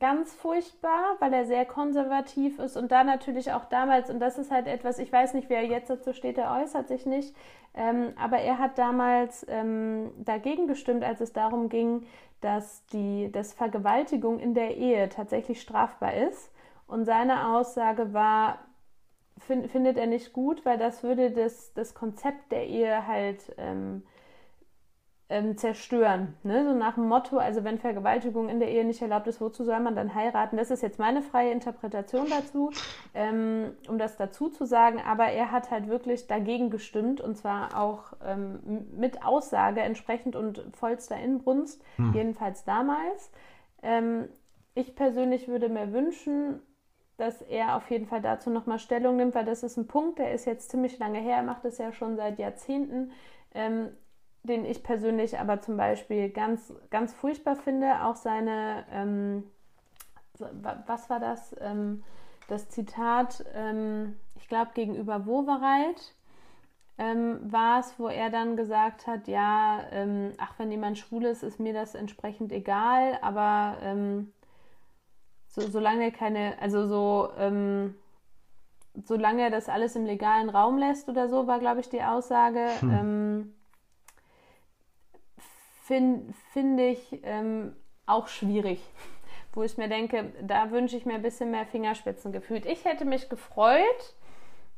ganz 0.00 0.34
furchtbar, 0.34 1.16
weil 1.20 1.32
er 1.32 1.44
sehr 1.46 1.64
konservativ 1.64 2.58
ist 2.58 2.76
und 2.76 2.90
da 2.90 3.04
natürlich 3.04 3.52
auch 3.52 3.66
damals, 3.66 4.10
und 4.10 4.18
das 4.18 4.38
ist 4.38 4.50
halt 4.50 4.66
etwas, 4.66 4.98
ich 4.98 5.12
weiß 5.12 5.34
nicht, 5.34 5.48
wer 5.48 5.64
jetzt 5.64 5.90
dazu 5.90 6.12
steht, 6.12 6.38
er 6.38 6.60
äußert 6.60 6.88
sich 6.88 7.06
nicht, 7.06 7.36
ähm, 7.74 8.12
aber 8.16 8.38
er 8.38 8.58
hat 8.58 8.78
damals 8.78 9.46
ähm, 9.48 10.10
dagegen 10.18 10.66
gestimmt, 10.66 11.04
als 11.04 11.20
es 11.20 11.32
darum 11.32 11.68
ging, 11.68 12.06
dass 12.40 12.84
die 12.86 13.30
dass 13.32 13.52
Vergewaltigung 13.52 14.38
in 14.38 14.54
der 14.54 14.76
Ehe 14.76 15.08
tatsächlich 15.08 15.60
strafbar 15.60 16.14
ist. 16.14 16.52
Und 16.86 17.04
seine 17.04 17.48
Aussage 17.48 18.12
war, 18.12 18.58
find, 19.38 19.70
findet 19.70 19.96
er 19.98 20.06
nicht 20.06 20.32
gut, 20.32 20.64
weil 20.64 20.78
das 20.78 21.02
würde 21.02 21.30
das, 21.30 21.72
das 21.74 21.94
Konzept 21.94 22.52
der 22.52 22.66
Ehe 22.66 23.06
halt 23.06 23.54
ähm, 23.58 24.02
ähm, 25.28 25.56
zerstören. 25.56 26.34
Ne? 26.44 26.64
So 26.64 26.74
nach 26.74 26.94
dem 26.94 27.08
Motto, 27.08 27.38
also 27.38 27.64
wenn 27.64 27.78
Vergewaltigung 27.78 28.48
in 28.48 28.60
der 28.60 28.70
Ehe 28.70 28.84
nicht 28.84 29.02
erlaubt 29.02 29.26
ist, 29.26 29.40
wozu 29.40 29.64
soll 29.64 29.80
man 29.80 29.96
dann 29.96 30.14
heiraten? 30.14 30.56
Das 30.56 30.70
ist 30.70 30.82
jetzt 30.82 30.98
meine 30.98 31.20
freie 31.20 31.50
Interpretation 31.50 32.26
dazu, 32.30 32.70
ähm, 33.14 33.72
um 33.88 33.98
das 33.98 34.16
dazu 34.16 34.50
zu 34.50 34.64
sagen. 34.64 35.00
Aber 35.04 35.24
er 35.24 35.50
hat 35.50 35.70
halt 35.70 35.88
wirklich 35.88 36.28
dagegen 36.28 36.70
gestimmt 36.70 37.20
und 37.20 37.36
zwar 37.36 37.76
auch 37.80 38.12
ähm, 38.24 38.86
mit 38.96 39.24
Aussage 39.24 39.80
entsprechend 39.80 40.36
und 40.36 40.64
vollster 40.72 41.16
Inbrunst, 41.16 41.82
hm. 41.96 42.12
jedenfalls 42.14 42.64
damals. 42.64 43.32
Ähm, 43.82 44.28
ich 44.74 44.94
persönlich 44.94 45.48
würde 45.48 45.68
mir 45.68 45.92
wünschen, 45.92 46.60
dass 47.16 47.40
er 47.42 47.76
auf 47.76 47.90
jeden 47.90 48.06
Fall 48.06 48.20
dazu 48.20 48.50
nochmal 48.50 48.78
Stellung 48.78 49.16
nimmt, 49.16 49.34
weil 49.34 49.46
das 49.46 49.62
ist 49.62 49.76
ein 49.76 49.88
Punkt, 49.88 50.18
der 50.18 50.32
ist 50.32 50.44
jetzt 50.44 50.70
ziemlich 50.70 50.98
lange 50.98 51.18
her, 51.18 51.36
er 51.36 51.42
macht 51.42 51.64
es 51.64 51.78
ja 51.78 51.92
schon 51.92 52.14
seit 52.14 52.38
Jahrzehnten. 52.38 53.10
Den 54.46 54.64
ich 54.64 54.84
persönlich 54.84 55.38
aber 55.40 55.60
zum 55.60 55.76
Beispiel 55.76 56.30
ganz, 56.30 56.72
ganz 56.90 57.12
furchtbar 57.12 57.56
finde. 57.56 58.04
Auch 58.04 58.14
seine, 58.14 58.84
ähm, 58.92 59.42
was 60.86 61.10
war 61.10 61.18
das? 61.18 61.54
Ähm, 61.60 62.04
das 62.46 62.68
Zitat, 62.68 63.44
ähm, 63.54 64.16
ich 64.36 64.46
glaube, 64.46 64.70
gegenüber 64.74 65.26
Wovereit 65.26 66.14
ähm, 66.96 67.40
war 67.42 67.80
es, 67.80 67.98
wo 67.98 68.06
er 68.06 68.30
dann 68.30 68.56
gesagt 68.56 69.08
hat, 69.08 69.26
ja, 69.26 69.80
ähm, 69.90 70.32
ach, 70.38 70.54
wenn 70.58 70.70
jemand 70.70 70.96
schwul 70.96 71.24
ist, 71.24 71.42
ist 71.42 71.58
mir 71.58 71.72
das 71.72 71.96
entsprechend 71.96 72.52
egal, 72.52 73.18
aber 73.22 73.78
ähm, 73.82 74.32
so, 75.48 75.62
solange 75.62 76.04
er 76.04 76.12
keine, 76.12 76.56
also 76.60 76.86
so, 76.86 77.30
solange 79.04 79.42
er 79.42 79.50
das 79.50 79.68
alles 79.68 79.96
im 79.96 80.06
legalen 80.06 80.50
Raum 80.50 80.78
lässt 80.78 81.08
oder 81.08 81.28
so, 81.28 81.46
war, 81.46 81.58
glaube 81.58 81.80
ich, 81.80 81.88
die 81.88 82.02
Aussage. 82.02 82.68
Hm 82.80 83.55
finde 85.86 86.32
find 86.52 86.80
ich 86.80 87.20
ähm, 87.22 87.76
auch 88.06 88.28
schwierig. 88.28 88.80
Wo 89.52 89.62
ich 89.62 89.78
mir 89.78 89.88
denke, 89.88 90.32
da 90.42 90.70
wünsche 90.70 90.96
ich 90.96 91.06
mir 91.06 91.14
ein 91.14 91.22
bisschen 91.22 91.50
mehr 91.50 91.64
Fingerspitzen 91.64 92.30
gefühlt. 92.30 92.66
Ich 92.66 92.84
hätte 92.84 93.06
mich 93.06 93.30
gefreut, 93.30 94.14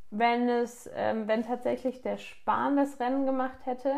wenn 0.09 0.47
es, 0.47 0.89
ähm, 0.95 1.27
wenn 1.27 1.45
tatsächlich 1.45 2.01
der 2.01 2.17
Spahn 2.17 2.77
das 2.77 2.99
Rennen 2.99 3.25
gemacht 3.25 3.65
hätte. 3.65 3.93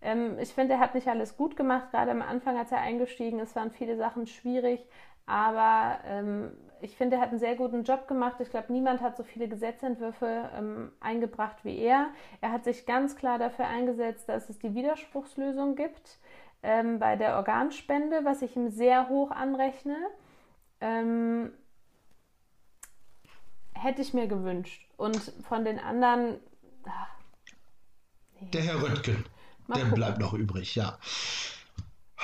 Ähm, 0.00 0.38
ich 0.38 0.54
finde, 0.54 0.74
er 0.74 0.80
hat 0.80 0.94
nicht 0.94 1.08
alles 1.08 1.36
gut 1.36 1.56
gemacht. 1.56 1.90
Gerade 1.90 2.12
am 2.12 2.22
Anfang, 2.22 2.56
als 2.56 2.70
er 2.70 2.78
eingestiegen 2.78 3.40
ist, 3.40 3.56
waren 3.56 3.72
viele 3.72 3.96
Sachen 3.96 4.26
schwierig. 4.26 4.86
Aber 5.26 5.98
ähm, 6.06 6.52
ich 6.80 6.96
finde, 6.96 7.16
er 7.16 7.22
hat 7.22 7.30
einen 7.30 7.38
sehr 7.38 7.56
guten 7.56 7.84
Job 7.84 8.08
gemacht. 8.08 8.40
Ich 8.40 8.50
glaube, 8.50 8.72
niemand 8.72 9.00
hat 9.00 9.16
so 9.16 9.22
viele 9.22 9.48
Gesetzentwürfe 9.48 10.50
ähm, 10.56 10.92
eingebracht 11.00 11.64
wie 11.64 11.78
er. 11.78 12.08
Er 12.40 12.52
hat 12.52 12.64
sich 12.64 12.86
ganz 12.86 13.16
klar 13.16 13.38
dafür 13.38 13.66
eingesetzt, 13.66 14.28
dass 14.28 14.48
es 14.48 14.58
die 14.58 14.74
Widerspruchslösung 14.74 15.76
gibt 15.76 16.18
ähm, 16.62 16.98
bei 16.98 17.16
der 17.16 17.36
Organspende, 17.36 18.24
was 18.24 18.42
ich 18.42 18.56
ihm 18.56 18.70
sehr 18.70 19.08
hoch 19.08 19.30
anrechne. 19.30 19.96
Ähm, 20.80 21.52
hätte 23.72 24.02
ich 24.02 24.14
mir 24.14 24.26
gewünscht. 24.26 24.88
Und 24.96 25.32
von 25.48 25.64
den 25.64 25.78
anderen. 25.78 26.38
Ach, 26.84 27.08
nee. 28.40 28.48
Der 28.50 28.62
Herr 28.62 28.82
Röttgen, 28.82 29.24
der 29.68 29.84
bleibt 29.86 30.18
noch 30.18 30.34
übrig, 30.34 30.74
ja. 30.74 30.98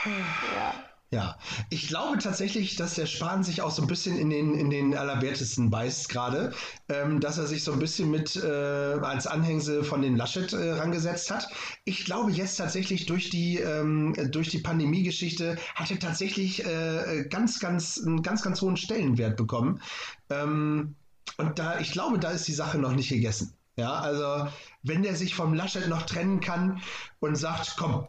Ja. 0.04 0.74
Ja, 1.10 1.38
ich 1.70 1.88
glaube 1.88 2.18
tatsächlich, 2.18 2.76
dass 2.76 2.94
der 2.94 3.06
Spahn 3.06 3.42
sich 3.42 3.62
auch 3.62 3.70
so 3.70 3.80
ein 3.80 3.88
bisschen 3.88 4.18
in 4.18 4.28
den, 4.28 4.54
in 4.54 4.68
den 4.68 4.94
Allerwertesten 4.94 5.70
beißt 5.70 6.10
gerade, 6.10 6.52
ähm, 6.90 7.18
dass 7.20 7.38
er 7.38 7.46
sich 7.46 7.64
so 7.64 7.72
ein 7.72 7.78
bisschen 7.78 8.10
mit 8.10 8.36
äh, 8.36 8.46
als 8.46 9.26
Anhängsel 9.26 9.84
von 9.84 10.02
den 10.02 10.16
Laschet 10.16 10.52
äh, 10.52 10.72
rangesetzt 10.72 11.30
hat. 11.30 11.48
Ich 11.86 12.04
glaube 12.04 12.32
jetzt 12.32 12.56
tatsächlich 12.56 13.06
durch 13.06 13.30
die, 13.30 13.56
ähm, 13.56 14.14
durch 14.30 14.50
die 14.50 14.58
Pandemie-Geschichte 14.58 15.56
hat 15.74 15.90
er 15.90 15.98
tatsächlich 15.98 16.66
äh, 16.66 17.24
ganz, 17.30 17.58
ganz, 17.58 17.98
einen 18.04 18.22
ganz, 18.22 18.42
ganz 18.42 18.60
hohen 18.60 18.76
Stellenwert 18.76 19.38
bekommen. 19.38 19.80
Ähm, 20.28 20.94
und 21.38 21.58
da, 21.58 21.80
ich 21.80 21.92
glaube, 21.92 22.18
da 22.18 22.32
ist 22.32 22.46
die 22.48 22.52
Sache 22.52 22.76
noch 22.76 22.92
nicht 22.92 23.08
gegessen. 23.08 23.54
Ja, 23.76 23.94
also 23.94 24.46
wenn 24.82 25.02
der 25.02 25.16
sich 25.16 25.34
vom 25.34 25.54
Laschet 25.54 25.88
noch 25.88 26.02
trennen 26.02 26.40
kann 26.40 26.82
und 27.20 27.36
sagt, 27.36 27.76
komm, 27.78 28.08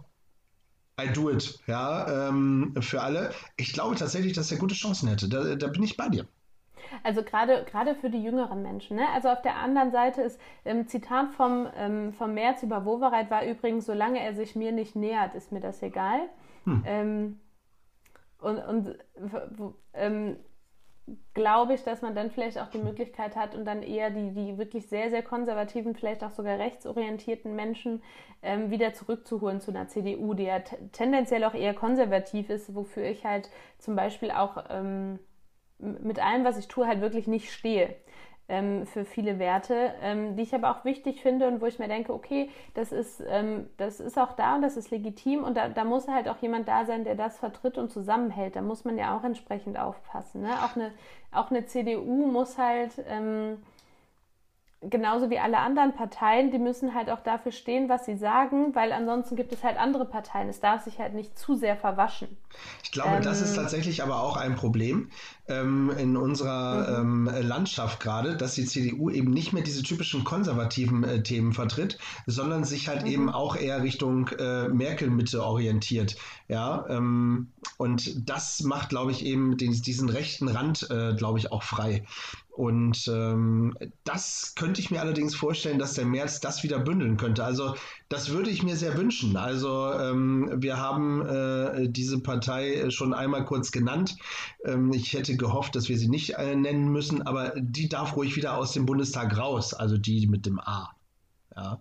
I 1.04 1.08
do 1.14 1.30
it, 1.30 1.60
ja, 1.68 2.28
ähm, 2.30 2.74
für 2.80 3.02
alle. 3.02 3.32
Ich 3.58 3.74
glaube 3.74 3.96
tatsächlich, 3.96 4.34
dass 4.34 4.52
er 4.52 4.58
gute 4.58 4.76
Chancen 4.76 5.10
hätte. 5.10 5.30
Da, 5.30 5.56
da 5.56 5.68
bin 5.68 5.84
ich 5.84 5.98
bei 5.98 6.10
dir. 6.10 6.26
Also 7.04 7.24
gerade 7.24 7.66
gerade 7.70 7.96
für 7.96 8.10
die 8.10 8.22
jüngeren 8.24 8.62
Menschen. 8.62 8.98
Ne? 8.98 9.08
Also 9.14 9.30
auf 9.30 9.42
der 9.42 9.58
anderen 9.58 9.92
Seite 9.92 10.22
ist 10.22 10.40
ähm, 10.66 10.88
Zitat 10.88 11.32
vom, 11.34 11.68
ähm, 11.76 12.14
vom 12.14 12.34
März 12.34 12.64
über 12.64 12.86
Wovereit 12.86 13.30
war 13.30 13.46
übrigens, 13.46 13.86
solange 13.86 14.20
er 14.22 14.34
sich 14.34 14.56
mir 14.56 14.72
nicht 14.72 14.96
nähert, 14.96 15.36
ist 15.36 15.52
mir 15.52 15.62
das 15.62 15.82
egal. 15.82 16.22
Hm. 16.64 16.84
Ähm, 16.86 17.40
und 18.40 18.58
und 18.58 18.96
ähm, 19.94 20.38
glaube 21.34 21.74
ich, 21.74 21.84
dass 21.84 22.02
man 22.02 22.16
dann 22.16 22.32
vielleicht 22.32 22.60
auch 22.60 22.70
die 22.70 22.80
Möglichkeit 22.80 23.36
hat 23.36 23.56
und 23.56 23.66
dann 23.66 23.84
eher 23.84 24.10
die, 24.10 24.32
die 24.32 24.58
wirklich 24.58 24.88
sehr, 24.88 25.10
sehr 25.10 25.24
konservativen, 25.24 25.96
vielleicht 25.96 26.24
auch 26.24 26.32
sogar 26.32 26.58
rechtsorientierten 26.60 27.56
Menschen 27.56 28.02
ähm, 28.42 28.72
wieder 28.72 28.94
zurückzuholen 28.94 29.62
zu 29.62 29.72
einer 29.72 29.88
CDU, 29.88 30.34
die 30.34 30.44
ja 30.44 30.60
tendenziell 30.92 31.44
auch 31.44 31.54
eher 31.54 31.74
konservativ 31.74 32.50
ist, 32.50 32.76
wofür 32.76 33.04
ich 33.04 33.26
halt 33.26 33.50
zum 33.78 33.96
Beispiel 33.96 34.32
auch 34.32 34.66
ähm, 34.70 35.20
mit 35.78 36.24
allem, 36.24 36.44
was 36.44 36.58
ich 36.58 36.68
tue, 36.68 36.88
halt 36.88 37.02
wirklich 37.02 37.28
nicht 37.28 37.52
stehe 37.52 37.96
ähm, 38.50 38.86
für 38.86 39.06
viele 39.06 39.40
Werte, 39.40 39.94
ähm, 40.02 40.36
die 40.36 40.44
ich 40.44 40.54
aber 40.54 40.72
auch 40.72 40.84
wichtig 40.84 41.22
finde 41.22 41.48
und 41.48 41.62
wo 41.62 41.66
ich 41.66 41.80
mir 41.80 41.88
denke, 41.88 42.14
okay, 42.14 42.50
das 42.74 42.92
ist, 42.92 43.24
ähm, 43.30 43.70
das 43.78 44.00
ist 44.00 44.18
auch 44.18 44.34
da 44.34 44.56
und 44.56 44.62
das 44.62 44.76
ist 44.76 44.92
legitim 44.92 45.44
und 45.44 45.56
da, 45.56 45.70
da 45.70 45.84
muss 45.84 46.08
halt 46.08 46.28
auch 46.28 46.38
jemand 46.42 46.68
da 46.68 46.86
sein, 46.86 47.04
der 47.04 47.16
das 47.16 47.38
vertritt 47.38 47.78
und 47.78 47.92
zusammenhält. 47.92 48.56
Da 48.56 48.62
muss 48.62 48.84
man 48.84 48.98
ja 48.98 49.18
auch 49.18 49.24
entsprechend 49.24 49.80
aufpassen. 49.80 50.42
Ne? 50.42 50.50
Auch, 50.66 50.76
eine, 50.76 50.92
auch 51.32 51.52
eine 51.52 51.66
CDU 51.66 52.28
muss 52.28 52.58
halt 52.58 52.94
ähm, 53.08 53.58
genauso 54.82 55.30
wie 55.30 55.40
alle 55.40 55.58
anderen 55.58 55.94
Parteien, 55.94 56.52
die 56.52 56.58
müssen 56.58 56.94
halt 56.94 57.10
auch 57.10 57.22
dafür 57.22 57.52
stehen, 57.52 57.90
was 57.90 58.06
sie 58.06 58.18
sagen, 58.18 58.74
weil 58.76 58.94
ansonsten 58.94 59.36
gibt 59.36 59.52
es 59.52 59.64
halt 59.64 59.78
andere 59.78 60.06
Parteien. 60.06 60.48
Es 60.48 60.62
darf 60.62 60.84
sich 60.84 61.00
halt 61.00 61.14
nicht 61.14 61.38
zu 61.38 61.56
sehr 61.56 61.76
verwaschen. 61.76 62.30
Ich 62.84 62.92
glaube, 62.92 63.18
ähm, 63.18 63.24
das 63.24 63.42
ist 63.42 63.52
ähm, 63.52 63.64
tatsächlich 63.64 64.04
aber 64.04 64.22
auch 64.22 64.38
ein 64.38 64.56
Problem 64.56 65.10
ähm, 65.48 65.92
in 65.98 66.16
unserer 66.16 67.04
mhm. 67.04 67.28
ähm, 67.28 67.48
Landschaft 67.48 68.00
gerade, 68.00 68.38
dass 68.38 68.56
die 68.56 68.66
CDU 68.66 69.10
eben 69.10 69.32
nicht 69.32 69.52
mehr 69.52 69.64
diese 69.64 69.84
typischen 69.84 70.24
konservativen 70.24 71.04
äh, 71.04 71.24
Themen 71.24 71.54
vertritt, 71.54 71.98
sondern 72.26 72.64
sich 72.64 72.88
halt 72.88 73.02
mhm. 73.02 73.08
eben 73.08 73.30
auch 73.30 73.58
eher 73.58 73.84
Richtung 73.84 74.30
äh, 74.30 74.70
Merkel-Mitte 74.70 75.44
orientiert. 75.44 76.16
Ja, 76.48 76.86
ähm, 76.90 77.52
und 77.78 78.30
das 78.30 78.62
macht, 78.62 78.90
glaube 78.90 79.12
ich, 79.12 79.26
eben 79.26 79.58
den, 79.58 79.74
diesen 79.74 80.10
rechten 80.10 80.48
Rand, 80.48 80.90
äh, 80.90 81.14
glaube 81.16 81.38
ich, 81.38 81.52
auch 81.52 81.64
frei. 81.64 82.06
Und 82.60 83.08
ähm, 83.08 83.74
das 84.04 84.52
könnte 84.54 84.82
ich 84.82 84.92
mir 84.92 85.00
allerdings 85.00 85.34
vorstellen, 85.34 85.80
dass 85.80 85.94
der 85.94 86.04
März 86.04 86.42
das 86.42 86.62
wieder 86.62 86.78
bündeln 86.78 87.16
könnte. 87.16 87.46
Also 87.46 87.76
das 88.10 88.32
würde 88.32 88.50
ich 88.50 88.64
mir 88.64 88.76
sehr 88.76 88.98
wünschen. 88.98 89.38
Also 89.38 89.94
ähm, 89.94 90.52
wir 90.58 90.76
haben 90.76 91.26
äh, 91.26 91.88
diese 91.88 92.20
Partei 92.20 92.90
schon 92.90 93.14
einmal 93.14 93.46
kurz 93.46 93.72
genannt. 93.72 94.18
Ähm, 94.66 94.92
ich 94.92 95.14
hätte 95.14 95.38
gehofft, 95.38 95.78
dass 95.78 95.88
wir 95.88 95.98
sie 95.98 96.10
nicht 96.10 96.32
äh, 96.32 96.54
nennen 96.54 96.90
müssen, 96.92 97.22
aber 97.22 97.54
die 97.56 97.88
darf 97.88 98.18
ruhig 98.18 98.36
wieder 98.36 98.58
aus 98.58 98.74
dem 98.74 98.86
Bundestag 98.86 99.38
raus. 99.38 99.74
Also 99.74 99.98
die 99.98 100.28
mit 100.28 100.46
dem 100.46 100.60
A. 100.60 100.90
Ja. 101.56 101.80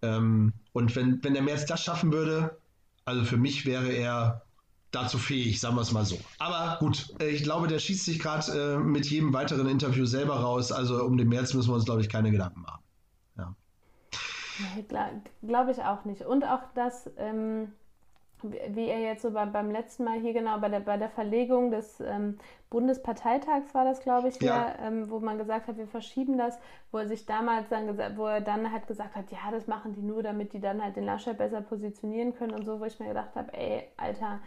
Ähm, 0.00 0.54
und 0.72 0.96
wenn, 0.96 1.22
wenn 1.22 1.34
der 1.34 1.42
März 1.42 1.66
das 1.66 1.84
schaffen 1.84 2.10
würde, 2.10 2.58
also 3.04 3.22
für 3.24 3.36
mich 3.36 3.66
wäre 3.66 3.92
er 3.92 4.46
dazu 4.90 5.18
fähig, 5.18 5.60
sagen 5.60 5.76
wir 5.76 5.82
es 5.82 5.92
mal 5.92 6.04
so. 6.04 6.18
Aber 6.38 6.76
gut, 6.80 7.14
ich 7.20 7.42
glaube, 7.42 7.68
der 7.68 7.78
schießt 7.78 8.04
sich 8.04 8.18
gerade 8.18 8.52
äh, 8.52 8.78
mit 8.78 9.06
jedem 9.06 9.32
weiteren 9.32 9.68
Interview 9.68 10.04
selber 10.04 10.40
raus. 10.40 10.72
Also 10.72 11.04
um 11.04 11.16
den 11.16 11.28
März 11.28 11.54
müssen 11.54 11.70
wir 11.70 11.74
uns, 11.74 11.84
glaube 11.84 12.00
ich, 12.00 12.08
keine 12.08 12.30
Gedanken 12.30 12.62
machen. 12.62 12.82
Ja. 13.38 13.54
Glaube 14.88 15.22
glaub 15.42 15.68
ich 15.68 15.82
auch 15.82 16.04
nicht. 16.04 16.22
Und 16.22 16.44
auch 16.44 16.62
das, 16.74 17.10
ähm, 17.18 17.72
wie 18.42 18.86
er 18.86 19.00
jetzt 19.00 19.22
so 19.22 19.30
bei, 19.30 19.46
beim 19.46 19.70
letzten 19.70 20.04
Mal 20.04 20.20
hier 20.20 20.32
genau 20.32 20.58
bei 20.58 20.68
der, 20.68 20.80
bei 20.80 20.96
der 20.96 21.10
Verlegung 21.10 21.70
des 21.70 22.00
ähm, 22.00 22.38
Bundesparteitags 22.70 23.74
war 23.74 23.84
das, 23.84 24.00
glaube 24.00 24.28
ich, 24.28 24.40
ja. 24.40 24.74
Hier, 24.76 24.86
ähm, 24.86 25.10
wo 25.10 25.20
man 25.20 25.38
gesagt 25.38 25.68
hat, 25.68 25.76
wir 25.76 25.86
verschieben 25.86 26.38
das, 26.38 26.58
wo 26.90 26.98
er 26.98 27.08
sich 27.08 27.26
damals 27.26 27.68
dann 27.68 27.86
gesagt, 27.86 28.16
wo 28.16 28.26
er 28.26 28.40
dann 28.40 28.70
halt 28.72 28.86
gesagt 28.86 29.14
hat, 29.14 29.30
ja, 29.30 29.50
das 29.50 29.66
machen 29.66 29.92
die 29.92 30.02
nur, 30.02 30.22
damit 30.22 30.52
die 30.52 30.60
dann 30.60 30.82
halt 30.82 30.96
den 30.96 31.04
Laschet 31.04 31.36
besser 31.36 31.60
positionieren 31.60 32.34
können 32.34 32.54
und 32.54 32.64
so, 32.64 32.80
wo 32.80 32.84
ich 32.84 32.98
mir 32.98 33.08
gedacht 33.08 33.34
habe, 33.34 33.52
ey, 33.54 33.88
Alter, 33.96 34.40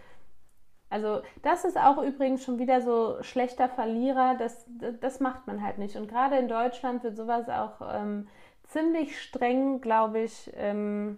also 0.93 1.23
das 1.41 1.65
ist 1.65 1.75
auch 1.75 1.97
übrigens 1.97 2.43
schon 2.43 2.59
wieder 2.59 2.79
so 2.79 3.17
schlechter 3.23 3.67
Verlierer, 3.67 4.35
das, 4.37 4.63
das 5.01 5.19
macht 5.19 5.47
man 5.47 5.63
halt 5.63 5.79
nicht. 5.79 5.95
Und 5.95 6.07
gerade 6.07 6.37
in 6.37 6.47
Deutschland 6.47 7.03
wird 7.03 7.17
sowas 7.17 7.49
auch 7.49 7.81
ähm, 7.91 8.27
ziemlich 8.67 9.19
streng, 9.19 9.81
glaube 9.81 10.19
ich, 10.19 10.51
ähm, 10.55 11.17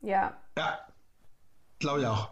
ja. 0.00 0.36
Ja, 0.58 0.80
glaube 1.78 2.00
ich 2.00 2.06
auch. 2.08 2.30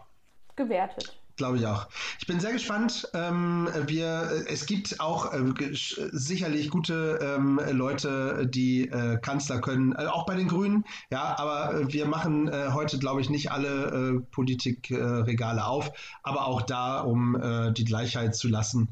Gewertet. 0.57 1.17
Glaube 1.37 1.57
ich 1.57 1.67
auch. 1.67 1.87
Ich 2.19 2.27
bin 2.27 2.39
sehr 2.39 2.53
gespannt. 2.53 3.09
Ähm, 3.13 3.67
wir, 3.87 4.45
es 4.47 4.65
gibt 4.65 5.01
auch 5.01 5.33
äh, 5.33 5.53
sicherlich 5.73 6.69
gute 6.69 7.19
ähm, 7.21 7.59
Leute, 7.71 8.47
die 8.47 8.87
äh, 8.87 9.17
Kanzler 9.17 9.59
können, 9.59 9.91
äh, 9.93 10.05
auch 10.05 10.25
bei 10.25 10.35
den 10.35 10.47
Grünen. 10.47 10.85
Ja, 11.11 11.37
aber 11.37 11.73
äh, 11.73 11.91
wir 11.91 12.05
machen 12.05 12.47
äh, 12.47 12.69
heute, 12.71 12.99
glaube 12.99 13.19
ich, 13.19 13.29
nicht 13.29 13.51
alle 13.51 14.15
äh, 14.15 14.19
Politikregale 14.31 15.65
auf. 15.65 15.91
Aber 16.23 16.47
auch 16.47 16.61
da, 16.61 17.01
um 17.01 17.35
die 17.75 17.85
Gleichheit 17.85 18.35
zu 18.35 18.47
lassen, 18.47 18.89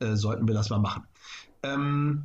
sollten 0.00 0.46
wir 0.46 0.54
das 0.54 0.70
mal 0.70 0.78
machen. 0.78 1.04
Ähm, 1.62 2.24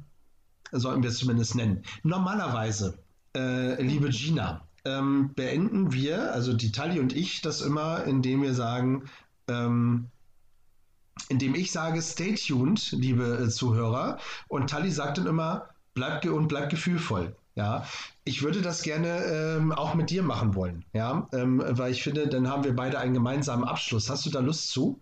sollten 0.72 1.04
wir 1.04 1.10
es 1.10 1.18
zumindest 1.18 1.56
nennen. 1.56 1.84
Normalerweise, 2.04 2.98
liebe 3.34 4.10
Gina, 4.10 4.62
ähm, 4.86 5.32
beenden 5.34 5.94
wir, 5.94 6.34
also 6.34 6.54
die 6.54 6.72
Tali 6.72 7.00
und 7.00 7.16
ich, 7.16 7.42
das 7.42 7.62
immer, 7.62 8.04
indem 8.04 8.42
wir 8.42 8.54
sagen, 8.54 9.04
ähm, 9.48 10.10
indem 11.30 11.56
ich 11.56 11.72
sage, 11.72 12.02
stay 12.02 12.36
tuned, 12.36 12.91
liebe 12.91 13.45
äh, 13.45 13.49
Zuhörer. 13.49 14.18
Und 14.48 14.70
Tali 14.70 14.91
sagt 14.91 15.18
dann 15.18 15.28
immer, 15.28 15.70
bleib 15.94 16.26
und 16.26 16.48
bleib 16.48 16.70
gefühlvoll. 16.70 17.36
Ja, 17.56 17.86
ich 18.24 18.41
würde 18.41 18.64
das 18.64 18.82
gerne 18.82 19.26
ähm, 19.26 19.72
auch 19.72 19.94
mit 19.94 20.10
dir 20.10 20.24
machen 20.24 20.56
wollen. 20.56 20.86
Ja, 20.91 21.28
ähm, 21.34 21.64
weil 21.64 21.91
ich 21.91 22.02
finde, 22.02 22.28
dann 22.28 22.49
haben 22.49 22.64
wir 22.64 22.76
beide 22.76 22.98
einen 22.98 23.14
gemeinsamen 23.14 23.64
Abschluss. 23.64 24.10
Hast 24.10 24.26
du 24.26 24.32
da 24.32 24.40
Lust 24.40 24.70
zu? 24.70 24.99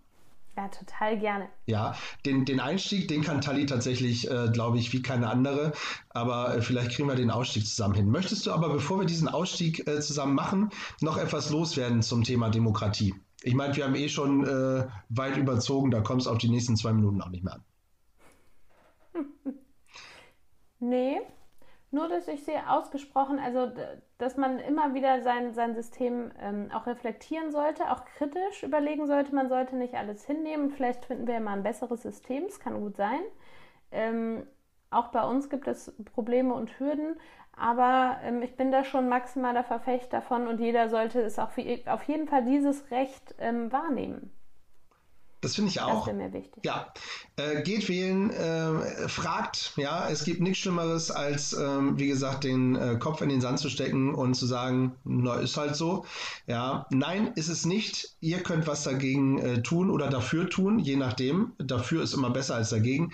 Ja, 0.57 0.67
total 0.67 1.17
gerne. 1.17 1.47
Ja, 1.65 1.95
den, 2.25 2.43
den 2.43 2.59
Einstieg, 2.59 3.07
den 3.07 3.21
kann 3.21 3.39
Tali 3.39 3.65
tatsächlich, 3.65 4.29
äh, 4.29 4.49
glaube 4.51 4.79
ich, 4.79 4.91
wie 4.91 5.01
keine 5.01 5.29
andere. 5.29 5.71
Aber 6.09 6.57
äh, 6.57 6.61
vielleicht 6.61 6.91
kriegen 6.91 7.07
wir 7.07 7.15
den 7.15 7.31
Ausstieg 7.31 7.65
zusammen 7.65 7.93
hin. 7.93 8.11
Möchtest 8.11 8.45
du 8.45 8.51
aber, 8.51 8.67
bevor 8.69 8.99
wir 8.99 9.05
diesen 9.05 9.29
Ausstieg 9.29 9.87
äh, 9.87 10.01
zusammen 10.01 10.35
machen, 10.35 10.71
noch 10.99 11.17
etwas 11.17 11.51
loswerden 11.51 12.01
zum 12.01 12.25
Thema 12.25 12.49
Demokratie? 12.49 13.15
Ich 13.43 13.55
meine, 13.55 13.75
wir 13.75 13.85
haben 13.85 13.95
eh 13.95 14.09
schon 14.09 14.45
äh, 14.45 14.87
weit 15.09 15.37
überzogen, 15.37 15.91
da 15.91 16.01
kommst 16.01 16.27
du 16.27 16.31
auf 16.31 16.37
die 16.37 16.49
nächsten 16.49 16.75
zwei 16.75 16.93
Minuten 16.93 17.21
auch 17.21 17.29
nicht 17.29 17.43
mehr 17.43 17.55
an. 17.55 17.63
nee, 20.79 21.21
nur 21.89 22.07
dass 22.07 22.27
ich 22.27 22.43
sehe 22.43 22.69
ausgesprochen, 22.69 23.39
also 23.39 23.71
dass 24.17 24.37
man 24.37 24.59
immer 24.59 24.93
wieder 24.93 25.21
sein, 25.23 25.53
sein 25.53 25.75
System 25.75 26.31
ähm, 26.39 26.69
auch 26.71 26.85
reflektieren 26.85 27.51
sollte, 27.51 27.91
auch 27.91 28.05
kritisch 28.05 28.63
überlegen 28.63 29.07
sollte. 29.07 29.35
Man 29.35 29.49
sollte 29.49 29.75
nicht 29.75 29.95
alles 29.95 30.23
hinnehmen. 30.25 30.69
Vielleicht 30.69 31.05
finden 31.05 31.27
wir 31.27 31.33
ja 31.35 31.39
mal 31.39 31.57
ein 31.57 31.63
besseres 31.63 32.03
System, 32.03 32.45
es 32.45 32.59
kann 32.59 32.79
gut 32.79 32.95
sein. 32.95 33.21
Ähm, 33.91 34.43
auch 34.89 35.07
bei 35.07 35.23
uns 35.23 35.49
gibt 35.49 35.67
es 35.67 35.93
Probleme 36.13 36.53
und 36.53 36.79
Hürden, 36.79 37.17
aber 37.57 38.17
ähm, 38.23 38.41
ich 38.41 38.55
bin 38.55 38.71
da 38.71 38.83
schon 38.83 39.09
maximaler 39.09 39.63
Verfechter 39.63 40.21
von 40.21 40.47
und 40.47 40.59
jeder 40.59 40.89
sollte 40.89 41.21
es 41.21 41.39
auch 41.39 41.51
für, 41.51 41.79
auf 41.85 42.03
jeden 42.03 42.27
Fall 42.27 42.45
dieses 42.45 42.89
Recht 42.91 43.35
ähm, 43.39 43.71
wahrnehmen. 43.71 44.31
Das 45.41 45.55
finde 45.55 45.71
ich 45.71 45.81
auch. 45.81 46.05
Das 46.05 46.15
mir 46.15 46.31
wichtig. 46.33 46.63
Ja, 46.63 46.93
äh, 47.35 47.63
geht 47.63 47.89
wählen, 47.89 48.29
äh, 48.29 49.09
fragt. 49.09 49.73
Ja, 49.75 50.07
es 50.07 50.23
gibt 50.23 50.39
nichts 50.39 50.59
Schlimmeres, 50.59 51.09
als, 51.09 51.53
ähm, 51.53 51.97
wie 51.97 52.07
gesagt, 52.07 52.43
den 52.43 52.75
äh, 52.75 52.97
Kopf 52.99 53.21
in 53.21 53.29
den 53.29 53.41
Sand 53.41 53.57
zu 53.57 53.69
stecken 53.69 54.13
und 54.13 54.35
zu 54.35 54.45
sagen, 54.45 54.95
na, 55.03 55.35
ist 55.35 55.57
halt 55.57 55.75
so. 55.75 56.05
Ja, 56.45 56.85
nein, 56.91 57.31
ist 57.35 57.49
es 57.49 57.65
nicht. 57.65 58.15
Ihr 58.19 58.43
könnt 58.43 58.67
was 58.67 58.83
dagegen 58.83 59.39
äh, 59.39 59.63
tun 59.63 59.89
oder 59.89 60.09
dafür 60.09 60.47
tun, 60.47 60.77
je 60.77 60.95
nachdem. 60.95 61.53
Dafür 61.57 62.03
ist 62.03 62.13
immer 62.13 62.29
besser 62.29 62.55
als 62.55 62.69
dagegen. 62.69 63.11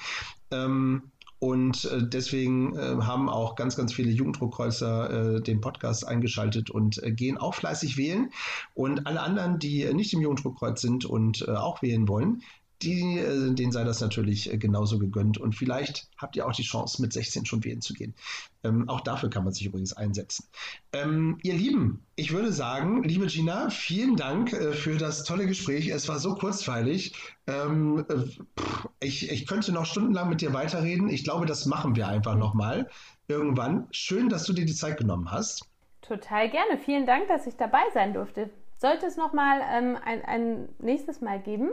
Ähm, 0.51 1.11
und 1.39 1.85
äh, 1.85 2.07
deswegen 2.07 2.75
äh, 2.75 3.01
haben 3.01 3.29
auch 3.29 3.55
ganz, 3.55 3.75
ganz 3.75 3.93
viele 3.93 4.11
Jugenddruckkreuzer 4.11 5.35
äh, 5.35 5.41
den 5.41 5.61
Podcast 5.61 6.07
eingeschaltet 6.07 6.71
und 6.71 7.01
äh, 7.03 7.11
gehen 7.11 7.37
auch 7.37 7.53
fleißig 7.53 7.97
wählen. 7.97 8.31
Und 8.73 9.05
alle 9.05 9.21
anderen, 9.21 9.59
die 9.59 9.93
nicht 9.93 10.13
im 10.13 10.21
Jugenddruckkreuz 10.21 10.81
sind 10.81 11.05
und 11.05 11.45
äh, 11.47 11.51
auch 11.51 11.81
wählen 11.81 12.07
wollen, 12.07 12.41
die, 12.81 13.17
äh, 13.17 13.53
denen 13.53 13.71
sei 13.71 13.83
das 13.83 14.01
natürlich 14.01 14.51
äh, 14.51 14.57
genauso 14.57 14.99
gegönnt. 14.99 15.37
Und 15.37 15.55
vielleicht 15.55 16.09
habt 16.17 16.35
ihr 16.35 16.45
auch 16.45 16.53
die 16.53 16.63
Chance, 16.63 17.01
mit 17.01 17.13
16 17.13 17.45
schon 17.45 17.63
wählen 17.63 17.81
zu 17.81 17.93
gehen. 17.93 18.13
Ähm, 18.63 18.87
auch 18.89 19.01
dafür 19.01 19.29
kann 19.29 19.43
man 19.43 19.53
sich 19.53 19.65
übrigens 19.65 19.93
einsetzen. 19.93 20.45
Ähm, 20.93 21.39
ihr 21.43 21.53
Lieben, 21.53 22.05
ich 22.15 22.31
würde 22.31 22.51
sagen, 22.51 23.03
liebe 23.03 23.27
Gina, 23.27 23.69
vielen 23.69 24.15
Dank 24.15 24.53
äh, 24.53 24.73
für 24.73 24.97
das 24.97 25.23
tolle 25.23 25.47
Gespräch. 25.47 25.87
Es 25.87 26.07
war 26.07 26.19
so 26.19 26.35
kurzweilig. 26.35 27.13
Ähm, 27.47 28.05
äh, 28.09 28.23
ich, 28.99 29.31
ich 29.31 29.47
könnte 29.47 29.71
noch 29.71 29.85
stundenlang 29.85 30.29
mit 30.29 30.41
dir 30.41 30.53
weiterreden. 30.53 31.09
Ich 31.09 31.23
glaube, 31.23 31.45
das 31.45 31.65
machen 31.65 31.95
wir 31.95 32.07
einfach 32.07 32.35
nochmal 32.35 32.89
irgendwann. 33.27 33.87
Schön, 33.91 34.29
dass 34.29 34.45
du 34.45 34.53
dir 34.53 34.65
die 34.65 34.75
Zeit 34.75 34.97
genommen 34.97 35.31
hast. 35.31 35.67
Total 36.01 36.49
gerne. 36.49 36.77
Vielen 36.85 37.05
Dank, 37.05 37.27
dass 37.27 37.47
ich 37.47 37.55
dabei 37.55 37.81
sein 37.93 38.13
durfte. 38.13 38.49
Sollte 38.77 39.07
es 39.07 39.17
nochmal 39.17 39.61
ähm, 39.71 39.97
ein, 40.03 40.23
ein 40.23 40.69
nächstes 40.79 41.21
Mal 41.21 41.41
geben, 41.41 41.71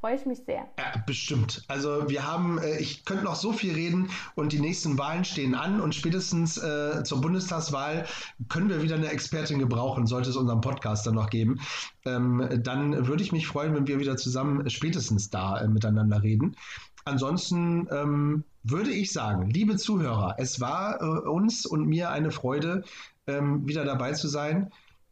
freue 0.00 0.16
ich 0.16 0.26
mich 0.26 0.38
sehr. 0.44 0.68
Ja, 0.78 1.02
bestimmt. 1.06 1.64
Also 1.68 2.08
wir 2.08 2.26
haben, 2.26 2.58
äh, 2.58 2.78
ich 2.78 3.04
könnte 3.04 3.24
noch 3.24 3.34
so 3.34 3.52
viel 3.52 3.74
reden 3.74 4.10
und 4.34 4.52
die 4.52 4.60
nächsten 4.60 4.98
Wahlen 4.98 5.24
stehen 5.24 5.54
an 5.54 5.80
und 5.80 5.94
spätestens 5.94 6.56
äh, 6.58 7.02
zur 7.04 7.20
Bundestagswahl 7.20 8.06
können 8.48 8.68
wir 8.68 8.82
wieder 8.82 8.96
eine 8.96 9.08
Expertin 9.08 9.58
gebrauchen, 9.58 10.06
sollte 10.06 10.30
es 10.30 10.36
unseren 10.36 10.60
Podcast 10.60 11.06
dann 11.06 11.14
noch 11.14 11.30
geben. 11.30 11.60
Ähm, 12.04 12.48
dann 12.62 13.06
würde 13.06 13.22
ich 13.22 13.32
mich 13.32 13.46
freuen, 13.46 13.74
wenn 13.74 13.86
wir 13.86 13.98
wieder 13.98 14.16
zusammen 14.16 14.68
spätestens 14.70 15.30
da 15.30 15.60
äh, 15.60 15.68
miteinander 15.68 16.22
reden. 16.22 16.56
Ansonsten 17.04 17.88
ähm, 17.90 18.44
würde 18.62 18.90
ich 18.90 19.12
sagen, 19.12 19.48
liebe 19.50 19.76
Zuhörer, 19.76 20.34
es 20.38 20.60
war 20.60 21.00
äh, 21.00 21.28
uns 21.28 21.66
und 21.66 21.86
mir 21.86 22.10
eine 22.10 22.30
Freude, 22.30 22.84
ähm, 23.26 23.66
wieder 23.66 23.84
dabei 23.84 24.12
zu 24.12 24.28
sein. 24.28 24.70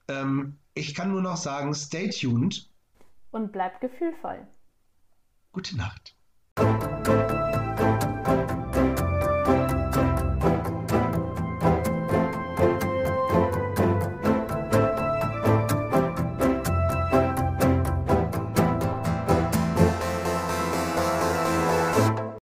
Ähm, 0.09 0.59
ich 0.75 0.95
kann 0.95 1.11
nur 1.11 1.23
noch 1.23 1.37
sagen, 1.37 1.75
stay 1.75 2.11
tuned. 2.11 2.69
Und 3.31 3.53
bleibt 3.53 3.81
gefühlvoll. 3.81 4.47
Gute 5.57 5.75
Nacht. 5.75 6.15